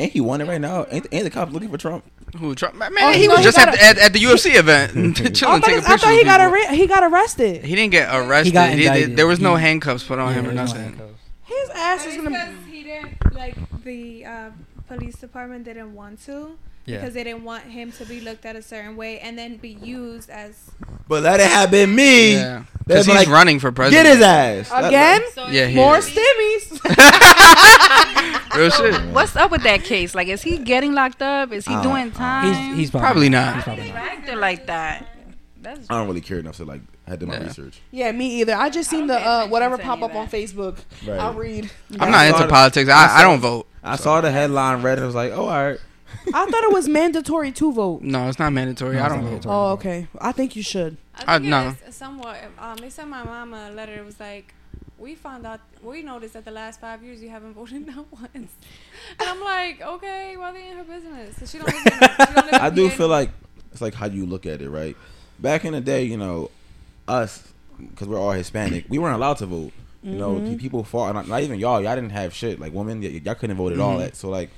ain't 0.00 0.12
he 0.12 0.20
won 0.20 0.40
it 0.40 0.48
right 0.48 0.60
now? 0.60 0.86
Ain't, 0.90 1.06
ain't 1.12 1.24
the 1.24 1.30
cops 1.30 1.52
looking 1.52 1.68
for 1.70 1.78
Trump? 1.78 2.04
Who 2.38 2.54
Trump? 2.54 2.76
Man, 2.76 2.90
Oh, 3.00 3.10
he 3.12 3.26
no, 3.28 3.34
was 3.34 3.42
just 3.44 3.58
at, 3.58 3.72
the, 3.72 3.82
at 3.82 3.98
at 3.98 4.12
the 4.12 4.18
UFC 4.20 4.54
event, 4.58 4.92
I 5.20 5.30
chilling, 5.30 5.60
thought, 5.60 5.64
taking 5.64 5.84
I 5.84 5.96
thought 5.96 6.12
he 6.12 6.24
got 6.24 6.40
people. 6.40 6.54
arre- 6.68 6.76
he 6.76 6.86
got 6.86 7.02
arrested. 7.04 7.64
He 7.64 7.74
didn't 7.74 7.92
get 7.92 8.08
arrested. 8.14 8.46
He 8.46 8.52
got 8.52 8.70
He 8.70 8.76
did- 8.76 8.86
indicted. 8.86 9.16
there 9.16 9.26
was 9.26 9.40
no 9.40 9.56
He- 9.56 9.62
handcuffs 9.62 10.04
put 10.04 10.18
on 10.18 10.32
him 10.34 10.46
or 10.48 10.52
nothing. 10.52 10.82
handcuffs. 10.82 11.06
His 11.44 11.70
ass 11.70 12.06
is 12.06 12.16
gonna. 12.16 12.30
because 12.30 12.54
he 12.70 12.82
didn't 12.84 13.34
like 13.34 13.56
the 13.84 14.24
uh, 14.24 14.50
police 14.86 15.16
department 15.16 15.64
didn't 15.64 15.92
want 15.94 16.22
to 16.26 16.56
Yeah. 16.86 16.98
because 16.98 17.14
they 17.14 17.22
didn't 17.24 17.44
want 17.44 17.64
him 17.64 17.92
to 17.92 18.04
be 18.06 18.20
looked 18.20 18.44
at 18.46 18.56
a 18.56 18.62
certain 18.62 18.96
way 18.96 19.20
and 19.20 19.38
then 19.38 19.56
be 19.58 19.68
used 19.70 20.28
as 20.30 20.70
But 21.08 21.20
that 21.20 21.38
it 21.40 21.46
have 21.48 21.70
been 21.70 21.94
me. 21.94 22.34
Yeah, 22.34 22.64
That's 22.86 23.06
because 23.06 23.06
he's 23.06 23.14
like, 23.14 23.28
running 23.28 23.60
for 23.60 23.70
president. 23.70 24.06
Get 24.06 24.12
his 24.16 24.22
ass 24.22 24.70
Again? 24.86 25.20
Yeah, 25.50 25.70
More 25.74 25.98
is. 25.98 26.06
stimmies. 26.08 26.80
Real 28.56 28.70
shit. 28.70 29.00
What's 29.14 29.36
up 29.36 29.50
with 29.50 29.62
that 29.62 29.84
case? 29.84 30.14
Like, 30.14 30.28
is 30.28 30.42
he 30.42 30.58
getting 30.58 30.92
locked 30.92 31.22
up? 31.22 31.52
Is 31.52 31.66
he 31.66 31.74
Uh, 31.74 31.82
doing 31.82 32.10
time? 32.12 32.46
He's 32.72 32.76
he's 32.76 32.90
probably, 32.90 33.06
Probably 33.06 33.28
not. 33.28 33.54
He's 33.54 33.64
probably 33.64 33.88
not. 33.88 33.96
acting 33.96 34.38
like 34.40 34.66
that. 34.66 35.06
That's 35.62 35.88
I 35.90 35.94
don't 35.98 36.06
really 36.08 36.20
care 36.22 36.38
enough 36.38 36.56
to 36.56 36.64
like. 36.64 36.80
I 37.06 37.16
did 37.16 37.28
my 37.28 37.34
Yeah. 37.38 37.44
research. 37.44 37.80
yeah, 37.90 38.12
me 38.12 38.40
either. 38.40 38.54
I 38.54 38.70
just 38.70 38.88
seen 38.90 39.06
the 39.08 39.18
uh, 39.18 39.46
whatever 39.48 39.76
pop 39.78 40.00
up 40.02 40.10
of 40.12 40.16
on. 40.16 40.28
Facebook. 40.28 40.78
Right. 41.06 41.18
I'll 41.20 41.34
read. 41.34 41.70
I'm 41.98 42.10
not 42.10 42.26
into 42.26 42.42
the- 42.42 42.48
politics. 42.48 42.88
I 42.90 43.06
I, 43.06 43.20
I 43.20 43.22
don't 43.22 43.40
vote. 43.40 43.66
I 43.82 43.96
saw 43.96 44.20
the 44.20 44.30
headline, 44.30 44.82
read 44.82 44.98
it. 44.98 45.02
I 45.02 45.06
was 45.06 45.14
like, 45.14 45.32
oh, 45.32 45.42
all 45.48 45.48
right. 45.70 45.78
I 46.28 46.46
thought 46.46 46.64
it 46.64 46.72
was 46.72 46.88
mandatory 46.88 47.50
to 47.52 47.72
vote. 47.72 48.02
No, 48.02 48.28
it's 48.28 48.38
not 48.38 48.52
mandatory. 48.52 48.96
No, 48.96 49.04
I 49.04 49.08
don't 49.08 49.24
not 49.24 49.42
vote. 49.42 49.46
Oh, 49.48 49.72
okay. 49.72 50.06
I 50.20 50.32
think 50.32 50.54
you 50.56 50.62
should. 50.62 50.96
I 51.14 51.38
think 51.38 51.50
no. 51.50 51.68
it 51.70 51.88
is 51.88 51.94
somewhat. 51.96 52.38
Um, 52.58 52.76
they 52.76 52.90
sent 52.90 53.08
my 53.08 53.22
mom 53.24 53.54
a 53.54 53.70
letter. 53.70 53.94
It 53.94 54.04
was 54.04 54.20
like, 54.20 54.54
we 54.98 55.14
found 55.14 55.46
out, 55.46 55.60
we 55.82 56.02
noticed 56.02 56.34
that 56.34 56.44
the 56.44 56.50
last 56.50 56.80
five 56.80 57.02
years 57.02 57.22
you 57.22 57.30
haven't 57.30 57.54
voted 57.60 57.86
not 57.86 58.06
once. 58.12 58.28
And 58.34 58.48
I'm 59.20 59.40
like, 59.42 59.80
okay, 59.80 60.36
well, 60.36 60.52
they 60.52 60.68
in 60.68 60.76
her 60.76 60.84
business. 60.84 61.36
So 61.38 61.46
she 61.46 61.58
don't 61.58 61.66
live 61.68 61.86
in, 61.86 61.92
she 61.92 62.34
don't 62.34 62.46
live 62.52 62.54
I 62.62 62.70
do 62.70 62.88
feel 62.90 63.08
no 63.08 63.14
like 63.14 63.30
it's 63.72 63.80
like 63.80 63.94
how 63.94 64.06
you 64.06 64.26
look 64.26 64.46
at 64.46 64.60
it, 64.60 64.68
right? 64.68 64.96
Back 65.38 65.64
in 65.64 65.72
the 65.72 65.80
day, 65.80 66.04
you 66.04 66.16
know, 66.16 66.50
us 67.08 67.46
because 67.78 68.08
we're 68.08 68.18
all 68.18 68.32
Hispanic, 68.32 68.84
we 68.88 68.98
weren't 68.98 69.14
allowed 69.16 69.38
to 69.38 69.46
vote. 69.46 69.72
You 70.02 70.16
know, 70.16 70.36
Mhm. 70.36 70.58
people 70.58 70.82
fought. 70.84 71.14
Not, 71.14 71.28
not 71.28 71.42
even 71.42 71.58
y'all. 71.58 71.82
Y'all 71.82 71.94
didn't 71.94 72.10
have 72.12 72.32
shit. 72.34 72.58
Like 72.58 72.72
women, 72.72 73.00
y- 73.02 73.20
y'all 73.24 73.34
couldn't 73.34 73.56
vote 73.56 73.72
at 73.72 73.80
all. 73.80 73.96
Mhm. 73.96 73.98
That 74.00 74.16
so 74.16 74.28
like, 74.30 74.50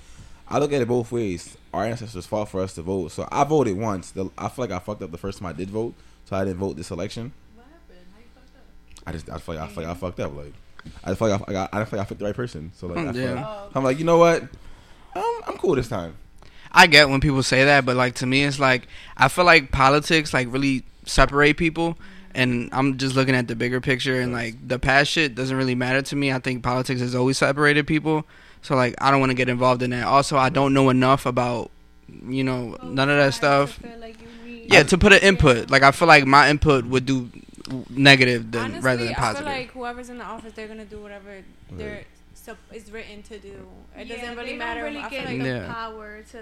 I 0.49 0.59
look 0.59 0.73
at 0.73 0.83
it 0.83 0.89
both 0.89 1.11
ways. 1.13 1.57
Our 1.73 1.85
ancestors 1.87 2.27
fought 2.27 2.49
for 2.49 2.61
us 2.61 2.75
to 2.75 2.83
vote. 2.83 3.13
So 3.13 3.27
I 3.33 3.45
voted 3.45 3.77
once. 3.77 4.11
The, 4.11 4.29
I 4.37 4.49
feel 4.49 4.65
like 4.65 4.73
I 4.73 4.79
fucked 4.79 5.03
up 5.03 5.11
the 5.11 5.19
first 5.19 5.39
time 5.39 5.47
I 5.49 5.53
did 5.53 5.71
vote. 5.71 5.95
So 6.27 6.37
I 6.37 6.45
didn't 6.45 6.59
vote 6.59 6.77
this 6.77 6.91
election. 6.91 7.33
I 9.07 9.13
just 9.13 9.29
I 9.31 9.39
feel 9.39 9.57
like 9.57 9.65
I 9.65 9.69
feel 9.69 9.83
like 9.85 9.97
I 9.97 9.99
fucked 9.99 10.21
up. 10.21 10.37
Like 10.37 10.53
I 11.05 11.15
feel 11.15 11.29
like 11.29 11.41
I, 11.41 11.45
I, 11.49 11.53
got, 11.53 11.71
I 11.75 11.85
feel 11.85 11.99
like 11.99 12.07
I 12.07 12.09
picked 12.09 12.19
the 12.21 12.25
right 12.27 12.35
person. 12.37 12.71
So 12.77 12.87
like, 12.89 12.99
I 13.09 13.13
feel 13.13 13.23
Yeah. 13.23 13.47
like- 13.47 13.77
I'm 13.77 13.85
like, 13.85 13.99
you 13.99 14.05
know 14.05 14.19
what? 14.19 14.43
I'm, 15.15 15.41
I'm 15.47 15.57
cool 15.59 15.75
this 15.75 15.89
time. 15.89 16.17
I 16.71 16.87
get 16.87 17.09
when 17.09 17.21
people 17.21 17.43
say 17.43 17.65
that, 17.65 17.85
but 17.85 17.97
like 17.97 18.15
to 18.17 18.27
me, 18.27 18.45
it's 18.45 18.59
like 18.59 18.87
I 19.17 19.29
feel 19.29 19.45
like 19.45 19.73
politics 19.73 20.33
like 20.33 20.51
really 20.53 20.85
separate 21.05 21.57
people, 21.57 21.99
and 22.35 22.69
I'm 22.73 22.97
just 22.97 23.15
looking 23.17 23.35
at 23.35 23.49
the 23.49 23.57
bigger 23.57 23.81
picture, 23.81 24.21
and 24.21 24.33
like 24.33 24.57
the 24.67 24.79
past 24.79 25.11
shit 25.11 25.35
doesn't 25.35 25.57
really 25.57 25.75
matter 25.75 26.01
to 26.03 26.17
me. 26.17 26.33
I 26.33 26.39
think 26.39 26.63
politics 26.63 27.01
has 27.01 27.15
always 27.15 27.39
separated 27.39 27.87
people, 27.87 28.25
so 28.63 28.75
like 28.75 28.95
I 29.01 29.11
don't 29.11 29.21
want 29.21 29.31
to 29.31 29.35
get 29.35 29.49
involved 29.49 29.83
in 29.83 29.91
that. 29.91 30.05
Also, 30.05 30.37
I 30.37 30.49
don't 30.49 30.73
know 30.75 30.89
enough 30.91 31.27
about 31.27 31.71
you 32.09 32.45
know 32.45 32.77
none 32.83 33.11
of 33.11 33.17
that 33.17 33.35
stuff. 33.35 33.79
Yeah, 34.47 34.85
to 34.85 34.97
put 34.97 35.13
an 35.13 35.19
input, 35.21 35.71
like 35.71 35.83
I 35.83 35.91
feel 35.91 36.09
like 36.09 36.25
my 36.25 36.49
input 36.49 36.85
would 36.87 37.05
do 37.05 37.29
negative 37.91 38.51
than 38.53 38.63
Honestly, 38.65 38.81
rather 38.83 39.05
than 39.05 39.09
I 39.15 39.15
feel 39.15 39.23
positive. 39.25 39.47
like 39.47 39.71
whoever's 39.73 40.09
in 40.11 40.19
the 40.19 40.25
office, 40.25 40.53
they're 40.55 40.69
gonna 40.69 40.85
do 40.85 40.99
whatever 41.01 41.43
they're 41.73 42.05
sup- 42.35 42.59
is 42.73 42.91
written 42.91 43.23
to 43.25 43.39
do. 43.39 43.67
It 43.97 44.07
Yeah, 44.07 44.17
doesn't 44.17 44.37
really 44.37 44.57
matter. 44.57 44.81
Don't 44.83 44.93
really 44.95 45.05
I 45.05 45.09
feel 45.11 45.19
get 45.21 45.29
like 45.29 45.43
the 45.43 45.49
Yeah. 45.49 45.73
power 45.73 46.23
to. 46.33 46.39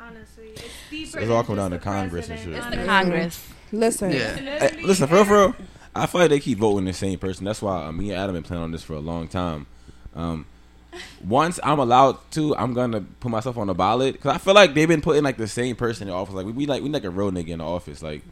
Honestly, 0.00 0.50
it's 0.54 0.62
deeper. 0.90 1.18
It's 1.18 1.28
all 1.30 1.38
than 1.38 1.46
come 1.46 1.56
down 1.56 1.70
to 1.72 1.78
the 1.78 1.82
Congress 1.82 2.28
and 2.28 2.38
shit. 2.38 2.52
It's 2.54 2.66
the. 2.66 2.84
Congress. 2.84 3.44
Listen. 3.72 4.12
Yeah. 4.12 4.36
Hey, 4.36 4.80
listen, 4.82 5.08
for 5.08 5.14
real, 5.16 5.24
for 5.24 5.34
real, 5.38 5.56
I 5.96 6.06
feel 6.06 6.20
like 6.20 6.30
they 6.30 6.38
keep 6.38 6.58
voting 6.58 6.84
the 6.84 6.92
same 6.92 7.18
person. 7.18 7.44
That's 7.44 7.60
why 7.60 7.86
uh, 7.86 7.90
me 7.92 8.10
and 8.12 8.20
Adam 8.20 8.34
been 8.34 8.44
planning 8.44 8.62
on 8.64 8.70
this 8.70 8.84
for 8.84 8.92
a 8.92 9.00
long 9.00 9.26
time. 9.26 9.66
Um, 10.14 10.46
once 11.24 11.60
I'm 11.62 11.78
allowed 11.78 12.18
to, 12.32 12.56
I'm 12.56 12.74
gonna 12.74 13.00
put 13.20 13.30
myself 13.30 13.56
on 13.58 13.66
the 13.66 13.74
ballot 13.74 14.14
because 14.14 14.34
I 14.34 14.38
feel 14.38 14.54
like 14.54 14.74
they've 14.74 14.88
been 14.88 15.00
putting 15.02 15.22
like 15.22 15.36
the 15.36 15.48
same 15.48 15.76
person 15.76 16.08
in 16.08 16.12
the 16.12 16.18
office. 16.18 16.34
Like 16.34 16.46
we, 16.46 16.52
we 16.52 16.66
like 16.66 16.82
we 16.82 16.88
like 16.88 17.04
a 17.04 17.10
real 17.10 17.30
nigga 17.30 17.48
in 17.48 17.58
the 17.58 17.64
office, 17.64 18.02
like 18.02 18.22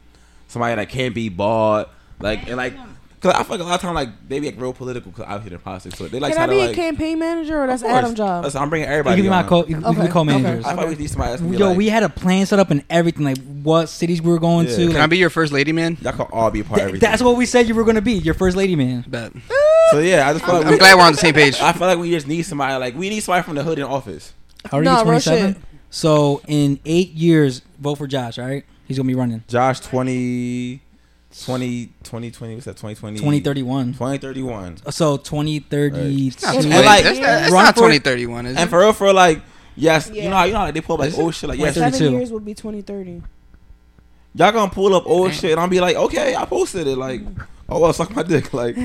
somebody 0.49 0.75
that 0.77 0.89
can't 0.89 1.15
be 1.15 1.29
bought, 1.29 1.91
like 2.21 2.47
and 2.47 2.57
like. 2.57 2.75
Cause 3.19 3.33
I 3.33 3.43
feel 3.45 3.53
like 3.57 3.61
a 3.61 3.65
lot 3.65 3.75
of 3.77 3.81
time 3.81 3.95
like 3.95 4.11
they 4.29 4.39
be 4.41 4.51
like 4.51 4.61
real 4.61 4.75
political 4.75 5.11
'cause 5.11 5.25
out 5.27 5.43
here 5.43 5.51
in 5.55 5.59
politics, 5.59 5.97
so 5.99 6.07
they 6.07 6.21
like 6.21 6.35
Can 6.35 6.43
I 6.43 6.47
be 6.47 6.57
to 6.67 6.71
a 6.71 6.75
campaign 6.75 7.19
manager 7.19 7.59
or 7.63 7.67
that's 7.67 7.81
Of 7.83 7.89
course. 7.89 7.99
Adam's 7.99 8.17
job? 8.19 8.45
Listen, 8.45 8.61
I'm 8.63 8.69
bringing 8.69 8.87
You 8.89 8.93
everybody. 8.93 9.17
can 9.17 9.25
be 9.25 9.31
my 9.31 9.43
co. 9.43 9.59
You 9.67 9.75
can 9.77 9.85
Okay, 9.87 10.03
be 10.03 10.09
co-managers. 10.09 10.65
I 10.67 10.75
probably 10.75 10.97
need 10.97 11.09
somebody. 11.11 11.31
That's 11.31 11.41
gonna 11.41 11.53
be 11.53 11.59
Yo, 11.59 11.69
like, 11.69 11.79
we 11.79 11.89
had 11.89 12.03
a 12.03 12.11
plan 12.11 12.45
set 12.45 12.59
up 12.59 12.71
and 12.71 12.85
everything, 12.91 13.25
like 13.25 13.39
what 13.63 13.89
cities 13.89 14.21
we 14.21 14.31
were 14.31 14.39
going 14.39 14.69
Yeah. 14.69 14.77
to. 14.77 14.87
Can 14.89 15.01
I 15.01 15.07
be 15.07 15.17
your 15.17 15.31
first 15.31 15.51
lady, 15.51 15.73
man? 15.73 15.97
y'all 16.03 16.13
can 16.13 16.27
all 16.31 16.51
be 16.51 16.61
a 16.61 16.65
part 16.65 16.73
of 16.75 16.77
th- 16.77 16.89
everything. 16.89 17.11
that's 17.11 17.23
what 17.23 17.39
we 17.39 17.47
said 17.47 17.67
you 17.67 17.75
were 17.75 17.85
gonna 17.85 18.03
be, 18.03 18.13
your 18.13 18.35
first 18.35 18.55
lady 18.55 18.77
man. 18.77 19.05
Bet. 19.09 19.33
So 19.91 19.99
yeah, 20.01 20.29
I 20.29 20.33
just 20.33 20.45
feel 20.45 20.55
like 20.57 20.67
I'm 20.67 20.73
we- 20.73 20.79
glad 20.79 20.95
we're 20.97 21.03
on 21.05 21.13
the 21.13 21.19
same 21.19 21.35
page. 21.35 21.61
I 21.61 21.73
feel 21.73 21.87
like 21.87 21.99
we 21.99 22.11
just 22.11 22.27
need 22.27 22.43
somebody. 22.43 22.75
Like 22.79 22.95
we 22.97 23.09
need 23.09 23.21
somebody 23.21 23.45
from 23.45 23.55
the 23.55 23.63
hood 23.63 23.79
in 23.79 23.85
office. 23.85 24.33
How 24.71 24.79
are 24.79 24.83
No, 24.83 24.91
you? 24.93 24.97
real 24.99 25.05
Twenty 25.05 25.21
seven. 25.21 25.55
shit. 25.55 25.63
So 25.91 26.43
in 26.49 26.81
eight 26.85 27.13
years, 27.13 27.63
vote 27.79 27.97
for 27.97 28.07
Josh. 28.07 28.39
All 28.39 28.47
right, 28.47 28.65
he's 28.87 28.97
gonna 28.97 29.07
be 29.07 29.15
running 29.15 29.45
Josh 29.49 29.81
20, 29.81 30.81
20, 31.45 31.87
2020, 32.03 32.55
what's 32.55 32.65
that? 32.65 32.73
2020? 32.73 33.19
twenty 33.21 33.41
thirty 33.41 33.63
one. 33.63 33.93
2031. 33.93 34.79
So 34.91 35.17
twenty 35.19 35.61
thirty 35.61 36.29
It's 36.29 36.43
not 36.43 36.53
two. 36.55 36.69
And 36.69 36.85
like- 36.85 37.05
that's, 37.05 37.19
that's 37.21 37.53
Run 37.53 37.65
not 37.65 37.75
for- 37.75 37.81
2031, 37.83 38.47
is 38.47 38.51
And 38.51 38.59
it? 38.59 38.61
And 38.63 38.71
for 38.71 38.81
real, 38.81 38.93
for 38.93 39.13
like, 39.13 39.41
yes, 39.77 40.11
Yeah. 40.13 40.25
you 40.25 40.31
know 40.31 40.37
how 40.37 40.45
you 40.45 40.53
know 40.53 40.59
how 40.61 40.71
they 40.73 40.81
pull 40.81 40.95
up 40.95 41.01
like 41.01 41.09
Is 41.11 41.19
it? 41.19 41.23
old 41.23 41.35
shit. 41.35 41.49
Like 41.49 41.59
yes, 41.61 41.75
32. 41.75 41.97
Seven 41.99 42.13
years 42.15 42.33
would 42.33 42.45
be 42.45 42.55
2030. 42.55 43.23
y'all 44.35 44.53
gonna 44.53 44.71
pull 44.71 44.95
up 44.95 45.07
old 45.07 45.33
shit, 45.33 45.53
and 45.53 45.61
I'll 45.61 45.69
be 45.69 45.81
like, 45.81 45.97
okay, 45.97 46.35
I 46.35 46.45
posted 46.45 46.87
it. 46.87 46.97
Like, 46.99 47.23
oh 47.69 47.81
well, 47.81 47.93
suck 47.93 48.15
my 48.15 48.23
dick. 48.23 48.53
Like, 48.53 48.77
we 48.77 48.83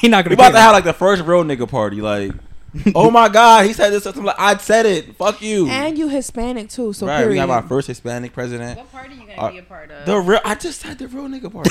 He's 0.00 0.10
not 0.10 0.24
gonna. 0.24 0.30
We 0.30 0.34
about 0.34 0.50
to 0.52 0.60
have 0.60 0.72
like 0.72 0.84
the 0.84 0.92
first 0.92 1.22
real 1.24 1.44
nigga 1.44 1.68
party. 1.68 2.00
Like, 2.00 2.32
oh 2.94 3.10
my 3.10 3.28
god, 3.28 3.64
he 3.66 3.72
said 3.72 3.90
this. 3.90 4.04
I'm 4.06 4.24
like, 4.24 4.36
I 4.38 4.56
said 4.58 4.84
it. 4.86 5.16
Fuck 5.16 5.40
you. 5.40 5.68
And 5.68 5.96
you 5.96 6.08
Hispanic 6.08 6.68
too, 6.68 6.92
so 6.92 7.06
right, 7.06 7.26
we 7.28 7.38
have 7.38 7.48
our 7.50 7.62
first 7.62 7.88
Hispanic 7.88 8.32
president. 8.34 8.76
What 8.78 8.92
party 8.92 9.14
you 9.14 9.20
gonna 9.26 9.32
Uh, 9.40 9.50
be 9.50 9.58
a 9.58 9.62
part 9.62 9.90
of? 9.90 10.04
The 10.04 10.18
real, 10.18 10.40
I 10.44 10.54
just 10.56 10.80
said 10.80 10.98
the 10.98 11.08
real 11.08 11.24
nigga 11.28 11.50
party. 11.50 11.70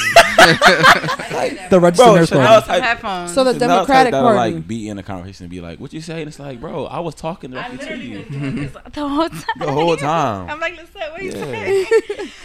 the 1.70 1.80
registered 1.80 2.06
Bro, 2.06 2.16
nurse 2.16 2.30
party. 2.32 2.66
type, 2.66 2.82
headphones. 2.84 3.34
So 3.34 3.44
the 3.44 3.54
Chanel 3.54 3.70
Democratic 3.78 4.12
that'll, 4.14 4.34
Party. 4.34 4.54
like 4.56 4.68
be 4.68 4.90
in 4.90 4.98
a 4.98 5.04
conversation 5.04 5.44
and 5.46 5.52
be 5.52 5.62
like, 5.62 5.80
"What 5.80 5.94
you 5.94 6.02
say?" 6.02 6.22
And 6.22 6.28
it's 6.28 6.40
like, 6.40 6.60
"Bro, 6.60 6.86
I 6.86 7.00
was 7.00 7.14
talking 7.16 7.56
I 7.56 7.68
directly 7.70 7.88
to 7.88 7.98
you 7.98 8.24
been 8.24 8.40
doing 8.40 8.56
this 8.56 8.72
the 8.94 9.08
whole 9.08 9.30
time. 9.30 9.44
the 9.60 9.72
whole 9.72 9.98
time." 9.98 10.50
I'm 10.50 10.60
like, 10.60 10.76
listen, 10.78 11.02
what 11.12 11.22
you 11.22 11.32
Yeah. 11.32 11.44
saying? 11.46 11.86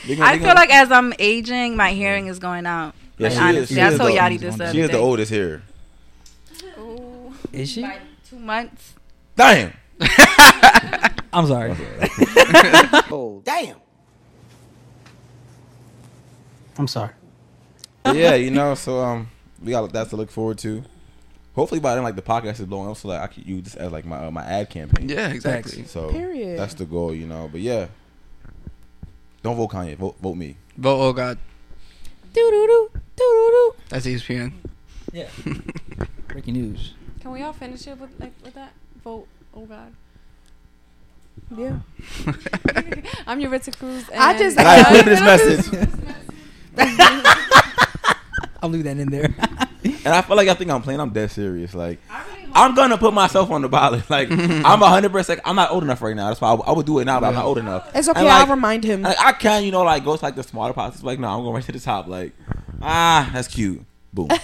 Gonna- 0.08 0.24
I 0.24 0.36
feel 0.36 0.46
gonna- 0.48 0.54
like 0.61 0.70
as 0.70 0.90
I'm 0.92 1.12
aging, 1.18 1.76
my 1.76 1.92
hearing 1.92 2.26
is 2.26 2.38
going 2.38 2.66
out. 2.66 2.94
Yeah, 3.20 3.28
Like, 3.28 3.32
she 3.32 3.36
is- 3.36 3.40
honestly, 3.42 3.76
she 3.76 3.80
I 3.82 3.88
is 3.90 3.98
told 3.98 4.10
the- 4.12 4.16
Yachty 4.16 4.40
this 4.40 4.56
the 4.56 4.64
she 4.64 4.70
other 4.70 4.80
is 4.80 4.86
the 4.88 4.92
day. 4.92 4.98
oldest 4.98 5.30
here. 5.32 5.62
Is 7.52 7.68
she? 7.70 7.82
By 7.82 7.98
two 8.28 8.38
months. 8.38 8.94
Damn. 9.36 9.72
I'm 11.32 11.46
sorry. 11.46 11.76
Oh, 13.12 13.42
damn. 13.44 13.76
I'm 16.78 16.86
sorry. 16.88 17.10
Yeah, 18.06 18.34
you 18.36 18.50
know, 18.50 18.74
so 18.74 19.00
um, 19.00 19.28
we 19.62 19.72
got 19.72 19.92
that 19.92 20.08
to 20.10 20.16
look 20.16 20.30
forward 20.30 20.58
to. 20.58 20.82
Hopefully 21.54 21.80
by 21.80 21.94
then, 21.94 22.04
like 22.04 22.16
the 22.16 22.22
podcast 22.22 22.60
is 22.60 22.66
blowing 22.66 22.88
up, 22.88 22.96
so 22.96 23.08
like 23.08 23.20
I 23.20 23.26
could 23.26 23.44
use 23.46 23.64
this 23.64 23.74
as 23.74 23.90
like 23.92 24.04
my 24.06 24.24
uh, 24.26 24.30
my 24.30 24.44
ad 24.44 24.70
campaign. 24.70 25.08
Yeah, 25.08 25.28
exactly. 25.28 25.84
So 25.84 26.10
Period. 26.10 26.58
that's 26.58 26.74
the 26.74 26.84
goal, 26.86 27.12
you 27.12 27.26
know. 27.26 27.48
But 27.50 27.60
yeah, 27.60 27.88
don't 29.42 29.56
vote 29.56 29.70
Kanye. 29.70 29.96
Vote 29.96 30.16
vote 30.22 30.36
me. 30.36 30.56
Vote, 30.78 31.00
oh 31.00 31.12
God. 31.12 31.38
Doo 32.32 32.50
doo 32.50 32.66
doo 32.66 32.90
doo 33.16 33.50
doo 33.50 33.74
That's 33.88 34.06
ESPN. 34.06 34.52
Yeah. 35.12 35.28
Breaking 36.28 36.54
news. 36.54 36.94
Can 37.20 37.32
we 37.32 37.42
all 37.42 37.52
finish 37.52 37.86
it 37.86 37.98
with 37.98 38.10
like 38.20 38.32
with 38.44 38.54
that 38.54 38.72
vote? 39.02 39.26
Oh 39.54 39.66
God. 39.66 39.92
Yeah. 41.56 41.78
I'm 43.26 43.40
your 43.40 43.50
Ritza 43.50 43.76
Cruz. 43.76 44.08
And 44.10 44.20
I 44.20 44.38
just- 44.38 44.56
And 44.58 44.68
I 44.68 44.78
included 44.78 45.06
this 45.06 45.20
message, 45.20 45.88
I'll 48.62 48.68
leave 48.68 48.84
that 48.84 48.98
in 48.98 49.08
there. 49.10 49.34
and 49.84 50.08
I 50.14 50.20
feel 50.22 50.36
like 50.36 50.48
I 50.48 50.54
think 50.54 50.70
I'm 50.70 50.82
playing. 50.82 51.00
I'm 51.00 51.10
dead 51.10 51.30
serious. 51.30 51.74
Like 51.74 51.98
I'm 52.55 52.74
gonna 52.74 52.98
put 52.98 53.14
myself 53.14 53.51
on 53.51 53.62
the 53.62 53.68
ballot. 53.68 54.09
Like 54.11 54.30
I'm 54.32 54.80
hundred 54.80 55.12
percent. 55.12 55.40
I'm 55.44 55.57
not 55.57 55.70
old 55.70 55.82
enough 55.82 56.03
right 56.03 56.16
now. 56.16 56.28
That's 56.28 56.40
why 56.40 56.53
I, 56.53 56.55
I 56.55 56.72
would 56.72 56.86
do 56.86 56.98
it 56.98 57.05
now, 57.05 57.20
but 57.20 57.26
I'm 57.28 57.34
not 57.34 57.44
old 57.44 57.59
enough. 57.59 57.90
It's 57.94 58.09
okay. 58.09 58.20
And, 58.20 58.28
like, 58.28 58.48
I'll 58.48 58.55
remind 58.55 58.84
him. 58.84 59.03
Like, 59.03 59.20
I 59.20 59.32
can, 59.32 59.64
you 59.64 59.70
know, 59.70 59.82
like 59.82 60.05
go 60.05 60.16
to 60.16 60.24
like 60.24 60.36
the 60.36 60.42
smaller 60.42 60.72
politics. 60.72 61.03
Like, 61.03 61.18
no, 61.18 61.28
I'm 61.28 61.42
going 61.42 61.55
right 61.55 61.64
to 61.64 61.72
the 61.72 61.80
top. 61.80 62.07
Like, 62.07 62.32
ah, 62.82 63.30
that's 63.32 63.48
cute. 63.48 63.84
Boom. 64.12 64.28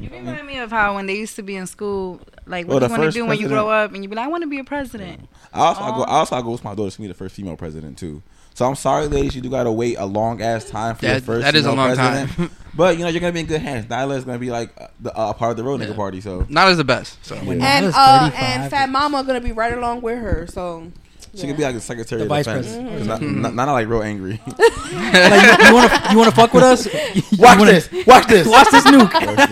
You 0.00 0.08
remind 0.08 0.46
me 0.46 0.58
of 0.58 0.70
how 0.70 0.94
when 0.94 1.04
they 1.04 1.14
used 1.14 1.36
to 1.36 1.42
be 1.42 1.56
in 1.56 1.66
school, 1.66 2.20
like 2.46 2.64
Oh, 2.66 2.74
what 2.74 2.78
the 2.80 2.88
do 2.88 2.94
you 2.94 2.98
want 2.98 3.12
to 3.12 3.18
do 3.18 3.26
when 3.26 3.38
you 3.38 3.48
grow 3.48 3.68
up, 3.68 3.92
and 3.92 4.02
you 4.02 4.08
be 4.08 4.16
like, 4.16 4.24
I 4.24 4.28
want 4.28 4.42
to 4.42 4.48
be 4.48 4.58
a 4.58 4.64
president. 4.64 5.28
I 5.52 5.60
also 5.60 5.82
I 5.82 5.90
go. 5.90 6.02
I 6.04 6.10
also 6.12 6.36
I 6.36 6.42
go 6.42 6.52
with 6.52 6.64
my 6.64 6.74
daughter 6.74 6.90
to 6.90 7.00
be 7.02 7.06
the 7.06 7.12
first 7.12 7.34
female 7.34 7.56
president 7.56 7.98
too. 7.98 8.22
So 8.60 8.66
I'm 8.66 8.74
sorry, 8.76 9.06
ladies, 9.06 9.34
you 9.34 9.40
do 9.40 9.48
gotta 9.48 9.72
wait 9.72 9.96
a 9.98 10.04
long 10.04 10.42
ass 10.42 10.66
time 10.68 10.94
for 10.94 11.06
your 11.06 11.14
That- 11.14 11.22
first. 11.22 11.44
that 11.46 11.54
is 11.54 11.64
a 11.64 11.72
long 11.72 11.94
president. 11.94 12.30
time. 12.32 12.50
but 12.74 12.98
you 12.98 13.04
know 13.04 13.08
you're 13.08 13.22
gonna 13.22 13.32
be 13.32 13.40
in 13.40 13.46
good 13.46 13.62
hands. 13.62 13.86
Nyla 13.86 14.18
is 14.18 14.24
gonna 14.26 14.38
be 14.38 14.50
like 14.50 14.68
a 14.76 14.90
the 15.00 15.16
uh, 15.16 15.32
part 15.32 15.52
of 15.52 15.56
the 15.56 15.64
road 15.64 15.80
nigga 15.80 15.96
party. 15.96 16.20
So 16.20 16.44
Not 16.50 16.68
as 16.68 16.76
the 16.76 16.84
best. 16.84 17.24
So 17.24 17.36
When 17.36 17.62
and 17.62 17.86
uh 17.86 18.30
and 18.34 18.70
Fat 18.70 18.90
Mama 18.90 19.24
gonna 19.24 19.40
be 19.40 19.52
right 19.52 19.72
along 19.72 20.02
with 20.02 20.18
her. 20.18 20.46
So 20.46 20.92
she 21.34 21.46
could 21.46 21.56
be 21.56 21.62
like 21.62 21.74
the 21.74 21.80
secretary 21.80 22.18
The 22.18 22.24
of 22.24 22.28
vice 22.28 22.44
defense. 22.44 22.66
president. 22.66 22.98
'Cause 22.98 23.06
Not, 23.06 23.22
not, 23.22 23.54
not 23.54 23.72
like 23.72 23.88
real 23.88 24.02
angry. 24.02 24.38
like, 24.46 24.58
you, 24.58 25.66
you 25.68 25.74
wanna 25.74 26.08
you 26.10 26.18
wanna 26.18 26.30
fuck 26.32 26.52
with 26.52 26.62
us? 26.62 26.84
You 27.14 27.22
Watch 27.38 27.58
wanna- 27.60 27.70
this. 27.72 27.88
Watch 28.06 28.26
this. 28.26 28.46
Watch 28.46 28.70
this 28.72 28.84
nuke. 28.84 29.10
Watch 29.10 29.48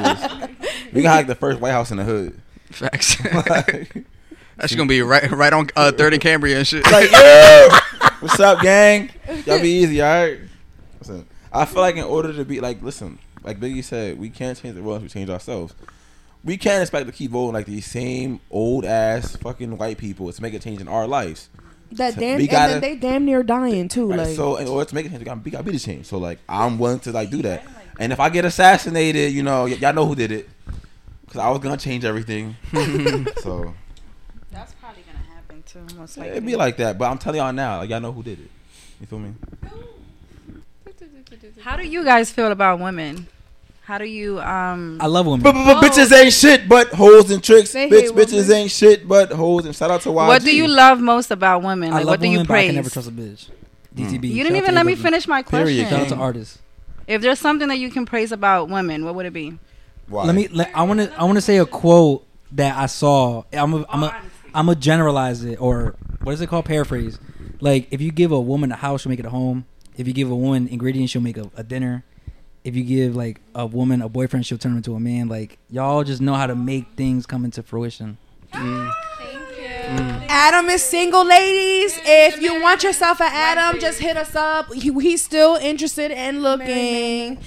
this. 0.60 0.72
We 0.92 1.00
got 1.00 1.14
like 1.16 1.28
the 1.28 1.34
first 1.34 1.60
White 1.62 1.70
House 1.72 1.90
in 1.90 1.96
the 1.96 2.04
hood. 2.04 2.38
facts. 2.72 3.16
That's 4.58 4.74
gonna 4.74 4.88
be 4.88 5.02
right, 5.02 5.30
right 5.30 5.52
on 5.52 5.68
uh, 5.76 5.92
third 5.92 6.12
and 6.12 6.22
Cambria 6.22 6.58
and 6.58 6.66
shit. 6.66 6.84
like, 6.90 7.10
yo, 7.10 7.68
what's 8.20 8.38
up, 8.40 8.60
gang? 8.60 9.10
Y'all 9.46 9.60
be 9.60 9.70
easy, 9.70 10.00
all 10.02 10.08
right? 10.08 10.38
Listen, 11.00 11.26
I 11.52 11.64
feel 11.64 11.80
like 11.80 11.96
in 11.96 12.04
order 12.04 12.32
to 12.32 12.44
be 12.44 12.60
like, 12.60 12.82
listen, 12.82 13.18
like 13.44 13.60
Biggie 13.60 13.84
said, 13.84 14.18
we 14.18 14.30
can't 14.30 14.58
change 14.58 14.74
the 14.74 14.82
world 14.82 14.96
unless 14.96 15.14
we 15.14 15.20
change 15.20 15.30
ourselves. 15.30 15.74
We 16.44 16.56
can't 16.56 16.82
expect 16.82 17.06
to 17.06 17.12
keep 17.12 17.30
voting 17.30 17.54
like 17.54 17.66
these 17.66 17.86
same 17.86 18.40
old 18.50 18.84
ass 18.84 19.36
fucking 19.36 19.76
white 19.78 19.98
people 19.98 20.32
to 20.32 20.42
make 20.42 20.54
a 20.54 20.58
change 20.58 20.80
in 20.80 20.88
our 20.88 21.06
lives. 21.06 21.48
that 21.92 22.14
So 22.14 22.20
damn 22.20 22.38
we 22.38 22.46
gotta- 22.46 22.72
then 22.74 22.80
they 22.80 22.96
damn 22.96 23.24
near 23.24 23.42
dying 23.42 23.88
too. 23.88 24.08
Right? 24.10 24.18
Like 24.20 24.36
so 24.36 24.56
in 24.56 24.66
order 24.68 24.88
to 24.88 24.94
make 24.94 25.06
a 25.06 25.08
change, 25.08 25.20
we 25.20 25.24
gotta, 25.24 25.40
we 25.44 25.50
gotta 25.50 25.64
be 25.64 25.72
the 25.72 25.78
change. 25.78 26.06
So 26.06 26.18
like, 26.18 26.38
I'm 26.48 26.78
willing 26.78 27.00
to 27.00 27.12
like 27.12 27.30
do 27.30 27.42
that. 27.42 27.64
And 28.00 28.12
if 28.12 28.20
I 28.20 28.28
get 28.28 28.44
assassinated, 28.44 29.32
you 29.32 29.42
know, 29.42 29.62
y- 29.64 29.70
y'all 29.80 29.92
know 29.94 30.06
who 30.06 30.14
did 30.14 30.30
it, 30.32 30.48
because 31.26 31.40
I 31.40 31.48
was 31.50 31.58
gonna 31.60 31.76
change 31.76 32.04
everything. 32.04 32.56
so 32.72 32.74
That's 32.74 33.44
probably 33.44 33.64
gonna 33.64 33.74
happen 35.80 35.96
most 35.98 36.16
likely. 36.16 36.30
it'd 36.32 36.46
be 36.46 36.56
like 36.56 36.76
that. 36.78 36.98
But 36.98 37.10
I'm 37.10 37.18
telling 37.18 37.38
y'all 37.40 37.52
now, 37.52 37.78
like 37.78 37.90
y'all 37.90 38.00
know 38.00 38.12
who 38.12 38.22
did 38.22 38.40
it. 38.40 38.50
You 39.00 39.06
feel 39.06 39.18
me? 39.18 39.34
How 41.62 41.76
do 41.76 41.86
you 41.86 42.04
guys 42.04 42.30
feel 42.30 42.50
about 42.50 42.80
women? 42.80 43.26
How 43.84 43.98
do 43.98 44.04
you 44.04 44.38
um? 44.40 44.98
I 45.00 45.06
love 45.06 45.26
women. 45.26 45.42
But, 45.42 45.52
but, 45.52 45.80
but 45.80 45.84
bitches 45.92 46.12
ain't 46.12 46.32
shit 46.32 46.68
but 46.68 46.88
hoes 46.88 47.30
and 47.30 47.42
tricks. 47.42 47.72
They 47.72 47.88
Bitch, 47.88 48.10
bitches 48.10 48.42
women. 48.48 48.52
ain't 48.52 48.70
shit 48.70 49.08
but 49.08 49.32
hoes. 49.32 49.64
And 49.64 49.74
shout 49.74 49.90
out 49.90 50.02
to 50.02 50.10
YG. 50.10 50.26
what 50.26 50.42
do 50.42 50.54
you 50.54 50.68
love 50.68 51.00
most 51.00 51.30
about 51.30 51.62
women? 51.62 51.90
I 51.92 51.96
Like, 51.96 52.04
love 52.04 52.12
what 52.12 52.20
do 52.20 52.26
you 52.26 52.32
women, 52.38 52.46
but 52.46 52.54
I 52.58 52.66
can 52.66 52.74
never 52.74 52.90
trust 52.90 53.08
a 53.08 53.12
bitch. 53.12 53.48
DTB. 53.94 54.28
you 54.30 54.44
didn't 54.44 54.56
even 54.56 54.74
let 54.74 54.84
me 54.86 54.94
finish 54.94 55.26
my 55.26 55.42
question. 55.42 55.66
Period, 55.66 55.88
Shout 55.88 56.00
out 56.02 56.08
to 56.08 56.16
artists. 56.16 56.58
If 57.06 57.22
there's 57.22 57.38
something 57.38 57.68
that 57.68 57.78
you 57.78 57.90
can 57.90 58.04
praise 58.04 58.30
about 58.30 58.68
women, 58.68 59.04
what 59.06 59.14
would 59.14 59.24
it 59.26 59.32
be? 59.32 59.58
Why? 60.06 60.24
let 60.24 60.34
me. 60.34 60.48
Let, 60.48 60.70
I 60.76 60.82
want 60.82 61.00
to. 61.00 61.12
I 61.18 61.24
want 61.24 61.36
to 61.36 61.40
say 61.42 61.56
a 61.56 61.64
quote 61.66 62.26
that 62.52 62.76
I 62.76 62.86
saw. 62.86 63.44
I'm. 63.52 63.72
A, 63.74 63.86
I'm. 63.88 64.02
A, 64.02 64.22
I'm 64.54 64.66
gonna 64.66 64.76
generalize 64.76 65.44
it, 65.44 65.60
or 65.60 65.96
what 66.22 66.32
is 66.32 66.40
it 66.40 66.48
called? 66.48 66.64
Paraphrase. 66.64 67.18
Like, 67.60 67.88
if 67.90 68.00
you 68.00 68.10
give 68.12 68.32
a 68.32 68.40
woman 68.40 68.72
a 68.72 68.76
house, 68.76 69.02
she'll 69.02 69.10
make 69.10 69.18
it 69.18 69.26
a 69.26 69.30
home. 69.30 69.66
If 69.96 70.06
you 70.06 70.12
give 70.12 70.30
a 70.30 70.36
woman 70.36 70.68
ingredients, 70.68 71.12
she'll 71.12 71.22
make 71.22 71.36
a, 71.36 71.50
a 71.56 71.64
dinner. 71.64 72.04
If 72.64 72.76
you 72.76 72.84
give 72.84 73.16
like 73.16 73.40
a 73.54 73.66
woman 73.66 74.02
a 74.02 74.08
boyfriend, 74.08 74.46
she'll 74.46 74.58
turn 74.58 74.72
him 74.72 74.78
into 74.78 74.94
a 74.94 75.00
man. 75.00 75.28
Like, 75.28 75.58
y'all 75.70 76.04
just 76.04 76.20
know 76.20 76.34
how 76.34 76.46
to 76.46 76.54
make 76.54 76.86
things 76.96 77.26
come 77.26 77.44
into 77.44 77.62
fruition. 77.62 78.18
Thank 78.52 78.62
you. 78.62 79.68
Mm. 79.88 80.26
Adam 80.28 80.68
is 80.68 80.82
single, 80.82 81.24
ladies. 81.24 81.98
If 82.04 82.40
you 82.40 82.60
want 82.60 82.82
yourself 82.82 83.20
an 83.20 83.30
Adam, 83.32 83.80
just 83.80 84.00
hit 84.00 84.16
us 84.16 84.34
up. 84.36 84.72
He, 84.72 84.92
he's 84.92 85.24
still 85.24 85.56
interested 85.56 86.10
and 86.10 86.42
looking. 86.42 87.38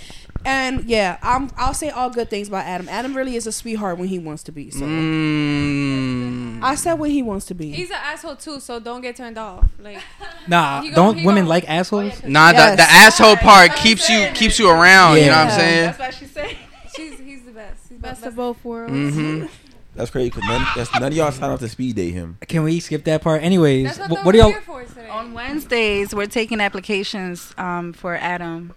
And 0.44 0.86
yeah, 0.86 1.18
I'm. 1.22 1.50
I'll 1.58 1.74
say 1.74 1.90
all 1.90 2.10
good 2.10 2.30
things 2.30 2.48
about 2.48 2.66
Adam. 2.66 2.90
Adam 2.90 3.16
really 3.16 3.36
is 3.36 3.46
a 3.46 3.52
sweetheart 3.52 3.98
when 4.00 4.08
he 4.08 4.18
wants 4.18 4.42
to 4.44 4.52
be. 4.52 4.72
So 4.72 4.86
Mm. 4.86 6.64
I 6.64 6.76
said 6.76 6.94
when 6.96 7.12
he 7.12 7.22
wants 7.22 7.46
to 7.48 7.54
be. 7.54 7.72
He's 7.72 7.90
an 7.90 7.98
asshole 8.02 8.36
too, 8.38 8.60
so 8.60 8.80
don't 8.80 9.02
get 9.02 9.16
turned 9.16 9.38
off. 9.38 9.70
Like, 9.80 10.00
Nah, 10.48 10.82
He 10.82 10.90
gon- 10.90 10.96
don't 10.96 11.18
he 11.20 11.26
women 11.26 11.44
gon- 11.44 11.50
like 11.50 11.70
assholes? 11.70 12.24
Nah, 12.24 12.52
Yes. 12.52 12.72
the, 12.72 12.76
the 12.78 12.90
asshole 12.90 13.36
part 13.38 13.76
keeps 13.76 14.10
you 14.10 14.30
keeps 14.34 14.58
you 14.60 14.70
around. 14.70 15.18
You 15.18 15.26
know 15.28 15.32
what 15.32 15.38
I'm 15.38 15.48
Yeah. 15.50 15.58
saying? 15.58 15.94
why 15.98 16.10
she 16.12 16.26
said. 16.26 16.56
she's 16.96 17.20
he's 17.20 17.44
the 17.44 17.52
best. 17.52 17.84
He's 17.90 17.98
Best 18.00 18.22
best 18.22 18.26
of 18.28 18.36
both 18.36 18.64
worlds. 18.66 18.92
hmm 19.16 19.46
That's 19.96 20.10
crazy. 20.10 20.30
Cause 20.30 20.44
none, 20.46 20.66
that's, 20.74 20.94
none 20.94 21.04
of 21.04 21.14
y'all 21.14 21.32
signed 21.34 21.52
up 21.52 21.60
to 21.60 21.68
speed 21.68 21.98
date 21.98 22.12
him. 22.12 22.38
Can 22.48 22.64
we 22.64 22.80
skip 22.80 23.04
that 23.04 23.22
part? 23.22 23.44
Anyways, 23.44 23.98
That's 23.98 24.10
what, 24.10 24.22
wh- 24.22 24.26
what 24.26 24.32
do 24.32 24.38
y'all? 24.38 24.52
here 24.52 24.62
for 24.62 24.84
today. 24.86 25.10
On 25.10 25.34
Wednesdays, 25.34 26.16
we're 26.16 26.28
taking 26.28 26.62
applications 26.62 27.54
um, 27.58 27.92
for 27.92 28.16
Adam. 28.16 28.74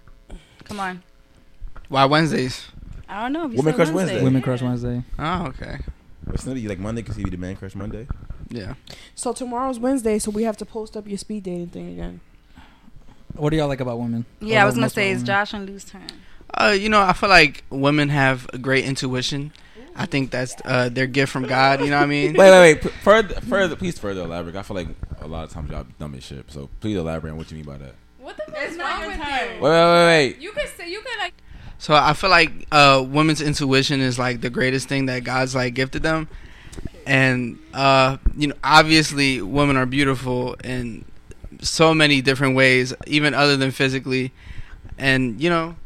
Come 0.65 0.81
on. 0.81 1.05
Why 1.89 2.05
Wednesdays? 2.05 2.67
I 3.09 3.23
don't 3.23 3.33
know. 3.33 3.47
Women 3.47 3.75
Crush 3.75 3.91
Wednesday. 3.91 4.23
Women 4.23 4.43
Crush 4.43 4.63
Wednesday. 4.63 5.05
Oh, 5.19 5.47
okay. 5.47 5.79
It's 6.33 6.47
not 6.47 6.57
you 6.57 6.69
like 6.69 6.79
Monday 6.79 7.03
because 7.03 7.17
he 7.17 7.25
be 7.25 7.31
the 7.31 7.37
man 7.37 7.57
crush 7.57 7.75
Monday. 7.75 8.07
Yeah. 8.49 8.75
So 9.15 9.33
tomorrow's 9.33 9.79
Wednesday, 9.79 10.19
so 10.19 10.31
we 10.31 10.45
have 10.45 10.57
to 10.59 10.65
post 10.65 10.97
up 10.97 11.07
your 11.07 11.19
speed 11.19 11.45
dating 11.45 11.69
thing 11.69 11.91
again. 11.91 12.21
What 13.35 13.51
do 13.51 13.57
y'all 13.57 13.69
like 13.69 13.81
about 13.81 13.99
women? 13.99 14.25
Yeah, 14.41 14.63
I 14.63 14.67
was 14.67 14.77
gonna 14.77 14.89
say 14.89 15.11
it's 15.11 15.19
women? 15.19 15.27
Josh 15.27 15.53
and 15.53 15.69
Lou's 15.69 15.85
turn. 15.85 16.07
Uh, 16.53 16.75
you 16.79 16.89
know, 16.89 17.01
I 17.01 17.13
feel 17.13 17.29
like 17.29 17.65
women 17.71 18.09
have 18.09 18.49
a 18.53 18.59
great 18.59 18.85
intuition. 18.85 19.53
I 19.97 20.07
think 20.07 20.31
that's 20.31 20.55
uh, 20.65 20.89
their 20.89 21.07
gift 21.07 21.33
from 21.33 21.47
God. 21.47 21.81
You 21.81 21.91
know 21.91 21.99
what 21.99 22.05
I 22.05 22.07
mean? 22.07 22.35
Wait, 22.35 22.51
wait, 22.51 22.83
wait. 22.83 22.93
Further, 23.03 23.41
further, 23.43 23.77
please 23.77 23.99
further 23.99 24.23
elaborate. 24.23 24.57
I 24.57 24.63
feel 24.63 24.77
like 24.77 24.89
a 25.21 25.27
lot 25.27 25.45
of 25.45 25.51
times 25.51 25.71
y'all 25.71 25.87
dumb 25.99 26.15
as 26.15 26.25
shit. 26.25 26.51
So 26.51 26.69
please 26.81 26.97
elaborate 26.97 27.31
on 27.31 27.37
what 27.37 27.51
you 27.51 27.57
mean 27.57 27.67
by 27.67 27.79
that. 27.79 27.95
What 28.19 28.37
the 28.37 28.51
fuck 28.51 28.63
is 28.63 28.79
wrong 28.79 29.07
with 29.07 29.17
turn. 29.21 29.57
you? 29.57 29.63
Wait, 29.63 29.71
wait, 29.71 29.93
wait, 29.93 30.07
wait. 30.07 30.41
You 30.41 30.53
could 30.53 30.69
say 30.77 30.91
you 30.91 31.01
could 31.01 31.19
like 31.19 31.35
So 31.85 31.95
I 31.95 32.15
feel 32.15 32.31
like 32.31 32.51
uh, 32.73 33.05
women's 33.07 33.43
intuition 33.43 34.01
is 34.01 34.19
like 34.19 34.41
the 34.41 34.49
greatest 34.49 34.89
thing 34.89 35.05
that 35.05 35.23
God's 35.23 35.55
like 35.55 35.75
gifted 35.75 36.03
them, 36.03 36.31
and 37.07 37.59
uh, 37.75 38.17
you 38.39 38.47
know, 38.47 38.55
obviously, 38.65 39.43
women 39.43 39.77
are 39.77 39.85
beautiful 39.85 40.55
in 40.65 41.05
so 41.61 41.93
many 41.93 42.23
different 42.23 42.57
ways, 42.57 42.95
even 43.07 43.35
other 43.35 43.59
than 43.59 43.71
physically, 43.71 44.33
and 44.97 45.39
you 45.39 45.51
know, 45.51 45.77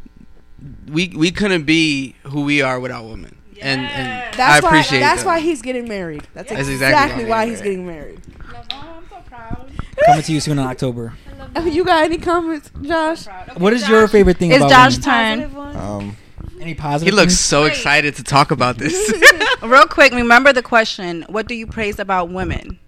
we 0.88 1.08
we 1.16 1.32
couldn't 1.32 1.64
be 1.64 2.14
who 2.22 2.42
we 2.42 2.62
are 2.62 2.78
without 2.78 3.04
women, 3.04 3.36
and, 3.60 3.80
and 3.82 4.34
That's 4.34 4.40
I 4.40 4.60
why. 4.60 4.68
appreciate 4.68 5.00
That's 5.00 5.22
that. 5.22 5.26
why 5.26 5.40
he's 5.40 5.62
getting 5.62 5.88
married. 5.88 6.26
That's, 6.34 6.50
That's 6.50 6.68
exactly, 6.68 6.74
exactly 7.02 7.24
why 7.24 7.44
why 7.44 7.46
he's 7.50 7.60
getting 7.62 7.86
married. 7.86 8.20
Oh, 8.50 8.62
I'm 8.72 9.08
so 9.08 9.16
proud. 9.28 9.70
Coming 10.06 10.22
to 10.22 10.32
you 10.32 10.40
soon 10.40 10.58
in 10.58 10.64
October. 10.64 11.14
you 11.64 11.84
got 11.84 12.04
any 12.04 12.18
comments, 12.18 12.70
Josh? 12.82 13.26
What 13.56 13.72
is 13.72 13.88
your 13.88 14.06
favorite 14.08 14.36
thing 14.38 14.50
It's 14.50 14.58
about 14.58 14.70
Josh's 14.70 15.06
women? 15.06 15.40
turn. 15.50 15.50
Positive 15.50 15.56
one. 15.56 15.76
Um, 15.76 16.16
Any 16.60 16.74
positive? 16.74 17.12
He 17.12 17.16
looks 17.16 17.32
things? 17.32 17.40
so 17.40 17.64
excited 17.64 18.14
to 18.16 18.24
talk 18.24 18.50
about 18.50 18.78
this. 18.78 19.12
Real 19.62 19.86
quick, 19.86 20.12
remember 20.12 20.52
the 20.52 20.62
question: 20.62 21.24
What 21.28 21.46
do 21.48 21.54
you 21.54 21.66
praise 21.66 21.98
about 21.98 22.30
women? 22.30 22.78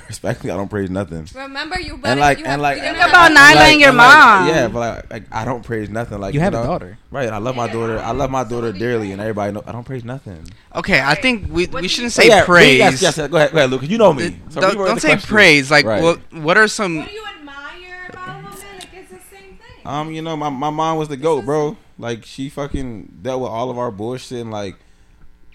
respectfully, 0.08 0.50
I 0.50 0.56
don't 0.56 0.68
praise 0.68 0.88
nothing. 0.90 1.26
remember 1.34 1.78
you 1.80 1.96
better 1.96 2.20
like- 2.20 2.38
you 2.38 2.44
and 2.44 2.60
like- 2.62 2.78
think 2.78 2.86
and 2.88 2.96
about 3.10 3.30
And 3.30 3.36
Nyla 3.36 3.54
like- 3.54 3.72
and 3.72 3.80
your 3.80 3.88
and 3.90 3.98
like- 3.98 4.18
mom. 4.18 4.48
yeah, 4.48 4.68
but 4.68 4.78
like, 4.78 5.10
like, 5.10 5.24
I 5.32 5.44
don't 5.44 5.62
praise 5.64 5.88
nothing. 5.90 6.18
Like 6.20 6.34
You 6.34 6.40
have 6.40 6.52
know, 6.52 6.62
a 6.62 6.66
daughter. 6.66 6.98
right? 7.10 7.28
I 7.30 7.38
love 7.38 7.56
my 7.56 7.66
daughter. 7.70 7.98
I 7.98 8.10
love 8.12 8.30
my 8.30 8.44
daughter 8.44 8.72
dearly, 8.72 9.12
and 9.12 9.20
everybody 9.20 9.52
know 9.52 9.62
I 9.66 9.72
don't 9.72 9.84
praise 9.84 10.04
nothing. 10.04 10.44
okay, 10.74 11.00
I 11.00 11.14
think 11.14 11.46
we 11.50 11.66
What 11.66 11.82
we 11.82 11.88
shouldn't 11.88 12.12
say 12.12 12.24
Oh, 12.24 12.36
yeah, 12.36 12.44
praise. 12.44 12.78
Yes, 12.78 13.02
yes, 13.02 13.16
yes. 13.18 13.28
Go 13.30 13.36
ahead, 13.36 13.52
go 13.52 13.58
ahead, 13.58 13.70
Lucas. 13.70 13.88
You 13.88 13.98
know 13.98 14.12
me. 14.12 14.36
So 14.50 14.60
don't 14.60 14.76
don't 14.76 15.00
say 15.00 15.10
question. 15.10 15.28
praise. 15.28 15.70
Like, 15.70 15.84
Right. 15.84 16.02
what 16.02 16.18
what 16.32 16.56
are 16.56 16.68
some? 16.68 16.96
What 16.98 17.08
do 17.08 17.14
you 17.14 17.24
admire 17.38 18.08
about 18.10 18.28
a 18.28 18.32
woman? 18.42 18.50
Like 18.52 18.88
it's 18.94 19.10
the 19.10 19.16
same 19.30 19.58
thing. 19.58 19.86
Um, 19.86 20.10
you 20.12 20.22
know, 20.22 20.36
my, 20.36 20.48
my 20.48 20.70
mom 20.70 20.98
was 20.98 21.08
the 21.08 21.16
goat, 21.16 21.44
bro. 21.44 21.76
Like 21.98 22.24
she 22.24 22.48
fucking 22.48 23.18
dealt 23.22 23.42
with 23.42 23.50
all 23.50 23.70
of 23.70 23.78
our 23.78 23.90
bullshit 23.90 24.40
and 24.40 24.50
like 24.50 24.76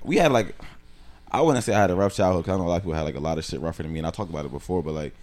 we 0.03 0.17
had 0.17 0.31
like 0.31 0.55
I 1.31 1.41
wouldn't 1.41 1.63
say 1.63 1.73
I 1.73 1.81
had 1.81 1.91
a 1.91 1.95
rough 1.95 2.15
childhood 2.15 2.45
because 2.45 2.55
I 2.55 2.57
know 2.57 2.67
a 2.67 2.69
lot 2.69 2.75
of 2.77 2.81
people 2.83 2.93
had 2.93 3.03
like 3.03 3.15
a 3.15 3.19
lot 3.19 3.37
of 3.37 3.45
shit 3.45 3.59
rougher 3.59 3.83
than 3.83 3.91
me, 3.91 3.99
and 3.99 4.07
I 4.07 4.11
talked 4.11 4.29
about 4.29 4.45
it 4.45 4.51
before. 4.51 4.81
But 4.81 4.93
like, 4.93 5.13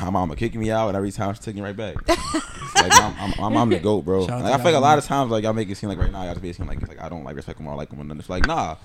my 0.00 0.10
mama 0.10 0.36
kicking 0.36 0.60
me 0.60 0.70
out, 0.70 0.88
and 0.88 0.96
every 0.96 1.12
time 1.12 1.34
she 1.34 1.40
took 1.40 1.54
me 1.54 1.60
right 1.60 1.76
back. 1.76 1.96
Like 2.74 2.92
I'm, 2.94 3.14
I'm, 3.18 3.44
I'm, 3.44 3.56
I'm 3.56 3.68
the 3.68 3.78
goat, 3.78 4.04
bro. 4.04 4.20
Like, 4.24 4.30
I 4.30 4.56
feel 4.56 4.66
like 4.66 4.74
a 4.74 4.80
lot 4.80 4.96
of 4.96 5.04
times 5.04 5.30
like 5.30 5.44
y'all 5.44 5.52
make 5.52 5.68
it 5.68 5.76
seem 5.76 5.90
like 5.90 5.98
right 5.98 6.10
now 6.10 6.24
y'all 6.24 6.34
just 6.34 6.42
make 6.42 6.58
it 6.58 6.66
like 6.66 6.78
it's 6.78 6.88
like 6.88 7.00
I 7.00 7.08
don't 7.08 7.24
like 7.24 7.36
respect 7.36 7.58
them 7.58 7.66
or 7.66 7.74
like 7.74 7.90
them. 7.90 8.00
And 8.00 8.18
it's 8.18 8.30
like 8.30 8.46
nah. 8.46 8.76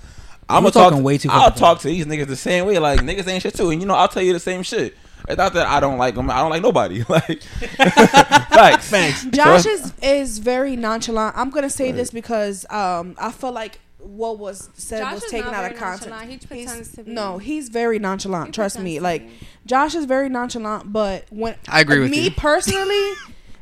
I'm 0.50 0.64
We're 0.64 0.72
gonna 0.72 0.72
talk. 0.72 0.90
talking 0.92 1.04
way 1.04 1.18
too 1.18 1.30
I'll 1.32 1.52
talk 1.52 1.80
to 1.80 1.88
these 1.88 2.06
niggas 2.06 2.28
the 2.28 2.36
same 2.36 2.66
way. 2.66 2.78
Like 2.80 3.02
niggas 3.02 3.28
ain't 3.28 3.42
shit 3.42 3.56
too, 3.56 3.70
and 3.70 3.82
you 3.82 3.88
know 3.88 3.96
I'll 3.96 4.08
tell 4.08 4.24
you 4.24 4.34
the 4.34 4.40
same 4.40 4.64
shit. 4.64 4.96
It's 5.28 5.38
not 5.38 5.54
that 5.54 5.68
I 5.68 5.80
don't 5.80 5.98
like 5.98 6.16
them. 6.16 6.30
I 6.30 6.38
don't 6.38 6.52
like 6.52 6.62
nobody. 6.62 7.04
Like 7.10 7.42
facts. 7.72 8.90
Facts. 8.90 9.26
Josh 9.26 9.66
is 9.66 9.94
is 10.02 10.40
very 10.40 10.76
nonchalant. 10.76 11.38
I'm 11.38 11.50
gonna 11.50 11.70
say 11.70 11.92
this 11.92 12.12
because 12.12 12.66
um 12.70 13.16
I 13.20 13.32
feel 13.32 13.52
like 13.52 13.80
what 14.06 14.40
was 14.40 14.70
said 14.76 15.00
Josh 15.00 15.14
was 15.16 15.24
taken 15.26 15.54
out 15.54 15.72
of 15.72 15.78
context. 15.78 16.10
nonchalant. 16.10 16.44
He 16.50 16.60
He's- 16.60 16.90
to 16.92 17.04
be. 17.04 17.12
No, 17.12 17.38
he's 17.38 17.70
very 17.70 18.00
nonchalant. 18.00 18.48
He 18.48 18.52
trust 18.54 18.80
me. 18.80 19.00
Like. 19.00 19.28
Josh 19.66 19.96
is 19.96 20.06
very 20.06 20.30
nonchalant, 20.30 20.94
but 20.94 21.26
when 21.32 21.56
I 21.68 21.80
agree 21.82 21.98
with 22.00 22.12
me 22.12 22.26
you. 22.26 22.32
personally, 22.32 23.14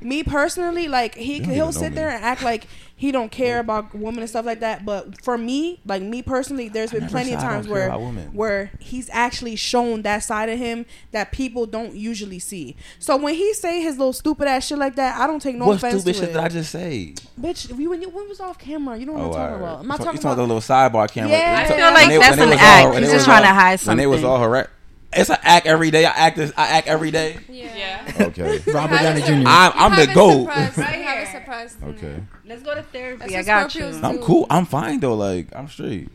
me 0.02 0.22
personally, 0.22 0.89
like 0.89 1.16
he 1.16 1.41
he'll 1.41 1.72
sit 1.72 1.91
me. 1.91 1.96
there 1.96 2.10
and 2.10 2.24
act 2.24 2.44
like 2.44 2.68
he 3.04 3.12
don't 3.12 3.34
care 3.34 3.60
about 3.60 3.93
women 3.93 4.22
and 4.22 4.30
stuff 4.30 4.45
like 4.45 4.62
that. 4.62 4.86
But 4.86 5.22
for 5.22 5.38
me, 5.38 5.82
like 5.86 6.01
me 6.01 6.22
personally, 6.22 6.70
there's 6.70 6.89
been 6.91 7.10
plenty 7.10 7.34
of 7.34 7.41
said 7.41 7.49
I 7.49 7.54
don't 7.54 7.64
times 7.64 7.68
where 7.68 7.89
where 8.32 8.72
he's 8.80 9.10
actually 9.12 9.58
shown 9.58 10.04
that 10.04 10.20
side 10.20 10.47
of 10.47 10.58
him 10.58 10.86
that 11.12 11.34
people 11.34 11.66
don't 11.66 11.93
usually 11.95 12.39
see. 12.39 12.78
So 12.99 13.18
when 13.18 13.34
he 13.36 13.54
say 13.56 13.82
his 13.82 13.97
little 13.97 14.14
stupid 14.14 14.47
ass 14.47 14.68
shit 14.68 14.78
like 14.78 14.95
that, 14.95 15.20
I 15.20 15.28
don't 15.28 15.41
take 15.41 15.58
no 15.58 15.66
what 15.66 15.76
offense 15.76 16.01
stupid 16.04 16.14
to 16.14 16.20
shit 16.22 16.30
it. 16.30 16.34
did 16.34 16.41
I 16.41 16.47
just 16.47 16.72
say? 16.72 17.14
Bitch, 17.38 17.70
if 17.70 17.78
you, 17.78 17.89
when 17.89 18.01
you 18.01 18.10
when 18.10 18.30
was 18.30 18.39
off 18.39 18.58
camera, 18.58 18.97
you 18.97 19.06
know 19.06 19.12
what 19.12 19.22
Oh, 19.22 19.26
I'm 19.26 19.32
talking 19.32 19.43
alright. 19.56 19.62
about. 19.62 19.80
I'm 19.82 19.88
not 19.88 19.99
You 19.99 20.06
talking 20.06 20.22
about 20.22 20.36
the 20.36 20.41
little 20.43 20.62
sidebar 20.62 21.12
camera. 21.12 21.32
Yeah. 21.32 21.56
I 21.60 21.68
So- 21.68 21.76
feel 21.76 21.86
when 21.86 21.93
like 21.93 22.08
they- 22.08 22.18
that's 22.20 22.38
when 22.38 22.47
an 22.47 22.49
was 22.51 22.60
act. 22.62 22.89
when 22.93 23.04
He's 23.04 23.12
just 23.12 23.16
was 23.16 23.26
trying 23.26 23.43
to 23.43 23.49
all- 23.49 23.54
hide 23.56 23.80
When 23.86 23.97
they 23.97 24.08
was 24.08 24.24
all 24.24 24.39
harassed. 24.39 24.70
It's 25.16 25.30
an 25.30 25.38
act 25.41 25.66
every 25.66 25.91
day. 25.91 26.05
I 26.05 26.09
act 26.11 26.38
this. 26.38 26.51
I 26.57 26.68
act 26.68 26.88
every 26.88 27.11
day. 27.11 27.38
Yeah. 27.49 27.76
yeah. 27.76 28.26
Okay. 28.28 28.59
Robert 28.72 28.95
Have 28.97 29.18
Downey 29.18 29.22
Jr. 29.43 29.47
I'm, 29.47 29.72
I'm 29.76 29.91
the 29.91 30.05
have 30.07 30.16
goat. 30.16 30.39
suppressed. 30.47 30.78
Right 30.78 30.97
You 30.97 31.03
have 31.03 31.18
it 31.18 31.72
here. 31.82 31.89
Okay. 31.89 32.24
Let's 32.45 32.64
go 32.64 32.76
to 32.76 32.84
therapy. 32.84 33.20
That's 33.28 33.36
I 33.36 33.43
got 33.43 33.76
you. 33.76 33.86
I'm 34.03 34.20
cool. 34.20 34.45
I'm 34.49 34.66
fine 34.66 34.99
though. 34.99 35.16
Like 35.16 35.47
I'm 35.55 35.68
straight. 35.68 36.09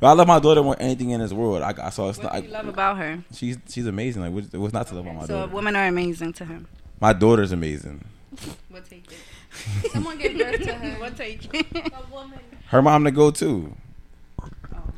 But 0.00 0.08
I 0.08 0.12
love 0.12 0.26
my 0.28 0.38
daughter 0.38 0.62
more 0.62 0.74
than 0.76 0.86
anything 0.86 1.10
in 1.10 1.20
this 1.20 1.32
world. 1.32 1.62
I, 1.62 1.72
I 1.82 1.90
saw 1.90 2.08
it's 2.08 2.18
What 2.18 2.32
not. 2.32 2.40
do 2.42 2.46
you 2.46 2.52
love 2.52 2.68
about 2.68 2.98
her? 2.98 3.24
she's 3.32 3.56
she's 3.68 3.86
amazing. 3.86 4.22
Like 4.22 4.32
what's, 4.32 4.52
what's 4.52 4.74
not 4.74 4.86
to 4.88 4.94
love 4.94 5.04
about 5.06 5.14
my 5.16 5.26
So 5.26 5.34
daughter? 5.34 5.50
So 5.50 5.56
women 5.56 5.76
are 5.76 5.86
amazing 5.86 6.32
to 6.34 6.44
him. 6.44 6.66
My 7.00 7.12
daughter's 7.12 7.52
amazing. 7.52 8.04
We'll 8.70 8.82
take 8.82 9.06
it. 9.12 9.90
Someone 9.92 10.18
gave 10.18 10.36
birth 10.36 10.60
to 10.62 10.74
her. 10.74 10.96
We'll 11.00 11.10
take 11.12 11.54
it. 11.54 11.66
A 11.92 12.12
woman. 12.12 12.40
Her 12.66 12.82
mom 12.82 13.04
to 13.04 13.12
go 13.12 13.30
too. 13.30 13.76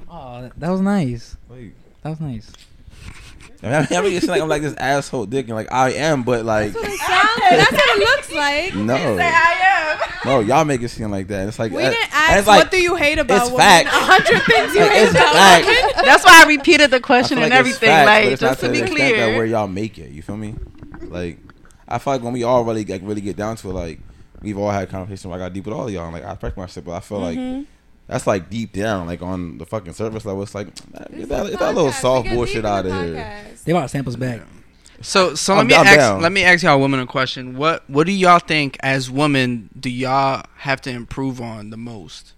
Oh, 0.08 0.42
that- 0.42 0.58
that 0.58 0.70
was 0.70 0.80
nice. 0.80 1.36
Like, 1.50 1.74
That 2.02 2.10
was 2.10 2.20
nice. 2.20 2.50
I 3.62 3.66
mean, 3.80 3.86
I 3.90 4.02
mean, 4.02 4.12
it's 4.12 4.26
like 4.26 4.42
I'm 4.42 4.48
like 4.48 4.62
this 4.62 4.74
asshole 4.74 5.26
dick, 5.26 5.46
and 5.46 5.54
like 5.57 5.72
I 5.72 5.90
am, 5.92 6.22
but 6.22 6.44
like 6.44 6.72
That's 6.72 6.82
what 6.84 6.92
it 6.92 6.98
sounds, 7.00 7.40
that's 7.40 7.72
what 7.72 7.88
it 7.88 7.98
looks 7.98 8.32
like. 8.32 8.74
no, 8.74 9.18
I 9.18 10.20
no, 10.24 10.40
y'all 10.40 10.64
make 10.64 10.82
it 10.82 10.88
seem 10.88 11.11
like 11.11 11.28
that. 11.28 11.48
It's 11.48 11.59
like 11.59 11.72
We 11.72 11.82
uh, 11.84 11.90
didn't 11.90 12.12
ask 12.12 12.38
it's 12.38 12.46
like, 12.48 12.62
what 12.64 12.70
do 12.70 12.82
you 12.82 12.96
hate 12.96 13.18
about 13.18 13.36
it's 13.42 13.44
women. 13.50 13.59
fact. 13.61 13.86
A 13.88 13.90
hundred 13.92 14.42
things 14.42 14.74
you 14.74 14.80
like, 14.80 14.90
hate 14.90 15.11
about 15.11 15.32
fact. 15.34 15.66
women. 15.66 15.82
am. 15.98 16.04
That's 16.04 16.24
why 16.24 16.42
I 16.44 16.48
repeated 16.48 16.90
the 16.90 17.00
question 17.00 17.36
feel 17.38 17.44
and 17.44 17.52
everything. 17.54 17.88
facts, 17.88 18.07
but 18.07 18.12
like 18.12 18.24
it's 18.32 18.42
not 18.42 18.48
just 18.50 18.61
to 18.61 18.70
be 18.70 18.78
clear. 18.78 18.88
extent 19.09 19.16
that 19.32 19.36
where 19.36 19.46
y'all 19.46 19.68
make 19.68 19.98
it. 19.98 20.11
You 20.11 20.22
feel 20.22 20.36
me? 20.36 20.54
Like 21.02 21.38
I 21.88 21.98
feel 21.98 22.12
like 22.14 22.22
when 22.22 22.32
we 22.32 22.42
all 22.42 22.64
really 22.64 22.84
like 22.84 23.02
really 23.04 23.20
get 23.20 23.36
down 23.36 23.57
to 23.57 23.70
it, 23.70 23.72
like 23.72 24.00
we've 24.42 24.59
all 24.59 24.70
had 24.70 24.88
conversations. 24.90 25.26
Where 25.26 25.36
I 25.40 25.44
got 25.44 25.52
deep 25.52 25.64
with 25.66 25.74
all 25.74 25.86
of 25.86 25.92
y'all. 25.92 26.04
And, 26.04 26.12
like 26.12 26.24
I 26.24 26.30
respect 26.30 26.57
myself, 26.57 26.84
but 26.86 26.92
I 26.92 27.00
feel 27.00 27.20
Mm-hmm. 27.20 27.57
like 27.59 27.66
that's 28.07 28.26
like 28.26 28.48
deep 28.50 28.72
down, 28.72 29.07
like 29.07 29.22
on 29.22 29.59
the 29.59 29.66
fucking 29.66 29.92
surface 29.94 30.24
level. 30.24 30.42
It's 30.42 30.54
like 30.54 30.66
man, 30.92 31.07
get 31.16 31.28
that, 31.28 31.44
is 31.46 31.50
get 31.50 31.59
that 31.61 31.74
little 31.74 31.92
soft 31.92 32.28
bullshit 32.28 32.54
deep 32.54 32.64
in 32.64 32.66
out 32.66 32.84
the 32.84 32.94
of 32.98 33.04
here. 33.04 33.14
podcast. 33.16 33.64
They 33.64 33.72
about 33.72 33.82
to 33.82 33.88
sample 33.88 34.12
us 34.12 34.16
back. 34.16 34.40
So 35.02 35.34
so 35.34 35.54
I'm- 35.54 35.59
let 35.59 35.66
me 35.68 35.74
I'm 35.74 35.86
ask 35.86 35.96
down. 35.98 36.22
let 36.22 36.32
me 36.32 36.42
ask 36.44 36.62
y'all 36.62 36.80
women 36.80 37.00
a 37.00 37.07
question. 37.07 37.57
What 37.57 37.88
what 37.90 38.07
do 38.07 38.12
y'all 38.12 38.38
think 38.38 38.76
as 38.80 39.11
women 39.11 39.68
do 39.78 39.90
y'all 39.90 40.42
have 40.59 40.80
to 40.82 40.90
improve 40.90 41.40
on 41.40 41.70
the 41.70 41.76
most? 41.76 42.32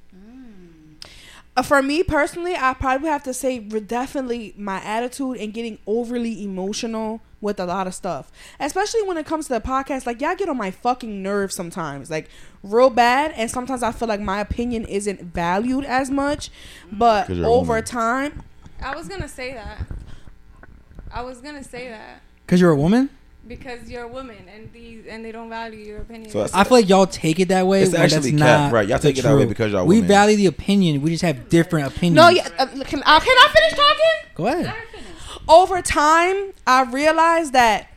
Uh, 1.59 1.63
For 1.63 1.83
me 1.83 2.05
personally, 2.05 2.55
I 2.55 2.73
probably 2.73 3.09
have 3.09 3.25
to 3.25 3.35
say 3.35 3.59
definitely 3.59 4.55
my 4.57 4.81
attitude 4.81 5.39
and 5.39 5.53
getting 5.53 5.79
overly 5.89 6.45
emotional 6.45 7.21
with 7.41 7.59
a 7.59 7.67
lot 7.67 7.89
of 7.89 7.95
stuff, 7.95 8.31
especially 8.61 9.03
when 9.03 9.17
it 9.17 9.27
comes 9.27 9.49
to 9.49 9.55
the 9.55 9.61
podcast. 9.61 10.07
Like 10.07 10.21
y'all 10.21 10.37
get 10.37 10.49
on 10.49 10.57
my 10.57 10.71
fucking 10.71 11.21
nerves 11.21 11.57
sometimes, 11.57 12.13
like 12.13 12.29
real 12.63 12.91
bad. 12.91 13.33
And 13.33 13.51
sometimes 13.51 13.83
I 13.83 13.91
feel 13.91 14.07
like 14.07 14.21
my 14.21 14.39
opinion 14.39 14.85
isn't 14.85 15.21
valued 15.21 15.85
as 15.85 16.13
much. 16.13 16.51
But 16.93 17.29
over 17.29 17.73
woman. 17.73 17.85
time, 17.85 18.43
I 18.81 18.95
was 18.95 19.09
gonna 19.09 19.29
say 19.29 19.53
that. 19.55 19.85
I 21.13 21.23
was 21.23 21.41
gonna 21.41 21.65
say 21.65 21.89
that 21.89 22.21
Because 22.47 22.61
you're 22.61 22.71
a 22.71 22.77
woman. 22.77 23.11
Because 23.49 23.89
you're 23.89 24.05
a 24.05 24.09
woman 24.09 24.37
and 24.55 24.71
these 24.73 25.05
and 25.09 25.25
they 25.25 25.33
don't 25.33 25.49
value 25.49 25.79
your 25.79 25.99
opinion. 26.03 26.31
So 26.31 26.41
that's- 26.41 26.55
I 26.55 26.65
feel 26.65 26.79
like 26.79 26.89
y'all 26.89 27.07
take 27.07 27.41
it 27.41 27.49
that 27.49 27.67
way. 27.67 27.83
It's 27.83 27.95
actually 27.95 28.33
that's 28.33 28.43
cap, 28.43 28.61
not 28.71 28.73
right. 28.73 28.87
Y'all 28.89 28.99
take 28.99 29.19
it 29.19 29.23
that 29.23 29.37
way 29.37 29.47
because 29.47 29.73
y'all 29.73 29.87
We 29.87 29.97
women. 29.97 30.09
value 30.09 30.37
the 30.37 30.47
opinion. 30.47 31.01
We 31.03 31.11
just 31.11 31.23
have 31.23 31.49
different 31.49 31.89
opinions. 31.89 32.17
no, 32.17 32.29
yeah. 32.29 32.49
Uh, 32.59 32.67
can, 32.85 33.03
uh, 33.05 33.21
can 33.21 33.37
I 33.37 33.49
finish 33.53 33.73
talking? 33.73 34.31
Go 34.35 34.47
ahead. 34.47 34.75
over 35.49 35.81
time, 35.83 36.53
I 36.67 36.83
realized 36.83 37.53
that 37.55 37.89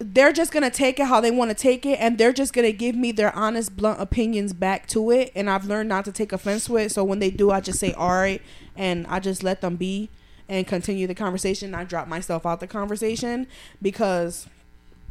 they're 0.00 0.32
just 0.32 0.52
gonna 0.52 0.70
take 0.70 1.00
it 1.00 1.06
how 1.06 1.20
they 1.20 1.30
want 1.30 1.50
to 1.50 1.56
take 1.56 1.84
it, 1.84 1.98
and 2.00 2.18
they're 2.18 2.32
just 2.32 2.52
gonna 2.52 2.72
give 2.72 2.94
me 2.94 3.10
their 3.12 3.34
honest, 3.34 3.76
blunt 3.76 4.00
opinions 4.00 4.52
back 4.52 4.86
to 4.88 5.10
it. 5.10 5.32
And 5.34 5.48
I've 5.50 5.64
learned 5.66 5.88
not 5.88 6.04
to 6.04 6.12
take 6.12 6.32
offense 6.32 6.66
to 6.66 6.76
it. 6.76 6.92
So 6.92 7.02
when 7.04 7.18
they 7.18 7.30
do, 7.30 7.50
I 7.50 7.60
just 7.60 7.78
say 7.80 7.92
all 7.92 8.10
right, 8.10 8.40
and 8.76 9.06
I 9.08 9.18
just 9.20 9.42
let 9.42 9.60
them 9.60 9.76
be 9.76 10.08
and 10.48 10.66
continue 10.66 11.06
the 11.06 11.14
conversation. 11.14 11.74
I 11.74 11.84
drop 11.84 12.08
myself 12.08 12.46
out 12.46 12.60
the 12.60 12.66
conversation 12.66 13.46
because 13.82 14.46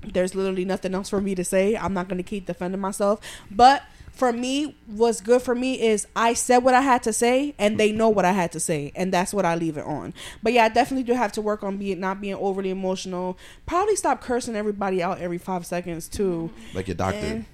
there's 0.03 0.35
literally 0.35 0.65
nothing 0.65 0.93
else 0.93 1.09
for 1.09 1.21
me 1.21 1.35
to 1.35 1.43
say. 1.43 1.75
I'm 1.75 1.93
not 1.93 2.07
gonna 2.07 2.23
keep 2.23 2.45
defending 2.45 2.81
myself, 2.81 3.19
but. 3.51 3.83
For 4.13 4.33
me, 4.33 4.75
what's 4.87 5.21
good 5.21 5.43
for 5.43 5.53
me 5.53 5.79
is 5.79 6.07
I 6.15 6.33
said 6.33 6.63
what 6.63 6.73
I 6.73 6.81
had 6.81 7.03
to 7.03 7.13
say, 7.13 7.53
and 7.59 7.79
they 7.79 7.91
know 7.91 8.09
what 8.09 8.25
I 8.25 8.31
had 8.31 8.51
to 8.53 8.59
say, 8.59 8.91
and 8.95 9.13
that's 9.13 9.31
what 9.31 9.45
I 9.45 9.53
leave 9.53 9.77
it 9.77 9.85
on. 9.85 10.11
But 10.41 10.53
yeah, 10.53 10.65
I 10.65 10.69
definitely 10.69 11.03
do 11.03 11.13
have 11.13 11.31
to 11.33 11.41
work 11.43 11.61
on 11.61 11.77
being 11.77 11.99
not 11.99 12.19
being 12.19 12.33
overly 12.33 12.71
emotional. 12.71 13.37
Probably 13.67 13.95
stop 13.95 14.19
cursing 14.21 14.55
everybody 14.55 15.03
out 15.03 15.19
every 15.19 15.37
five 15.37 15.67
seconds 15.67 16.07
too. 16.07 16.49
Like 16.73 16.87
your 16.87 16.95
doctor. 16.95 17.19
And 17.19 17.45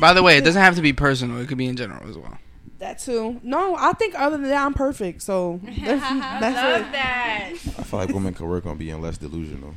By 0.00 0.12
the 0.12 0.24
way, 0.24 0.36
it 0.36 0.40
doesn't 0.44 0.60
have 0.60 0.74
to 0.74 0.82
be 0.82 0.92
personal. 0.92 1.38
It 1.40 1.46
could 1.46 1.56
be 1.56 1.66
in 1.66 1.76
general 1.76 2.10
as 2.10 2.18
well. 2.18 2.36
That 2.78 2.98
too. 2.98 3.40
No, 3.42 3.76
I 3.76 3.92
think 3.92 4.14
other 4.18 4.36
than 4.36 4.48
that, 4.48 4.64
I'm 4.64 4.74
perfect. 4.74 5.22
So 5.22 5.60
that's, 5.64 5.80
that's 5.84 6.86
it. 6.86 6.92
that. 6.92 7.48
I 7.52 7.82
feel 7.82 7.98
like 8.00 8.08
women 8.10 8.34
could 8.34 8.46
work 8.46 8.66
on 8.66 8.76
being 8.76 9.00
less 9.00 9.18
delusional. 9.18 9.74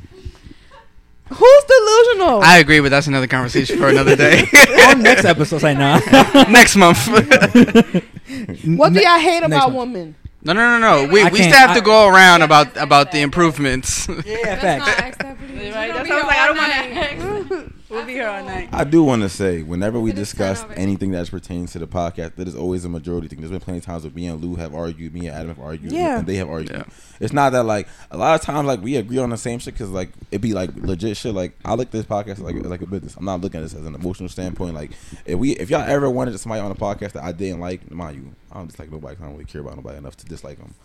Who's 1.31 1.63
delusional? 1.67 2.41
I 2.41 2.57
agree, 2.57 2.79
but 2.79 2.89
that's 2.89 3.05
another 3.05 3.27
conversation 3.27 3.77
for 3.77 3.87
another 3.87 4.15
day. 4.15 4.39
On 4.89 5.03
next 5.03 5.25
episode, 5.25 5.59
say 5.61 5.75
nah. 5.75 5.99
Next 6.49 6.75
month. 6.75 7.07
what 7.07 8.93
do 8.93 8.99
y'all 8.99 9.19
hate 9.19 9.43
about 9.43 9.71
one. 9.71 9.93
women? 9.93 10.15
no, 10.41 10.53
no, 10.53 10.79
no. 10.79 11.05
No. 11.05 11.11
We, 11.11 11.21
I 11.21 11.29
we 11.29 11.43
still 11.43 11.53
have 11.53 11.75
to 11.75 11.81
go 11.81 12.07
around 12.07 12.41
about 12.41 12.75
about 12.77 13.11
the 13.11 13.21
improvements. 13.21 14.07
yeah, 14.07 14.15
Let's 14.15 14.61
facts. 14.61 15.19
not 15.19 15.19
that, 15.19 15.37
please. 15.37 15.71
Right, 15.73 15.93
that's 15.93 16.09
gonna 16.09 16.23
why 16.25 16.35
I 16.35 16.49
was 16.49 16.57
like, 16.57 16.71
I 16.71 17.15
don't 17.15 17.27
want 17.29 17.49
night. 17.51 17.67
to. 17.67 17.78
We'll 17.89 18.05
be 18.05 18.13
here 18.13 18.27
all 18.27 18.43
night. 18.43 18.69
I 18.71 18.83
do 18.83 19.03
want 19.03 19.23
to 19.23 19.29
say, 19.29 19.63
whenever 19.63 19.99
we 19.99 20.11
discuss 20.11 20.63
anything 20.75 21.09
that 21.11 21.29
pertains 21.31 21.71
to 21.71 21.79
the 21.79 21.87
podcast, 21.87 22.35
that 22.35 22.47
is 22.47 22.55
always 22.55 22.85
a 22.85 22.89
majority 22.89 23.27
thing. 23.27 23.39
There's 23.39 23.49
been 23.49 23.59
plenty 23.59 23.79
of 23.79 23.85
times 23.85 24.03
where 24.03 24.11
me 24.13 24.27
and 24.27 24.39
Lou 24.43 24.55
have 24.57 24.75
argued, 24.75 25.11
me 25.13 25.25
and 25.27 25.35
Adam 25.35 25.47
have 25.47 25.59
argued, 25.59 25.91
Yeah. 25.91 26.19
and 26.19 26.27
they 26.27 26.35
have 26.35 26.49
argued. 26.49 26.71
Yeah. 26.71 26.83
It's 27.19 27.33
not 27.33 27.49
that 27.53 27.63
like 27.63 27.87
a 28.11 28.17
lot 28.17 28.39
of 28.39 28.45
times 28.45 28.67
like 28.67 28.81
we 28.83 28.95
agree 28.95 29.17
on 29.17 29.31
the 29.31 29.37
same 29.37 29.57
shit 29.57 29.73
because 29.73 29.89
like 29.89 30.09
it'd 30.31 30.41
be 30.41 30.53
like 30.53 30.69
legit 30.75 31.17
shit. 31.17 31.33
Like 31.33 31.57
I 31.65 31.73
look 31.73 31.87
at 31.87 31.91
this 31.91 32.05
podcast 32.05 32.39
like 32.39 32.55
like 32.63 32.81
a 32.81 32.85
business. 32.85 33.15
I'm 33.17 33.25
not 33.25 33.41
looking 33.41 33.59
at 33.59 33.63
this 33.63 33.73
as 33.73 33.85
an 33.85 33.95
emotional 33.95 34.29
standpoint. 34.29 34.75
Like 34.75 34.91
if 35.25 35.37
we 35.39 35.53
if 35.53 35.69
y'all 35.71 35.81
ever 35.81 36.09
wanted 36.09 36.39
somebody 36.39 36.61
on 36.61 36.69
a 36.71 36.75
podcast 36.75 37.13
that 37.13 37.23
I 37.23 37.31
didn't 37.31 37.59
like, 37.59 37.89
mind 37.91 38.17
you, 38.17 38.31
I 38.51 38.57
don't 38.59 38.67
dislike 38.67 38.91
nobody. 38.91 39.15
'cause 39.15 39.23
I 39.23 39.25
don't 39.25 39.33
really 39.33 39.45
care 39.49 39.61
about 39.61 39.75
nobody 39.75 39.97
enough 39.97 40.15
to 40.17 40.25
dislike 40.25 40.59
them. 40.59 40.75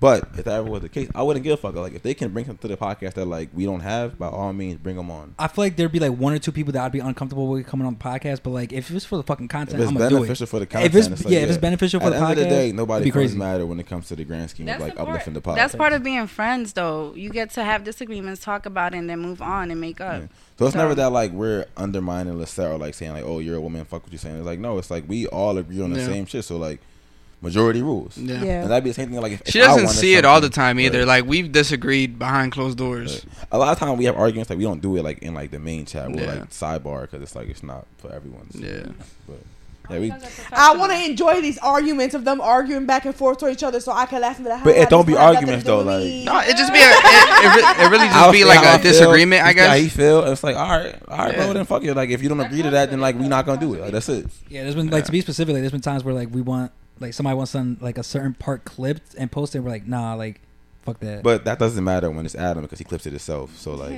But 0.00 0.24
if 0.36 0.44
that 0.44 0.54
ever 0.54 0.68
was 0.68 0.82
the 0.82 0.88
case, 0.90 1.08
I 1.14 1.22
wouldn't 1.22 1.44
give 1.44 1.54
a 1.54 1.56
fuck. 1.56 1.74
Like 1.76 1.94
if 1.94 2.02
they 2.02 2.12
can 2.14 2.30
bring 2.30 2.44
something 2.44 2.68
to 2.68 2.76
the 2.76 2.76
podcast 2.76 3.14
that 3.14 3.24
like 3.24 3.48
we 3.54 3.64
don't 3.64 3.80
have, 3.80 4.18
by 4.18 4.26
all 4.26 4.52
means, 4.52 4.78
bring 4.78 4.96
them 4.96 5.10
on. 5.10 5.34
I 5.38 5.48
feel 5.48 5.64
like 5.64 5.76
there'd 5.76 5.92
be 5.92 5.98
like 6.00 6.12
one 6.18 6.34
or 6.34 6.38
two 6.38 6.52
people 6.52 6.72
that 6.72 6.84
I'd 6.84 6.92
be 6.92 6.98
uncomfortable 6.98 7.46
with 7.46 7.66
coming 7.66 7.86
on 7.86 7.94
the 7.94 8.00
podcast, 8.00 8.40
but 8.42 8.50
like 8.50 8.72
if 8.72 8.90
it's 8.90 9.04
for 9.06 9.16
the 9.16 9.22
fucking 9.22 9.46
If 9.46 9.50
content, 9.52 9.80
it's 9.80 9.88
I'm 9.88 9.96
gonna 9.96 10.10
do 10.10 10.16
it. 10.16 10.20
beneficial 10.20 10.46
for 10.46 10.58
the 10.58 10.66
content, 10.66 10.92
If 10.94 10.98
it's, 10.98 11.08
it's 11.08 11.24
like, 11.24 11.32
yeah, 11.32 11.40
if 11.40 11.48
it's 11.48 11.58
beneficial 11.58 12.00
for 12.00 12.06
At 12.08 12.10
the 12.10 12.16
the 12.18 12.26
end 12.26 12.26
podcast, 12.26 12.30
of 12.32 12.36
the 12.38 12.44
day, 12.50 12.64
it'd 12.64 12.76
nobody 12.76 13.04
be 13.04 13.10
crazy. 13.12 13.26
crazy. 13.28 13.38
matter 13.38 13.64
when 13.66 13.80
it 13.80 13.86
comes 13.86 14.08
to 14.08 14.16
the 14.16 14.24
grand 14.24 14.50
scheme 14.50 14.66
That's 14.66 14.76
of 14.82 14.82
like 14.88 14.92
the 14.92 14.96
part- 14.98 15.08
uplifting 15.08 15.32
the 15.34 15.40
podcast. 15.40 15.54
That's 15.56 15.74
part 15.76 15.92
of 15.94 16.02
being 16.02 16.26
friends, 16.26 16.72
though. 16.74 17.14
You 17.14 17.30
get 17.30 17.50
to 17.50 17.64
have 17.64 17.84
disagreements, 17.84 18.42
talk 18.42 18.66
about 18.66 18.94
it, 18.94 18.98
and 18.98 19.08
then 19.08 19.20
move 19.20 19.40
on 19.40 19.70
and 19.70 19.80
make 19.80 20.00
up. 20.02 20.20
Yeah. 20.22 20.26
So 20.58 20.66
it's 20.66 20.74
So- 20.74 20.80
never 20.80 20.94
that 20.96 21.12
like 21.12 21.30
we're 21.32 21.64
undermining 21.78 22.36
Lisette 22.36 22.72
or 22.72 22.78
like 22.78 22.92
saying 22.94 23.12
like, 23.12 23.24
oh, 23.24 23.38
you're 23.38 23.56
a 23.56 23.60
woman, 23.60 23.84
fuck 23.86 24.02
what 24.02 24.12
you're 24.12 24.18
saying. 24.18 24.36
It's 24.36 24.44
like 24.46 24.58
no, 24.58 24.76
it's 24.76 24.90
like 24.90 25.04
we 25.08 25.28
all 25.28 25.56
agree 25.56 25.80
on 25.80 25.92
the 25.92 26.00
Yeah. 26.00 26.06
same 26.06 26.26
shit. 26.26 26.44
So 26.44 26.56
like 26.58 26.80
majority 27.44 27.82
rules. 27.82 28.16
Yeah. 28.18 28.42
Yeah. 28.42 28.62
And 28.62 28.70
that'd 28.70 28.82
be 28.82 28.90
the 28.90 28.94
same 28.94 29.10
thing. 29.10 29.20
Like 29.20 29.32
if 29.32 29.42
She 29.46 29.60
if 29.60 29.66
doesn't 29.66 29.88
see 29.88 30.14
it 30.16 30.24
all 30.24 30.40
the 30.40 30.48
time 30.50 30.80
either. 30.80 31.00
Right. 31.00 31.06
Like 31.08 31.26
we've 31.26 31.52
disagreed 31.52 32.18
behind 32.18 32.50
closed 32.52 32.76
doors. 32.78 33.24
Right. 33.24 33.46
A 33.52 33.58
lot 33.58 33.72
of 33.72 33.78
times 33.78 33.98
we 33.98 34.06
have 34.06 34.16
arguments 34.16 34.50
like 34.50 34.58
we 34.58 34.64
don't 34.64 34.80
do 34.82 34.96
it 34.96 35.04
like 35.04 35.18
in 35.18 35.34
like 35.34 35.50
the 35.52 35.60
main 35.60 35.84
chat. 35.86 36.10
We'll 36.10 36.20
Yeah. 36.24 36.34
like 36.40 36.50
sidebar 36.50 37.02
because 37.02 37.22
it's 37.22 37.36
like 37.36 37.48
it's 37.48 37.62
not 37.62 37.86
for 37.98 38.10
everyone's. 38.12 38.56
Yeah. 38.56 38.86
But 39.28 39.38
yeah, 39.90 39.98
we. 39.98 40.10
I 40.50 40.74
want 40.76 40.92
to 40.92 41.04
enjoy 41.04 41.42
these 41.42 41.58
arguments 41.58 42.14
of 42.14 42.24
them 42.24 42.40
arguing 42.40 42.86
back 42.86 43.04
and 43.04 43.14
forth 43.14 43.36
to 43.40 43.48
each 43.50 43.62
other, 43.62 43.80
so 43.80 43.92
I 43.92 44.06
can 44.06 44.22
laugh 44.22 44.36
and 44.36 44.46
be 44.46 44.50
like, 44.50 44.64
But 44.64 44.76
it 44.76 44.88
don't 44.88 45.06
be 45.06 45.14
arguments 45.14 45.62
though, 45.64 45.78
with 45.84 45.88
like- 45.88 46.04
me." 46.04 46.24
No, 46.24 46.38
it 46.40 46.56
just 46.56 46.72
be 46.72 46.78
a, 46.78 46.82
it, 46.88 46.94
it, 46.96 47.80
it 47.84 47.90
really 47.90 48.06
just 48.06 48.16
I'll 48.16 48.32
be 48.32 48.46
like 48.46 48.60
how 48.60 48.72
I 48.72 48.74
a 48.76 48.78
feel, 48.78 48.92
disagreement, 48.92 49.42
I 49.42 49.50
you 49.50 49.54
see 49.56 49.60
How 49.60 49.74
he 49.74 49.82
guess. 49.84 49.92
feel? 49.96 50.24
It's 50.24 50.42
like 50.42 50.56
all 50.56 50.70
right, 50.70 50.98
all 51.06 51.18
right, 51.18 51.34
Yeah. 51.36 51.44
bro. 51.44 51.52
Then 51.52 51.64
fuck 51.66 51.84
it. 51.84 51.92
Like 51.94 52.08
if 52.08 52.22
you 52.22 52.30
don't 52.30 52.40
agree 52.40 52.62
to 52.62 52.70
that, 52.70 52.88
then 52.88 53.00
like 53.00 53.16
we're 53.16 53.28
not 53.28 53.44
gonna 53.44 53.60
do 53.60 53.74
it. 53.74 53.82
Like 53.82 53.92
that's 53.92 54.08
it. 54.08 54.24
Yeah, 54.48 54.62
there's 54.62 54.74
been 54.74 54.88
like 54.88 55.04
to 55.04 55.12
be 55.12 55.20
specific. 55.20 55.52
Like, 55.52 55.60
there's 55.60 55.72
been 55.72 55.82
times 55.82 56.02
where 56.02 56.14
like 56.14 56.30
we 56.32 56.40
want 56.40 56.72
like 57.00 57.12
somebody 57.14 57.36
wants 57.36 57.52
some 57.52 57.76
like 57.80 57.98
a 57.98 58.02
certain 58.02 58.34
part 58.34 58.64
clipped 58.64 59.14
and 59.18 59.30
posted. 59.30 59.62
We're 59.64 59.70
like, 59.70 59.86
nah, 59.86 60.14
like 60.14 60.40
fuck 60.82 61.00
that. 61.00 61.22
But 61.22 61.44
that 61.46 61.58
doesn't 61.58 61.82
matter 61.82 62.10
when 62.10 62.24
it's 62.26 62.34
Adam 62.34 62.62
because 62.62 62.78
he 62.78 62.84
clips 62.84 63.06
it 63.06 63.10
himself. 63.10 63.56
So 63.58 63.74
like, 63.74 63.90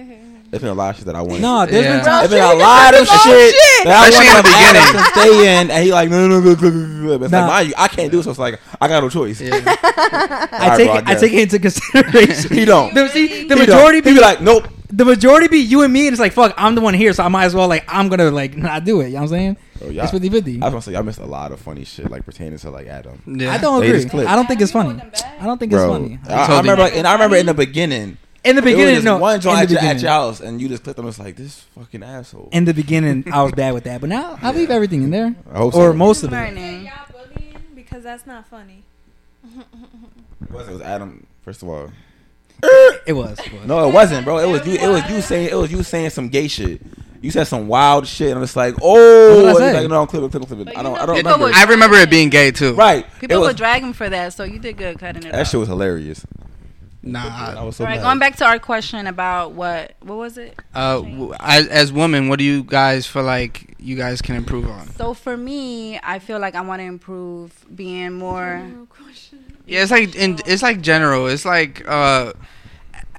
there's 0.50 0.62
been 0.62 0.70
a 0.70 0.74
lot 0.74 0.90
of 0.90 0.96
shit 0.96 1.06
that 1.06 1.16
I 1.16 1.22
want. 1.22 1.40
no, 1.42 1.66
there's 1.66 1.84
Yeah. 1.84 1.96
been 1.96 2.04
times. 2.04 2.30
There's 2.30 2.40
been 2.42 2.56
a 2.58 2.62
lot 2.62 2.94
of 2.94 3.00
shit 3.06 3.54
that 3.84 4.04
I 4.04 4.08
Especially 4.08 4.28
in 4.28 4.36
the 4.36 4.42
beginning. 4.42 4.92
to 4.92 5.10
stay 5.10 5.60
in, 5.62 5.70
and 5.72 5.84
he 5.84 5.92
like 5.92 6.08
no 6.10 6.28
no 6.28 6.40
no 6.40 6.40
go 6.42 6.54
go 6.54 6.70
go. 6.70 7.18
go. 7.18 7.24
It's 7.24 7.32
Nah. 7.32 7.40
like 7.40 7.48
mind 7.48 7.68
you, 7.68 7.74
I 7.76 7.88
can't 7.88 8.12
do 8.12 8.20
it. 8.20 8.22
So 8.22 8.30
it's 8.30 8.38
like 8.38 8.60
I 8.80 8.88
got 8.88 9.02
no 9.02 9.08
choice. 9.10 9.40
Yeah. 9.40 9.60
I 9.64 10.48
Alright, 10.52 10.78
take 10.78 10.86
bro, 10.86 10.94
I 10.94 10.98
it, 10.98 11.04
I 11.06 11.10
guess. 11.12 11.20
take 11.20 11.32
it 11.32 11.42
into 11.42 11.58
consideration. 11.58 12.54
He 12.56 12.64
don't. 12.64 12.94
The, 12.94 13.08
see, 13.08 13.26
the 13.26 13.32
He 13.34 13.48
don't. 13.48 13.58
majority 13.58 13.96
He 13.98 14.02
be 14.02 14.14
be 14.14 14.20
like 14.20 14.40
nope. 14.40 14.68
the 14.90 15.04
majority 15.04 15.48
be 15.48 15.58
you 15.58 15.82
and 15.82 15.92
me, 15.92 16.06
and 16.06 16.14
it's 16.14 16.20
like 16.20 16.32
fuck. 16.32 16.54
I'm 16.56 16.74
the 16.76 16.80
one 16.80 16.94
here, 16.94 17.12
so 17.12 17.24
I 17.24 17.28
might 17.28 17.44
as 17.46 17.54
well 17.54 17.66
like 17.68 17.84
I'm 17.88 18.08
gonna 18.08 18.30
like 18.30 18.56
not 18.56 18.84
do 18.84 19.00
it. 19.00 19.06
You 19.08 19.14
know 19.14 19.16
what 19.16 19.22
I'm 19.24 19.28
saying? 19.28 19.56
Oh, 19.82 19.88
yeah. 19.90 20.02
It's 20.04 20.12
50 20.12 20.28
50 20.30 20.62
I 20.62 20.64
was 20.66 20.72
gonna 20.72 20.82
say 20.82 20.96
I 20.96 21.02
missed 21.02 21.18
a 21.20 21.26
lot 21.26 21.52
of 21.52 21.60
funny 21.60 21.84
shit 21.84 22.10
like 22.10 22.24
pertaining 22.24 22.58
to 22.58 22.70
like 22.70 22.86
Adam. 22.86 23.22
Yeah. 23.26 23.52
I 23.52 23.58
don't 23.58 23.80
They 23.80 23.88
agree. 23.88 23.98
just 24.00 24.10
clip. 24.10 24.28
I 24.28 24.34
don't 24.36 24.46
think 24.46 24.60
it's 24.60 24.72
funny. 24.72 25.00
I 25.40 25.44
don't 25.44 25.58
think 25.58 25.72
it's 25.72 25.82
funny. 25.82 26.18
I, 26.28 26.34
I 26.34 26.46
Totally. 26.46 26.58
remember, 26.60 26.82
like, 26.84 26.96
and 26.96 27.06
I 27.06 27.12
remember 27.12 27.36
in 27.36 27.46
the 27.46 27.54
beginning, 27.54 28.18
In 28.44 28.56
the 28.56 28.62
it 28.62 28.64
was 28.64 28.72
beginning, 28.74 28.94
just 28.94 29.04
no. 29.04 29.18
one 29.18 29.34
in 29.36 29.40
joint 29.40 29.58
at, 29.58 29.70
your- 29.70 29.80
at 29.80 30.00
your 30.00 30.10
house, 30.10 30.40
and 30.40 30.60
you 30.60 30.68
just 30.68 30.82
clicked 30.84 30.96
them. 30.96 31.08
It's 31.08 31.18
like 31.18 31.36
this 31.36 31.60
fucking 31.76 32.02
asshole. 32.02 32.48
In 32.52 32.64
the 32.64 32.72
beginning, 32.74 33.24
I 33.32 33.42
was 33.42 33.52
bad 33.52 33.74
with 33.74 33.84
that, 33.84 34.00
but 34.00 34.08
now 34.08 34.38
I 34.42 34.52
leave 34.52 34.70
everything 34.70 35.02
in 35.02 35.10
there, 35.10 35.34
I 35.52 35.58
hope 35.58 35.74
or 35.74 35.90
so. 35.90 35.92
most 35.94 36.22
of 36.22 36.32
it. 36.32 36.36
Learning. 36.36 36.84
Y'all 36.86 36.92
bullying 37.12 37.56
because 37.74 38.02
that's 38.04 38.26
not 38.26 38.46
funny. 38.48 38.82
It 40.42 40.50
was, 40.50 40.68
it 40.68 40.72
was 40.72 40.82
Adam. 40.82 41.26
First 41.42 41.62
of 41.62 41.68
all, 41.68 41.90
It 43.06 43.12
was. 43.12 43.38
It 43.38 43.52
was. 43.52 43.66
no, 43.66 43.88
it 43.88 43.92
wasn't, 43.92 44.24
bro. 44.24 44.38
It 44.38 44.46
was 44.50 44.66
you. 44.66 44.74
It 44.74 44.88
was 44.88 45.08
you 45.10 45.20
saying. 45.20 45.48
It 45.50 45.54
was 45.56 45.70
you 45.72 45.82
saying 45.82 46.10
some 46.10 46.28
gay 46.28 46.48
shit. 46.48 46.80
You 47.22 47.30
said 47.30 47.44
some 47.44 47.66
wild 47.68 48.06
shit, 48.06 48.28
and 48.28 48.38
I'm 48.38 48.42
just 48.44 48.56
like, 48.56 48.74
oh, 48.82 49.36
What 49.36 49.40
did 49.40 49.46
I 49.46 49.48
and 49.48 49.58
say? 49.76 49.80
like, 49.82 49.90
no, 49.90 50.06
clip 50.06 50.22
it, 50.24 50.30
clip 50.30 50.42
it, 50.42 50.46
clip 50.46 50.60
it. 50.60 50.64
But 50.66 50.76
I 50.76 50.80
you 50.80 50.82
don't, 50.84 50.94
know 50.94 51.00
I 51.00 51.06
don't 51.06 51.16
people 51.16 51.32
remember. 51.32 51.44
would- 51.46 51.54
I 51.54 51.64
remember 51.64 51.96
it 51.96 52.10
being 52.10 52.28
gay 52.30 52.50
too. 52.50 52.74
right. 52.74 53.06
People 53.20 53.40
was, 53.40 53.48
would 53.48 53.56
drag 53.56 53.82
him 53.82 53.92
for 53.92 54.08
that, 54.08 54.32
so 54.32 54.44
you 54.44 54.58
did 54.58 54.76
good 54.76 54.98
cutting 54.98 55.24
it 55.24 55.32
That 55.32 55.40
off. 55.42 55.48
shit 55.50 55.60
was 55.60 55.68
hilarious. 55.68 56.24
I 57.04 57.08
Nah. 57.08 57.64
was 57.64 57.76
so 57.76 57.84
All 57.84 57.88
right, 57.90 57.98
mad. 57.98 58.02
going 58.02 58.18
back 58.18 58.34
to 58.38 58.44
our 58.44 58.58
question 58.58 59.06
about 59.06 59.52
what 59.52 59.94
what 60.00 60.18
was 60.18 60.36
it? 60.38 60.58
Uh, 60.74 60.96
w- 61.02 61.34
as, 61.38 61.68
as 61.68 61.92
women, 61.92 62.28
what 62.28 62.40
do 62.40 62.44
you 62.44 62.64
guys 62.64 63.06
feel 63.06 63.22
like 63.22 63.76
you 63.78 63.94
guys 63.94 64.20
can 64.20 64.34
improve 64.34 64.68
on? 64.68 64.88
So 64.94 65.14
for 65.14 65.36
me, 65.36 66.00
I 66.02 66.18
feel 66.18 66.40
like 66.40 66.56
I 66.56 66.62
want 66.62 66.80
to 66.80 66.84
improve 66.86 67.52
being 67.76 68.14
more. 68.14 68.60
Yeah, 69.66 69.82
it's 69.82 69.92
like 69.92 70.16
in, 70.16 70.40
it's 70.46 70.62
like 70.64 70.80
general. 70.80 71.28
It's 71.28 71.44
like 71.44 71.86
uh, 71.88 72.32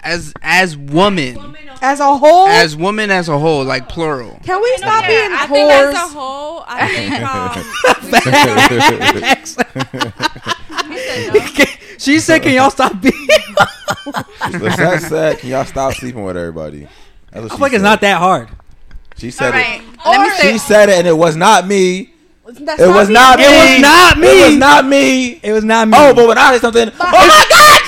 as 0.07 0.34
as 0.41 0.75
woman. 0.77 1.55
As 1.79 1.99
a 1.99 2.17
whole, 2.17 2.47
as 2.47 2.75
woman 2.75 3.11
as 3.11 3.29
a 3.29 3.38
whole, 3.38 3.63
like 3.63 3.88
plural. 3.88 4.39
can 4.43 4.59
we 4.59 4.77
stop 4.77 5.03
Yeah, 5.03 5.09
being 5.09 5.31
I 5.31 5.45
think 5.45 5.71
as 5.71 5.93
a 5.93 6.07
whole, 6.07 6.63
I 6.65 6.88
think 6.88 7.21
um, 7.21 7.53
she 11.99 12.19
said, 12.19 12.41
"Can 12.41 12.55
y'all 12.55 12.71
stop 12.71 12.99
being?" 12.99 13.13
Lisette 14.59 15.03
said, 15.03 15.38
"Can 15.38 15.49
y'all 15.49 15.65
stop 15.65 15.93
sleeping 15.93 16.23
with 16.23 16.35
everybody?" 16.35 16.88
I 17.31 17.43
she 17.43 17.49
feel 17.49 17.59
like 17.59 17.73
it's 17.73 17.84
not 17.84 18.01
that 18.01 18.17
hard. 18.17 18.49
She 19.17 19.29
said 19.29 19.51
right, 19.51 19.81
it. 19.81 19.84
let 20.03 20.21
me 20.21 20.29
say. 20.35 20.51
She 20.53 20.57
said 20.57 20.89
it, 20.89 20.97
and 20.97 21.07
it 21.07 21.15
was 21.15 21.35
not 21.35 21.67
me. 21.67 22.15
That's 22.47 22.81
It 22.81 22.88
was 22.88 23.07
being 23.07 23.13
not 23.13 23.38
me. 23.38 23.43
It 23.43 23.51
was 23.51 23.81
not 23.81 24.17
me. 24.17 24.27
It 24.27 24.47
was 24.47 24.57
not 24.57 24.85
me. 24.85 25.39
It 25.43 25.53
was 25.53 25.63
not 25.65 25.88
me. 25.89 25.93
Oh, 25.97 26.13
but 26.15 26.27
when 26.27 26.38
I 26.38 26.53
say 26.53 26.59
something, 26.59 26.89
oh 26.89 26.97
my 26.97 27.45
God, 27.49 27.81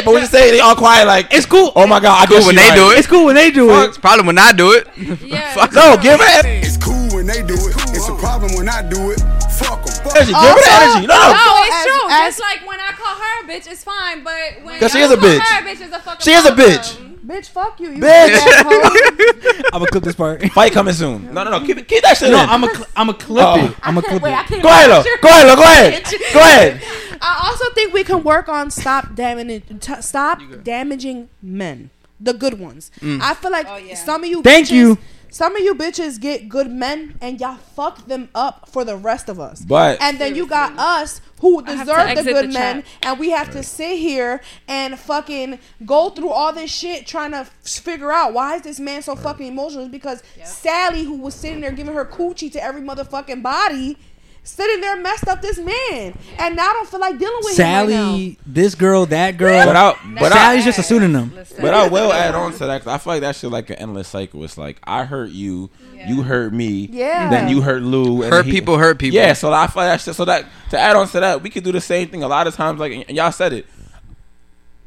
y'all 0.00 0.04
said 0.04 0.04
it. 0.04 0.04
But 0.06 0.12
when 0.12 0.22
you 0.22 0.28
say 0.28 0.48
it, 0.48 0.52
they 0.52 0.60
all 0.60 0.74
quiet 0.76 1.06
like 1.06 1.32
it's 1.32 1.46
cool. 1.46 1.72
Oh 1.76 1.86
my 1.86 2.00
God, 2.00 2.22
I 2.22 2.26
Cool 2.26 2.36
guess 2.38 2.46
when 2.46 2.56
they 2.56 2.62
right. 2.68 2.74
do 2.76 2.90
it. 2.90 2.98
It's 2.98 3.06
cool 3.06 3.26
when 3.26 3.34
they 3.36 3.50
do 3.50 3.70
it. 3.70 3.88
It's 3.88 3.98
probably 3.98 4.26
when 4.26 4.38
I 4.38 4.52
do 4.52 4.72
it. 4.72 4.86
yeah, 5.22 5.54
Fuck 5.54 5.72
No, 5.74 5.96
give 6.00 6.20
it 6.20 6.44
It's 6.64 6.76
cool 6.76 7.08
when 7.14 7.26
they 7.26 7.42
do 7.42 7.54
it. 7.54 7.74
It's 7.94 8.08
a 8.08 8.14
problem 8.16 8.54
when 8.54 8.68
I 8.68 8.82
do 8.82 9.10
it. 9.10 9.20
Fuck 9.60 9.84
them. 9.84 9.94
energy. 10.16 10.32
Give 10.32 10.56
it 10.56 10.68
energy. 10.72 11.06
No, 11.06 11.18
No, 11.32 11.44
it's 11.68 11.84
true. 11.84 12.10
as 12.10 12.36
just 12.36 12.40
like 12.40 12.66
when 12.68 12.80
I 12.80 12.92
call 12.92 13.14
her 13.14 13.44
a 13.44 13.48
bitch, 13.48 13.66
it's 13.70 13.84
fine. 13.84 14.24
But 14.24 14.62
when 14.64 14.78
'Cause 14.80 14.92
she 14.92 15.00
is 15.00 15.10
a 15.10 15.16
bitch. 15.16 15.38
her 15.40 15.60
a 15.60 15.62
bitch, 15.68 15.80
it's 15.80 15.94
a 15.94 15.98
fucking 16.00 16.24
She 16.24 16.32
is 16.32 16.44
a 16.46 16.52
problem. 16.54 16.70
bitch. 16.78 16.96
bitch, 17.26 17.48
fuck 17.48 17.78
you, 17.80 17.90
you 17.90 18.00
Bitch. 18.02 18.40
I'm 19.72 19.80
gonna 19.80 19.86
clip 19.86 20.04
this 20.04 20.14
part. 20.16 20.42
Fight 20.52 20.72
coming 20.72 20.94
soon. 20.94 21.32
No, 21.34 21.44
no, 21.44 21.50
no. 21.50 21.60
Keep 21.66 21.78
it, 21.78 21.88
keep 21.88 22.02
that 22.02 22.16
shit 22.16 22.30
No, 22.30 22.42
in. 22.42 22.48
I'm 22.48 22.64
a 22.64 22.68
cl- 22.74 22.86
I'm 22.96 23.08
a 23.10 23.14
clip 23.14 23.46
Oh. 23.46 23.64
it. 23.66 23.74
I'm 23.82 23.98
a 23.98 24.02
clip 24.02 24.22
Wait, 24.22 24.32
it. 24.32 24.62
Go 24.62 24.68
ahead, 24.68 24.90
watch 24.90 25.06
Lo. 25.06 25.12
Go 25.22 25.28
ahead, 25.28 25.46
Lo. 25.46 25.56
Go 25.56 25.62
ahead. 25.62 26.04
Go 26.32 26.40
ahead. 26.40 26.82
I 27.20 27.48
also 27.50 27.72
think 27.74 27.92
we 27.92 28.04
can 28.04 28.22
work 28.22 28.48
on 28.48 28.70
stop 28.70 29.14
damaging 29.14 29.62
t- 29.78 30.02
stop 30.02 30.40
damaging 30.62 31.28
men, 31.42 31.90
the 32.18 32.32
good 32.32 32.58
ones. 32.58 32.90
Mm. 33.00 33.20
I 33.20 33.34
feel 33.34 33.50
like 33.50 33.66
Oh, 33.68 33.76
yeah. 33.76 33.94
some 33.94 34.24
of 34.24 34.30
you 34.30 34.42
Thank 34.42 34.68
bitches, 34.68 34.70
you. 34.72 34.98
Some 35.32 35.54
of 35.54 35.62
you 35.62 35.76
bitches 35.76 36.18
get 36.20 36.48
good 36.48 36.68
men 36.68 37.14
and 37.20 37.40
y'all 37.40 37.54
fuck 37.76 38.06
them 38.08 38.28
up 38.34 38.68
for 38.68 38.84
the 38.84 38.96
rest 38.96 39.28
of 39.28 39.38
us. 39.38 39.60
But 39.60 40.02
and 40.02 40.18
then 40.18 40.34
you 40.34 40.44
got 40.44 40.76
us 40.76 41.20
who 41.40 41.62
I 41.64 41.70
have 41.70 41.86
to 41.86 41.92
deserve 41.92 42.16
the 42.24 42.32
good 42.32 42.48
the 42.50 42.52
men, 42.52 42.84
and 43.02 43.16
we 43.18 43.30
have 43.30 43.52
to 43.52 43.62
sit 43.62 43.96
here 43.98 44.40
and 44.66 44.98
fucking 44.98 45.60
go 45.86 46.10
through 46.10 46.30
all 46.30 46.52
this 46.52 46.72
shit 46.72 47.06
trying 47.06 47.30
to 47.30 47.44
figure 47.62 48.10
out 48.10 48.32
why 48.34 48.56
is 48.56 48.62
this 48.62 48.80
man 48.80 49.02
so 49.02 49.14
fucking 49.14 49.46
emotional? 49.46 49.84
It's 49.84 49.92
because 49.92 50.22
Sally, 50.42 51.04
who 51.04 51.14
was 51.16 51.34
sitting 51.34 51.60
there 51.60 51.70
giving 51.70 51.94
her 51.94 52.04
coochie 52.04 52.50
to 52.50 52.62
every 52.62 52.82
motherfucking 52.82 53.40
body, 53.40 53.98
sitting 54.42 54.80
there 54.80 54.96
messed 54.96 55.28
up 55.28 55.40
this 55.42 55.58
man, 55.58 56.16
and 56.38 56.56
now 56.56 56.68
I 56.70 56.72
don't 56.72 56.88
feel 56.88 57.00
like 57.00 57.18
dealing 57.18 57.36
with 57.42 57.58
him 57.58 57.64
right 57.66 57.88
now. 57.88 58.10
Sally, 58.12 58.38
this 58.46 58.74
girl, 58.74 59.06
that 59.06 59.36
girl. 59.36 59.64
but 59.64 59.76
I 59.76 59.96
but 60.18 60.32
I 60.32 60.36
Sally's 60.36 60.64
just 60.64 60.78
a 60.78 60.82
pseudonym. 60.82 61.32
but 61.60 61.74
I 61.74 61.88
will 61.88 62.12
add 62.12 62.34
on 62.34 62.52
to 62.52 62.66
that 62.66 62.82
'cause 62.82 62.92
I 62.92 62.98
feel 62.98 63.12
like 63.14 63.20
that 63.22 63.36
shit 63.36 63.50
like 63.50 63.70
an 63.70 63.76
endless 63.76 64.08
cycle. 64.08 64.42
It's 64.44 64.58
like 64.58 64.78
I 64.84 65.04
hurt 65.04 65.30
you, 65.30 65.70
you 66.06 66.22
hurt 66.22 66.52
me, 66.52 66.88
Yeah. 66.90 67.30
then 67.30 67.48
you 67.48 67.60
hurt 67.60 67.82
Lou. 67.82 68.22
And 68.22 68.32
Hurt 68.32 68.46
he- 68.46 68.52
people, 68.52 68.78
hurt 68.78 68.98
people. 68.98 69.16
Yeah, 69.16 69.34
so 69.34 69.52
I 69.52 69.66
feel 69.66 69.82
like 69.82 69.92
that 69.92 70.00
shit. 70.00 70.14
So 70.14 70.24
that 70.24 70.46
to 70.70 70.78
add 70.78 70.96
on 70.96 71.06
to 71.08 71.20
that, 71.20 71.42
we 71.42 71.50
could 71.50 71.62
do 71.64 71.72
the 71.72 71.80
same 71.80 72.08
thing 72.08 72.22
a 72.22 72.28
lot 72.28 72.46
of 72.46 72.54
times. 72.54 72.80
Like 72.80 72.92
and 73.08 73.16
y'all 73.16 73.32
said 73.32 73.52
it. 73.52 73.66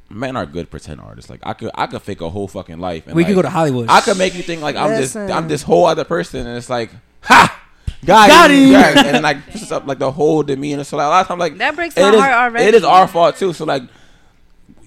Men 0.10 0.36
are 0.36 0.46
good 0.46 0.70
pretend 0.70 1.02
artists. 1.02 1.30
Like 1.30 1.40
I 1.44 1.54
could, 1.54 1.72
I 1.74 1.88
could 1.88 2.02
fake 2.02 2.22
a 2.22 2.30
whole 2.30 2.48
fucking 2.48 2.80
life. 2.80 3.08
And 3.08 3.16
We 3.16 3.24
like, 3.24 3.30
could 3.30 3.36
go 3.36 3.42
to 3.42 3.50
Hollywood. 3.50 3.88
I 3.90 4.02
could 4.02 4.18
make 4.18 4.36
you 4.36 4.44
think 4.44 4.62
like 4.62 4.76
I'm 4.76 4.92
this, 4.92 5.16
I'm 5.16 5.48
this 5.48 5.64
whole 5.64 5.86
other 5.86 6.04
person, 6.04 6.46
and 6.46 6.56
it's 6.58 6.70
like, 6.70 6.92
ha, 7.22 7.60
got, 8.06 8.30
Got 8.30 8.52
him, 8.52 8.58
him. 8.58 8.72
Yes. 8.72 9.06
and 9.06 9.24
like 9.24 9.46
pushes 9.46 9.72
up 9.72 9.86
like 9.88 10.00
the 10.00 10.12
whole 10.12 10.44
demeanor. 10.44 10.84
So 10.84 10.98
like 10.98 11.06
a 11.06 11.10
lot 11.10 11.22
of 11.22 11.28
times 11.28 11.40
like 11.40 11.58
That 11.58 11.76
breaks 11.76 11.98
it 11.98 12.02
my 12.02 12.10
is- 12.10 12.20
heart 12.20 12.32
already. 12.32 12.66
It 12.66 12.76
is 12.76 12.84
our 12.84 13.08
fault 13.08 13.38
too. 13.38 13.54
So 13.54 13.66
like, 13.66 13.84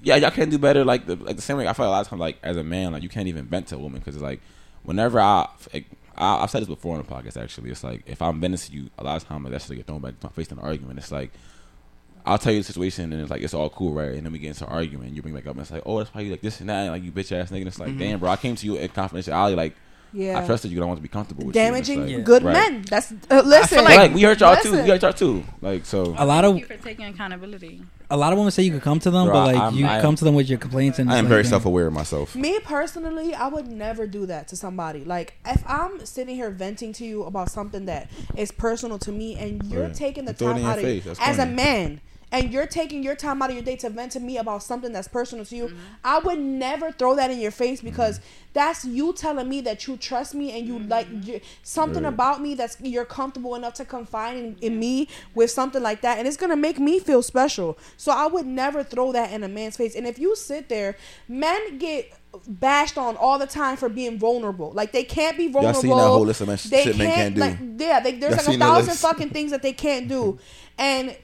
yeah, 0.03 0.17
y'all 0.17 0.31
can't 0.31 0.51
do 0.51 0.59
better. 0.59 0.85
Like 0.85 1.07
the 1.07 1.17
like 1.17 1.37
the 1.37 1.43
same 1.43 1.57
way 1.57 1.67
I 1.67 1.73
feel 1.73 1.87
like 1.87 1.91
a 1.91 1.97
lot 1.97 2.01
of 2.03 2.09
times 2.09 2.21
like 2.21 2.39
as 2.43 2.57
a 2.57 2.65
man, 2.65 2.93
like 2.93 3.03
you 3.03 3.09
can't 3.09 3.29
even 3.29 3.47
vent 3.47 3.69
to 3.69 3.77
a 3.77 3.79
woman 3.79 3.99
because 4.01 4.15
it's 4.15 4.23
like 4.23 4.41
whenever 4.85 5.21
I, 5.21 5.49
like, 5.75 5.87
I 6.17 6.43
I've 6.43 6.51
said 6.51 6.63
this 6.63 6.69
before 6.69 6.97
on 6.97 7.05
the 7.05 7.09
podcast 7.13 7.43
actually. 7.43 7.71
It's 7.71 7.83
like 7.85 8.03
if 8.07 8.23
I'm 8.23 8.41
venting 8.41 8.59
to 8.59 8.73
you, 8.73 8.91
a 8.99 9.05
lot 9.05 9.17
of 9.17 9.27
times 9.27 9.45
like 9.45 9.53
that 9.53 9.63
shit 9.63 9.77
get 9.77 9.87
thrown 9.87 10.01
back 10.01 10.19
to 10.21 10.27
my 10.27 10.33
face 10.33 10.49
in 10.49 10.59
an 10.59 10.65
argument. 10.65 10.99
It's 10.99 11.13
like. 11.13 11.33
I'll 12.29 12.39
tell 12.39 12.53
you 12.53 12.59
the 12.59 12.65
situation 12.65 13.13
and 13.13 13.23
it's 13.23 13.31
like 13.31 13.43
it's 13.43 13.55
all 13.55 13.71
cool, 13.71 13.93
right? 13.93 14.11
And 14.11 14.27
then 14.27 14.33
we 14.33 14.41
get 14.41 14.49
into 14.49 14.67
an 14.67 14.73
argument. 14.73 15.15
You 15.15 15.23
bring 15.23 15.33
back 15.33 15.47
up 15.47 15.53
and 15.53 15.61
it's 15.61 15.71
like, 15.71 15.85
oh, 15.87 15.99
that's 15.99 16.13
why 16.13 16.23
you 16.23 16.33
like 16.33 16.41
this 16.41 16.59
and 16.59 16.69
that, 16.69 16.81
and 16.83 16.91
like 16.91 17.05
you 17.05 17.13
bitch 17.13 17.31
ass 17.31 17.53
nigga. 17.53 17.59
And 17.59 17.69
it's 17.69 17.79
like, 17.79 17.91
mm-hmm. 17.91 18.01
damn, 18.01 18.19
bro, 18.19 18.31
I 18.31 18.35
came 18.35 18.57
to 18.57 18.67
you 18.67 18.75
in 18.75 18.89
confidentiality, 18.89 19.55
like 19.55 19.77
Yeah. 20.17 20.41
I 20.43 20.47
trusted 20.47 20.71
you. 20.71 20.79
and 20.79 20.85
I 20.85 20.87
want 20.87 20.99
to 20.99 21.03
be 21.03 21.09
comfortable 21.09 21.45
with 21.47 21.55
you. 21.55 21.61
Damaging 21.63 22.07
like- 22.07 22.25
good 22.25 22.43
right. 22.43 22.53
men. 22.53 22.83
That's 22.89 23.13
uh, 23.31 23.43
listen. 23.45 23.79
But, 23.85 23.85
like, 23.85 24.15
we 24.15 24.23
hurt 24.23 24.41
y'all 24.41 24.57
too. 24.57 24.73
We 24.73 24.89
hurt 24.89 25.03
y'all 25.03 25.13
too. 25.13 25.45
Like 25.61 25.85
so. 25.85 26.15
a 26.17 26.25
lot 26.25 26.45
of 26.45 26.55
Thank 26.55 26.69
you 26.71 26.77
for 26.77 26.83
taking 26.83 27.05
accountability. 27.07 27.83
a 28.11 28.17
lot 28.17 28.33
of 28.33 28.39
women 28.39 28.51
say 28.51 28.63
you 28.63 28.73
could 28.73 28.83
come 28.83 28.99
to 29.01 29.11
them, 29.11 29.27
Bro, 29.27 29.35
but 29.35 29.47
like 29.55 29.57
I'm- 29.63 29.75
you 29.75 29.85
I 29.87 29.97
am- 29.97 30.03
come 30.03 30.15
to 30.17 30.25
them 30.25 30.35
with 30.35 30.49
your 30.49 30.59
complaints 30.59 30.99
and 30.99 31.11
I 31.11 31.19
am 31.19 31.25
like, 31.25 31.29
very 31.29 31.43
damn. 31.43 31.51
self 31.51 31.67
aware 31.67 31.87
of 31.89 31.93
myself. 31.93 32.35
Me 32.35 32.59
personally, 32.61 33.35
I 33.35 33.49
would 33.49 33.67
never 33.69 34.07
do 34.07 34.25
that 34.27 34.49
to 34.49 34.57
somebody. 34.57 35.05
Like 35.05 35.35
if 35.45 35.63
I'm 35.67 36.05
sitting 36.07 36.35
here 36.35 36.51
venting 36.51 36.93
to 36.95 37.05
you 37.05 37.25
about 37.25 37.51
something 37.51 37.85
that 37.87 38.11
is 38.37 38.51
personal 38.53 38.99
to 39.01 39.13
me, 39.13 39.37
and 39.37 39.63
you're 39.65 39.85
Right. 39.85 39.95
taking 39.95 40.25
the 40.25 40.33
Throw 40.35 40.53
time 40.55 40.65
out 40.65 40.79
of 40.79 40.85
face. 40.85 41.05
That's 41.05 41.21
as 41.21 41.39
a 41.39 41.47
man, 41.47 42.01
and 42.33 42.53
you're 42.53 42.67
taking 42.67 43.03
your 43.05 43.15
time 43.15 43.41
out 43.41 43.51
of 43.51 43.57
your 43.57 43.65
day 43.65 43.77
to 43.77 43.89
vent 43.89 44.13
to 44.13 44.21
me 44.21 44.37
about 44.37 44.63
something 44.63 44.93
that's 44.93 45.07
personal 45.09 45.45
to 45.45 45.57
you, 45.57 45.65
Mm-hmm. 45.67 45.77
I 46.05 46.19
would 46.19 46.39
never 46.41 46.91
throw 46.93 47.15
that 47.17 47.31
in 47.31 47.39
your 47.41 47.51
face 47.53 47.79
Mm-hmm. 47.79 47.89
because 47.89 48.21
that's 48.53 48.85
you 48.85 49.13
telling 49.13 49.49
me 49.49 49.61
that 49.63 49.87
you 49.87 49.97
trust 49.97 50.35
me 50.35 50.51
and 50.59 50.67
you 50.67 50.79
like 50.81 51.07
you, 51.23 51.41
something 51.63 52.03
Right. 52.05 52.13
about 52.13 52.41
me 52.43 52.55
that's 52.55 52.79
you're 52.81 53.05
comfortable 53.05 53.55
enough 53.55 53.75
to 53.75 53.85
confide 53.85 54.37
in, 54.37 54.57
in 54.61 54.79
me 54.81 55.09
with 55.35 55.51
something 55.51 55.83
like 55.83 56.01
that, 56.01 56.19
and 56.19 56.27
it's 56.27 56.37
gonna 56.37 56.57
make 56.57 56.79
me 56.79 56.99
feel 56.99 57.23
special. 57.23 57.79
So 57.97 58.13
I 58.13 58.27
would 58.27 58.47
never 58.47 58.83
throw 58.83 59.13
that 59.13 59.31
in 59.33 59.45
a 59.45 59.49
man's 59.49 59.77
face. 59.77 59.95
And 59.95 60.07
if 60.07 60.19
you 60.19 60.35
sit 60.35 60.69
there, 60.69 60.97
men 61.29 61.79
get 61.79 62.13
bashed 62.49 62.99
on 62.99 63.17
all 63.17 63.39
the 63.39 63.47
time 63.47 63.77
for 63.77 63.89
being 63.89 64.19
vulnerable. 64.19 64.71
Like 64.73 64.93
they 64.93 65.05
can't 65.05 65.37
be 65.37 65.45
Y'all 65.45 65.53
vulnerable. 65.53 65.81
seen 65.81 65.91
that 65.91 65.97
whole 66.03 66.25
list 66.27 66.41
of 66.41 66.49
they 66.49 66.57
shit 66.85 66.97
men 66.99 67.15
can't 67.15 67.35
do? 67.35 67.41
Like, 67.41 67.59
yeah, 67.79 68.01
they, 68.01 68.13
there's 68.19 68.37
Y'all 68.37 68.47
like 68.47 68.57
a 68.57 68.59
thousand 68.59 68.95
fucking 68.97 69.31
things 69.31 69.51
that 69.53 69.63
they 69.63 69.73
can't 69.73 70.09
do, 70.09 70.39
and 70.79 71.17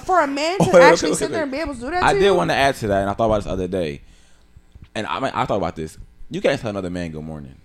for 0.00 0.20
a 0.20 0.26
man 0.26 0.58
to 0.58 0.64
Wait, 0.64 0.72
wait, 0.74 0.82
actually 0.82 1.10
wait, 1.10 1.18
sit 1.18 1.30
there 1.30 1.42
and 1.42 1.52
be 1.52 1.58
able 1.58 1.74
to 1.74 1.80
do 1.80 1.90
that, 1.90 2.02
I 2.02 2.12
to 2.12 2.18
did 2.18 2.26
you, 2.26 2.34
want 2.34 2.50
to 2.50 2.54
add 2.56 2.74
to 2.76 2.88
that, 2.88 3.02
and 3.02 3.10
I 3.10 3.14
thought 3.14 3.26
about 3.26 3.36
this 3.36 3.44
the 3.44 3.50
other 3.50 3.68
day. 3.68 4.02
And 4.94 5.06
I, 5.06 5.42
I 5.42 5.46
thought 5.46 5.56
about 5.56 5.76
this. 5.76 5.96
You 6.30 6.40
can't 6.40 6.60
tell 6.60 6.70
another 6.70 6.90
man 6.90 7.12
good 7.12 7.24
morning. 7.24 7.56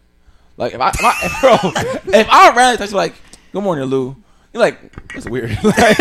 Like 0.57 0.73
if 0.73 0.81
I, 0.81 0.89
if 0.89 1.01
I 1.01 1.37
bro, 1.41 1.71
if 2.13 2.27
I 2.29 2.55
ran 2.55 2.73
into 2.73 2.87
you 2.87 2.97
like 2.97 3.15
good 3.51 3.63
morning, 3.63 3.85
Lou, 3.85 4.15
you're 4.53 4.61
like 4.61 5.13
that's 5.13 5.29
weird. 5.29 5.51
like, 5.63 5.97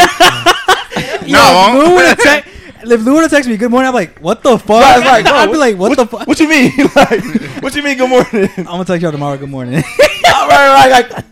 Yo, 1.26 1.36
if 1.36 1.74
Lou 1.74 1.94
would 1.94 2.18
text, 2.18 2.50
if 2.82 3.00
Lou 3.04 3.14
would 3.14 3.30
text 3.30 3.48
me 3.48 3.56
good 3.56 3.70
morning, 3.70 3.88
I'm 3.88 3.94
like, 3.94 4.18
what 4.18 4.42
the 4.42 4.58
fuck? 4.58 4.82
Right, 4.82 5.04
like, 5.04 5.24
bro, 5.26 5.34
I'd 5.34 5.50
be 5.50 5.58
like, 5.58 5.76
what, 5.76 5.96
the 5.96 6.06
fuck? 6.06 6.26
what 6.26 6.40
you 6.40 6.48
mean? 6.48 6.72
like, 6.96 7.62
what 7.62 7.74
you 7.74 7.82
mean? 7.82 7.98
Good 7.98 8.08
morning. 8.08 8.50
I'm 8.56 8.64
gonna 8.64 8.84
text 8.84 9.02
y'all 9.02 9.12
tomorrow. 9.12 9.36
Good 9.36 9.50
morning. 9.50 9.74
All 9.76 10.48
right, 10.48 10.90
right, 10.90 11.12
like, 11.12 11.24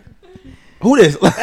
who 0.85 0.97
this? 0.97 1.17
Like, 1.21 1.33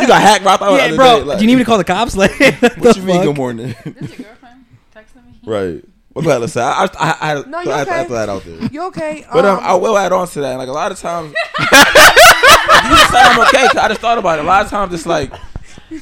you 0.00 0.06
got 0.06 0.20
hacked, 0.22 0.42
bro. 0.44 0.52
I 0.52 0.56
thought 0.56 0.72
yeah, 0.78 0.94
bro. 0.96 1.18
day, 1.20 1.24
like, 1.24 1.38
do 1.38 1.44
you 1.44 1.48
need 1.48 1.56
me 1.56 1.62
to 1.62 1.64
call 1.66 1.78
the 1.78 1.84
cops? 1.84 2.16
Like, 2.22 2.32
What 2.78 2.96
you 2.96 3.02
mean? 3.02 3.22
Good 3.22 3.36
morning. 3.36 3.74
This 3.84 4.18
your 4.18 4.28
girlfriend 4.28 4.64
texting 4.94 5.24
me? 5.26 5.38
right. 5.44 5.84
Well, 6.14 6.24
go 6.24 6.30
ahead, 6.30 6.40
let's 6.40 6.52
say 6.54 6.62
I, 6.62 6.84
I, 6.84 6.88
I, 6.98 7.16
I, 7.20 7.26
had 7.28 7.44
to- 7.44 7.48
No, 7.50 7.60
you 7.60 7.70
had 7.70 7.84
to- 7.86 7.92
I 7.92 7.96
had 7.96 8.00
okay. 8.00 8.02
to 8.02 8.08
throw 8.08 8.16
that 8.16 8.28
out 8.28 8.42
there. 8.44 8.68
you 8.72 8.82
okay? 8.88 9.24
But 9.32 9.44
um, 9.44 9.58
Um, 9.58 9.64
I 9.64 9.74
will 9.74 9.96
add 9.96 10.10
on 10.12 10.26
to 10.28 10.40
that. 10.40 10.56
Like 10.56 10.68
a 10.68 10.72
lot 10.72 10.90
of 10.90 10.98
times, 10.98 11.32
you 11.58 11.64
just 11.64 13.10
said 13.12 13.22
I'm 13.22 13.40
okay. 13.48 13.66
'cause 13.68 13.76
I 13.76 13.88
just 13.88 14.00
thought 14.00 14.18
about 14.18 14.38
it. 14.38 14.44
A 14.44 14.48
lot 14.48 14.64
of 14.64 14.70
times, 14.70 14.92
it's 14.94 15.06
like, 15.06 15.32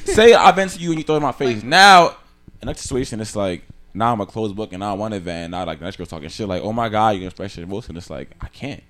say 0.05 0.33
I've 0.33 0.55
been 0.55 0.69
to 0.69 0.79
you 0.79 0.89
and 0.91 0.97
you 0.99 1.03
throw 1.03 1.17
in 1.17 1.21
my 1.21 1.31
face. 1.31 1.61
Now, 1.63 2.15
in 2.61 2.67
that 2.67 2.79
situation, 2.79 3.19
it's 3.21 3.35
like 3.35 3.63
now 3.93 4.11
I'm 4.13 4.21
a 4.21 4.25
closed 4.25 4.55
book 4.55 4.73
and 4.73 4.79
now 4.79 4.91
I 4.91 4.93
want 4.93 5.13
it, 5.13 5.27
and 5.27 5.51
now 5.51 5.65
like 5.65 5.79
the 5.79 5.85
next 5.85 5.97
girl 5.97 6.05
talking 6.07 6.29
shit 6.29 6.47
like, 6.47 6.61
oh 6.63 6.73
my 6.73 6.89
god, 6.89 7.11
you 7.13 7.19
can 7.19 7.27
express 7.27 7.55
your 7.57 7.65
emotion. 7.65 7.95
It's 7.97 8.09
like 8.09 8.31
I 8.41 8.47
can't. 8.47 8.83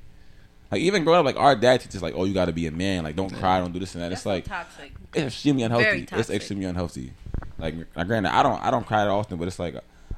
Like 0.72 0.82
even 0.82 1.04
growing 1.06 1.20
up, 1.20 1.26
like 1.26 1.38
our 1.38 1.56
dad 1.56 1.82
teaches 1.82 2.02
like, 2.02 2.14
oh, 2.16 2.26
you 2.26 2.34
got 2.34 2.46
to 2.46 2.52
be 2.54 2.68
a 2.68 2.72
man. 2.72 3.04
Like 3.04 3.16
don't 3.16 3.34
cry, 3.34 3.60
don't 3.60 3.72
do 3.72 3.80
this 3.80 3.96
and 3.96 4.04
that. 4.04 4.10
That's 4.10 4.22
It's 4.22 4.26
like 4.26 4.46
toxic. 4.46 4.92
it's 5.14 5.28
extremely 5.34 5.64
unhealthy. 5.64 5.86
Very 6.06 6.08
It's 6.22 6.30
extremely 6.30 6.66
unhealthy. 6.66 7.14
Like, 7.58 7.76
like 7.96 8.08
granted, 8.08 8.34
I 8.36 8.44
don't 8.44 8.62
I 8.64 8.70
don't 8.72 8.86
cry 8.86 9.06
that 9.06 9.10
often, 9.12 9.38
but 9.38 9.48
it's 9.48 9.60
like 9.60 9.76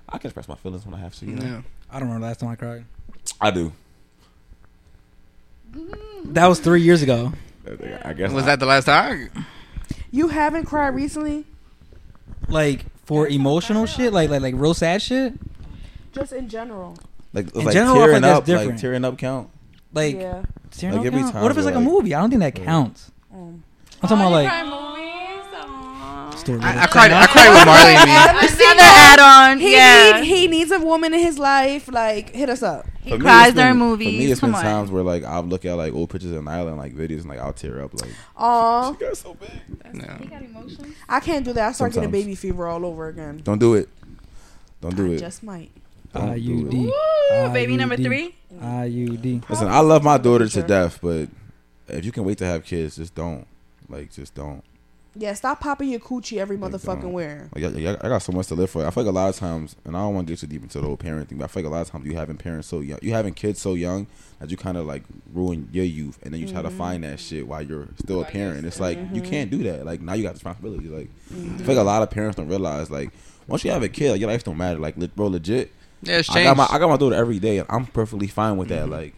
I 0.09 0.17
can 0.17 0.27
express 0.29 0.47
my 0.47 0.55
feelings 0.55 0.85
when 0.85 0.95
I 0.95 0.99
have 0.99 1.13
to. 1.19 1.25
You 1.25 1.35
know, 1.35 1.43
Yeah. 1.45 1.61
I 1.91 1.99
don't 1.99 2.07
remember 2.09 2.25
the 2.25 2.29
last 2.29 2.39
time 2.39 2.49
I 2.49 2.55
cried. 2.55 2.85
I 3.39 3.51
do. 3.51 3.71
Mm. 5.71 6.33
That 6.33 6.47
was 6.47 6.59
three 6.59 6.81
years 6.81 7.01
ago. 7.01 7.31
I 8.03 8.13
guess 8.13 8.31
Was 8.31 8.43
I- 8.43 8.47
that 8.47 8.59
the 8.59 8.65
last 8.65 8.85
time? 8.85 9.29
you 10.11 10.29
haven't 10.29 10.65
cried 10.65 10.95
recently, 10.95 11.45
Like 12.47 12.85
for 13.05 13.27
emotional 13.27 13.85
shit, 13.85 14.11
like 14.13 14.29
like 14.29 14.41
like 14.41 14.55
real 14.57 14.73
sad 14.73 15.01
shit. 15.01 15.33
just 16.11 16.33
in 16.33 16.49
general. 16.49 16.97
Like, 17.33 17.55
In 17.55 17.65
like 17.65 17.73
general, 17.73 17.93
I 17.93 17.97
feel 17.97 18.05
tearing 18.07 18.13
like 18.13 18.21
that's 18.23 18.37
up, 18.39 18.47
like 18.47 18.57
different. 18.61 18.79
tearing 18.79 19.05
up 19.05 19.17
count. 19.19 19.49
Like, 19.93 20.15
yeah. 20.15 20.43
tearing 20.71 20.97
Like, 20.97 21.05
every 21.07 21.19
count? 21.21 21.33
time 21.33 21.41
what 21.43 21.51
if 21.51 21.57
it's 21.57 21.65
we're 21.65 21.71
like 21.71 21.81
a 21.81 21.83
movie? 21.89 22.13
I 22.13 22.21
don't 22.21 22.29
think 22.29 22.41
that 22.41 22.55
counts. 22.55 23.11
Um, 23.33 23.63
I'm 24.01 24.09
talking 24.09 24.17
about 24.17 24.25
Oh, 24.25 24.39
you 24.39 24.43
like 24.43 24.49
cry 24.49 24.63
movies? 24.63 25.55
Aw. 25.55 26.29
story. 26.35 26.59
I, 26.61 26.83
I 26.83 26.87
cried. 26.87 27.11
I 27.11 27.27
cried 27.27 27.49
with 27.49 27.65
Marley 27.65 27.95
and 27.95 28.09
me. 28.09 28.47
Another 28.71 28.81
add-on. 28.81 29.59
He 29.59 29.73
yeah. 29.73 30.19
need, 30.21 30.25
he 30.27 30.47
needs 30.47 30.71
a 30.71 30.79
woman 30.79 31.13
in 31.13 31.19
his 31.19 31.37
life. 31.39 31.87
Like 31.91 32.29
hit 32.29 32.49
us 32.49 32.61
up. 32.63 32.85
He 33.01 33.11
For 33.11 33.17
cries 33.17 33.47
it's 33.49 33.55
been- 33.55 33.77
during 33.77 33.95
For 33.95 33.97
me, 33.97 34.25
it's 34.31 34.39
Come 34.39 34.51
been 34.51 34.57
on. 34.57 34.63
times 34.63 34.91
where 34.91 35.03
like 35.03 35.23
I'll 35.23 35.43
look 35.43 35.65
at 35.65 35.73
like 35.73 35.93
old 35.93 36.09
pictures 36.11 36.31
of 36.31 36.43
Nyla 36.43 36.67
and 36.69 36.77
like 36.77 36.93
videos 36.93 37.21
and 37.21 37.29
like 37.29 37.39
I'll 37.39 37.53
tear 37.53 37.81
up. 37.83 37.93
Like 37.99 38.11
Aw, 38.37 38.93
she 38.93 38.99
got 38.99 39.17
so 39.17 39.33
big. 39.33 39.49
No. 39.93 40.17
He 40.19 40.25
got 40.27 40.41
emotions. 40.43 40.95
I 41.09 41.19
can't 41.19 41.43
do 41.43 41.51
that. 41.53 41.69
I 41.69 41.71
start 41.71 41.93
getting 41.93 42.11
baby 42.11 42.35
fever 42.35 42.67
all 42.67 42.85
over 42.85 43.07
again. 43.07 43.41
Don't 43.43 43.59
do 43.59 43.73
it. 43.73 43.89
Don't 44.81 44.95
do 44.95 45.07
I 45.11 45.15
it. 45.15 45.19
just 45.19 45.41
might. 45.43 45.71
Don't 46.13 46.35
do 46.35 46.67
it. 46.67 46.71
IUD. 46.71 47.47
Ooh, 47.49 47.53
baby 47.53 47.77
number 47.77 47.97
three. 47.97 48.35
IUD. 48.53 49.49
Listen, 49.49 49.67
I 49.67 49.79
love 49.79 50.03
my 50.03 50.17
daughter 50.17 50.47
to 50.47 50.63
death, 50.63 50.99
but 51.01 51.29
if 51.87 52.05
you 52.05 52.11
can 52.11 52.23
wait 52.23 52.37
to 52.39 52.45
have 52.45 52.63
kids, 52.63 52.95
just 52.95 53.15
don't. 53.15 53.45
Like, 53.87 54.11
just 54.11 54.35
don't. 54.35 54.63
Yeah, 55.15 55.33
stop 55.33 55.59
popping 55.59 55.89
your 55.89 55.99
coochie 55.99 56.37
every 56.37 56.55
Like, 56.55 56.71
motherfucking 56.71 57.11
where. 57.11 57.49
Like, 57.53 57.63
I, 57.63 57.97
I 58.05 58.09
got 58.09 58.19
so 58.19 58.31
much 58.31 58.47
to 58.47 58.55
live 58.55 58.69
for. 58.69 58.85
I 58.85 58.91
feel 58.91 59.03
like 59.03 59.11
a 59.11 59.15
lot 59.15 59.29
of 59.29 59.35
times, 59.35 59.75
and 59.83 59.97
I 59.97 60.01
don't 60.01 60.13
want 60.13 60.27
to 60.27 60.33
get 60.33 60.39
too 60.39 60.47
deep 60.47 60.61
into 60.61 60.79
the 60.79 60.85
whole 60.85 60.97
parent 60.97 61.29
thing, 61.29 61.39
but 61.39 61.45
I 61.45 61.47
feel 61.47 61.63
like 61.63 61.71
a 61.71 61.75
lot 61.75 61.81
of 61.81 61.89
times 61.89 62.05
you 62.05 62.15
having 62.15 62.37
parents 62.37 62.67
so 62.67 62.79
young, 62.79 62.99
you 63.01 63.11
having 63.11 63.33
kids 63.33 63.59
so 63.59 63.73
young 63.73 64.07
that 64.39 64.51
you 64.51 64.57
kind 64.57 64.77
of 64.77 64.85
like 64.85 65.03
ruin 65.33 65.67
your 65.71 65.85
youth, 65.85 66.19
and 66.23 66.33
then 66.33 66.39
you 66.39 66.47
try 66.47 66.61
to 66.61 66.69
mm-hmm. 66.69 66.77
find 66.77 67.03
that 67.03 67.19
shit 67.19 67.47
while 67.47 67.61
you're 67.61 67.87
still 67.97 68.21
a 68.21 68.25
parent. 68.25 68.65
It's 68.65 68.79
like 68.79 68.97
you 68.97 69.21
mm-hmm. 69.21 69.29
can't 69.29 69.51
do 69.51 69.63
that. 69.63 69.85
Like 69.85 69.99
now 69.99 70.13
you 70.13 70.23
got 70.23 70.33
responsibility. 70.33 70.87
Like 70.87 71.09
I 71.31 71.33
feel 71.33 71.47
like 71.47 71.59
a 71.59 71.63
mm-hmm. 71.63 71.85
lot 71.85 72.03
of 72.03 72.11
parents 72.11 72.37
don't 72.37 72.47
realize 72.47 72.91
like 72.91 73.09
once 73.47 73.65
you 73.65 73.71
have 73.71 73.83
a 73.83 73.89
kid, 73.89 74.11
like, 74.11 74.21
your 74.21 74.29
life 74.29 74.43
don't 74.43 74.57
matter. 74.57 74.79
Like 74.79 74.95
bro, 75.15 75.27
legit. 75.27 75.71
Yeah, 76.01 76.17
it's 76.19 76.29
I 76.29 76.33
changed. 76.35 76.47
got 76.47 76.57
my 76.57 76.67
I 76.69 76.79
got 76.79 76.89
my 76.89 76.97
daughter 76.97 77.15
every 77.15 77.39
day, 77.39 77.57
and 77.59 77.67
I'm 77.69 77.85
perfectly 77.85 78.27
fine 78.27 78.57
with 78.57 78.69
that. 78.69 78.89
Like 78.89 79.15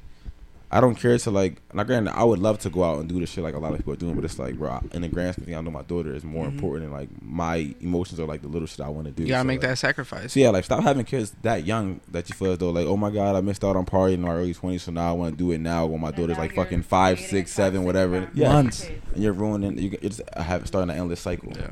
I 0.73 0.79
don't 0.79 0.95
care 0.95 1.17
to 1.17 1.31
like. 1.31 1.61
Now, 1.73 1.83
granted, 1.83 2.15
I 2.15 2.23
would 2.23 2.39
love 2.39 2.59
to 2.59 2.69
go 2.69 2.83
out 2.85 2.99
and 2.99 3.09
do 3.09 3.19
the 3.19 3.25
shit 3.25 3.43
like 3.43 3.55
a 3.55 3.59
lot 3.59 3.71
of 3.73 3.77
people 3.79 3.91
are 3.91 3.97
doing, 3.97 4.15
but 4.15 4.23
it's 4.23 4.39
like, 4.39 4.55
bro, 4.57 4.79
in 4.93 5.01
the 5.01 5.09
grand 5.09 5.33
scheme, 5.33 5.43
of 5.43 5.45
things, 5.47 5.57
I 5.57 5.61
know 5.61 5.69
my 5.69 5.81
daughter 5.81 6.15
is 6.15 6.23
more 6.23 6.45
Mhm. 6.45 6.53
important 6.53 6.85
than 6.89 6.97
like 6.97 7.09
my 7.21 7.75
emotions 7.81 8.21
or 8.21 8.25
like 8.25 8.41
the 8.41 8.47
little 8.47 8.67
shit 8.69 8.79
I 8.79 8.87
want 8.87 9.05
to 9.07 9.11
do. 9.11 9.23
You 9.23 9.29
gotta 9.29 9.41
So, 9.41 9.47
make 9.47 9.61
like- 9.61 9.71
that 9.71 9.77
sacrifice. 9.79 10.31
So 10.31 10.39
yeah, 10.39 10.49
like 10.49 10.63
stop 10.63 10.81
having 10.83 11.03
kids 11.03 11.33
that 11.41 11.65
young 11.65 11.99
that 12.09 12.29
you 12.29 12.35
feel 12.35 12.53
as 12.53 12.57
though 12.57 12.69
like, 12.69 12.87
oh 12.87 12.95
my 12.95 13.09
god, 13.09 13.35
I 13.35 13.41
missed 13.41 13.65
out 13.65 13.75
on 13.75 13.85
partying 13.85 14.13
in 14.13 14.21
my 14.21 14.29
early 14.33 14.53
twenties, 14.53 14.83
so 14.83 14.93
now 14.93 15.09
I 15.09 15.11
want 15.11 15.37
to 15.37 15.37
do 15.37 15.51
it 15.51 15.57
now 15.59 15.85
when 15.87 15.99
my 15.99 16.11
daughter's 16.11 16.37
like 16.37 16.55
fucking 16.55 16.83
five, 16.83 17.19
six, 17.19 17.51
seven, 17.51 17.83
whatever. 17.83 18.29
Yeah, 18.33 18.53
Months. 18.53 18.87
and 19.13 19.21
you're 19.21 19.33
ruining. 19.33 19.77
You, 19.77 19.89
you're 20.01 20.09
just 20.09 20.21
have 20.37 20.65
starting 20.67 20.89
an 20.89 20.97
endless 20.97 21.19
cycle. 21.19 21.51
Yeah. 21.53 21.71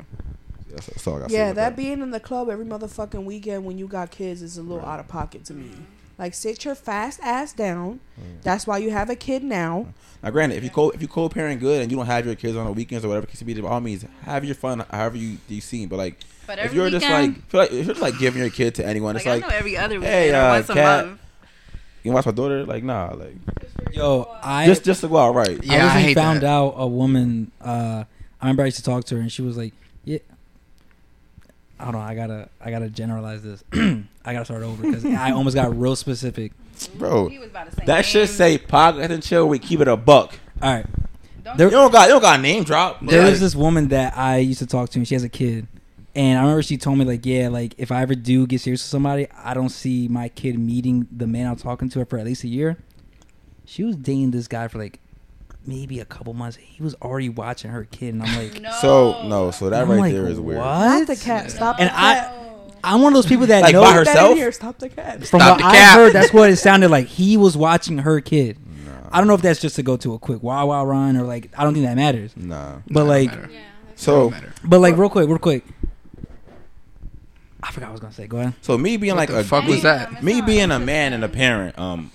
That's, 0.70 0.86
that's 0.86 1.06
all 1.06 1.16
I 1.16 1.20
got. 1.20 1.30
Yeah, 1.30 1.52
that 1.52 1.76
being 1.76 2.00
in 2.00 2.10
the 2.10 2.20
club 2.20 2.48
every 2.48 2.64
motherfucking 2.66 3.24
weekend 3.24 3.64
when 3.64 3.78
you 3.78 3.86
got 3.86 4.10
kids 4.10 4.42
is 4.42 4.56
a 4.58 4.62
little 4.62 4.84
out 4.84 5.00
of 5.00 5.08
pocket 5.08 5.44
to 5.46 5.54
me. 5.54 5.70
Like 6.18 6.34
sit 6.34 6.64
your 6.66 6.74
fast 6.74 7.18
ass 7.22 7.52
down. 7.52 8.00
That's 8.42 8.66
why 8.66 8.78
you 8.78 8.90
have 8.90 9.08
a 9.08 9.16
kid 9.16 9.42
now. 9.42 9.86
Now, 10.22 10.28
granted, 10.30 10.56
if 10.56 10.64
you 10.64 10.68
co 10.70 10.90
if 10.90 11.00
you 11.00 11.08
co-parent 11.08 11.60
good 11.60 11.80
and 11.80 11.90
you 11.90 11.96
don't 11.96 12.04
have 12.06 12.26
your 12.26 12.34
kids 12.34 12.56
on 12.56 12.66
the 12.66 12.72
weekends 12.72 13.04
or 13.06 13.08
whatever, 13.08 13.26
it 13.26 13.44
be, 13.46 13.58
by 13.58 13.68
all 13.68 13.80
means, 13.80 14.04
have 14.22 14.44
your 14.44 14.54
fun 14.54 14.84
however 14.90 15.16
you 15.16 15.38
you 15.48 15.62
see. 15.62 15.86
But 15.86 15.96
like, 15.96 16.16
But 16.46 16.58
if 16.58 16.74
you're 16.74 16.90
just 16.90 17.08
like, 17.08 17.42
feel 17.48 17.60
like 17.60 17.70
if 17.72 17.86
you're 17.86 17.94
just 17.94 18.02
like 18.02 18.18
giving 18.18 18.42
your 18.42 18.50
kid 18.50 18.74
to 18.74 18.86
anyone, 18.86 19.14
Like, 19.14 19.24
it's 19.24 19.26
like, 19.26 19.44
I 19.44 19.48
know 19.48 19.54
every 19.54 19.78
other 19.78 19.94
weekend 19.94 20.12
hey, 20.14 20.30
or 20.32 20.36
uh, 20.36 20.48
once 20.50 20.68
a 20.68 20.74
cat, 20.74 21.06
month. 21.06 21.20
you 22.02 22.12
watch 22.12 22.26
my 22.26 22.32
daughter? 22.32 22.66
Like, 22.66 22.84
nah, 22.84 23.14
like, 23.14 23.36
Yo, 23.92 24.28
I 24.42 24.66
just 24.66 24.84
just 24.84 25.00
to 25.00 25.08
go 25.08 25.16
out 25.16 25.34
right. 25.34 25.58
Yeah, 25.64 25.72
I 25.72 25.82
recently 25.84 26.02
hate 26.02 26.14
found 26.14 26.42
that. 26.42 26.46
out 26.50 26.74
a 26.76 26.86
woman. 26.86 27.50
Uh, 27.60 28.04
I 28.40 28.44
remember 28.44 28.62
I 28.64 28.66
used 28.66 28.76
to 28.76 28.82
talk 28.84 29.04
to 29.04 29.14
her, 29.16 29.20
and 29.22 29.32
she 29.32 29.40
was 29.40 29.56
like, 29.56 29.72
"Yeah." 31.80 31.84
Hold 31.84 31.96
on, 31.96 32.08
I 32.08 32.14
gotta, 32.14 32.48
I 32.60 32.70
gotta 32.70 32.88
generalize 32.88 33.42
this. 33.42 33.64
I 34.24 34.32
gotta 34.32 34.44
start 34.44 34.62
over 34.62 34.82
because 34.82 35.04
I 35.04 35.32
almost 35.32 35.54
got 35.54 35.76
real 35.76 35.96
specific. 35.96 36.52
bro. 36.96 37.28
He 37.28 37.38
was 37.38 37.48
about 37.48 37.70
to 37.70 37.76
say 37.76 37.84
That 37.86 38.04
should 38.04 38.28
say 38.28 38.58
podcast 38.58 39.10
and 39.10 39.22
chill. 39.22 39.48
We 39.48 39.58
keep 39.58 39.80
it 39.80 39.88
a 39.88 39.96
buck. 39.96 40.34
All 40.62 40.72
right, 40.74 40.86
Don't 41.42 41.56
There- 41.56 41.66
You 41.68 41.72
don't 41.72 41.90
got 41.92 42.08
you 42.08 42.14
don't 42.14 42.22
got 42.22 42.38
a 42.38 42.42
name 42.42 42.64
drop. 42.64 42.98
but, 43.00 43.10
there 43.10 43.22
like, 43.22 43.30
was 43.30 43.40
this 43.40 43.54
woman 43.56 43.88
that 43.88 44.16
I 44.16 44.38
used 44.38 44.58
to 44.60 44.66
talk 44.66 44.90
to, 44.90 44.98
and 44.98 45.06
she 45.08 45.14
has 45.14 45.24
a 45.24 45.28
kid. 45.28 45.66
And 46.14 46.38
I 46.38 46.42
remember 46.42 46.62
she 46.62 46.76
told 46.76 46.98
me 46.98 47.04
like, 47.04 47.24
yeah, 47.24 47.48
like 47.48 47.74
if 47.78 47.92
I 47.92 48.02
ever 48.02 48.14
do 48.16 48.46
get 48.46 48.60
serious 48.60 48.80
with 48.82 48.90
somebody, 48.90 49.28
I 49.36 49.54
don't 49.54 49.68
see 49.68 50.08
my 50.08 50.28
kid 50.28 50.58
meeting 50.58 51.06
the 51.10 51.26
man 51.26 51.46
I'm 51.46 51.56
talking 51.56 51.88
to 51.90 52.04
for 52.04 52.18
at 52.18 52.24
least 52.24 52.42
a 52.44 52.48
year. 52.48 52.76
She 53.64 53.84
was 53.84 53.94
dating 53.96 54.32
this 54.32 54.48
guy 54.48 54.66
for 54.68 54.78
like 54.78 54.98
maybe 55.70 56.00
a 56.00 56.04
couple 56.04 56.34
months. 56.34 56.56
He 56.58 56.82
was 56.82 56.94
already 56.96 57.28
watching 57.30 57.70
her 57.70 57.84
kid, 57.84 58.12
and 58.14 58.22
I'm 58.22 58.36
like, 58.36 58.60
No. 58.62 58.70
So 58.82 59.22
no, 59.28 59.50
so 59.50 59.70
that 59.70 59.82
I'm 59.82 59.90
right 59.90 59.98
like, 60.00 60.12
there 60.12 60.26
is 60.26 60.38
weird. 60.38 60.58
What? 60.58 61.04
Stop 61.04 61.06
the 61.06 61.16
cat. 61.24 61.50
Stop 61.50 61.76
And 61.78 61.88
the 61.88 61.94
I- 61.98 62.14
cat. 62.14 62.36
I'm 62.82 63.02
one 63.02 63.12
of 63.12 63.16
those 63.18 63.26
people 63.26 63.46
that 63.48 63.60
Like, 63.62 63.74
know 63.74 63.82
by 63.82 63.92
Get 63.92 64.04
that 64.06 64.08
herself? 64.12 64.30
in 64.32 64.36
here. 64.38 64.52
Stop 64.52 64.78
the 64.78 64.88
cat. 64.88 65.16
From 65.18 65.40
Stop 65.40 65.40
what 65.40 65.58
the 65.58 65.64
I 65.66 65.74
cap. 65.76 65.96
heard, 65.98 66.12
that's 66.14 66.32
what 66.32 66.48
it 66.48 66.56
sounded 66.56 66.90
like. 66.90 67.06
He 67.08 67.36
was 67.36 67.54
watching 67.56 67.98
her 67.98 68.20
kid. 68.22 68.56
I 69.12 69.18
don't 69.18 69.26
know 69.26 69.34
if 69.34 69.42
that's 69.42 69.60
just 69.60 69.76
to 69.76 69.82
go 69.82 69.96
to 69.98 70.14
a 70.14 70.18
quick 70.18 70.42
Wawa 70.42 70.86
run 70.86 71.16
or 71.16 71.24
like 71.24 71.50
I 71.58 71.64
don't 71.64 71.74
think 71.74 71.84
that 71.84 71.96
matters. 71.96 72.34
Nah. 72.36 72.76
But 72.88 73.04
like, 73.04 73.28
matter. 73.30 73.50
So 73.96 74.32
but 74.64 74.78
like 74.80 74.96
real 74.96 75.10
quick, 75.10 75.28
real 75.28 75.38
quick. 75.38 75.64
I 77.62 77.72
forgot 77.72 77.86
what 77.86 77.90
I 77.90 77.92
was 77.92 78.00
gonna 78.00 78.12
say. 78.14 78.26
Go 78.26 78.38
ahead. 78.38 78.54
so 78.62 78.78
me 78.78 78.96
being 78.96 79.14
What 79.14 79.22
like 79.22 79.28
the 79.28 79.40
a 79.40 79.44
fuck 79.44 79.64
was 79.66 79.82
that? 79.82 80.22
me 80.22 80.40
being 80.40 80.70
a 80.70 80.78
man 80.78 81.12
and 81.12 81.22
a 81.24 81.28
parent, 81.28 81.78
um, 81.78 82.10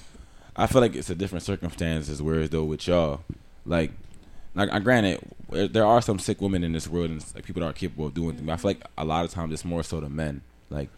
I 0.56 0.66
feel 0.68 0.82
like 0.82 0.96
it's 0.96 1.10
a 1.10 1.16
different 1.16 1.44
circumstances. 1.44 2.22
Whereas 2.22 2.50
though 2.50 2.64
with 2.64 2.88
y'all, 2.88 3.22
like, 3.66 3.92
like 4.54 4.70
I 4.72 4.80
granted, 4.80 5.20
there- 5.50 5.68
there 5.68 5.86
are 5.86 6.02
some 6.02 6.20
sick 6.20 6.42
women 6.42 6.64
in 6.64 6.72
this 6.74 6.88
world 6.88 7.10
and 7.10 7.26
like 7.36 7.44
people 7.46 7.62
that 7.62 7.68
are 7.68 7.74
capable 7.74 8.08
of 8.08 8.14
doing 8.14 8.36
things. 8.36 8.50
I 8.50 8.56
feel 8.58 8.70
like 8.72 8.84
a 8.98 9.06
lot 9.06 9.26
of 9.26 9.32
times 9.32 9.54
it's 9.54 9.66
more 9.66 9.84
so 9.84 10.00
the 10.00 10.10
men. 10.10 10.42
Like, 10.70 10.90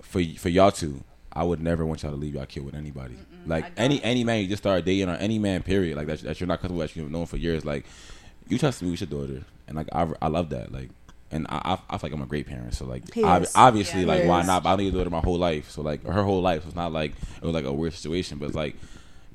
for 0.00 0.22
for 0.38 0.48
y'all 0.48 0.70
two, 0.72 1.02
I 1.32 1.44
would 1.44 1.60
never 1.60 1.84
want 1.86 2.02
y'all 2.02 2.12
to 2.12 2.16
leave 2.16 2.34
y'all 2.34 2.46
kid 2.46 2.64
with 2.64 2.74
anybody. 2.74 3.16
like 3.46 3.66
any 3.76 4.02
any 4.04 4.22
man 4.24 4.40
you 4.42 4.46
just 4.48 4.62
start 4.62 4.84
dating 4.84 5.08
or 5.08 5.14
any 5.14 5.38
man 5.38 5.62
period 5.62 5.96
like 5.96 6.06
that 6.06 6.20
that 6.20 6.40
you're 6.40 6.46
not 6.46 6.60
comfortable 6.60 6.78
with, 6.78 6.94
that 6.94 7.00
you've 7.00 7.10
known 7.10 7.26
for 7.26 7.36
years. 7.36 7.64
Like, 7.64 7.86
you 8.48 8.58
trust 8.58 8.82
me 8.82 8.90
with 8.90 9.00
your 9.00 9.08
daughter, 9.08 9.42
and 9.66 9.76
like 9.76 9.88
I 9.92 10.08
I 10.20 10.28
love 10.28 10.50
that. 10.50 10.72
Like. 10.72 10.90
And 11.34 11.46
I, 11.48 11.56
I, 11.64 11.94
I 11.94 11.96
feel 11.96 12.10
like 12.10 12.12
I'm 12.12 12.20
a 12.20 12.26
great 12.26 12.46
parent, 12.46 12.74
so 12.74 12.84
like 12.84 13.04
ob- 13.24 13.46
obviously, 13.54 14.00
Yeah, 14.02 14.06
like 14.06 14.24
why 14.26 14.42
not? 14.42 14.62
But 14.64 14.74
I 14.74 14.76
knew 14.76 14.82
your 14.82 14.92
daughter 14.92 15.08
my 15.08 15.20
whole 15.20 15.38
life, 15.38 15.70
so 15.70 15.80
like 15.80 16.04
her 16.04 16.22
whole 16.22 16.42
life 16.42 16.66
was 16.66 16.74
not 16.74 16.92
like 16.92 17.12
it 17.40 17.42
was 17.42 17.54
like 17.54 17.64
a 17.64 17.72
weird 17.72 17.94
situation, 17.94 18.36
but 18.36 18.44
it's 18.48 18.54
like 18.54 18.76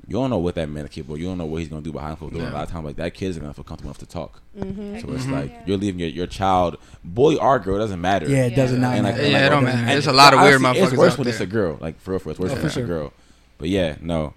you 0.08 0.14
don't 0.14 0.30
know 0.30 0.38
what 0.38 0.54
that 0.54 0.68
man 0.70 0.84
is 0.84 0.90
capable. 0.90 1.14
of. 1.14 1.20
You 1.20 1.26
don't 1.26 1.36
know 1.38 1.44
what 1.44 1.58
he's 1.58 1.68
gonna 1.68 1.82
do 1.82 1.92
behind 1.92 2.18
closed 2.18 2.34
doors. 2.34 2.48
A 2.48 2.50
lot 2.50 2.64
of 2.64 2.70
times, 2.70 2.86
like 2.86 2.96
that 2.96 3.12
kid's 3.14 3.30
isn't 3.36 3.42
gonna 3.42 3.52
feel 3.54 3.62
comfortable 3.62 3.90
enough 3.90 3.98
to 3.98 4.06
talk. 4.06 4.40
Mm-hmm. 4.58 4.98
So 5.00 5.14
it's 5.14 5.26
like 5.26 5.52
you're 5.66 5.76
leaving 5.76 6.00
your, 6.00 6.08
your 6.08 6.26
child, 6.26 6.78
boy 7.04 7.36
or 7.36 7.58
girl, 7.58 7.78
doesn't 7.78 8.00
matter. 8.00 8.26
Yeah, 8.26 8.46
it 8.46 8.56
doesn't 8.56 8.80
not 8.80 8.94
And, 8.94 9.04
like, 9.04 9.16
matter. 9.16 9.26
Yeah, 9.28 9.32
like, 9.34 9.42
it 9.46 9.48
don't 9.50 9.64
matter. 9.64 9.78
and 9.78 9.88
There's 9.90 10.06
a 10.06 10.12
lot 10.12 10.32
of 10.34 10.40
weird 10.40 10.64
honestly, 10.64 10.82
It's 10.82 10.92
motherfuckers 10.92 10.96
worse 10.98 11.12
out 11.12 11.18
when 11.18 11.28
it's 11.28 11.40
a 11.40 11.46
girl. 11.46 11.78
Like 11.80 12.00
for 12.00 12.12
real, 12.12 12.18
for 12.20 12.30
it's 12.30 12.40
worse 12.40 12.50
Oh, 12.50 12.54
when 12.54 12.60
for 12.62 12.66
it's 12.68 12.74
sure. 12.74 12.84
a 12.84 12.86
girl. 12.86 13.12
But 13.58 13.68
yeah, 13.68 13.96
no. 14.00 14.32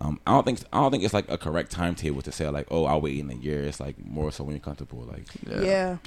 Um, 0.00 0.18
I 0.26 0.30
don't 0.32 0.44
think 0.46 0.60
I 0.72 0.80
don't 0.80 0.90
think 0.90 1.04
it's 1.04 1.12
like 1.12 1.30
a 1.30 1.36
correct 1.36 1.70
timetable 1.70 2.22
to 2.22 2.32
say 2.32 2.48
like, 2.48 2.66
oh, 2.70 2.86
I'll 2.86 3.02
wait 3.02 3.18
in 3.18 3.30
a 3.30 3.34
year. 3.34 3.62
It's 3.64 3.78
like 3.80 3.96
more 4.02 4.32
so 4.32 4.42
when 4.44 4.54
you're 4.54 4.60
comfortable. 4.60 5.00
Like 5.02 5.24
Yeah. 5.46 5.98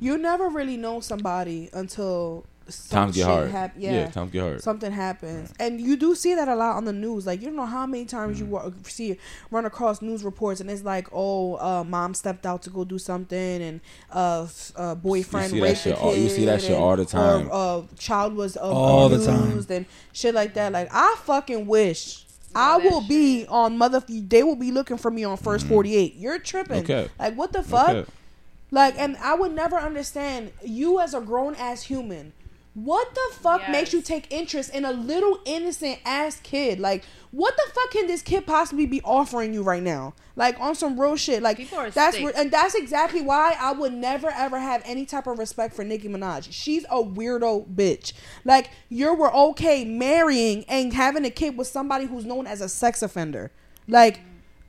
You 0.00 0.18
never 0.18 0.48
really 0.48 0.76
know 0.76 0.98
somebody 0.98 1.70
until 1.72 2.44
some 2.57 2.57
times 2.90 3.14
get 3.16 3.26
hard. 3.26 3.50
hap- 3.50 3.74
yeah. 3.76 3.92
yeah. 3.92 4.10
times 4.10 4.30
get 4.30 4.42
hard. 4.42 4.62
Something 4.62 4.92
happens, 4.92 5.52
and 5.58 5.80
you 5.80 5.96
do 5.96 6.14
see 6.14 6.34
that 6.34 6.48
a 6.48 6.54
lot 6.54 6.76
on 6.76 6.84
the 6.84 6.92
news. 6.92 7.26
Like 7.26 7.40
you 7.40 7.46
don't 7.46 7.56
know 7.56 7.66
how 7.66 7.86
many 7.86 8.04
times 8.04 8.38
you 8.38 8.46
Mm. 8.46 8.50
wa- 8.50 8.70
see 8.84 9.18
run 9.50 9.64
across 9.64 10.02
news 10.02 10.22
reports, 10.24 10.60
and 10.60 10.70
it's 10.70 10.82
like, 10.84 11.08
oh, 11.12 11.56
uh, 11.56 11.84
mom 11.84 12.14
stepped 12.14 12.44
out 12.46 12.62
to 12.62 12.70
go 12.70 12.84
do 12.84 12.98
something, 12.98 13.62
and 13.62 13.80
uh, 14.12 14.46
uh 14.76 14.94
boyfriend 14.94 15.50
see 15.50 15.60
that 15.60 15.64
raped 15.66 15.80
shit 15.80 15.92
a 15.94 15.98
all- 15.98 16.14
you 16.16 16.28
see 16.28 16.44
that 16.44 16.60
shit 16.60 16.72
and- 16.72 16.82
all 16.82 16.96
the 16.96 17.04
time. 17.04 17.48
Or 17.48 17.52
uh, 17.52 17.82
child 17.98 18.34
was 18.34 18.56
uh, 18.56 18.60
All 18.60 19.08
the 19.08 19.16
abused 19.16 19.68
time. 19.68 19.76
and 19.78 19.86
shit 20.12 20.34
like 20.34 20.54
that. 20.54 20.72
Like 20.72 20.88
I 20.92 21.16
fucking 21.24 21.66
wish. 21.66 22.24
I 22.54 22.78
that 22.80 22.90
will 22.90 23.02
be 23.02 23.46
on 23.48 23.76
mother. 23.76 24.02
They 24.08 24.42
will 24.42 24.56
be 24.56 24.72
looking 24.72 24.96
for 24.96 25.10
me 25.10 25.22
on 25.24 25.36
first 25.36 25.66
forty 25.66 25.94
eight. 25.96 26.16
You're 26.16 26.38
tripping. 26.38 26.82
Mm. 26.82 26.84
Okay. 26.84 27.08
Like 27.18 27.34
what 27.36 27.52
the 27.52 27.62
fuck? 27.62 27.88
Okay. 27.90 28.10
Like, 28.70 28.98
and 28.98 29.16
I 29.18 29.34
would 29.34 29.54
never 29.54 29.76
understand 29.76 30.52
you 30.62 31.00
as 31.00 31.14
a 31.14 31.20
grown 31.22 31.54
ass 31.54 31.82
human. 31.84 32.34
What 32.74 33.12
the 33.14 33.34
fuck 33.40 33.62
Yes. 33.62 33.72
makes 33.72 33.92
you 33.92 34.00
take 34.02 34.32
interest 34.32 34.72
in 34.72 34.84
a 34.84 34.92
little 34.92 35.40
innocent 35.44 35.98
ass 36.04 36.38
kid? 36.42 36.78
Like, 36.78 37.04
what 37.32 37.56
the 37.56 37.72
fuck 37.74 37.90
can 37.90 38.06
this 38.06 38.22
kid 38.22 38.46
possibly 38.46 38.86
be 38.86 39.00
offering 39.02 39.52
you 39.52 39.62
right 39.62 39.82
now? 39.82 40.14
Like 40.36 40.60
on 40.60 40.74
some 40.76 40.98
real 41.00 41.16
shit. 41.16 41.42
Like 41.42 41.58
are 41.76 41.90
that's 41.90 42.16
sick. 42.16 42.26
re- 42.26 42.32
and 42.36 42.50
that's 42.52 42.74
exactly 42.76 43.20
why 43.20 43.56
I 43.58 43.72
would 43.72 43.92
never 43.92 44.28
ever 44.30 44.60
have 44.60 44.82
any 44.84 45.04
type 45.06 45.26
of 45.26 45.38
respect 45.38 45.74
for 45.74 45.84
Nicki 45.84 46.08
Minaj. 46.08 46.48
She's 46.50 46.84
a 46.84 47.02
weirdo 47.02 47.66
bitch. 47.74 48.12
Like 48.44 48.70
you 48.88 49.12
were 49.12 49.34
okay 49.34 49.84
marrying 49.84 50.64
and 50.68 50.92
having 50.92 51.24
a 51.24 51.30
kid 51.30 51.58
with 51.58 51.66
somebody 51.66 52.04
who's 52.06 52.24
known 52.24 52.46
as 52.46 52.60
a 52.60 52.68
sex 52.68 53.02
offender. 53.02 53.50
Like 53.88 54.20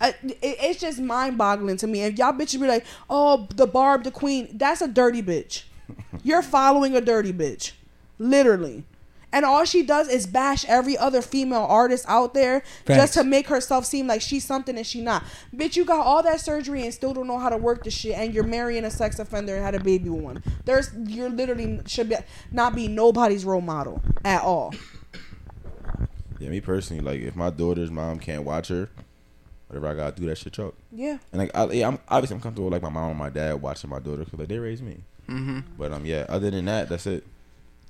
uh, 0.02 0.14
it, 0.24 0.38
it's 0.42 0.80
just 0.80 1.00
mind 1.00 1.38
boggling 1.38 1.78
to 1.78 1.86
me. 1.88 2.02
If 2.04 2.18
y'all 2.18 2.34
bitches 2.34 2.60
be 2.60 2.66
like, 2.68 2.86
oh, 3.10 3.48
the 3.56 3.68
Barb, 3.68 4.04
the 4.06 4.12
Queen, 4.12 4.58
that's 4.58 4.82
a 4.82 4.88
dirty 4.88 5.22
bitch. 5.22 5.64
You're 6.24 6.42
following 6.42 6.96
a 6.96 7.02
dirty 7.02 7.34
bitch, 7.34 7.74
literally. 8.20 8.86
And 9.32 9.46
all 9.46 9.64
she 9.64 9.84
does 9.84 10.10
is 10.10 10.26
bash 10.26 10.66
every 10.66 10.98
other 10.98 11.22
female 11.22 11.66
artist 11.70 12.06
out 12.08 12.34
there 12.34 12.64
just 12.88 13.14
to 13.14 13.24
make 13.24 13.48
herself 13.48 13.86
seem 13.86 14.08
like 14.08 14.22
she's 14.22 14.44
something 14.44 14.76
and 14.76 14.86
she 14.86 15.02
not. 15.02 15.24
Bitch, 15.56 15.76
you 15.76 15.86
got 15.86 16.04
all 16.04 16.24
that 16.24 16.42
surgery 16.42 16.84
and 16.84 16.94
still 16.94 17.14
don't 17.14 17.28
know 17.28 17.38
how 17.38 17.50
to 17.50 17.58
work 17.58 17.84
the 17.84 17.92
shit, 17.92 18.18
and 18.18 18.34
you're 18.34 18.44
marrying 18.44 18.84
a 18.86 18.92
sex 18.92 19.20
offender 19.20 19.56
and 19.56 19.64
had 19.64 19.76
a 19.76 19.80
baby 19.80 20.10
with 20.10 20.22
one. 20.22 20.44
There's 20.66 20.90
you're 21.06 21.30
literally 21.30 21.80
should 21.86 22.10
be 22.10 22.16
not 22.52 22.74
be 22.74 22.88
nobody's 22.88 23.46
role 23.46 23.62
model 23.62 24.02
at 24.26 24.42
all. 24.42 24.74
Yeah, 26.40 26.50
me 26.50 26.62
personally, 26.62 27.04
like 27.04 27.22
if 27.22 27.36
my 27.36 27.52
daughter's 27.52 27.92
mom 27.92 28.18
can't 28.18 28.44
watch 28.44 28.70
her, 28.70 28.90
whatever 29.68 29.88
I 29.88 29.94
gotta 29.94 30.20
do, 30.20 30.26
that 30.28 30.40
shit 30.40 30.54
chalk. 30.54 30.76
Yeah. 30.92 31.20
And 31.32 31.42
like, 31.42 31.56
I, 31.56 31.66
yeah, 31.66 31.88
I'm 31.88 32.00
obviously 32.08 32.36
I'm 32.36 32.42
comfortable 32.42 32.70
with 32.70 32.74
like 32.74 32.82
my 32.82 32.90
mom 32.90 33.12
and 33.12 33.20
my 33.20 33.30
dad 33.30 33.62
watching 33.62 33.92
my 33.92 34.00
daughter 34.00 34.24
because 34.24 34.40
like 34.40 34.48
they 34.48 34.58
raised 34.58 34.82
me. 34.82 35.04
Mm-hmm. 35.28 35.60
But 35.78 35.92
um, 35.92 36.06
yeah. 36.06 36.26
Other 36.28 36.50
than 36.50 36.66
that, 36.66 36.90
that's 36.90 37.06
it. 37.06 37.24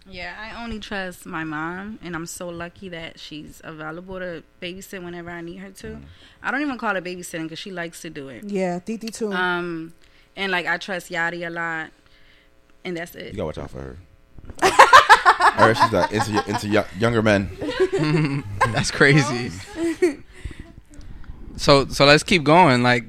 Yeah, 0.09 0.35
I 0.39 0.63
only 0.63 0.79
trust 0.79 1.25
my 1.25 1.43
mom, 1.43 1.99
and 2.03 2.15
I'm 2.15 2.25
so 2.25 2.49
lucky 2.49 2.89
that 2.89 3.19
she's 3.19 3.61
available 3.63 4.19
to 4.19 4.43
babysit 4.61 5.03
whenever 5.03 5.29
I 5.29 5.41
need 5.41 5.57
her 5.57 5.69
to. 5.71 5.87
Mm. 5.87 6.01
I 6.43 6.51
don't 6.51 6.61
even 6.61 6.77
call 6.77 6.95
it 6.95 7.03
babysitting 7.03 7.43
because 7.43 7.59
she 7.59 7.71
likes 7.71 8.01
to 8.01 8.09
do 8.09 8.29
it. 8.29 8.43
Yeah, 8.45 8.79
Titi 8.79 9.09
too. 9.09 9.31
Um, 9.31 9.93
and 10.35 10.51
like 10.51 10.65
I 10.65 10.77
trust 10.77 11.09
Yadi 11.11 11.45
a 11.45 11.49
lot, 11.49 11.91
and 12.83 12.97
that's 12.97 13.13
it. 13.15 13.31
You 13.33 13.37
gotta 13.37 13.45
watch 13.45 13.57
out 13.57 13.71
for 13.71 13.81
her. 13.81 13.97
I 14.61 15.53
heard 15.73 15.77
she's 15.77 15.91
like 15.91 16.11
into 16.11 16.49
into 16.49 16.67
yo- 16.69 16.85
younger 16.97 17.21
men. 17.21 17.49
That's 18.71 18.91
crazy. 18.91 19.51
so 21.57 21.87
so 21.87 22.05
let's 22.05 22.23
keep 22.23 22.43
going. 22.43 22.81
Like 22.83 23.03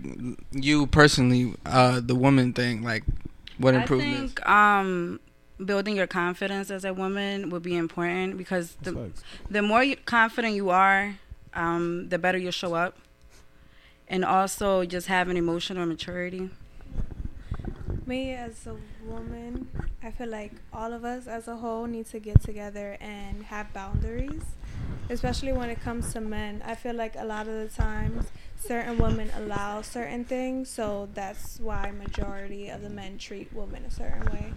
you 0.53 0.87
personally, 0.89 1.55
uh, 1.65 2.01
the 2.01 2.15
woman 2.15 2.53
thing, 2.53 2.83
like 2.83 3.05
what 3.59 3.75
I 3.75 3.81
improvements? 3.83 4.35
think 4.35 4.49
um, 4.49 5.21
building 5.65 5.97
your 5.97 6.07
confidence 6.07 6.71
as 6.71 6.85
a 6.85 6.93
woman 6.95 7.51
would 7.51 7.63
be 7.63 7.77
important 7.77 8.39
because 8.39 8.77
the 8.83 8.93
Facts. 8.93 9.23
the 9.51 9.63
more 9.63 9.83
you, 9.83 9.97
confident 9.97 10.55
you 10.55 10.71
are, 10.71 11.19
um, 11.55 12.09
the 12.09 12.19
better 12.19 12.39
you'll 12.39 12.53
show 12.53 12.75
up, 12.75 12.97
and 14.09 14.25
also 14.25 14.85
just 14.85 15.07
having 15.07 15.37
emotional 15.37 15.87
maturity. 15.87 16.51
Me 18.07 18.33
as 18.33 18.67
a 18.67 18.77
woman, 19.05 19.69
I 20.03 20.11
feel 20.11 20.29
like 20.29 20.53
all 20.73 20.93
of 20.93 21.05
us 21.05 21.27
as 21.27 21.47
a 21.47 21.57
whole 21.57 21.87
need 21.87 22.07
to 22.07 22.19
get 22.19 22.41
together 22.43 22.97
and 23.01 23.45
have 23.45 23.73
boundaries. 23.73 24.43
Especially 25.09 25.53
when 25.53 25.71
it 25.71 25.81
comes 25.81 26.13
to 26.13 26.21
men. 26.21 26.63
I 26.65 26.75
feel 26.75 26.95
like 26.95 27.15
a 27.17 27.25
lot 27.25 27.49
of 27.49 27.55
the 27.55 27.69
times 27.75 28.27
certain 28.59 28.99
women 28.99 29.31
allow 29.37 29.83
certain 29.83 30.25
things, 30.25 30.69
so 30.69 31.09
that's 31.15 31.59
why 31.61 31.91
majority 31.91 32.69
of 32.69 32.83
the 32.83 32.91
men 32.91 33.19
treat 33.19 33.53
women 33.53 33.85
a 33.87 33.91
certain 33.91 34.25
way. 34.33 34.53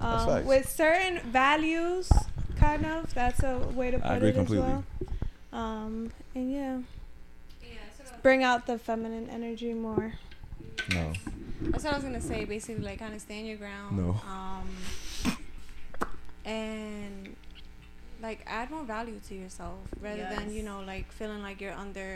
Um, 0.00 0.26
facts. 0.26 0.46
with 0.46 0.68
certain 0.68 1.20
values, 1.30 2.10
kind 2.56 2.84
of. 2.84 3.12
That's 3.14 3.42
a 3.42 3.58
way 3.58 3.90
to 3.90 3.98
put 3.98 4.06
I 4.10 4.16
agree 4.16 4.28
it 4.30 4.34
completely. 4.34 4.66
as 4.66 4.72
well. 4.72 5.60
Um, 5.60 6.10
and 6.34 6.52
yeah, 6.52 6.78
bring 8.22 8.42
out 8.42 8.66
the 8.66 8.78
feminine 8.78 9.28
energy 9.30 9.72
more. 9.72 10.14
No. 10.90 11.12
That's 11.62 11.84
what 11.84 11.92
I 11.92 11.96
was 11.96 12.04
gonna 12.04 12.20
say. 12.20 12.44
Basically, 12.44 12.84
like 12.84 12.98
kind 12.98 13.14
of 13.14 13.20
stand 13.20 13.46
your 13.46 13.56
ground. 13.56 13.96
No. 13.96 14.20
Um, 14.28 15.36
and 16.44 17.36
like 18.28 18.40
add 18.58 18.68
more 18.74 18.84
value 18.96 19.18
to 19.28 19.34
yourself 19.42 19.78
rather 20.06 20.26
than 20.34 20.46
you 20.58 20.62
know 20.68 20.78
like 20.92 21.06
feeling 21.18 21.42
like 21.48 21.56
you're 21.62 21.78
under 21.86 22.08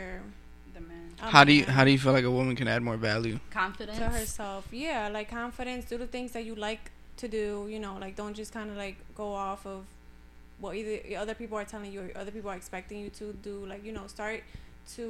The 0.76 0.82
man. 0.90 1.06
a 1.22 1.30
How 1.34 1.42
do 1.48 1.52
you 1.58 1.64
how 1.76 1.82
do 1.86 1.90
you 1.94 2.00
feel 2.04 2.14
like 2.18 2.28
a 2.32 2.34
woman 2.38 2.54
can 2.60 2.68
add 2.74 2.82
more 2.88 2.98
value? 3.10 3.36
Confidence. 3.62 3.98
to 3.98 4.06
herself. 4.18 4.62
Yeah, 4.86 5.08
like 5.18 5.28
confidence. 5.42 5.82
Do 5.92 5.96
the 6.04 6.10
things 6.16 6.30
that 6.36 6.44
you 6.48 6.54
like 6.68 6.84
to 7.22 7.26
do. 7.40 7.46
You 7.74 7.80
know, 7.84 7.94
like 8.04 8.14
don't 8.22 8.36
just 8.42 8.52
kind 8.58 8.68
of 8.72 8.76
like 8.84 8.96
go 9.22 9.28
off 9.48 9.62
of 9.74 9.80
what 10.62 10.72
either 10.80 10.96
other 11.24 11.34
people 11.40 11.56
are 11.60 11.68
telling 11.74 11.90
you 11.94 12.00
or 12.04 12.08
other 12.22 12.32
people 12.36 12.50
are 12.52 12.58
expecting 12.62 12.98
you 13.04 13.10
to 13.20 13.26
do. 13.48 13.54
Like 13.72 13.82
you 13.88 13.92
know, 13.96 14.06
start 14.16 14.40
to 14.96 15.04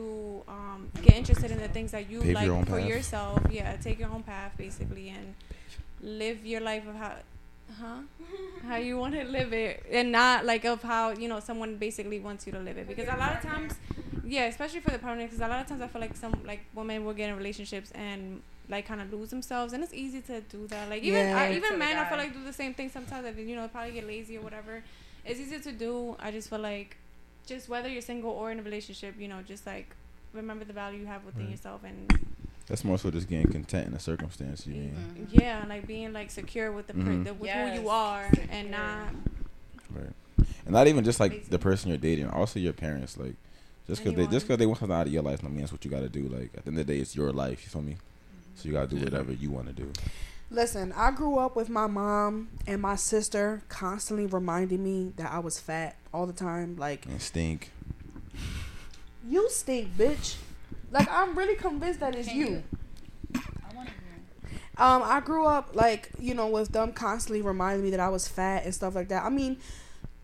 um, 0.57 0.81
get 1.07 1.15
interested 1.23 1.51
in 1.55 1.59
the 1.66 1.73
things 1.77 1.91
that 1.97 2.05
you 2.11 2.20
Pave 2.27 2.35
like 2.39 2.47
your 2.51 2.65
for 2.70 2.79
path. 2.81 2.89
yourself. 2.93 3.39
Yeah, 3.59 3.77
take 3.87 3.97
your 4.03 4.11
own 4.16 4.25
path 4.33 4.53
basically 4.65 5.07
and 5.16 5.27
live 6.23 6.39
your 6.53 6.62
life 6.70 6.85
of 6.93 6.97
how. 7.03 7.12
Huh? 7.81 8.01
how 8.66 8.77
you 8.77 8.99
want 8.99 9.15
to 9.15 9.24
live 9.24 9.53
it, 9.53 9.85
and 9.90 10.11
not 10.12 10.45
like 10.45 10.65
of 10.65 10.82
how 10.82 11.11
you 11.11 11.28
know 11.28 11.40
someone 11.40 11.77
basically 11.77 12.19
wants 12.19 12.47
you 12.47 12.53
to 12.53 12.59
live 12.59 12.77
it. 12.78 12.89
Because 12.89 13.09
a 13.09 13.16
lot 13.16 13.36
of 13.36 13.43
times, 13.43 13.74
yeah, 14.24 14.47
especially 14.47 14.81
for 14.81 14.90
the 14.90 14.99
partner, 14.99 15.24
because 15.24 15.40
a 15.40 15.49
lot 15.49 15.61
of 15.61 15.66
times 15.66 15.81
I 15.82 15.86
feel 15.89 16.01
like 16.01 16.16
some 16.16 16.35
like 16.45 16.61
women 16.74 17.05
will 17.05 17.15
get 17.15 17.31
in 17.31 17.36
relationships 17.36 17.90
and 17.93 18.43
like 18.69 18.86
kind 18.86 19.01
of 19.01 19.12
lose 19.12 19.31
themselves, 19.31 19.73
and 19.73 19.82
it's 19.85 19.95
easy 19.95 20.20
to 20.23 20.40
do 20.43 20.66
that. 20.69 20.89
Like 20.90 21.03
even 21.03 21.20
Yeah. 21.20 21.36
I, 21.36 21.53
even 21.55 21.78
men, 21.78 21.97
I 21.97 22.05
feel 22.09 22.19
like 22.19 22.32
do 22.32 22.43
the 22.45 22.53
same 22.53 22.74
thing 22.74 22.90
sometimes. 22.90 23.27
If 23.27 23.39
you 23.39 23.55
know, 23.57 23.69
probably 23.69 23.93
get 23.93 24.07
lazy 24.07 24.36
or 24.39 24.43
whatever. 24.43 24.82
It's 25.24 25.40
easy 25.40 25.61
to 25.61 25.73
do. 25.73 26.16
I 26.19 26.31
just 26.31 26.49
feel 26.49 26.59
like, 26.59 26.97
just 27.47 27.69
whether 27.69 27.89
you're 27.89 28.01
single 28.03 28.31
or 28.31 28.51
in 28.51 28.59
a 28.61 28.62
relationship, 28.62 29.15
you 29.19 29.28
know, 29.28 29.43
just 29.43 29.66
like 29.66 29.95
remember 30.32 30.65
the 30.65 30.73
value 30.73 31.01
you 31.01 31.07
have 31.07 31.24
within 31.24 31.43
Right. 31.45 31.51
yourself 31.51 31.82
and 31.85 32.19
That's 32.69 32.85
more 32.85 32.99
so 32.99 33.11
just 33.11 33.28
getting 33.28 33.51
content 33.51 33.86
in 33.86 33.93
the 33.95 33.99
circumstance. 33.99 34.66
You 34.66 34.74
mean? 34.74 35.27
Mhm. 35.32 35.40
yeah, 35.40 35.65
like 35.69 35.86
being 35.86 36.12
like 36.12 36.31
secure 36.31 36.70
with 36.70 36.86
the, 36.86 36.93
per- 36.95 37.01
Mhm. 37.01 37.24
the 37.24 37.35
with 37.35 37.47
Yes. 37.49 37.77
who 37.77 37.82
you 37.82 37.89
are 37.89 38.31
and 38.51 38.70
not 38.70 39.09
Right. 39.90 40.12
And 40.66 40.74
not 40.74 40.86
even 40.86 41.03
just 41.03 41.19
like 41.19 41.49
the 41.49 41.59
person 41.59 41.89
you're 41.89 41.97
dating, 41.99 42.28
also 42.28 42.61
your 42.61 42.74
parents. 42.74 43.16
Like, 43.16 43.36
just 43.86 44.05
because 44.05 44.16
they 44.19 44.27
just 44.27 44.47
because 44.47 44.59
they 44.59 44.66
want 44.66 44.81
something 44.81 44.95
out 44.97 45.07
of 45.07 45.12
your 45.12 45.23
life, 45.23 45.43
no 45.43 45.49
mean 45.49 45.61
that's 45.61 45.73
what 45.73 45.82
you 45.85 45.90
got 45.90 46.01
to 46.01 46.11
do. 46.11 46.28
Like 46.28 46.51
at 46.57 46.65
the 46.65 46.70
end 46.70 46.78
of 46.78 46.86
the 46.86 46.93
day, 46.95 47.01
it's 47.01 47.16
your 47.16 47.32
life. 47.32 47.62
You 47.65 47.70
feel 47.70 47.81
me? 47.82 47.97
So 48.55 48.69
you 48.69 48.73
gotta 48.74 48.89
do 48.89 49.03
whatever 49.03 49.32
you 49.32 49.51
want 49.51 49.69
to 49.69 49.73
do. 49.73 49.90
Listen, 50.51 50.93
I 50.97 51.11
grew 51.11 51.39
up 51.39 51.57
with 51.57 51.69
my 51.70 51.86
mom 51.86 52.49
and 52.66 52.82
my 52.82 52.97
sister 52.97 53.62
constantly 53.69 54.27
reminding 54.27 54.82
me 54.82 55.12
that 55.16 55.31
I 55.32 55.39
was 55.39 55.59
fat 55.59 55.97
all 56.12 56.27
the 56.27 56.32
time. 56.35 56.77
Like, 56.77 57.07
And 57.07 57.20
stink. 57.23 57.70
you 59.27 59.49
stink, 59.51 59.97
bitch. 59.97 60.36
Like, 60.90 61.09
I'm 61.10 61.36
really 61.36 61.55
convinced 61.56 62.01
that 62.01 62.15
it's 62.15 62.28
Can 62.28 62.36
you. 62.36 62.47
you- 62.47 62.62
I 63.35 63.74
wanna 63.77 63.90
hear. 63.90 64.52
Um, 64.78 65.02
I 65.05 65.20
grew 65.20 65.44
up 65.47 65.70
like 65.74 66.10
you 66.19 66.35
know 66.35 66.47
with 66.47 66.70
them 66.73 66.93
constantly 66.93 67.43
reminding 67.43 67.85
me 67.85 67.90
that 67.90 68.01
I 68.01 68.09
was 68.09 68.28
fat 68.28 68.65
and 68.65 68.74
stuff 68.74 68.94
like 68.94 69.09
that. 69.09 69.24
I 69.24 69.28
mean, 69.28 69.59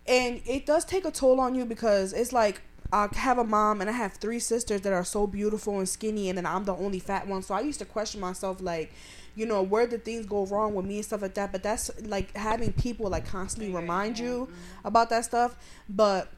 and 0.06 0.40
it 0.46 0.64
does 0.66 0.84
take 0.84 1.04
a 1.04 1.10
toll 1.10 1.40
on 1.40 1.54
you 1.54 1.64
because 1.64 2.12
it's 2.12 2.32
like 2.32 2.62
I 2.92 3.08
have 3.14 3.38
a 3.38 3.44
mom 3.44 3.80
and 3.80 3.90
I 3.90 3.92
have 3.92 4.14
three 4.14 4.38
sisters 4.38 4.82
that 4.82 4.92
are 4.92 5.04
so 5.04 5.26
beautiful 5.26 5.78
and 5.78 5.88
skinny, 5.88 6.28
and 6.28 6.38
then 6.38 6.46
I'm 6.46 6.64
the 6.64 6.74
only 6.76 6.98
fat 7.00 7.26
one. 7.26 7.42
So 7.42 7.54
I 7.54 7.60
used 7.60 7.78
to 7.80 7.84
question 7.84 8.20
myself 8.20 8.60
like. 8.60 8.92
You 9.36 9.46
know 9.46 9.62
where 9.62 9.84
did 9.88 10.04
things 10.04 10.26
go 10.26 10.46
wrong 10.46 10.76
with 10.76 10.86
me 10.86 10.94
and 10.94 11.04
stuff 11.04 11.20
like 11.22 11.34
that, 11.34 11.50
but 11.50 11.60
that's 11.64 11.90
like 12.02 12.36
having 12.36 12.72
people 12.72 13.10
like 13.10 13.26
constantly 13.26 13.74
remind 13.74 14.16
you 14.16 14.48
about 14.84 15.10
that 15.10 15.24
stuff. 15.24 15.56
But 15.88 16.28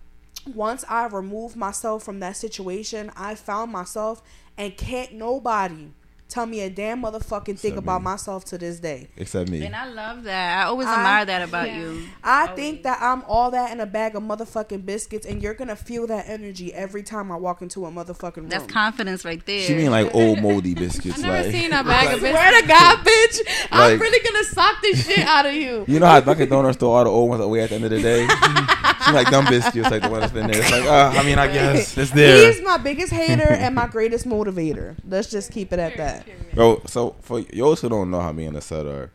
once 0.55 0.85
I 0.89 1.07
removed 1.07 1.57
myself 1.57 2.03
from 2.03 2.21
that 2.21 2.37
situation, 2.37 3.11
I 3.17 3.35
found 3.35 3.73
myself 3.73 4.23
and 4.57 4.77
can't 4.77 5.13
nobody 5.15 5.93
tell 6.29 6.45
me 6.45 6.59
a 6.61 6.69
damn 6.69 7.01
motherfucking 7.03 7.45
thing 7.57 7.71
Except 7.75 7.79
about 7.79 8.03
myself 8.03 8.45
to 8.47 8.59
this 8.59 8.81
day. 8.81 9.07
Except 9.17 9.49
me. 9.49 9.65
And 9.65 9.77
I 9.77 9.87
love 9.87 10.25
that. 10.25 10.59
I 10.59 10.65
always 10.65 10.89
I- 10.89 10.97
admire 10.97 11.25
that 11.25 11.43
about 11.43 11.69
Yeah. 11.69 11.79
you. 11.79 12.03
I 12.25 12.41
Always. 12.49 12.57
think 12.57 12.83
that 12.83 12.99
I'm 13.01 13.23
all 13.29 13.53
that 13.53 13.71
in 13.71 13.79
a 13.79 13.87
bag 13.87 14.17
of 14.17 14.25
motherfucking 14.25 14.85
biscuits, 14.85 15.25
and 15.25 15.41
you're 15.41 15.55
gonna 15.55 15.77
feel 15.77 16.09
that 16.09 16.25
energy 16.27 16.75
every 16.75 17.05
time 17.05 17.31
I 17.31 17.37
walk 17.37 17.63
into 17.63 17.87
a 17.87 17.93
motherfucking 17.93 18.37
room. 18.39 18.49
That's 18.49 18.67
confidence 18.67 19.25
right 19.25 19.45
there. 19.47 19.61
She 19.63 19.75
mean 19.77 19.93
like 19.93 20.13
old 20.17 20.43
moldy 20.43 20.75
biscuits. 20.75 21.15
I've 21.19 21.23
never 21.23 21.43
like, 21.45 21.53
seen 21.53 21.73
a 21.73 21.85
bag 21.85 22.15
of 22.15 22.21
biscuits. 22.21 22.41
Swear 22.41 22.61
to 22.61 22.67
God, 22.67 22.99
bitch, 23.07 23.41
I'm 23.71 23.99
really 24.01 24.29
gonna 24.29 24.45
sock 24.47 24.83
this 24.83 25.07
shit 25.07 25.19
out 25.21 25.47
of 25.47 25.55
you. 25.55 25.85
You 25.87 26.01
know 26.01 26.07
how 26.07 26.19
Dunkin' 26.19 26.49
Donuts 26.49 26.77
throw 26.77 26.91
all 26.91 27.05
the 27.05 27.11
old 27.11 27.31
ones 27.31 27.43
away 27.43 27.61
at 27.61 27.69
the 27.69 27.77
end 27.77 27.85
of 27.85 27.91
the 27.93 28.03
day? 28.03 28.27
she 29.07 29.13
like 29.13 29.31
dumb 29.31 29.47
biscuits, 29.47 29.91
like 29.91 30.03
the 30.03 30.11
one 30.11 30.21
that's 30.21 30.33
been 30.33 30.47
there. 30.51 30.61
It's 30.61 30.71
like, 30.71 30.85
uh, 30.85 31.13
I 31.17 31.23
mean, 31.25 31.39
I 31.39 31.47
guess 31.47 31.97
it's 31.99 32.11
there. 32.11 32.53
He's 32.53 32.63
my 32.63 32.77
biggest 32.79 33.13
hater 33.13 33.49
and 33.49 33.75
my 33.75 33.87
greatest 33.87 34.27
motivator. 34.27 34.97
Let's 35.09 35.31
just 35.31 35.53
keep 35.53 35.73
it 35.73 35.79
at 35.79 35.97
that. 35.97 36.27
Bro, 36.55 36.83
so 36.87 37.17
for 37.23 37.41
y'all 37.41 37.75
who 37.77 37.89
don't 37.89 38.11
know 38.11 38.21
how 38.21 38.33
me 38.33 38.45
and 38.47 38.55
Lisette 38.55 38.87
are, 38.87 39.11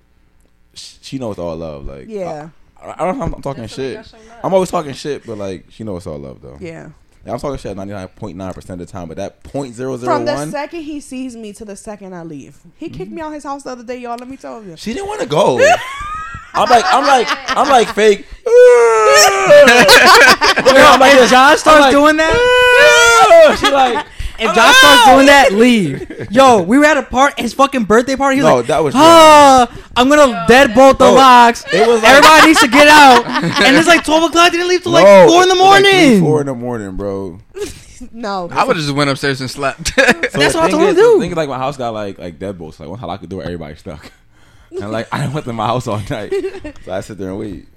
she 0.73 1.19
knows 1.19 1.37
all 1.37 1.55
love. 1.55 1.85
Like, 1.85 2.05
Yeah, 2.07 2.49
I, 2.81 2.91
I 2.91 3.05
don't 3.05 3.19
know 3.19 3.25
if 3.25 3.33
I'm 3.35 3.41
talking 3.41 3.67
shit. 3.67 4.13
I'm 4.43 4.53
always 4.53 4.71
talking 4.71 4.93
shit, 4.93 5.25
but 5.25 5.37
like, 5.37 5.65
she 5.69 5.83
knows 5.83 6.07
all 6.07 6.17
love 6.17 6.41
though. 6.41 6.57
yeah. 6.59 6.89
Yeah, 7.23 7.33
I'm 7.33 7.39
talking 7.39 7.59
shit 7.59 7.77
99.9 7.77 8.53
percent 8.55 8.81
of 8.81 8.87
the 8.87 8.91
time, 8.91 9.07
but 9.07 9.17
that 9.17 9.43
point 9.43 9.75
zero 9.75 9.95
zero 9.95 10.11
From 10.15 10.25
the 10.25 10.47
second 10.47 10.81
he 10.81 10.99
sees 10.99 11.35
me 11.35 11.53
to 11.53 11.63
the 11.63 11.75
second 11.75 12.15
I 12.15 12.23
leave, 12.23 12.59
he 12.77 12.89
kicked 12.89 13.11
me 13.11 13.21
out 13.21 13.31
his 13.31 13.43
house 13.43 13.61
the 13.61 13.69
other 13.69 13.83
day, 13.83 13.97
y'all. 13.99 14.17
Let 14.17 14.27
me 14.27 14.37
tell 14.37 14.63
you. 14.63 14.75
she 14.75 14.93
didn't 14.93 15.07
want 15.07 15.21
to 15.21 15.27
go. 15.27 15.59
I'm 16.53 16.69
like, 16.69 16.85
I'm 16.87 17.05
like, 17.05 17.27
I'm 17.57 17.69
like 17.69 17.87
fake. 17.95 18.25
I'm 19.63 20.99
like, 20.99 21.13
If 21.15 21.29
Josh 21.29 21.59
starts 21.59 21.81
like- 21.81 21.91
doing 21.91 22.17
that, 22.17 23.57
she 23.59 23.71
like, 23.71 24.05
if 24.39 24.55
Josh 24.55 24.75
starts 24.77 25.05
doing 25.05 25.25
that, 25.27 25.51
leave. 25.53 26.31
Yo, 26.31 26.61
we 26.63 26.77
were 26.79 26.85
at 26.85 26.97
a 26.97 27.03
part, 27.03 27.39
his 27.39 27.53
fucking 27.53 27.83
birthday 27.85 28.15
party. 28.15 28.37
He 28.37 28.41
was 28.41 28.49
No, 28.49 28.55
like, 28.57 28.65
that 28.67 28.79
was 28.83 28.93
ah, 28.97 29.67
I'm 29.95 30.09
gonna 30.09 30.45
deadbolt 30.49 30.97
the 30.97 31.09
No, 31.09 31.13
locks. 31.15 31.63
it 31.71 31.87
was 31.87 32.01
like- 32.01 32.11
Everybody 32.13 32.47
needs 32.47 32.59
to 32.61 32.67
get 32.67 32.87
out. 32.87 33.25
and 33.63 33.75
it's 33.75 33.87
like 33.87 34.03
12 34.03 34.23
o'clock. 34.31 34.51
Didn't 34.51 34.67
leave 34.67 34.83
till 34.83 34.91
like 34.93 35.29
four 35.29 35.43
in 35.43 35.49
the 35.49 35.55
it 35.55 35.59
was 35.59 35.83
like 35.83 35.83
morning. 35.83 36.19
four 36.21 36.39
in 36.41 36.47
the 36.47 36.55
morning, 36.55 36.95
bro. 36.97 37.39
No, 38.11 38.49
I 38.51 38.63
would 38.63 38.75
have 38.77 38.83
just 38.83 38.95
went 38.95 39.11
upstairs 39.11 39.41
and 39.41 39.49
slept. 39.51 39.89
So 39.89 40.01
That's 40.01 40.33
the 40.33 40.39
what 40.39 40.55
I 40.55 40.69
told 40.71 40.81
him 40.81 40.95
to 40.95 41.01
do. 41.01 41.13
the 41.13 41.19
Thing 41.19 41.31
is, 41.31 41.37
like 41.37 41.47
my 41.49 41.59
house 41.59 41.77
got 41.77 41.93
like 41.93 42.17
like 42.17 42.39
deadbolts. 42.39 42.79
Like 42.79 42.89
one 42.89 42.97
time 42.97 43.11
I 43.11 43.17
could 43.17 43.29
do 43.29 43.41
it, 43.41 43.43
everybody 43.45 43.75
stuck. 43.75 44.11
And 44.71 44.91
like 44.91 45.07
I 45.13 45.27
went 45.27 45.45
to 45.45 45.53
my 45.53 45.67
house 45.67 45.87
all 45.87 46.01
night, 46.09 46.31
so 46.85 46.91
I 46.93 47.01
sit 47.01 47.17
there 47.17 47.29
and 47.29 47.39
wait. 47.39 47.67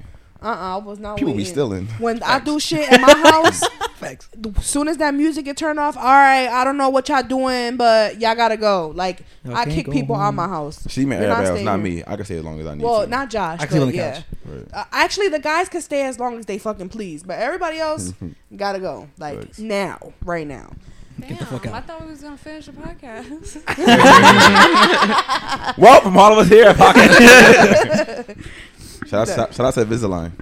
uh, 0.42 0.46
uh 0.46 0.74
I 0.74 0.76
was 0.76 0.98
not. 0.98 1.16
People 1.18 1.34
be 1.34 1.44
stealing. 1.44 1.86
When 1.98 2.22
I 2.22 2.38
do 2.38 2.60
shit 2.60 2.90
in 2.92 3.00
my 3.00 3.12
house, 3.30 3.62
Facts. 3.96 4.28
as 4.58 4.64
soon 4.66 4.88
as 4.88 4.98
that 4.98 5.14
music 5.14 5.44
get 5.46 5.56
turned 5.56 5.78
off, 5.80 5.96
all 5.96 6.02
right, 6.04 6.46
I 6.48 6.62
don't 6.64 6.76
know 6.76 6.90
what 6.90 7.08
y'all 7.08 7.22
doing, 7.22 7.76
but 7.76 8.20
y'all 8.20 8.34
gotta 8.36 8.56
go. 8.56 8.92
Like 8.94 9.22
Y'all 9.44 9.56
I 9.56 9.64
kick 9.64 9.86
go 9.86 9.92
people 9.92 10.16
out 10.16 10.34
my 10.34 10.46
house. 10.46 10.86
She 10.90 11.04
meant 11.04 11.20
You're 11.22 11.30
not 11.30 11.40
everybody 11.40 11.60
else, 11.60 11.64
not 11.64 11.80
me. 11.80 12.02
I 12.06 12.16
can 12.16 12.24
stay 12.26 12.36
as 12.36 12.44
long 12.44 12.60
as 12.60 12.66
I 12.66 12.74
need 12.74 12.84
Well, 12.84 13.04
to. 13.04 13.06
not 13.10 13.30
Josh. 13.30 13.58
I 13.60 13.66
can 13.66 13.70
sleep 13.70 13.82
on 13.82 13.88
the 13.88 13.94
yeah. 13.96 14.14
couch. 14.14 14.24
Right. 14.44 14.66
Uh, 14.74 14.84
actually, 14.92 15.28
the 15.28 15.38
guys 15.40 15.68
can 15.68 15.80
stay 15.80 16.02
as 16.06 16.18
long 16.20 16.38
as 16.38 16.46
they 16.46 16.58
fucking 16.58 16.90
please, 16.90 17.22
but 17.22 17.38
everybody 17.38 17.78
else 17.78 18.12
gotta 18.56 18.78
go. 18.78 19.08
Like 19.18 19.40
Facts. 19.40 19.58
now, 19.58 19.98
right 20.24 20.46
now. 20.46 20.70
Damn, 21.20 21.36
the 21.36 21.46
fuck 21.46 21.66
out. 21.66 21.74
I 21.74 21.80
thought 21.80 22.00
we 22.04 22.10
was 22.10 22.22
gonna 22.22 22.36
finish 22.36 22.66
the 22.66 22.72
podcast. 22.72 23.62
Well, 25.78 26.00
from 26.02 26.16
all 26.16 26.32
of 26.32 26.38
us 26.38 26.48
here, 26.48 26.66
at 26.68 26.76
Pocket. 26.76 27.10
shout 29.08 29.28
out, 29.28 29.54
shout 29.54 29.66
out 29.66 29.74
to 29.74 29.84
Invisalign. 29.84 30.32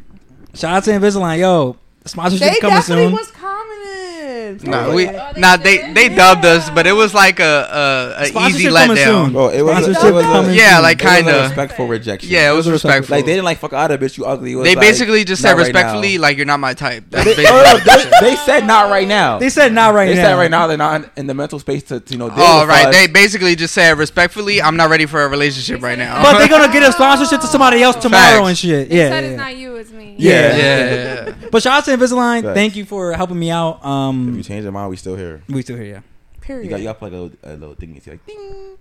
Shout 0.55 0.73
out 0.77 0.85
to 0.85 0.91
Invisalign. 0.91 1.39
Yo, 1.39 1.77
sponsorship 2.07 2.53
They 2.53 2.59
coming 2.61 2.77
definitely 2.77 3.05
soon. 3.07 3.13
was 3.13 3.31
commenting. 3.31 4.71
nah, 4.71 4.87
Oh, 4.87 4.95
we, 4.95 5.07
nah, 5.41 5.57
they 5.57 5.93
they 5.93 6.09
dubbed 6.09 6.45
us, 6.45 6.69
but 6.71 6.87
it 6.87 6.93
was 6.93 7.15
like 7.15 7.41
a 7.41 7.45
a, 7.45 8.23
a 8.23 8.25
easy 8.25 8.69
Sponsorship 8.69 8.73
coming 8.75 8.97
soon. 8.97 9.07
letdown. 9.07 9.33
Bro, 9.33 9.49
it 9.51 9.63
was, 9.63 9.87
a, 9.89 9.95
Sponsorship 9.95 10.05
it 10.11 10.13
was 10.15 10.49
a, 10.49 10.55
Yeah, 10.55 10.79
like 10.81 11.01
it 11.01 11.05
was 11.05 11.13
a 11.13 11.17
kinda. 11.17 11.39
respectful 11.43 11.87
rejection. 11.89 12.31
Yeah, 12.31 12.51
it 12.51 12.55
was 12.55 12.67
Those 12.67 12.71
are 12.71 12.73
respectful. 12.75 12.99
respectful. 13.01 13.17
like 13.17 13.25
they 13.27 13.33
didn't 13.33 13.45
like 13.45 13.59
fuck 13.59 13.73
out 13.73 13.91
of 13.91 14.01
bitch. 14.01 14.19
You 14.19 14.25
ugly. 14.27 14.53
It 14.53 14.57
was 14.57 14.65
They 14.65 14.75
like, 14.75 14.85
basically 14.87 15.25
just 15.25 15.43
not 15.43 15.49
said 15.51 15.57
right 15.57 15.63
respectfully, 15.67 16.17
now. 16.17 16.23
like 16.23 16.37
you're 16.37 16.47
not 16.47 16.61
my 16.61 16.75
type. 16.75 17.05
That's 17.11 17.25
They, 17.25 17.35
basically 17.37 17.47
oh, 17.51 17.63
what 17.63 17.87
no, 17.87 17.93
they 17.95 18.03
said. 18.03 18.13
they, 18.21 18.31
they 18.31 18.37
said 18.37 18.67
not 18.67 18.91
right 18.91 19.09
now. 19.09 19.39
They 19.39 19.49
said 19.51 19.73
not 19.73 19.95
right 19.95 20.05
now. 20.07 20.11
They 20.11 20.17
now. 20.17 20.23
said 20.29 20.35
right 20.35 20.51
now 20.51 20.67
they're 20.67 20.77
not 20.77 21.03
in, 21.05 21.11
in 21.17 21.27
the 21.29 21.35
mental 21.35 21.59
space 21.59 21.85
to, 21.85 22.01
to 22.01 22.13
you 22.13 22.19
know. 22.19 22.29
Deal 22.29 22.39
Oh 22.39 22.61
with 22.61 22.69
right, 22.69 22.87
us. 22.87 22.95
they 22.95 23.07
basically 23.07 23.55
just 23.55 23.75
said 23.75 23.97
respectfully, 23.99 24.61
I'm 24.61 24.77
not 24.77 24.91
ready 24.91 25.07
for 25.07 25.23
a 25.23 25.29
relationship 25.29 25.83
right 25.83 25.99
now. 25.99 26.23
But 26.23 26.39
they're 26.39 26.49
gonna 26.49 26.73
get 26.73 26.83
a 26.83 26.93
sponsorship 26.93 27.41
to 27.41 27.47
somebody 27.47 27.83
else 27.83 27.97
tomorrow 27.97 28.39
Facts. 28.45 28.49
and 28.49 28.59
shit. 28.59 28.89
They 28.91 28.97
Yeah, 28.99 29.09
said 29.11 29.25
yeah, 29.25 29.31
it's 29.31 29.31
yeah. 29.39 29.45
not 29.45 29.57
you, 29.57 29.77
it's 29.77 29.91
me. 29.93 30.15
Yeah. 30.19 30.57
yeah, 30.57 31.25
yeah. 31.27 31.35
But 31.51 31.63
shout 31.63 31.79
out 31.79 31.85
to 31.87 31.92
Invisalign. 31.97 32.43
Facts. 32.43 32.55
Thank 32.55 32.77
you 32.77 32.85
for 32.85 33.13
helping 33.13 33.39
me 33.39 33.51
out. 33.51 33.79
If 33.79 33.85
you 33.85 33.89
Um, 33.91 34.43
change 34.43 34.63
your 34.65 34.73
mind, 34.73 34.91
we 34.91 34.97
still 34.97 35.17
here. 35.17 35.43
we 35.49 35.63
still 35.63 35.77
here. 35.77 35.87
Yeah. 35.87 36.01
Period. 36.41 36.65
You 36.65 36.71
got 36.71 36.79
you 36.81 36.85
got 36.87 36.93
to 36.95 36.99
play 36.99 37.09
a 37.09 37.13
little, 37.13 37.31
a 37.43 37.53
little 37.55 37.75
thing. 37.75 37.97
It's 37.97 38.07
like 38.07 38.25
ding. 38.27 38.77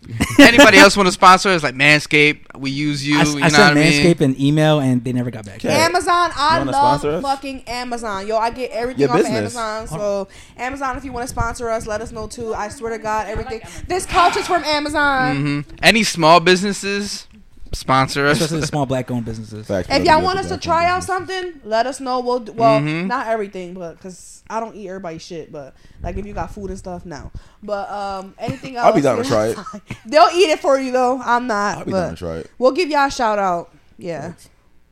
Anybody 0.38 0.78
else 0.78 0.96
want 0.96 1.08
to 1.08 1.12
sponsor 1.12 1.48
us? 1.48 1.64
Like 1.64 1.74
Manscaped, 1.74 2.56
we 2.56 2.70
use 2.70 3.06
you. 3.06 3.18
I, 3.18 3.24
you 3.24 3.36
I 3.38 3.40
know 3.40 3.48
sent 3.48 3.52
what 3.52 3.60
I 3.60 3.74
mean? 3.74 3.92
Manscaped 4.04 4.20
an 4.20 4.40
email 4.40 4.78
and 4.78 5.02
they 5.02 5.12
never 5.12 5.30
got 5.30 5.44
back. 5.44 5.56
Okay. 5.56 5.70
Amazon, 5.74 6.30
I 6.36 6.58
wanna 6.58 6.70
love 6.70 7.00
sponsor 7.00 7.10
us? 7.16 7.22
fucking 7.22 7.62
Amazon. 7.66 8.26
Yo, 8.28 8.36
I 8.36 8.50
get 8.50 8.70
everything 8.70 9.00
Your 9.02 9.10
off 9.10 9.20
of. 9.20 9.26
Amazon. 9.26 9.88
So 9.88 10.28
Amazon, 10.56 10.96
if 10.96 11.04
you 11.04 11.12
want 11.12 11.24
to 11.24 11.28
sponsor 11.28 11.68
us, 11.68 11.86
let 11.88 12.00
us 12.00 12.12
know 12.12 12.28
too. 12.28 12.54
I 12.54 12.68
swear 12.68 12.92
to 12.96 13.02
God, 13.02 13.26
everything. 13.26 13.60
This 13.88 14.06
couch 14.06 14.36
is 14.36 14.46
from 14.46 14.62
Amazon. 14.64 15.36
hmm 15.36 15.60
Any 15.82 16.04
small 16.04 16.38
businesses 16.38 17.26
sponsor 17.72 18.26
us. 18.26 18.36
Especially 18.40 18.60
the 18.60 18.66
small 18.66 18.86
black 18.86 19.10
owned 19.10 19.24
businesses. 19.24 19.66
Facts, 19.66 19.88
If 19.90 20.04
y'all 20.04 20.22
want 20.22 20.38
us 20.38 20.48
to 20.48 20.56
try 20.58 20.86
out 20.86 21.04
something, 21.04 21.60
let 21.64 21.86
us 21.86 22.00
know. 22.00 22.20
We'll 22.20 22.40
do, 22.40 22.52
well, 22.52 22.80
Mhm. 22.80 23.06
not 23.06 23.26
everything, 23.26 23.74
but 23.74 23.96
because 23.96 24.42
I 24.50 24.60
don't 24.60 24.74
eat 24.74 24.88
everybody's 24.88 25.22
shit. 25.22 25.52
But 25.52 25.74
like 26.02 26.16
if 26.16 26.24
you 26.26 26.32
got 26.32 26.52
food 26.52 26.70
and 26.70 26.78
stuff, 26.78 27.04
no. 27.04 27.30
But 27.62 27.90
um, 27.90 28.34
anything 28.38 28.76
else, 28.76 28.86
I'll 28.86 28.94
be 28.94 29.00
down 29.00 29.18
to 29.18 29.24
try 29.24 29.48
it. 29.48 29.58
They'll 30.06 30.28
eat 30.34 30.50
it 30.50 30.60
for 30.60 30.78
you 30.78 30.92
though. 30.92 31.20
I'm 31.20 31.46
not. 31.46 31.78
I'll 31.78 31.84
be 31.84 31.90
but 31.92 32.00
down 32.00 32.10
to 32.10 32.16
try 32.16 32.36
it. 32.38 32.50
we'll 32.58 32.72
give 32.72 32.88
y'all 32.88 33.06
a 33.06 33.10
shout 33.10 33.38
out. 33.38 33.70
Yeah, 33.98 34.32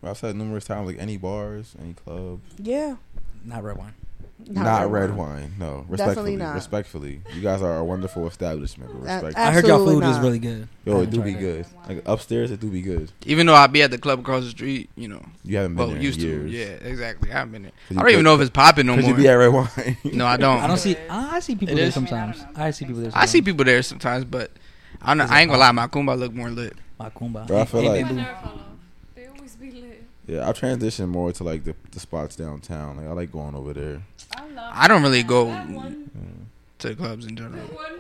I've 0.03 0.19
said 0.19 0.37
numerous 0.37 0.65
times, 0.65 0.87
like 0.87 0.99
any 0.99 1.17
bars, 1.17 1.75
any 1.81 1.95
clubs. 1.95 2.43
yeah. 2.59 2.97
Not 3.45 3.63
red 3.63 3.77
wine. 3.77 3.95
Not, 4.49 4.91
red, 4.91 5.17
wine. 5.17 5.53
No, 5.59 5.85
respectfully. 5.89 5.97
Definitely 5.97 6.37
not. 6.37 6.55
Respectfully, 6.55 7.21
you 7.35 7.41
guys 7.41 7.63
are 7.63 7.79
a 7.79 7.85
wonderful 7.85 8.27
establishment. 8.29 8.93
but 8.95 9.05
That- 9.05 9.25
Respect. 9.25 9.39
I 9.39 9.51
heard 9.53 9.67
y'all 9.67 9.81
Absolutely 9.81 10.07
food 10.07 10.11
is 10.13 10.19
really 10.21 10.39
good. 10.39 10.69
Yo, 10.85 10.93
it 10.93 10.95
haven't 10.97 11.11
do 11.11 11.17
tried 11.19 11.25
be 11.25 11.33
good. 11.35 11.67
Like 11.89 12.03
upstairs, 12.07 12.51
it 12.53 12.61
do 12.61 12.69
be 12.71 12.81
good. 12.83 13.11
Even 13.25 13.47
though 13.47 13.55
I 13.55 13.67
be 13.67 13.83
at 13.83 13.91
the 13.91 13.99
club 13.99 14.21
across 14.21 14.45
the 14.45 14.51
street, 14.51 14.89
you 14.97 15.09
know. 15.09 15.25
You 15.45 15.57
haven't 15.57 15.73
been 15.75 15.79
Well, 15.87 15.95
there 15.95 16.03
used 16.03 16.21
in 16.23 16.27
to. 16.27 16.49
years. 16.49 16.53
Yeah, 16.53 16.89
exactly. 16.89 17.31
I 17.31 17.35
haven't 17.39 17.53
been 17.53 17.63
there. 17.65 17.73
I 17.91 17.95
don't 17.95 18.11
even 18.11 18.25
know 18.25 18.35
if 18.37 18.41
it's 18.41 18.51
popping 18.51 18.87
no 18.87 18.97
more. 18.97 19.03
you 19.11 19.15
be 19.17 19.27
at 19.29 19.35
red 19.35 19.49
wine. 19.49 19.97
no, 20.05 20.27
I 20.27 20.37
don't. 20.37 20.59
I 20.63 20.67
don't 20.69 20.79
see. 20.79 20.97
I 21.11 21.41
see 21.41 21.55
people 21.57 21.73
It 21.75 21.77
there 21.79 21.87
is? 21.87 21.95
sometimes. 21.95 22.45
I 22.55 22.71
see 22.71 22.85
people 22.85 23.03
there. 23.03 23.11
I 23.15 23.27
see 23.27 23.39
sometimes. 23.39 23.45
people 23.47 23.65
there 23.65 23.83
sometimes, 23.83 24.25
but 24.25 24.51
I, 25.03 25.15
don't, 25.15 25.29
I 25.31 25.41
ain't 25.41 25.51
gonna 25.51 25.61
lie. 25.61 25.73
Macumba 25.73 26.17
look 26.19 26.33
more 26.33 26.51
lit. 26.51 26.75
Macumba. 27.01 27.47
Bro, 27.49 27.61
I 27.61 27.65
feel 27.65 27.81
Hey, 27.83 27.89
like- 27.89 27.99
I 27.99 28.03
Bamboo. 28.09 28.15
never 28.15 28.35
follow. 28.43 28.61
They 29.17 29.27
always 29.27 29.57
be 29.57 29.71
lit. 29.73 30.05
Yeah, 30.27 30.49
I've 30.49 30.59
transitioned 30.59 31.09
more 31.09 31.33
to 31.33 31.45
like 31.45 31.65
the, 31.65 31.75
the 31.93 32.01
spots 32.01 32.35
downtown. 32.37 32.97
Like 32.97 33.07
I 33.07 33.13
like 33.13 33.33
going 33.33 33.55
over 33.55 33.73
there. 33.73 34.03
I 34.37 34.49
love 34.49 34.73
I 34.75 34.89
don't 34.89 35.03
really 35.03 35.23
go 35.23 35.47
mm. 35.47 36.09
to 36.79 36.95
clubs 36.97 37.27
in 37.27 37.37
general. 37.37 37.63
One 37.69 37.93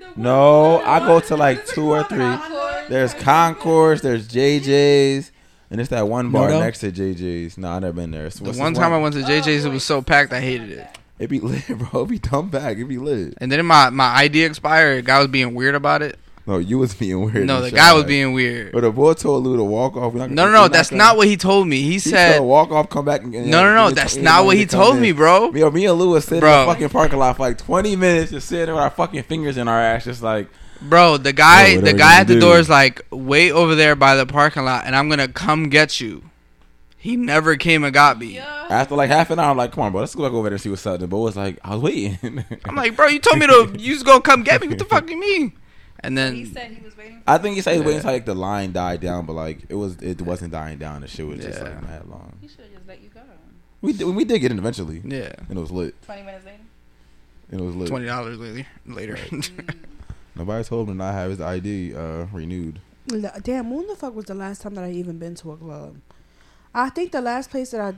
the 0.00 0.04
one 0.06 0.12
No, 0.16 0.78
flip, 0.78 0.88
I 0.88 0.98
go 1.00 1.20
to 1.20 1.36
like 1.36 1.66
two 1.66 1.90
or 1.90 2.04
three. 2.04 2.18
Concord. 2.18 2.84
There's 2.88 3.14
Concourse, 3.14 4.00
there's 4.00 4.28
JJ's, 4.28 5.30
and 5.70 5.80
it's 5.80 5.90
that 5.90 6.08
one 6.08 6.30
bar 6.30 6.48
Noto? 6.48 6.60
next 6.60 6.80
to 6.80 6.90
JJ's. 6.90 7.58
No, 7.58 7.68
I 7.68 7.78
never 7.78 7.92
been 7.92 8.10
there. 8.10 8.30
So 8.30 8.40
The 8.40 8.50
what's 8.50 8.58
one 8.58 8.72
this 8.72 8.80
time 8.80 8.92
I 8.92 8.98
went 8.98 9.14
to 9.14 9.22
JJ's, 9.22 9.64
it 9.64 9.70
was 9.70 9.84
so 9.84 10.00
packed, 10.00 10.32
I 10.32 10.40
hated 10.40 10.70
it. 10.70 10.86
it 11.18 11.28
be 11.28 11.40
lit, 11.40 11.66
bro. 11.90 12.02
It 12.02 12.08
be 12.08 12.18
dumb 12.18 12.48
back. 12.48 12.78
It 12.78 12.84
be 12.84 12.98
lit. 12.98 13.34
And 13.38 13.52
then 13.52 13.64
my 13.66 13.90
my 13.90 14.06
ID 14.06 14.44
expired. 14.44 15.04
Guy 15.04 15.18
was 15.18 15.28
being 15.28 15.54
weird 15.54 15.74
about 15.74 16.02
it. 16.02 16.18
No, 16.46 16.58
you 16.58 16.78
was 16.78 16.92
being 16.94 17.22
weird. 17.24 17.46
No, 17.46 17.62
the 17.62 17.70
guy 17.70 17.94
was 17.94 18.04
being 18.04 18.34
weird. 18.34 18.72
But 18.72 18.82
the 18.82 18.90
boy 18.90 19.14
told 19.14 19.44
Lou 19.44 19.56
to 19.56 19.64
walk 19.64 19.96
off. 19.96 20.12
Not 20.12 20.30
No, 20.30 20.44
no, 20.46 20.52
no. 20.52 20.62
we're 20.64 20.68
That's 20.68 20.90
gonna- 20.90 21.02
not 21.02 21.16
what 21.16 21.26
he 21.26 21.38
told 21.38 21.66
me. 21.66 21.80
He 21.80 21.92
He 21.92 21.98
said, 22.00 22.32
said 22.34 22.38
walk 22.40 22.70
off, 22.70 22.90
come 22.90 23.06
back. 23.06 23.22
And, 23.22 23.34
and 23.34 23.50
no, 23.50 23.62
no, 23.62 23.74
no. 23.74 23.88
give 23.88 23.96
That's 23.96 24.16
not 24.16 24.44
what 24.44 24.56
he 24.58 24.66
to 24.66 24.70
told 24.76 24.96
in. 24.96 25.02
me, 25.02 25.12
bro. 25.12 25.52
Yo, 25.54 25.70
me 25.70 25.86
and 25.86 25.98
Lou 25.98 26.10
was 26.10 26.24
sitting 26.24 26.40
Bro. 26.40 26.60
in 26.62 26.66
the 26.68 26.72
fucking 26.74 26.88
parking 26.90 27.18
lot 27.18 27.36
for 27.36 27.44
like 27.44 27.56
20 27.56 27.96
minutes, 27.96 28.30
just 28.30 28.46
sitting 28.46 28.66
there 28.66 28.74
with 28.74 28.82
our 28.84 28.90
fucking 28.90 29.22
fingers 29.22 29.56
in 29.56 29.68
our 29.68 29.80
ass, 29.80 30.04
just 30.04 30.22
like, 30.22 30.48
Bro, 30.82 31.18
the 31.18 31.32
guy, 31.32 31.68
Yo, 31.68 31.80
the 31.80 31.94
guy 31.94 32.20
at 32.20 32.26
the 32.26 32.34
do. 32.34 32.40
door 32.40 32.58
is 32.58 32.68
like, 32.68 33.00
wait 33.10 33.50
over 33.52 33.74
there 33.74 33.94
by 33.96 34.14
the 34.14 34.26
parking 34.26 34.64
lot, 34.66 34.84
and 34.84 34.94
I'm 34.94 35.08
gonna 35.08 35.28
come 35.28 35.70
get 35.70 35.98
you. 35.98 36.24
He 36.98 37.16
never 37.16 37.56
came 37.56 37.84
and 37.84 37.94
got 37.94 38.18
me. 38.18 38.38
after 38.38 38.94
like 38.94 39.08
half 39.08 39.30
an 39.30 39.38
hour, 39.38 39.50
I'm 39.50 39.56
like, 39.56 39.72
come 39.72 39.84
on, 39.84 39.92
bro, 39.92 40.00
let's 40.02 40.14
go 40.14 40.24
back 40.24 40.32
over 40.32 40.48
there 40.50 40.54
and 40.56 40.60
see 40.60 40.68
what's 40.68 40.84
up. 40.86 41.00
The 41.00 41.06
boy 41.06 41.20
was 41.20 41.36
like, 41.36 41.58
I 41.64 41.70
was 41.74 41.80
waiting. 41.82 42.44
I'm 42.66 42.74
like, 42.74 42.96
bro, 42.96 43.06
you 43.06 43.18
told 43.18 43.38
me 43.38 43.46
to, 43.46 43.74
you 43.78 43.94
was 43.94 44.02
gonna 44.02 44.20
come 44.20 44.42
get 44.42 44.60
me. 44.60 44.68
What 44.68 44.78
the 44.78 44.84
fuck 44.90 45.06
do 45.06 45.12
you 45.14 45.20
mean? 45.20 45.52
And 46.04 46.16
then 46.18 46.34
He 46.34 46.44
said 46.44 46.70
he 46.72 46.82
was 46.84 46.96
waiting. 46.96 47.22
I 47.26 47.38
think 47.38 47.56
he 47.56 47.62
said 47.62 47.72
he 47.72 47.78
was 47.78 47.84
Yeah. 47.84 47.86
waiting 47.86 47.98
until 48.00 48.12
like 48.12 48.24
the 48.26 48.34
line 48.34 48.72
died 48.72 49.00
down, 49.00 49.26
but 49.26 49.32
like 49.34 49.60
it 49.68 49.74
was, 49.74 49.96
it 50.02 50.20
wasn't 50.22 50.52
dying 50.52 50.78
down. 50.78 51.00
The 51.00 51.08
shit 51.08 51.26
was 51.26 51.40
just 51.40 51.60
like 51.60 51.82
mad 51.82 52.06
long. 52.08 52.36
He 52.40 52.48
should 52.48 52.60
have 52.60 52.72
just 52.74 52.86
let 52.86 53.00
you 53.02 53.08
go. 53.08 53.20
We 53.80 53.92
did, 53.92 54.04
we 54.06 54.24
did 54.24 54.38
get 54.38 54.50
in 54.50 54.58
eventually, 54.58 55.02
yeah, 55.04 55.32
and 55.48 55.58
it 55.58 55.60
was 55.60 55.70
lit. 55.70 56.00
Twenty 56.02 56.22
minutes 56.22 56.44
later. 56.46 56.58
And 57.50 57.60
it 57.60 57.64
was 57.64 57.76
lit. 57.76 57.88
twenty 57.88 58.06
dollars 58.06 58.38
later. 58.38 58.66
Later. 58.86 59.18
Nobody 60.36 60.64
told 60.64 60.88
him 60.88 60.94
to 60.94 60.98
not 61.04 61.14
have 61.14 61.30
his 61.30 61.40
ID 61.40 61.94
uh, 61.94 62.26
renewed. 62.32 62.80
Damn, 63.42 63.70
when 63.70 63.86
the 63.86 63.94
fuck 63.94 64.14
was 64.14 64.24
the 64.24 64.34
last 64.34 64.62
time 64.62 64.74
that 64.74 64.84
I 64.84 64.90
even 64.90 65.18
been 65.18 65.34
to 65.36 65.52
a 65.52 65.56
club? 65.56 65.96
I 66.74 66.88
think 66.90 67.12
the 67.12 67.20
last 67.20 67.50
place 67.50 67.70
that 67.70 67.80
I 67.80 67.94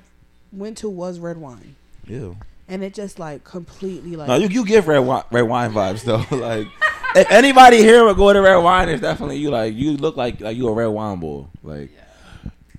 went 0.53 0.77
to 0.79 0.89
was 0.89 1.19
Red 1.19 1.39
Wine, 1.39 1.77
Ew. 2.07 2.37
And 2.69 2.83
it 2.83 2.95
just 2.95 3.19
like 3.19 3.45
completely 3.45 4.17
like. 4.17 4.29
No, 4.29 4.37
you 4.37 4.49
you 4.49 4.65
give 4.65 4.89
red 4.89 4.99
wine 5.01 5.25
red 5.31 5.43
wine 5.43 5.73
vibes 5.73 6.03
though. 6.03 6.25
like 6.37 6.67
if 7.17 7.31
anybody 7.31 7.79
here 7.79 8.05
would 8.05 8.17
go 8.17 8.33
to 8.33 8.41
red 8.41 8.57
wine, 8.57 8.89
it's 8.89 9.03
definitely 9.03 9.39
you. 9.39 9.51
Like 9.51 9.75
you 9.75 9.97
look 9.97 10.17
like 10.17 10.41
like 10.41 10.57
you 10.57 10.69
a 10.69 10.73
red 10.73 10.87
wine 10.87 11.19
bull. 11.21 11.51
Like 11.63 11.91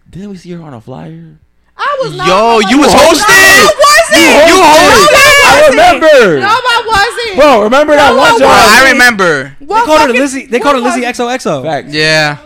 didn't 0.10 0.30
we 0.32 0.38
see 0.38 0.52
her 0.52 0.62
on 0.64 0.74
a 0.74 0.82
flyer? 0.82 1.40
I 1.80 2.00
was 2.04 2.16
not. 2.18 2.28
Yo, 2.28 2.70
you 2.70 2.80
was 2.80 2.92
No, 2.92 3.00
hosting. 3.00 3.36
I 3.36 3.70
wasn't. 3.86 4.50
You 4.50 4.58
hosted. 4.66 5.46
I 5.46 5.68
remember. 5.70 6.40
No, 6.40 6.48
I 6.48 6.84
wasn't. 6.88 7.40
Bro, 7.40 7.64
remember 7.64 7.94
that 7.96 8.12
No, 8.12 8.18
one 8.18 8.28
I 8.28 8.38
Bro, 8.38 8.40
job? 8.40 8.50
I 8.50 8.92
remember. 8.94 9.56
They 9.60 9.66
What 9.68 9.86
called 9.86 10.02
her 10.02 10.14
Lizzie. 10.14 10.48
They 10.48 10.60
called 10.60 10.76
her 10.78 10.82
Lizzie 10.82 11.02
XOXO. 11.02 11.62
Facts. 11.64 11.94
Yeah, 11.94 12.40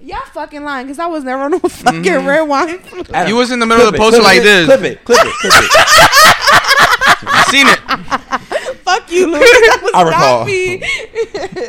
Y'all 0.00 0.20
fucking 0.32 0.62
lying 0.62 0.86
because 0.86 1.00
I 1.00 1.06
was 1.06 1.24
never 1.24 1.42
on 1.42 1.50
no 1.50 1.58
fucking 1.68 2.02
Mhm. 2.04 2.26
Red 2.26 2.42
Wine. 2.42 3.28
you 3.28 3.34
was 3.34 3.50
in 3.50 3.58
the 3.58 3.66
middle 3.66 3.84
of 3.84 3.92
the 3.92 3.98
poster 3.98 4.22
like 4.22 4.38
it, 4.38 4.42
this. 4.44 4.66
Clip 4.66 4.80
it, 4.82 5.04
clip 5.04 5.18
it, 5.24 5.34
clip 5.34 5.52
it. 5.54 6.34
I 6.50 7.44
seen 7.50 7.66
it. 7.66 8.78
Fuck 8.82 9.10
you, 9.10 9.26
Luke. 9.30 9.40
That 9.40 9.80
was 9.82 9.92
I 9.94 10.02
recall. 10.02 10.38
not 10.40 10.46
me. 10.46 10.82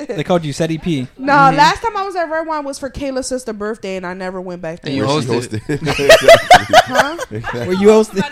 They 0.16 0.24
called 0.24 0.44
you 0.46 0.54
Seti 0.54 0.78
P. 0.78 1.08
no, 1.18 1.34
last 1.34 1.82
time 1.82 1.96
I 1.98 2.04
was 2.04 2.16
at 2.16 2.30
Red 2.30 2.46
Wine 2.48 2.64
was 2.66 2.78
for 2.80 2.90
Kayla's 2.90 3.28
sister's 3.28 3.56
birthday, 3.56 3.96
and 3.98 4.06
I 4.06 4.14
never 4.14 4.40
went 4.42 4.62
back 4.62 4.82
there. 4.82 4.90
And 4.92 4.98
you 4.98 5.06
Where 5.08 5.22
she 5.22 5.28
hosted. 5.28 5.62
Huh? 6.90 7.18
Exactly. 7.32 7.68
Were 7.68 7.74
you 7.74 7.88
hosted? 7.90 8.24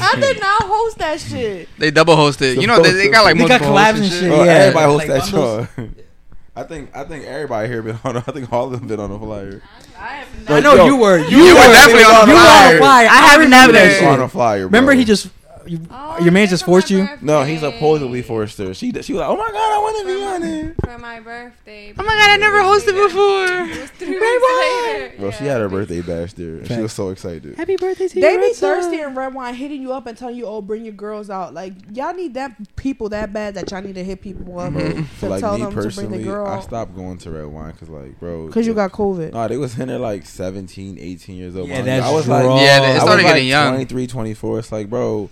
I 0.00 0.20
did 0.20 0.40
not 0.40 0.62
host 0.62 0.98
that 0.98 1.20
shit. 1.20 1.68
They 1.78 1.90
double 1.90 2.16
hosted. 2.16 2.60
You 2.60 2.66
know 2.66 2.82
they, 2.82 2.92
they 2.92 3.08
got 3.08 3.24
like 3.24 3.36
They 3.36 3.46
got 3.46 3.60
collabs 3.60 3.96
and 4.02 4.06
shit. 4.12 4.30
Oh, 4.30 4.44
Yeah, 4.44 4.52
everybody 4.52 4.86
hosts 4.86 5.08
like 5.08 5.20
that 5.20 5.28
show. 5.28 5.68
I 6.56 6.62
think 6.64 6.94
I 6.96 7.04
think 7.04 7.24
everybody 7.26 7.68
here 7.68 7.82
been 7.82 7.98
on. 8.04 8.16
I 8.16 8.20
think 8.20 8.52
all 8.52 8.66
of 8.72 8.72
them 8.72 8.88
been 8.88 9.00
on 9.00 9.10
the 9.10 9.18
flyer. 9.18 9.62
I 9.98 10.06
have 10.16 10.50
I 10.50 10.60
know 10.60 10.74
Yo, 10.74 10.86
you 10.86 10.96
were. 10.96 11.18
You, 11.18 11.36
You 11.38 11.54
were 11.54 11.60
were 11.60 11.72
definitely 11.72 12.04
on 12.04 12.26
the 12.28 12.32
You 12.34 12.38
were 12.38 12.40
on 12.40 12.46
flyer. 12.46 12.72
the 12.74 12.78
flyer. 12.80 13.06
I 13.08 13.16
have 13.28 13.40
remember 13.40 13.72
never. 13.72 13.88
that 14.00 14.04
on 14.04 14.20
a 14.20 14.28
flyer. 14.28 14.58
Bro. 14.60 14.66
Remember 14.66 14.92
he 14.92 15.04
just 15.04 15.28
you, 15.66 15.80
Oh, 15.90 16.18
your 16.20 16.32
man 16.32 16.48
just 16.48 16.64
forced 16.64 16.90
my 16.90 16.96
you. 16.96 17.08
No, 17.20 17.42
he's 17.42 17.60
birthday. 17.60 17.76
supposedly 17.76 18.22
forced 18.22 18.58
her. 18.58 18.74
She 18.74 18.90
she 19.02 19.12
was 19.12 19.20
like, 19.20 19.28
oh 19.28 19.36
my 19.36 19.50
god, 19.50 19.72
I 19.72 19.78
want 19.78 19.98
to 19.98 20.06
be 20.06 20.24
on 20.24 20.42
it. 20.42 20.76
For 20.84 20.98
my 20.98 21.20
birthday. 21.20 21.94
Oh 21.98 22.02
my 22.02 22.14
god, 22.14 22.30
I 22.30 22.36
never 22.36 22.58
hosted 22.58 22.94
before. 22.94 23.70
It 23.70 23.80
was 23.80 23.90
three 23.90 24.18
weeks 24.18 24.44
later. 24.58 25.14
Bro, 25.18 25.30
she 25.32 25.44
had 25.44 25.60
her 25.60 25.68
birthday 25.68 26.00
bash 26.00 26.32
there. 26.34 26.56
and 26.56 26.68
She 26.68 26.80
was 26.80 26.92
so 26.92 27.10
excited. 27.10 27.56
Happy 27.56 27.76
birthday 27.76 28.08
to 28.08 28.14
you! 28.16 28.22
They 28.22 28.32
you. 28.34 28.40
be 28.40 28.46
Ritza. 28.52 28.60
thirsty 28.60 29.00
in 29.00 29.14
Red 29.14 29.34
Wine, 29.34 29.54
hitting 29.54 29.82
you 29.82 29.92
up 29.92 30.06
and 30.06 30.16
telling 30.16 30.36
you, 30.36 30.46
"Oh, 30.46 30.62
bring 30.62 30.84
your 30.84 30.94
girls 30.94 31.30
out." 31.30 31.54
Like 31.54 31.74
y'all 31.92 32.14
need 32.14 32.34
that 32.34 32.76
people 32.76 33.08
that 33.10 33.32
bad 33.32 33.54
that 33.54 33.70
y'all 33.70 33.82
need 33.82 33.94
to 33.94 34.04
hit 34.04 34.20
people 34.20 34.58
up 34.58 34.72
mm-hmm. 34.72 34.98
to 34.98 35.04
For 35.04 35.28
like 35.28 35.40
tell 35.40 35.54
me 35.58 35.64
them 35.64 35.70
to 35.70 35.74
bring 35.76 35.84
the 35.84 35.92
personally, 35.94 36.24
girl 36.24 36.46
I 36.46 36.60
stopped 36.60 36.94
going 36.94 37.18
to 37.18 37.30
red 37.30 37.46
wine 37.46 37.72
because 37.72 37.88
like, 37.88 38.18
bro, 38.20 38.48
Cause 38.48 38.66
you 38.66 38.74
got 38.74 38.92
COVID. 38.92 39.32
No, 39.32 39.48
they 39.48 39.56
was 39.56 39.78
in 39.78 39.88
there 39.88 39.98
like 39.98 40.26
17, 40.26 40.98
18 40.98 41.36
years 41.36 41.56
old. 41.56 41.68
Yeah, 41.68 41.76
man. 41.76 41.86
that's 41.86 42.06
I 42.06 42.10
was 42.12 42.26
raw. 42.26 42.36
like, 42.54 42.62
Yeah, 42.62 42.80
they 42.80 42.86
I 42.86 42.92
was 42.94 43.02
started 43.02 43.22
like 43.24 43.34
getting 43.34 43.48
young. 43.48 43.74
23, 43.74 44.06
24. 44.06 44.58
It's 44.58 44.72
like, 44.72 44.90
bro, 44.90 45.30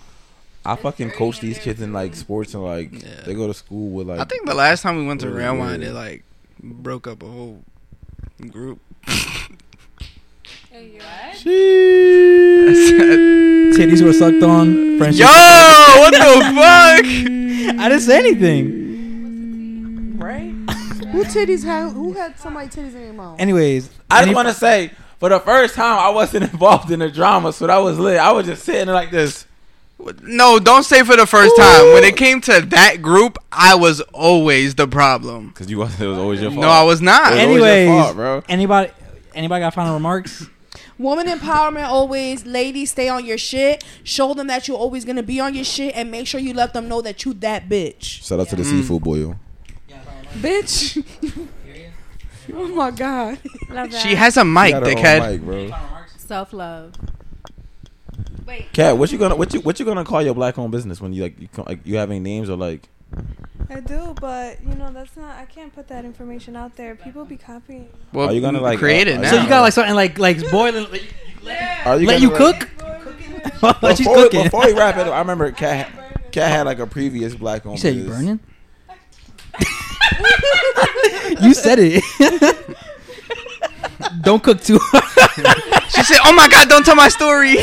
I 0.69 0.77
fucking 0.77 1.13
coach 1.13 1.41
these 1.41 1.59
kids 1.59 1.81
in 1.81 1.95
like 1.95 2.15
sports 2.15 2.53
and 2.53 2.63
like 2.63 2.93
Yeah. 2.93 3.23
they 3.25 3.33
go 3.33 3.47
to 3.47 3.55
school 3.55 3.89
with 3.89 4.09
like. 4.09 4.21
I 4.21 4.25
think 4.25 4.47
the 4.47 4.55
last 4.55 4.83
time 4.83 4.99
we 4.99 5.07
went 5.07 5.23
to 5.23 5.27
oh, 5.27 5.31
Really 5.31 5.45
Red 5.45 5.59
Wine, 5.59 5.83
it 5.83 5.95
like 5.95 6.25
broke 6.63 7.07
up 7.07 7.23
a 7.23 7.27
whole 7.27 7.65
group. 8.51 8.79
Hey, 10.71 10.91
you 10.93 11.01
Titties 13.79 14.03
were 14.03 14.13
sucked 14.13 14.43
on. 14.43 14.99
Friendship. 14.99 15.21
Yo, 15.21 15.27
what 15.27 16.13
the 16.13 16.19
fuck? 16.19 17.05
I 17.81 17.89
didn't 17.89 18.01
say 18.01 18.19
anything. 18.19 20.19
Right? 20.19 20.51
who 21.13 21.25
titties 21.25 21.65
had? 21.65 21.93
Who 21.93 22.13
had 22.13 22.39
somebody 22.39 22.69
titties 22.69 22.95
in 22.95 23.05
their 23.05 23.13
mouth? 23.15 23.41
Anyways, 23.41 23.89
I 24.11 24.25
just 24.25 24.35
want 24.35 24.49
to 24.49 24.55
say, 24.55 24.91
for 25.19 25.31
the 25.31 25.41
first 25.41 25.75
time, 25.75 25.99
I 25.99 26.11
wasn't 26.11 26.45
involved 26.53 26.91
in 26.91 26.99
the 26.99 27.11
drama, 27.11 27.55
so 27.55 27.67
that 27.67 27.79
was 27.79 27.99
lit. 27.99 28.19
I 28.19 28.33
was 28.33 28.45
just 28.47 28.65
sitting 28.65 28.93
like 28.93 29.11
this. 29.11 29.47
No, 30.23 30.59
don't 30.61 30.85
say 30.85 31.03
for 31.03 31.17
the 31.17 31.27
first 31.27 31.57
time. 31.57 31.93
When 31.93 32.05
it 32.05 32.17
came 32.17 32.41
to 32.43 32.61
that 32.61 33.03
group, 33.03 33.37
I 33.51 33.75
was 33.75 34.01
always 34.13 34.75
the 34.77 34.87
problem. 34.87 35.49
Because 35.49 35.69
you 35.71 35.79
wasn't, 35.79 36.01
it 36.03 36.07
was 36.07 36.19
always 36.19 36.41
your 36.41 36.51
fault. 36.53 36.63
No, 36.63 36.69
I 36.69 36.83
was 36.85 37.01
not. 37.03 37.33
It 37.33 37.37
was 37.37 37.43
always 37.45 37.57
your 37.59 37.67
Anyways, 37.69 37.89
fault, 38.05 38.17
bro. 38.17 38.43
anybody 38.49 38.91
anybody 39.35 39.61
got 39.61 39.75
final 39.75 39.95
remarks? 39.95 40.47
Woman 40.99 41.27
empowerment 41.27 41.87
always. 41.89 42.47
Ladies, 42.47 42.91
stay 42.93 43.09
on 43.09 43.25
your 43.25 43.39
shit. 43.39 43.85
Show 44.05 44.35
them 44.35 44.47
that 44.47 44.67
you're 44.69 44.77
always 44.79 45.05
gonna 45.05 45.23
be 45.23 45.41
on 45.41 45.55
your 45.55 45.65
shit, 45.65 45.95
and 45.97 46.11
make 46.11 46.27
sure 46.27 46.41
you 46.41 46.55
let 46.55 46.73
them 46.75 46.89
know 46.89 47.01
that 47.03 47.25
you 47.25 47.35
that 47.35 47.69
bitch. 47.69 48.03
Shout 48.25 48.39
out 48.41 48.49
to 48.51 48.57
the 48.57 48.63
Mm. 48.63 48.71
seafood 48.83 49.03
boil. 49.03 49.37
Bitch. 50.41 51.05
oh 52.55 52.69
my 52.69 52.91
god. 52.93 53.39
Love 53.71 53.91
that. 53.91 54.01
She 54.01 54.15
has 54.15 54.37
a 54.37 54.45
mic, 54.45 54.67
She 54.67 54.73
got 54.73 54.83
her 54.83 54.89
own 54.91 54.95
dickhead. 54.97 55.31
mic, 55.33 55.41
bro. 55.43 55.71
self 56.17 56.53
love. 56.53 56.93
Kat, 58.73 58.97
what 58.99 59.13
you 59.13 59.19
gonna 59.19 59.37
what 59.37 59.53
you 59.55 59.61
what 59.61 59.79
you 59.79 59.85
gonna 59.87 60.05
call 60.05 60.23
your 60.23 60.35
black 60.35 60.59
owned 60.59 60.73
business 60.73 61.01
when 61.01 61.13
you 61.13 61.23
like 61.23 61.39
you 61.41 61.49
co- 61.49 61.65
like 61.67 61.81
you 61.85 61.97
have 61.97 62.11
any 62.11 62.21
names 62.21 62.49
or 62.51 62.57
like 62.57 62.89
I 63.71 63.81
do, 63.81 64.15
but 64.21 64.63
you 64.63 64.75
know 64.75 64.91
that's 64.93 65.17
not. 65.17 65.37
I 65.39 65.45
can't 65.47 65.75
put 65.75 65.89
that 65.89 66.05
information 66.05 66.57
out 66.57 66.77
there. 66.77 66.95
People 66.95 67.25
be 67.25 67.37
copying. 67.37 67.89
Well, 68.13 68.29
Are 68.29 68.33
you 68.33 68.41
gonna, 68.41 68.61
like, 68.61 68.79
create 68.79 69.09
uh, 69.09 69.13
it 69.13 69.21
now? 69.21 69.31
So 69.31 69.43
you 69.43 69.49
got 69.49 69.61
like 69.63 69.73
something 69.73 69.95
like 69.95 70.19
like 70.19 70.39
boiling. 70.51 70.87
Are 71.85 71.99
you 71.99 72.07
let 72.09 72.21
you 72.21 72.29
like- 72.31 72.61
cook? 72.61 72.69
Oh, 73.63 73.89
she's 73.91 73.99
Before, 74.07 74.15
cooking. 74.17 74.45
before 74.45 74.67
we 74.67 74.73
wrap 74.75 74.97
it 74.97 75.07
up, 75.07 75.15
I 75.15 75.19
remember 75.21 75.51
Kat 75.63 75.91
Kat 76.33 76.51
had 76.51 76.67
like 76.67 76.79
a 76.79 76.87
previous 76.87 77.35
black 77.35 77.67
owned 77.67 77.77
you 77.79 77.81
said 77.83 77.95
you 77.97 78.05
business. 78.05 78.19
burning. 78.19 78.41
you 81.43 81.55
said 81.55 81.79
it. 81.81 82.77
Don't 84.23 84.43
cook 84.43 84.61
too. 84.63 84.79
She 85.91 86.03
said, 86.05 86.19
"Oh 86.25 86.35
my 86.35 86.49
God, 86.49 86.69
don't 86.69 86.85
tell 86.85 86.95
my 86.95 87.09
story." 87.09 87.57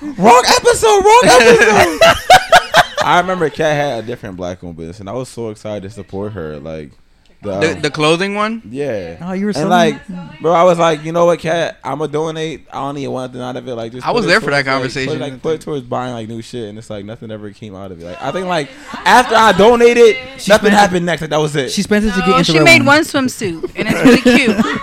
Wrong 0.00 0.44
episode, 0.46 1.04
wrong 1.04 1.20
episode. 1.24 2.00
I 3.04 3.18
remember 3.20 3.50
Kat 3.50 3.74
had 3.74 4.04
a 4.04 4.06
different 4.06 4.36
black 4.36 4.62
owned 4.62 4.76
business, 4.76 5.00
and 5.00 5.08
I 5.08 5.12
was 5.12 5.28
so 5.28 5.50
excited 5.50 5.82
to 5.82 5.90
support 5.90 6.32
her. 6.32 6.58
Like 6.58 6.92
the, 7.42 7.58
the, 7.60 7.72
um, 7.74 7.80
the 7.82 7.90
clothing 7.90 8.34
one. 8.36 8.62
yeah. 8.70 9.18
oh, 9.20 9.32
you 9.32 9.46
were 9.46 9.50
And 9.50 9.56
selling 9.56 9.70
like, 9.70 10.40
bro, 10.40 10.52
I 10.52 10.62
was 10.62 10.78
like, 10.78 11.04
you 11.04 11.12
know 11.12 11.26
what, 11.26 11.40
Kat? 11.40 11.78
I'm 11.82 11.98
gonna 11.98 12.10
donate. 12.12 12.66
I 12.72 12.76
don't 12.86 12.96
even 12.98 13.12
want 13.12 13.32
nothing 13.32 13.42
out 13.46 13.56
of 13.56 13.66
it. 13.68 13.74
Like, 13.74 13.92
just 13.92 14.06
I 14.06 14.12
was 14.12 14.24
there 14.26 14.40
for 14.40 14.50
that 14.50 14.58
like, 14.58 14.66
conversation. 14.66 15.12
put, 15.14 15.16
it, 15.20 15.20
like, 15.32 15.42
put 15.42 15.54
it 15.56 15.60
towards 15.62 15.84
buying 15.86 16.12
like 16.14 16.28
new 16.28 16.40
shit, 16.40 16.68
and 16.68 16.78
it's 16.78 16.88
like 16.88 17.04
nothing 17.04 17.30
ever 17.32 17.50
came 17.50 17.74
out 17.74 17.90
of 17.90 18.00
it. 18.00 18.04
Like, 18.04 18.22
I 18.22 18.30
think 18.30 18.46
like 18.46 18.68
after 19.04 19.34
I 19.34 19.52
donated, 19.52 20.16
nothing 20.16 20.38
spent- 20.38 20.72
happened 20.74 21.04
next. 21.06 21.20
Like 21.22 21.30
that 21.30 21.38
was 21.40 21.56
it. 21.56 21.72
She 21.72 21.82
spent 21.82 22.04
it 22.04 22.12
to 22.12 22.20
get 22.20 22.28
Oh, 22.28 22.38
into 22.38 22.52
she 22.52 22.60
made 22.60 22.78
Wine. 22.84 22.86
one 22.86 23.00
swimsuit, 23.02 23.72
and 23.74 23.88
it's 23.90 24.04
really 24.04 24.20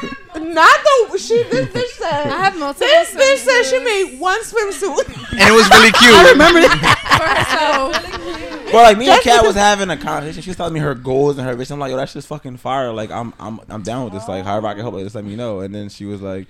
cute. 0.01 0.13
Not 0.53 0.79
the 1.11 1.17
she. 1.17 1.43
This 1.43 1.67
bitch 1.69 1.89
said. 1.97 2.27
I 2.31 2.37
have 2.45 2.57
multiple. 2.57 2.87
This 2.87 3.13
bitch 3.13 3.37
said 3.37 3.63
she 3.63 3.83
made 3.83 4.19
one 4.19 4.39
swimsuit. 4.41 5.07
and 5.31 5.41
it 5.41 5.51
was 5.53 5.69
really 5.69 5.91
cute. 5.99 6.13
I 6.13 6.31
remember 6.31 6.61
that. 6.61 7.89
for 7.93 7.99
herself. 7.99 8.73
Well, 8.73 8.83
like 8.83 8.97
me 8.97 9.09
and 9.09 9.21
Kat 9.21 9.43
was 9.45 9.55
having 9.55 9.89
a 9.89 9.97
conversation. 9.97 10.41
She 10.41 10.49
was 10.49 10.57
telling 10.57 10.73
me 10.73 10.79
her 10.79 10.95
goals 10.95 11.37
and 11.37 11.47
her 11.47 11.55
vision. 11.55 11.73
I'm 11.75 11.79
like, 11.79 11.91
yo, 11.91 11.97
that's 11.97 12.13
just 12.13 12.27
fucking 12.27 12.57
fire. 12.57 12.91
Like, 12.91 13.11
I'm, 13.11 13.33
I'm, 13.39 13.59
I'm 13.69 13.83
down 13.83 14.05
with 14.05 14.13
this. 14.13 14.27
Like, 14.27 14.45
however 14.45 14.67
I 14.67 14.73
can 14.73 14.81
help, 14.81 14.95
like, 14.95 15.03
just 15.03 15.15
let 15.15 15.25
me 15.25 15.35
know. 15.35 15.59
And 15.59 15.73
then 15.75 15.89
she 15.89 16.05
was 16.05 16.21
like, 16.21 16.47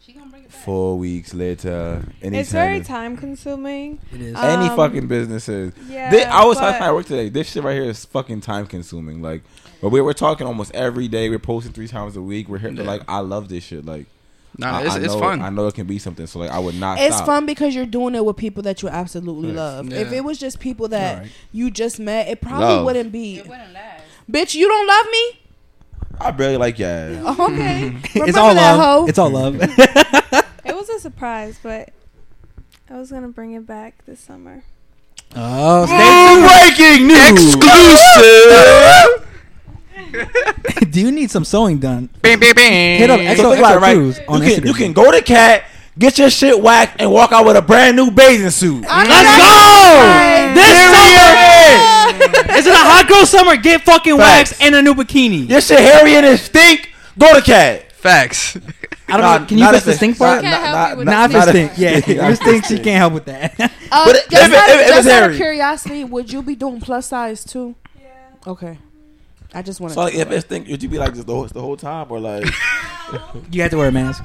she 0.00 0.12
gonna 0.12 0.26
bring 0.28 0.42
it. 0.42 0.50
four 0.52 0.98
weeks 0.98 1.32
later, 1.32 2.02
any 2.20 2.38
It's 2.38 2.50
very 2.50 2.78
time, 2.80 3.14
time 3.14 3.16
consuming. 3.16 4.00
It 4.12 4.20
is. 4.20 4.36
any 4.36 4.68
Um, 4.70 4.76
fucking 4.76 5.06
businesses. 5.06 5.72
Yeah, 5.88 6.10
Thi- 6.10 6.24
I 6.24 6.44
was 6.44 6.58
but- 6.58 6.72
talking 6.72 6.82
at 6.86 6.92
work 6.94 7.06
today. 7.06 7.28
This 7.28 7.50
shit 7.52 7.62
right 7.62 7.74
here 7.74 7.84
is 7.84 8.04
fucking 8.06 8.40
time 8.40 8.66
consuming. 8.66 9.22
Like, 9.22 9.42
but 9.82 9.90
we 9.90 10.00
we're 10.00 10.14
talking 10.14 10.46
almost 10.46 10.74
every 10.74 11.08
day. 11.08 11.28
We're 11.28 11.38
posting 11.38 11.72
three 11.74 11.88
times 11.88 12.16
a 12.16 12.22
week. 12.22 12.48
We're 12.48 12.58
here. 12.58 12.70
Yeah. 12.70 12.84
Like, 12.84 13.02
I 13.08 13.18
love 13.18 13.48
this 13.50 13.64
shit. 13.64 13.84
Like, 13.84 14.06
Nah, 14.58 14.78
I, 14.80 14.82
it's, 14.84 14.94
I 14.96 15.00
it's 15.00 15.14
fun. 15.14 15.40
I 15.40 15.48
know 15.48 15.66
it 15.66 15.74
can 15.74 15.86
be 15.86 15.98
something. 15.98 16.26
So 16.26 16.38
like, 16.38 16.50
I 16.50 16.58
would 16.58 16.74
not. 16.74 16.98
It's 16.98 17.16
stop. 17.16 17.26
fun 17.26 17.46
because 17.46 17.74
you're 17.74 17.86
doing 17.86 18.14
it 18.14 18.22
with 18.24 18.36
people 18.36 18.62
that 18.64 18.82
you 18.82 18.88
absolutely 18.90 19.48
Yes. 19.48 19.56
love. 19.56 19.88
Yeah. 19.88 19.98
If 20.00 20.12
it 20.12 20.22
was 20.24 20.38
just 20.38 20.60
people 20.60 20.88
that 20.88 21.14
Alright. 21.16 21.32
you 21.52 21.70
just 21.70 21.98
met, 21.98 22.28
it 22.28 22.40
probably 22.42 22.66
Love. 22.66 22.84
wouldn't 22.84 23.12
be. 23.12 23.38
It 23.38 23.48
wouldn't 23.48 23.72
last. 23.72 24.02
Bitch, 24.30 24.54
you 24.54 24.68
don't 24.68 24.86
love 24.86 25.06
me? 25.10 25.38
I 26.20 26.30
barely 26.32 26.58
like 26.58 26.78
yeah. 26.78 27.22
Oh, 27.24 27.46
okay. 27.50 27.96
It's 28.14 28.36
all 28.36 28.54
love. 28.54 28.78
hoe? 28.80 29.06
It's 29.06 29.18
all 29.18 29.30
love. 29.30 29.56
It 30.64 30.76
was 30.76 30.88
a 30.90 31.00
surprise, 31.00 31.58
but 31.62 31.88
I 32.90 32.98
was 32.98 33.10
gonna 33.10 33.28
bring 33.28 33.52
it 33.52 33.66
back 33.66 34.04
this 34.04 34.20
summer. 34.20 34.62
oh, 35.34 35.86
stay 35.86 36.76
Breaking 36.76 37.06
news. 37.08 37.54
Exclusive. 37.56 39.28
Tuned. 40.12 40.90
Do 40.92 41.00
you 41.00 41.10
need 41.10 41.30
some 41.30 41.44
sewing 41.44 41.78
done? 41.78 42.08
Bing, 42.22 42.38
bing, 42.38 42.54
bing. 42.54 42.98
Hit 42.98 43.10
up 43.10 43.18
So 43.20 43.24
XO 43.24 43.36
think 43.50 43.58
about 43.58 43.76
it, 43.76 43.80
right? 43.80 43.96
Cruz 43.96 44.20
on 44.28 44.42
you 44.42 44.48
can 44.54 44.62
Instagram. 44.62 44.66
you 44.66 44.74
can 44.74 44.92
go 44.92 45.10
to 45.10 45.22
Kat, 45.22 45.64
get 45.98 46.18
your 46.18 46.30
shit 46.30 46.60
whacked, 46.60 47.00
and 47.00 47.10
walk 47.10 47.32
out 47.32 47.44
with 47.46 47.56
a 47.56 47.62
brand 47.62 47.96
new 47.96 48.10
bathing 48.10 48.50
suit. 48.50 48.82
Let's 48.82 49.08
go! 49.08 50.54
This 50.54 50.78
summer! 50.92 52.52
Is 52.58 52.66
it 52.66 52.72
a 52.72 52.76
hot 52.76 53.06
girl 53.08 53.24
summer? 53.26 53.56
Get 53.56 53.82
fucking 53.82 54.16
Facts. 54.18 54.50
waxed 54.50 54.62
and 54.62 54.74
a 54.74 54.82
new 54.82 54.94
bikini. 54.94 55.48
Your 55.48 55.60
shit 55.60 55.78
hairy 55.80 56.14
and 56.14 56.26
it 56.26 56.38
stink. 56.38 56.90
Go 57.18 57.34
to 57.34 57.40
Kat. 57.42 57.90
Facts. 57.92 58.56
I 59.08 59.16
don't 59.16 59.20
Nah, 59.20 59.38
know. 59.38 59.46
Can 59.46 59.58
you 59.58 59.64
not 59.64 59.74
fix 59.74 59.86
if 59.86 59.92
the 59.92 59.94
stink 59.94 60.20
not- 60.20 60.26
part? 60.26 60.42
Can't 60.42 60.62
help 60.62 60.98
not- 60.98 61.04
not- 61.04 61.04
Not 61.06 61.30
if 61.30 61.36
not 61.36 61.48
it 61.48 61.50
stink. 61.50 61.72
Yeah, 61.78 61.92
not 62.22 62.30
if 62.32 62.40
it 62.40 62.42
stink, 62.42 62.64
she 62.66 62.74
can't 62.78 62.98
help 62.98 63.12
with 63.14 63.24
that. 63.26 63.58
Uh, 63.60 64.04
But 64.06 64.16
it- 64.16 64.30
just 64.30 64.42
if 64.44 64.52
it- 64.52 64.56
out, 64.58 64.68
if 64.68 64.74
it- 64.76 64.80
if 64.82 64.88
just 64.88 65.06
it's 65.06 65.08
out 65.14 65.30
of 65.30 65.36
curiosity, 65.36 66.04
would 66.04 66.32
you 66.32 66.42
be 66.42 66.54
doing 66.54 66.80
plus 66.80 67.06
size 67.08 67.44
too? 67.44 67.74
Yeah. 68.00 68.08
Okay. 68.46 68.78
I 69.54 69.62
just 69.62 69.80
want 69.80 69.90
to. 69.90 69.94
So 69.94 70.00
like, 70.02 70.14
if 70.14 70.30
it 70.30 70.40
stink, 70.42 70.68
would 70.68 70.82
you 70.82 70.88
be 70.88 70.98
like 70.98 71.14
just 71.14 71.26
the 71.26 71.34
whole, 71.34 71.46
the 71.46 71.60
whole 71.60 71.76
time 71.76 72.06
or 72.10 72.20
like? 72.20 72.44
You 73.50 73.60
have 73.62 73.70
to 73.72 73.76
wear 73.76 73.88
a 73.88 73.92
mask. 73.92 74.24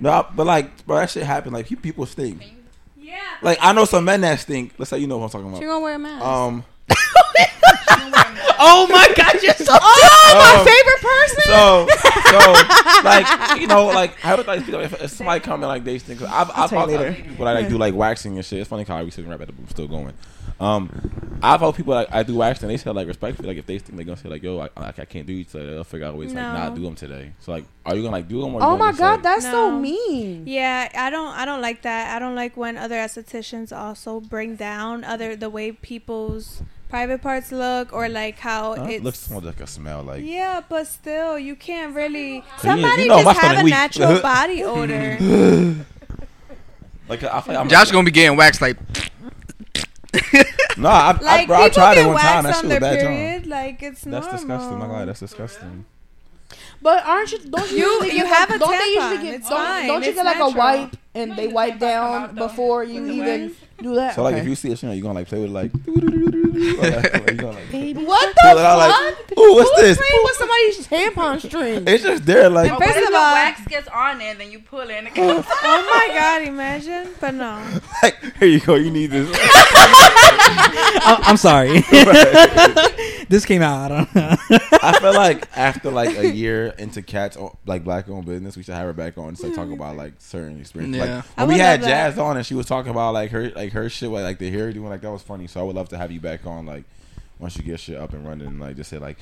no, 0.00 0.26
but 0.34 0.46
like, 0.46 0.84
bro, 0.86 0.96
that 0.96 1.10
shit 1.10 1.22
happened. 1.22 1.54
Like, 1.54 1.68
people 1.80 2.04
stink. 2.06 2.42
Yeah. 2.98 3.18
Like, 3.40 3.58
I 3.60 3.72
know 3.72 3.84
some 3.84 4.04
men 4.04 4.22
that 4.22 4.40
stink. 4.40 4.72
Let's 4.78 4.90
say 4.90 4.98
you 4.98 5.06
know 5.06 5.18
what 5.18 5.26
I'm 5.26 5.30
talking 5.30 5.46
about. 5.48 5.58
She 5.60 5.64
about. 5.64 5.74
gonna 5.74 5.84
wear 5.84 5.94
a 5.94 5.98
mask. 5.98 6.24
Um, 6.24 6.64
Oh 8.62 8.86
my 8.90 9.08
god, 9.16 9.42
you're 9.42 9.54
so. 9.54 9.72
my 9.72 10.64
favorite 10.66 11.00
person. 11.00 11.42
So, 11.46 11.86
so, 12.30 13.02
like, 13.08 13.58
you 13.60 13.66
know, 13.66 13.86
like, 13.86 14.22
I 14.24 14.34
would 14.34 14.46
like, 14.46 14.66
you 14.66 14.72
know, 14.72 14.80
if, 14.80 15.00
if 15.02 15.10
somebody 15.12 15.40
come 15.40 15.62
in 15.62 15.68
like 15.68 15.82
they 15.82 15.98
stink, 15.98 16.18
'cause 16.20 16.28
I've, 16.30 16.50
I've 16.54 16.68
tell 16.68 16.90
you 16.90 16.96
talked 16.98 17.16
to 17.16 17.22
people 17.22 17.44
that 17.46 17.54
like 17.54 17.68
do 17.70 17.78
like 17.78 17.94
waxing 17.94 18.36
and 18.36 18.44
shit. 18.44 18.58
It's 18.60 18.68
funny 18.68 18.84
how 18.84 19.02
we 19.02 19.10
sitting 19.10 19.30
right 19.30 19.40
at 19.40 19.46
the 19.46 19.52
booth 19.54 19.70
still 19.70 19.88
going. 19.88 20.12
Um, 20.60 20.90
I've 21.42 21.60
told 21.60 21.74
people 21.74 21.94
like 21.94 22.08
I 22.12 22.22
do 22.22 22.34
waxing, 22.36 22.64
and 22.68 22.70
they 22.72 22.76
say 22.82 22.90
like 22.90 23.06
respectfully, 23.08 23.48
like 23.48 23.56
if 23.56 23.64
they 23.64 23.78
stink, 23.78 23.96
they're 23.96 24.04
gonna 24.04 24.18
say 24.18 24.28
like, 24.28 24.42
yo, 24.42 24.60
I, 24.60 24.68
I, 24.76 24.88
I 24.88 24.92
can't 25.06 25.26
do 25.26 25.38
it, 25.38 25.48
so 25.50 25.58
they'll 25.58 25.84
figure 25.84 26.06
out 26.06 26.14
ways 26.16 26.32
to 26.32 26.36
like 26.36 26.44
No. 26.44 26.52
not 26.52 26.74
do 26.74 26.82
them 26.82 26.94
today. 26.94 27.32
So 27.40 27.52
like, 27.52 27.64
are 27.86 27.96
you 27.96 28.02
gonna 28.02 28.12
like 28.16 28.28
do 28.28 28.42
them? 28.42 28.54
Or 28.54 28.62
Oh 28.62 28.72
you 28.72 28.78
my 28.78 28.92
gonna 28.92 28.92
just, 28.92 28.98
god, 29.00 29.12
like- 29.14 29.22
that's 29.22 29.44
so 29.46 29.70
No. 29.70 29.78
mean. 29.80 30.46
Yeah, 30.46 30.90
I 30.94 31.08
don't 31.08 31.28
I 31.34 31.46
don't 31.46 31.62
like 31.62 31.80
that. 31.82 32.14
I 32.14 32.18
don't 32.18 32.34
like 32.34 32.58
when 32.58 32.76
other 32.76 32.96
estheticians 32.96 33.74
also 33.74 34.20
bring 34.20 34.56
down 34.56 35.02
other 35.02 35.34
the 35.34 35.48
way 35.48 35.72
people's 35.72 36.62
private 36.90 37.22
parts 37.22 37.52
look 37.52 37.92
or 37.94 38.10
like 38.10 38.38
how 38.40 38.74
Huh? 38.76 38.84
it's 38.90 39.02
looks 39.04 39.30
more 39.30 39.40
like 39.40 39.60
a 39.60 39.66
smell. 39.66 40.02
Like, 40.02 40.22
Yeah, 40.26 40.60
but 40.68 40.86
still 40.88 41.38
you 41.38 41.56
can't 41.56 41.94
really 41.94 42.44
So 42.58 42.74
you- 42.74 42.82
somebody 42.82 43.02
you 43.04 43.08
know 43.08 43.22
my 43.22 43.32
just 43.32 43.40
have 43.40 43.60
a 43.60 43.64
weak. 43.64 43.72
natural 43.72 44.20
body 44.34 44.62
odor. 44.62 45.16
like 47.08 47.22
I 47.24 47.40
feel 47.40 47.54
like 47.54 47.56
I'm 47.62 47.68
Josh 47.70 47.90
gonna 47.90 48.04
be 48.04 48.10
getting 48.10 48.36
waxed 48.36 48.60
like. 48.60 48.76
no, 50.76 50.88
I, 50.88 51.10
I, 51.10 51.22
Like 51.22 51.46
bro, 51.46 51.56
I 51.56 51.68
people 51.68 51.74
tried 51.82 51.98
it 51.98 52.02
get 52.02 52.06
one 52.08 52.16
time. 52.20 52.42
That 52.44 52.44
waxed 52.44 52.60
shit 52.60 52.64
on 52.64 52.64
was 52.64 52.68
their 52.70 52.80
bad. 52.80 53.00
John. 53.00 53.08
period. 53.08 53.46
Like 53.46 53.82
it's 53.82 54.00
That's 54.02 54.04
normal. 54.26 54.32
disgusting. 54.32 54.78
My 54.78 54.86
God, 54.86 55.08
that's 55.08 55.20
disgusting. 55.20 55.84
But 56.82 57.04
aren't 57.06 57.32
you? 57.32 57.38
Don't 57.38 57.70
you? 57.70 57.76
You- 57.78 58.04
you 58.12 58.26
have 58.26 58.48
like, 58.50 58.56
a 58.56 58.58
Don't 58.58 58.78
they 58.78 58.94
usually 58.94 59.18
get? 59.30 59.34
It's 59.40 59.48
don't, 59.48 59.58
fine. 59.58 59.86
don't 59.86 60.02
you 60.02 60.08
It's 60.08 60.16
get 60.16 60.24
like 60.24 60.38
natural. 60.38 60.54
a 60.54 60.56
wipe 60.56 60.96
and 61.14 61.36
they 61.36 61.46
wipe 61.48 61.78
down 61.78 62.34
before 62.34 62.82
you 62.84 63.06
even 63.06 63.54
do 63.82 63.94
that? 63.94 64.14
So 64.14 64.22
like, 64.22 64.34
Okay. 64.34 64.42
if 64.42 64.48
you 64.48 64.54
see 64.54 64.72
a 64.72 64.76
shit, 64.76 64.94
you 64.94 65.02
gonna 65.02 65.14
like 65.14 65.28
play 65.28 65.40
with 65.40 65.50
it, 65.50 65.52
like, 65.52 65.72
like, 65.74 67.30
you 67.30 67.36
gonna 67.36 67.52
like 67.52 67.70
Baby, 67.70 68.04
what 68.04 68.34
the 68.34 68.40
pull 68.42 68.58
it 68.58 68.64
out 68.64 68.80
fuck? 68.80 69.28
like, 69.30 69.38
ooh, 69.38 69.54
what's 69.54 69.70
Who's 69.70 69.80
this? 69.80 69.98
playing 69.98 70.24
with 70.24 70.36
somebody's 70.36 70.86
tampon 70.86 71.46
string? 71.46 71.84
It's 71.86 72.02
just 72.02 72.26
there, 72.26 72.48
like. 72.50 72.70
First 72.78 73.08
of 73.08 73.14
all, 73.14 73.32
wax 73.34 73.64
gets 73.66 73.88
on 73.88 74.18
there, 74.18 74.32
and 74.32 74.40
then 74.40 74.50
you 74.50 74.60
pull 74.60 74.80
it, 74.80 74.90
and 74.90 75.06
it 75.06 75.14
comes 75.14 75.46
oh 75.48 76.08
my 76.08 76.14
god, 76.14 76.42
imagine. 76.42 77.08
But 77.20 77.34
no. 77.34 77.80
like, 78.02 78.36
here 78.36 78.48
you 78.48 78.60
go. 78.60 78.74
You 78.74 78.90
need 78.90 79.10
this. 79.10 79.28
I'm, 79.28 79.34
oh, 81.02 81.20
I'm 81.22 81.36
sorry. 81.36 81.80
this 83.28 83.44
came 83.44 83.62
out. 83.62 83.90
I 83.90 83.96
don't 83.96 84.14
know. 84.14 84.36
I 84.82 84.98
feel 85.00 85.14
like 85.14 85.48
after 85.56 85.90
like 85.90 86.16
a 86.16 86.28
year 86.28 86.74
into 86.78 87.02
Kat's 87.02 87.36
o- 87.36 87.56
like 87.66 87.84
black 87.84 88.08
owned 88.08 88.26
business, 88.26 88.56
we 88.56 88.62
should 88.62 88.74
have 88.74 88.86
her 88.86 88.92
back 88.92 89.18
on 89.18 89.34
to 89.34 89.42
talk 89.42 89.66
mm-hmm. 89.66 89.74
about 89.74 89.96
like 89.96 90.14
certain 90.18 90.60
experiences. 90.60 91.00
Yeah. 91.00 91.16
Like 91.16 91.36
when 91.36 91.48
we 91.48 91.58
had 91.58 91.80
love 91.80 91.88
that. 91.88 92.10
Jazz 92.10 92.18
on 92.18 92.36
and 92.36 92.46
she 92.46 92.54
was 92.54 92.66
talking 92.66 92.90
about 92.90 93.14
like 93.14 93.30
her 93.30 93.50
like 93.50 93.69
her 93.72 93.88
shit 93.88 94.10
with 94.10 94.22
like 94.22 94.38
the 94.38 94.50
hair 94.50 94.72
doing 94.72 94.88
like 94.88 95.00
that 95.02 95.10
was 95.10 95.22
funny. 95.22 95.46
So 95.46 95.60
I 95.60 95.62
would 95.64 95.76
love 95.76 95.88
to 95.90 95.98
have 95.98 96.10
you 96.10 96.20
back 96.20 96.46
on 96.46 96.66
like 96.66 96.84
once 97.38 97.56
you 97.56 97.62
get 97.62 97.80
shit 97.80 97.96
up 97.96 98.12
and 98.12 98.26
running 98.26 98.46
and 98.46 98.60
like 98.60 98.76
just 98.76 98.90
say 98.90 98.98
like, 98.98 99.18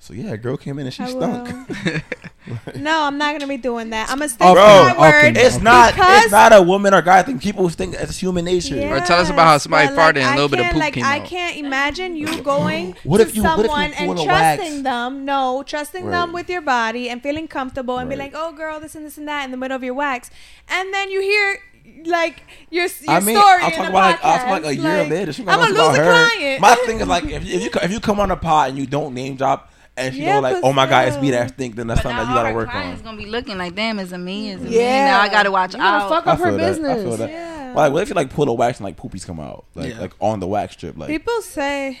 so 0.00 0.12
yeah, 0.14 0.32
a 0.32 0.36
girl 0.36 0.56
came 0.56 0.78
in 0.78 0.86
and 0.86 0.94
she 0.94 1.02
I 1.02 1.10
stunk. 1.10 1.48
No, 2.76 3.04
I'm 3.04 3.16
not 3.16 3.32
gonna 3.32 3.46
be 3.48 3.56
doing 3.56 3.88
that. 3.90 4.10
I'm 4.10 4.18
gonna 4.18 4.28
stay 4.28 4.44
Off 4.44 4.54
to 4.54 4.60
Bro, 4.60 4.94
my 5.00 5.10
word. 5.10 5.34
camera. 5.34 5.42
It's 5.42 5.60
not. 5.62 5.94
It's 5.96 6.30
not 6.30 6.52
a 6.52 6.60
woman 6.60 6.92
or 6.92 7.00
guy. 7.00 7.18
I 7.20 7.22
think 7.22 7.40
people 7.42 7.66
think 7.70 7.94
it's 7.94 8.18
human 8.18 8.44
nature. 8.44 8.76
Or 8.94 9.00
tell 9.00 9.18
us 9.20 9.30
about 9.30 9.46
how 9.46 9.56
somebody 9.58 9.86
Yes, 9.86 9.96
but, 9.96 10.14
farted 10.14 10.18
and 10.18 10.26
a 10.26 10.28
I 10.28 10.34
little 10.34 10.48
bit 10.50 10.58
of 10.58 10.64
can't, 10.64 10.74
poop 10.74 10.80
like, 10.80 10.92
came 10.94 11.04
I 11.04 11.20
out. 11.20 11.26
can't 11.26 11.56
imagine 11.56 12.16
you 12.16 12.42
going 12.42 12.96
What 13.04 13.18
to 13.18 13.22
if 13.24 13.34
you- 13.34 13.42
what 13.44 13.60
if 13.60 13.64
you 13.64 13.68
someone 13.70 13.92
and 13.94 14.10
a 14.10 14.24
wax? 14.24 14.26
trusting 14.60 14.82
them. 14.82 15.24
No, 15.24 15.62
trusting 15.66 16.04
Right. 16.04 16.10
them 16.10 16.32
with 16.34 16.50
your 16.50 16.60
body 16.60 17.08
and 17.08 17.22
feeling 17.22 17.48
comfortable 17.48 17.96
and 17.98 18.10
be 18.10 18.16
like, 18.16 18.32
"Oh, 18.34 18.52
girl, 18.52 18.78
this 18.78 18.94
and 18.94 19.06
this 19.06 19.16
and 19.16 19.26
that" 19.26 19.46
in 19.46 19.50
the 19.50 19.56
middle 19.56 19.74
of 19.76 19.82
your 19.82 19.94
wax, 19.94 20.28
and 20.68 20.92
then 20.92 21.10
you 21.10 21.22
hear 21.22 21.60
like 22.06 22.42
your, 22.70 22.84
your 22.86 22.90
I 23.08 23.20
mean, 23.20 23.36
story 23.36 23.62
I'll 23.62 23.66
in 23.70 23.72
talk 23.76 23.86
a 23.86 23.88
about 23.90 23.92
like, 23.94 24.24
I'll 24.24 24.38
talk 24.38 24.46
podcast, 24.46 24.50
like 24.50 24.64
a 24.64 24.74
year 24.76 24.98
like, 25.02 25.10
later. 25.10 25.32
She 25.32 25.42
I'm 25.42 25.46
gonna 25.46 25.74
gonna 25.74 25.88
lose 25.88 25.98
a 25.98 26.02
about 26.02 26.06
her. 26.06 26.28
client. 26.36 26.60
My 26.60 26.74
thing 26.86 27.00
is 27.00 27.08
like 27.08 27.24
if, 27.24 27.44
if 27.44 27.62
you 27.62 27.70
if 27.82 27.90
you 27.92 28.00
come 28.00 28.20
on 28.20 28.30
a 28.30 28.36
pod 28.36 28.70
and 28.70 28.78
you 28.78 28.86
don't 28.86 29.14
name 29.14 29.36
drop 29.36 29.70
and 29.96 30.14
she 30.14 30.22
Yeah, 30.22 30.34
go 30.36 30.40
like, 30.40 30.56
oh 30.62 30.72
my 30.72 30.86
god, 30.86 31.08
it's 31.08 31.16
me 31.18 31.28
still. 31.28 31.40
that 31.40 31.50
stink, 31.54 31.76
then 31.76 31.86
that's 31.86 32.02
But 32.02 32.10
something 32.10 32.24
that 32.24 32.28
you 32.30 32.34
gotta 32.34 32.48
her 32.50 32.54
work 32.54 32.70
clients 32.70 33.00
on. 33.00 33.04
gonna 33.04 33.16
be 33.18 33.26
looking 33.26 33.58
like, 33.58 33.74
damn, 33.74 33.98
is 34.00 34.12
a 34.12 34.18
me? 34.18 34.50
Is 34.50 34.60
it 34.62 34.70
me? 34.70 34.78
Now 34.78 35.20
I 35.20 35.28
gotta 35.28 35.50
watch 35.50 35.72
You 35.74 35.78
gotta 35.80 36.04
out. 36.04 36.08
fuck 36.10 36.26
I 36.26 36.32
up 36.32 36.38
her 36.40 36.44
feel 36.46 36.56
that. 36.58 36.64
I 36.64 36.68
business. 36.68 37.02
feel 37.02 37.16
that. 37.18 37.30
Yeah. 37.30 37.72
Like, 37.76 37.92
what 37.92 38.02
if 38.02 38.08
you 38.08 38.14
like 38.14 38.30
pull 38.30 38.48
a 38.48 38.52
wax 38.54 38.78
and 38.78 38.84
like 38.84 38.96
poopies 38.96 39.26
come 39.26 39.40
out, 39.40 39.64
like 39.74 39.90
Yeah. 39.94 40.00
like 40.00 40.12
on 40.20 40.40
the 40.40 40.46
wax 40.46 40.74
strip, 40.74 40.96
like 40.98 41.08
People 41.08 41.40
say. 41.42 42.00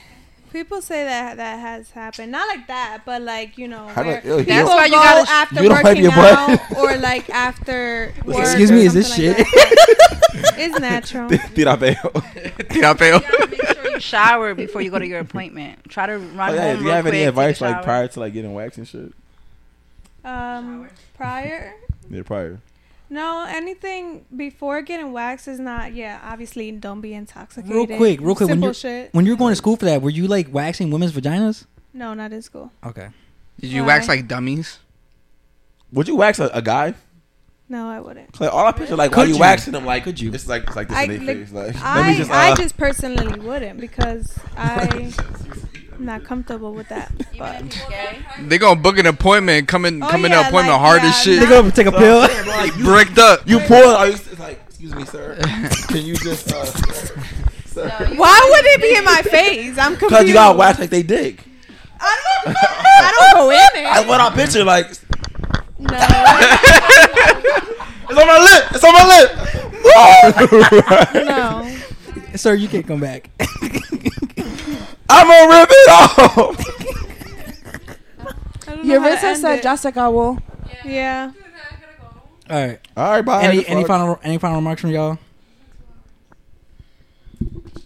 People 0.54 0.80
say 0.80 1.02
that 1.02 1.36
that 1.38 1.58
has 1.58 1.90
happened. 1.90 2.30
Not 2.30 2.46
like 2.46 2.68
that, 2.68 3.00
but 3.04 3.20
like 3.22 3.58
you 3.58 3.66
know, 3.66 3.86
where 3.88 4.20
do- 4.20 4.28
yo, 4.28 4.36
you 4.38 4.44
people 4.44 4.54
That's 4.54 4.68
why 4.68 4.84
you 4.84 4.92
go 4.92 4.98
gotta- 4.98 5.30
after 5.30 5.62
you 5.64 5.68
working 5.68 6.02
your 6.04 6.12
out 6.12 6.60
or 6.78 6.96
like 6.98 7.28
after 7.28 8.14
work. 8.24 8.38
Excuse 8.38 8.70
me, 8.70 8.86
is 8.86 8.94
this 8.94 9.08
something 9.08 9.34
shit? 9.34 9.36
that. 9.38 10.54
it's 10.56 10.78
natural. 10.78 11.28
tira 11.28 11.76
peo. 11.76 11.94
Tira 12.70 12.94
peo. 12.94 13.18
You 13.20 13.20
gotta 13.20 13.48
make 13.50 13.66
sure 13.66 13.90
you 13.90 13.98
shower 13.98 14.54
before 14.54 14.80
you 14.80 14.92
go 14.92 15.00
to 15.00 15.06
your 15.08 15.18
appointment. 15.18 15.90
Try 15.90 16.06
to 16.06 16.18
run 16.18 16.50
Oh, 16.50 16.54
yeah, 16.54 16.62
home 16.68 16.76
do 16.76 16.82
you 16.82 16.86
real 16.86 16.94
have 16.94 17.06
any 17.06 17.10
quick, 17.10 17.18
take 17.18 17.26
a 17.26 17.28
advice 17.30 17.60
like 17.60 17.82
prior 17.82 18.06
to 18.06 18.20
like 18.20 18.32
getting 18.32 18.54
waxed 18.54 18.78
and 18.78 18.86
shit? 18.86 19.12
Um, 20.24 20.88
prior. 21.16 21.74
Yeah, 22.10 22.22
prior. 22.22 22.60
No, 23.10 23.44
anything 23.46 24.24
before 24.34 24.82
getting 24.82 25.12
waxed 25.12 25.46
is 25.46 25.60
not. 25.60 25.94
Yeah, 25.94 26.20
obviously, 26.22 26.72
don't 26.72 27.00
be 27.00 27.14
intoxicated. 27.14 27.74
Real 27.74 27.86
quick, 27.86 28.20
real 28.20 28.34
quick. 28.34 28.48
When 28.48 28.56
Simple 28.56 28.66
you're 28.68 28.74
shit. 28.74 29.14
when 29.14 29.26
you're 29.26 29.36
going 29.36 29.52
to 29.52 29.56
school 29.56 29.76
for 29.76 29.84
that, 29.84 30.02
were 30.02 30.10
you 30.10 30.26
like 30.26 30.52
waxing 30.52 30.90
women's 30.90 31.12
vaginas? 31.12 31.66
No, 31.92 32.14
not 32.14 32.32
in 32.32 32.42
school. 32.42 32.72
Okay. 32.84 33.08
Did 33.60 33.70
you 33.70 33.82
Why? 33.82 33.88
wax 33.88 34.08
like 34.08 34.26
dummies? 34.26 34.78
Would 35.92 36.08
you 36.08 36.16
wax 36.16 36.40
a, 36.40 36.48
a 36.48 36.62
guy? 36.62 36.94
No, 37.68 37.88
I 37.88 38.00
wouldn't. 38.00 38.40
Like 38.40 38.52
all 38.52 38.66
I 38.66 38.72
picture, 38.72 38.96
like 38.96 39.10
Could 39.10 39.18
while 39.18 39.26
you 39.28 39.34
you? 39.34 39.40
waxing 39.40 39.72
them, 39.72 39.84
like 39.86 40.04
Could 40.04 40.20
you? 40.20 40.32
It's 40.32 40.48
like 40.48 40.64
it's 40.64 40.76
like 40.76 40.88
this 40.88 40.96
I, 40.96 41.02
in 41.04 41.24
their 41.24 41.34
like, 41.34 41.46
face. 41.46 41.52
Like 41.52 41.82
I, 41.82 42.00
let 42.00 42.06
me 42.06 42.16
just. 42.16 42.30
I 42.30 42.50
uh, 42.50 42.56
just 42.56 42.76
personally 42.76 43.38
wouldn't 43.38 43.80
because 43.80 44.38
I 44.56 45.12
am 45.94 46.04
not 46.04 46.24
comfortable 46.24 46.72
with 46.74 46.88
that. 46.88 47.10
But 47.38 47.62
They 48.42 48.58
gonna 48.58 48.80
book 48.80 48.98
an 48.98 49.06
appointment, 49.06 49.68
come 49.68 49.84
in, 49.84 50.02
Oh, 50.02 50.08
come 50.08 50.24
in 50.24 50.30
yeah, 50.32 50.42
the 50.42 50.48
appointment 50.48 50.78
like, 50.78 50.80
hard 50.80 51.02
yeah, 51.02 51.08
as 51.08 51.20
shit. 51.22 51.40
They 51.40 51.46
gonna 51.46 51.70
take 51.70 51.86
a 51.86 51.92
pill. 51.92 52.20
like 52.20 52.76
you, 52.78 52.84
bricked 52.84 53.18
up. 53.18 53.40
you 53.48 53.58
pull. 53.60 53.76
Are 53.96 54.06
you 54.08 54.14
it's 54.14 54.38
like 54.38 54.60
excuse 54.68 54.94
me, 54.94 55.04
sir? 55.04 55.36
Can 55.88 56.04
you 56.04 56.14
just? 56.16 56.52
Uh, 56.52 56.64
sir, 57.66 57.88
why 58.16 58.48
would 58.52 58.64
it 58.66 58.80
be 58.82 58.94
in 58.96 59.04
my 59.04 59.22
face? 59.22 59.76
I'm 59.78 59.92
confused. 59.96 60.14
Cause 60.14 60.28
you 60.28 60.34
got 60.34 60.56
waxed 60.56 60.80
like 60.80 60.90
they 60.90 61.02
dig. 61.02 61.40
I 62.00 62.42
don't, 62.44 62.56
I 62.56 63.12
don't 63.18 63.34
go 63.42 63.50
in 63.50 63.84
That's 63.84 64.00
it. 64.02 64.08
what 64.08 64.20
I 64.20 64.30
picture. 64.34 64.64
Like 64.64 64.86
No 65.78 65.98
it's 68.10 68.18
on 68.20 68.26
my 68.26 68.38
lip. 68.38 68.64
It's 68.72 68.84
on 68.84 68.92
my 68.92 69.06
lip. 71.14 71.24
no. 71.26 72.36
Sir, 72.36 72.54
you 72.54 72.68
can't 72.68 72.86
come 72.86 73.00
back. 73.00 73.30
I'm 75.10 75.26
gonna 75.26 75.60
rip 75.60 75.68
it 75.70 75.90
off. 75.90 76.58
I 78.66 78.76
don't 78.76 78.86
know 78.86 79.00
how 79.00 79.08
to 79.08 79.16
Yarissa 79.16 79.36
said 79.36 79.58
it. 79.58 79.62
Jessica 79.62 80.10
will. 80.10 80.38
Yeah. 80.84 81.32
All 82.50 82.66
right. 82.66 82.80
All 82.96 83.10
right, 83.10 83.24
bye. 83.24 83.42
Any 83.42 83.66
any 83.66 83.84
final 83.84 84.18
any 84.22 84.38
final 84.38 84.56
remarks 84.56 84.80
from 84.80 84.90
y'all? 84.90 85.18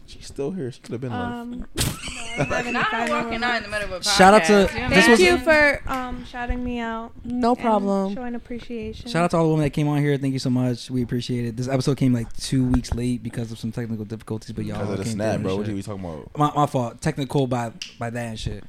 She's 0.07 0.28
still 0.39 0.53
here. 0.53 0.71
She 0.71 0.81
could 0.81 0.93
have 0.93 1.01
been 1.01 1.11
like. 1.11 1.21
Um, 1.21 1.51
no, 1.75 1.85
don't 2.37 2.47
have 2.47 2.53
any 2.67 2.73
Not 2.73 2.95
out 2.95 3.57
in 3.57 3.63
the 3.65 3.69
middle 3.69 3.93
of 3.93 3.93
a 3.93 3.99
podcast. 4.05 4.17
Shout 4.17 4.35
out 4.35 4.45
to- 4.45 4.53
You 4.53 4.67
this 4.67 4.73
what 4.79 4.91
was- 4.91 5.05
Thank 5.05 5.19
saying? 5.19 5.39
you 5.39 5.45
for 5.45 5.83
um 5.91 6.25
shouting 6.27 6.63
me 6.63 6.79
out. 6.79 7.11
No 7.25 7.57
problem. 7.57 8.15
Showing 8.15 8.37
appreciation. 8.37 9.09
Shout 9.11 9.25
out 9.25 9.31
to 9.33 9.37
all 9.37 9.45
the 9.45 9.49
women 9.51 9.65
that 9.65 9.71
came 9.71 9.89
on 9.89 9.99
here. 9.99 10.17
Thank 10.17 10.35
you 10.35 10.39
so 10.39 10.51
much. 10.51 10.91
We 10.93 11.03
appreciate 11.03 11.45
it. 11.47 11.57
This 11.57 11.67
episode 11.67 11.97
came 11.97 12.13
like 12.13 12.33
two 12.37 12.65
weeks 12.65 12.95
late 12.95 13.21
because 13.25 13.51
of 13.51 13.59
some 13.59 13.73
technical 13.73 14.05
difficulties, 14.05 14.53
but 14.53 14.65
y'all 14.65 14.79
Because 14.79 14.93
of 15.01 15.05
the 15.05 15.11
snap, 15.11 15.41
bro. 15.43 15.57
What 15.57 15.67
shit. 15.67 15.73
are 15.73 15.77
we 15.77 15.83
talking 15.83 16.05
about? 16.05 16.31
My, 16.39 16.53
my 16.55 16.67
fault. 16.67 17.01
Technical 17.01 17.49
by 17.49 17.73
by 17.99 18.11
that 18.11 18.27
and 18.27 18.39
shit. 18.39 18.63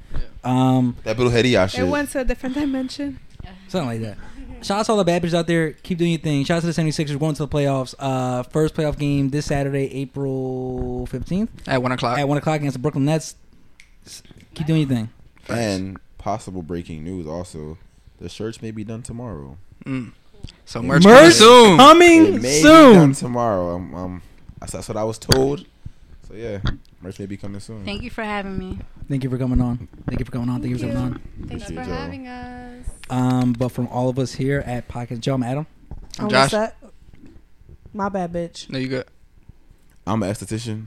Um, 0.44 0.96
That 1.04 1.18
little 1.18 1.32
heady 1.32 1.56
ass 1.56 1.74
It 1.76 1.78
shit. 1.78 1.88
went 1.88 2.10
to 2.12 2.22
a 2.22 2.26
different 2.26 2.56
dimension. 2.56 3.20
something 3.68 3.88
like 3.88 4.02
that. 4.02 4.18
Shout 4.62 4.80
out 4.80 4.86
to 4.88 4.92
all 4.92 4.98
the 4.98 5.04
bad 5.06 5.24
bitches 5.24 5.34
out 5.34 5.48
there. 5.48 5.72
Keep 5.72 5.98
doing 6.00 6.12
your 6.12 6.20
thing. 6.20 6.44
Shout 6.44 6.58
out 6.58 6.62
to 6.62 6.68
the 6.68 6.74
76ers 6.82 7.18
going 7.20 7.36
to 7.36 7.46
the 7.46 7.48
playoffs. 7.48 7.96
Uh, 7.98 8.44
first 8.44 8.76
playoff 8.76 8.98
game 8.98 9.30
this 9.30 9.46
Saturday, 9.46 9.94
April 9.96 11.08
15th 11.12 11.50
At 11.68 11.82
one 11.82 11.92
o'clock. 11.92 12.18
at 12.20 12.28
1 12.28 12.38
o'clock 12.38 12.58
against 12.58 12.74
the 12.74 12.80
Brooklyn 12.80 13.06
Nets. 13.06 13.36
Keep 14.56 14.68
doing 14.68 14.82
your 14.82 14.90
thing. 14.90 15.10
And 15.48 15.98
possible 16.18 16.62
breaking 16.62 17.04
news 17.04 17.26
also. 17.28 17.78
The 18.20 18.30
shirts 18.30 18.62
may 18.62 18.72
be 18.72 18.84
done 18.84 19.02
tomorrow. 19.02 19.58
Mm. 19.86 20.12
So 20.66 20.82
merch, 20.82 21.04
coming 21.04 21.18
Merch 21.18 21.34
soon. 21.36 21.74
It 21.74 21.78
coming 21.78 22.42
may 22.42 22.62
be 22.62 22.64
done 22.64 23.14
soon. 23.14 23.28
tomorrow. 23.30 23.76
Um, 23.76 23.96
um, 23.96 24.22
that's, 24.60 24.74
that's 24.74 24.88
what 24.90 24.98
I 24.98 25.04
was 25.04 25.18
told. 25.18 25.66
So 26.30 26.36
yeah, 26.36 26.60
merch 27.02 27.18
may 27.18 27.26
be 27.26 27.38
coming 27.38 27.60
soon. 27.60 27.84
Thank 27.86 28.04
you 28.04 28.12
for 28.12 28.24
having 28.24 28.58
me. 28.58 28.78
Thank 29.08 29.24
you 29.24 29.32
for 29.32 29.38
coming 29.40 29.60
on. 29.62 29.88
Thank 30.06 30.20
you 30.20 30.26
for 30.26 30.32
coming 30.32 30.50
on. 30.50 30.62
Thank 30.62 30.72
you 30.72 30.78
for 30.78 30.86
coming 30.86 30.98
on. 30.98 31.22
Thanks 31.48 31.64
for 31.66 31.74
Appreciate 31.74 31.88
y'all. 31.88 32.02
having 32.02 32.28
us. 32.28 32.86
Um, 33.10 33.54
but 33.54 33.70
from 33.70 33.88
all 33.88 34.10
of 34.10 34.20
us 34.20 34.34
here 34.34 34.60
at 34.64 34.88
Pocket 34.88 35.22
Joe, 35.22 35.34
I'm 35.34 35.42
Adam. 35.44 35.66
I'm 36.20 36.26
I'm 36.26 36.30
Josh. 36.30 36.52
Josh. 36.52 36.72
My 37.96 38.10
bad, 38.10 38.32
bitch. 38.32 38.70
No, 38.70 38.78
you 38.78 38.90
good. 38.90 39.08
I'm 40.06 40.22
an 40.22 40.32
esthetician. 40.32 40.86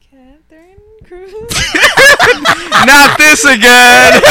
Catherine 0.00 0.80
Cruz. 1.04 1.32
Not 2.86 3.16
this 3.18 3.44
again. 3.44 4.22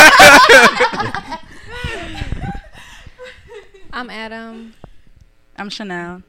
I'm 3.93 4.09
Adam. 4.09 4.73
I'm 5.55 5.69
Chanel. 5.69 6.21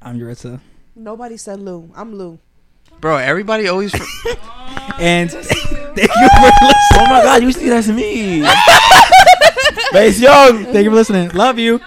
I'm 0.00 0.18
Yuritsa. 0.18 0.60
Nobody 1.00 1.38
said 1.38 1.60
Lou. 1.60 1.90
I'm 1.96 2.14
Lou. 2.14 2.38
Bro, 3.00 3.16
everybody 3.16 3.68
always. 3.68 3.94
And 5.00 5.30
thank 5.32 5.48
you 5.96 6.28
for 6.28 6.44
listening. 6.44 6.74
Oh 6.92 7.06
my 7.08 7.22
god, 7.22 7.42
you 7.42 7.52
see 7.52 7.70
that's 7.70 7.88
me. 7.88 8.42
Base 9.92 10.20
Young. 10.20 10.64
Thank 10.64 10.84
you 10.84 10.90
for 10.90 10.96
listening. 10.96 11.30
Love 11.30 11.58
you. 11.58 11.80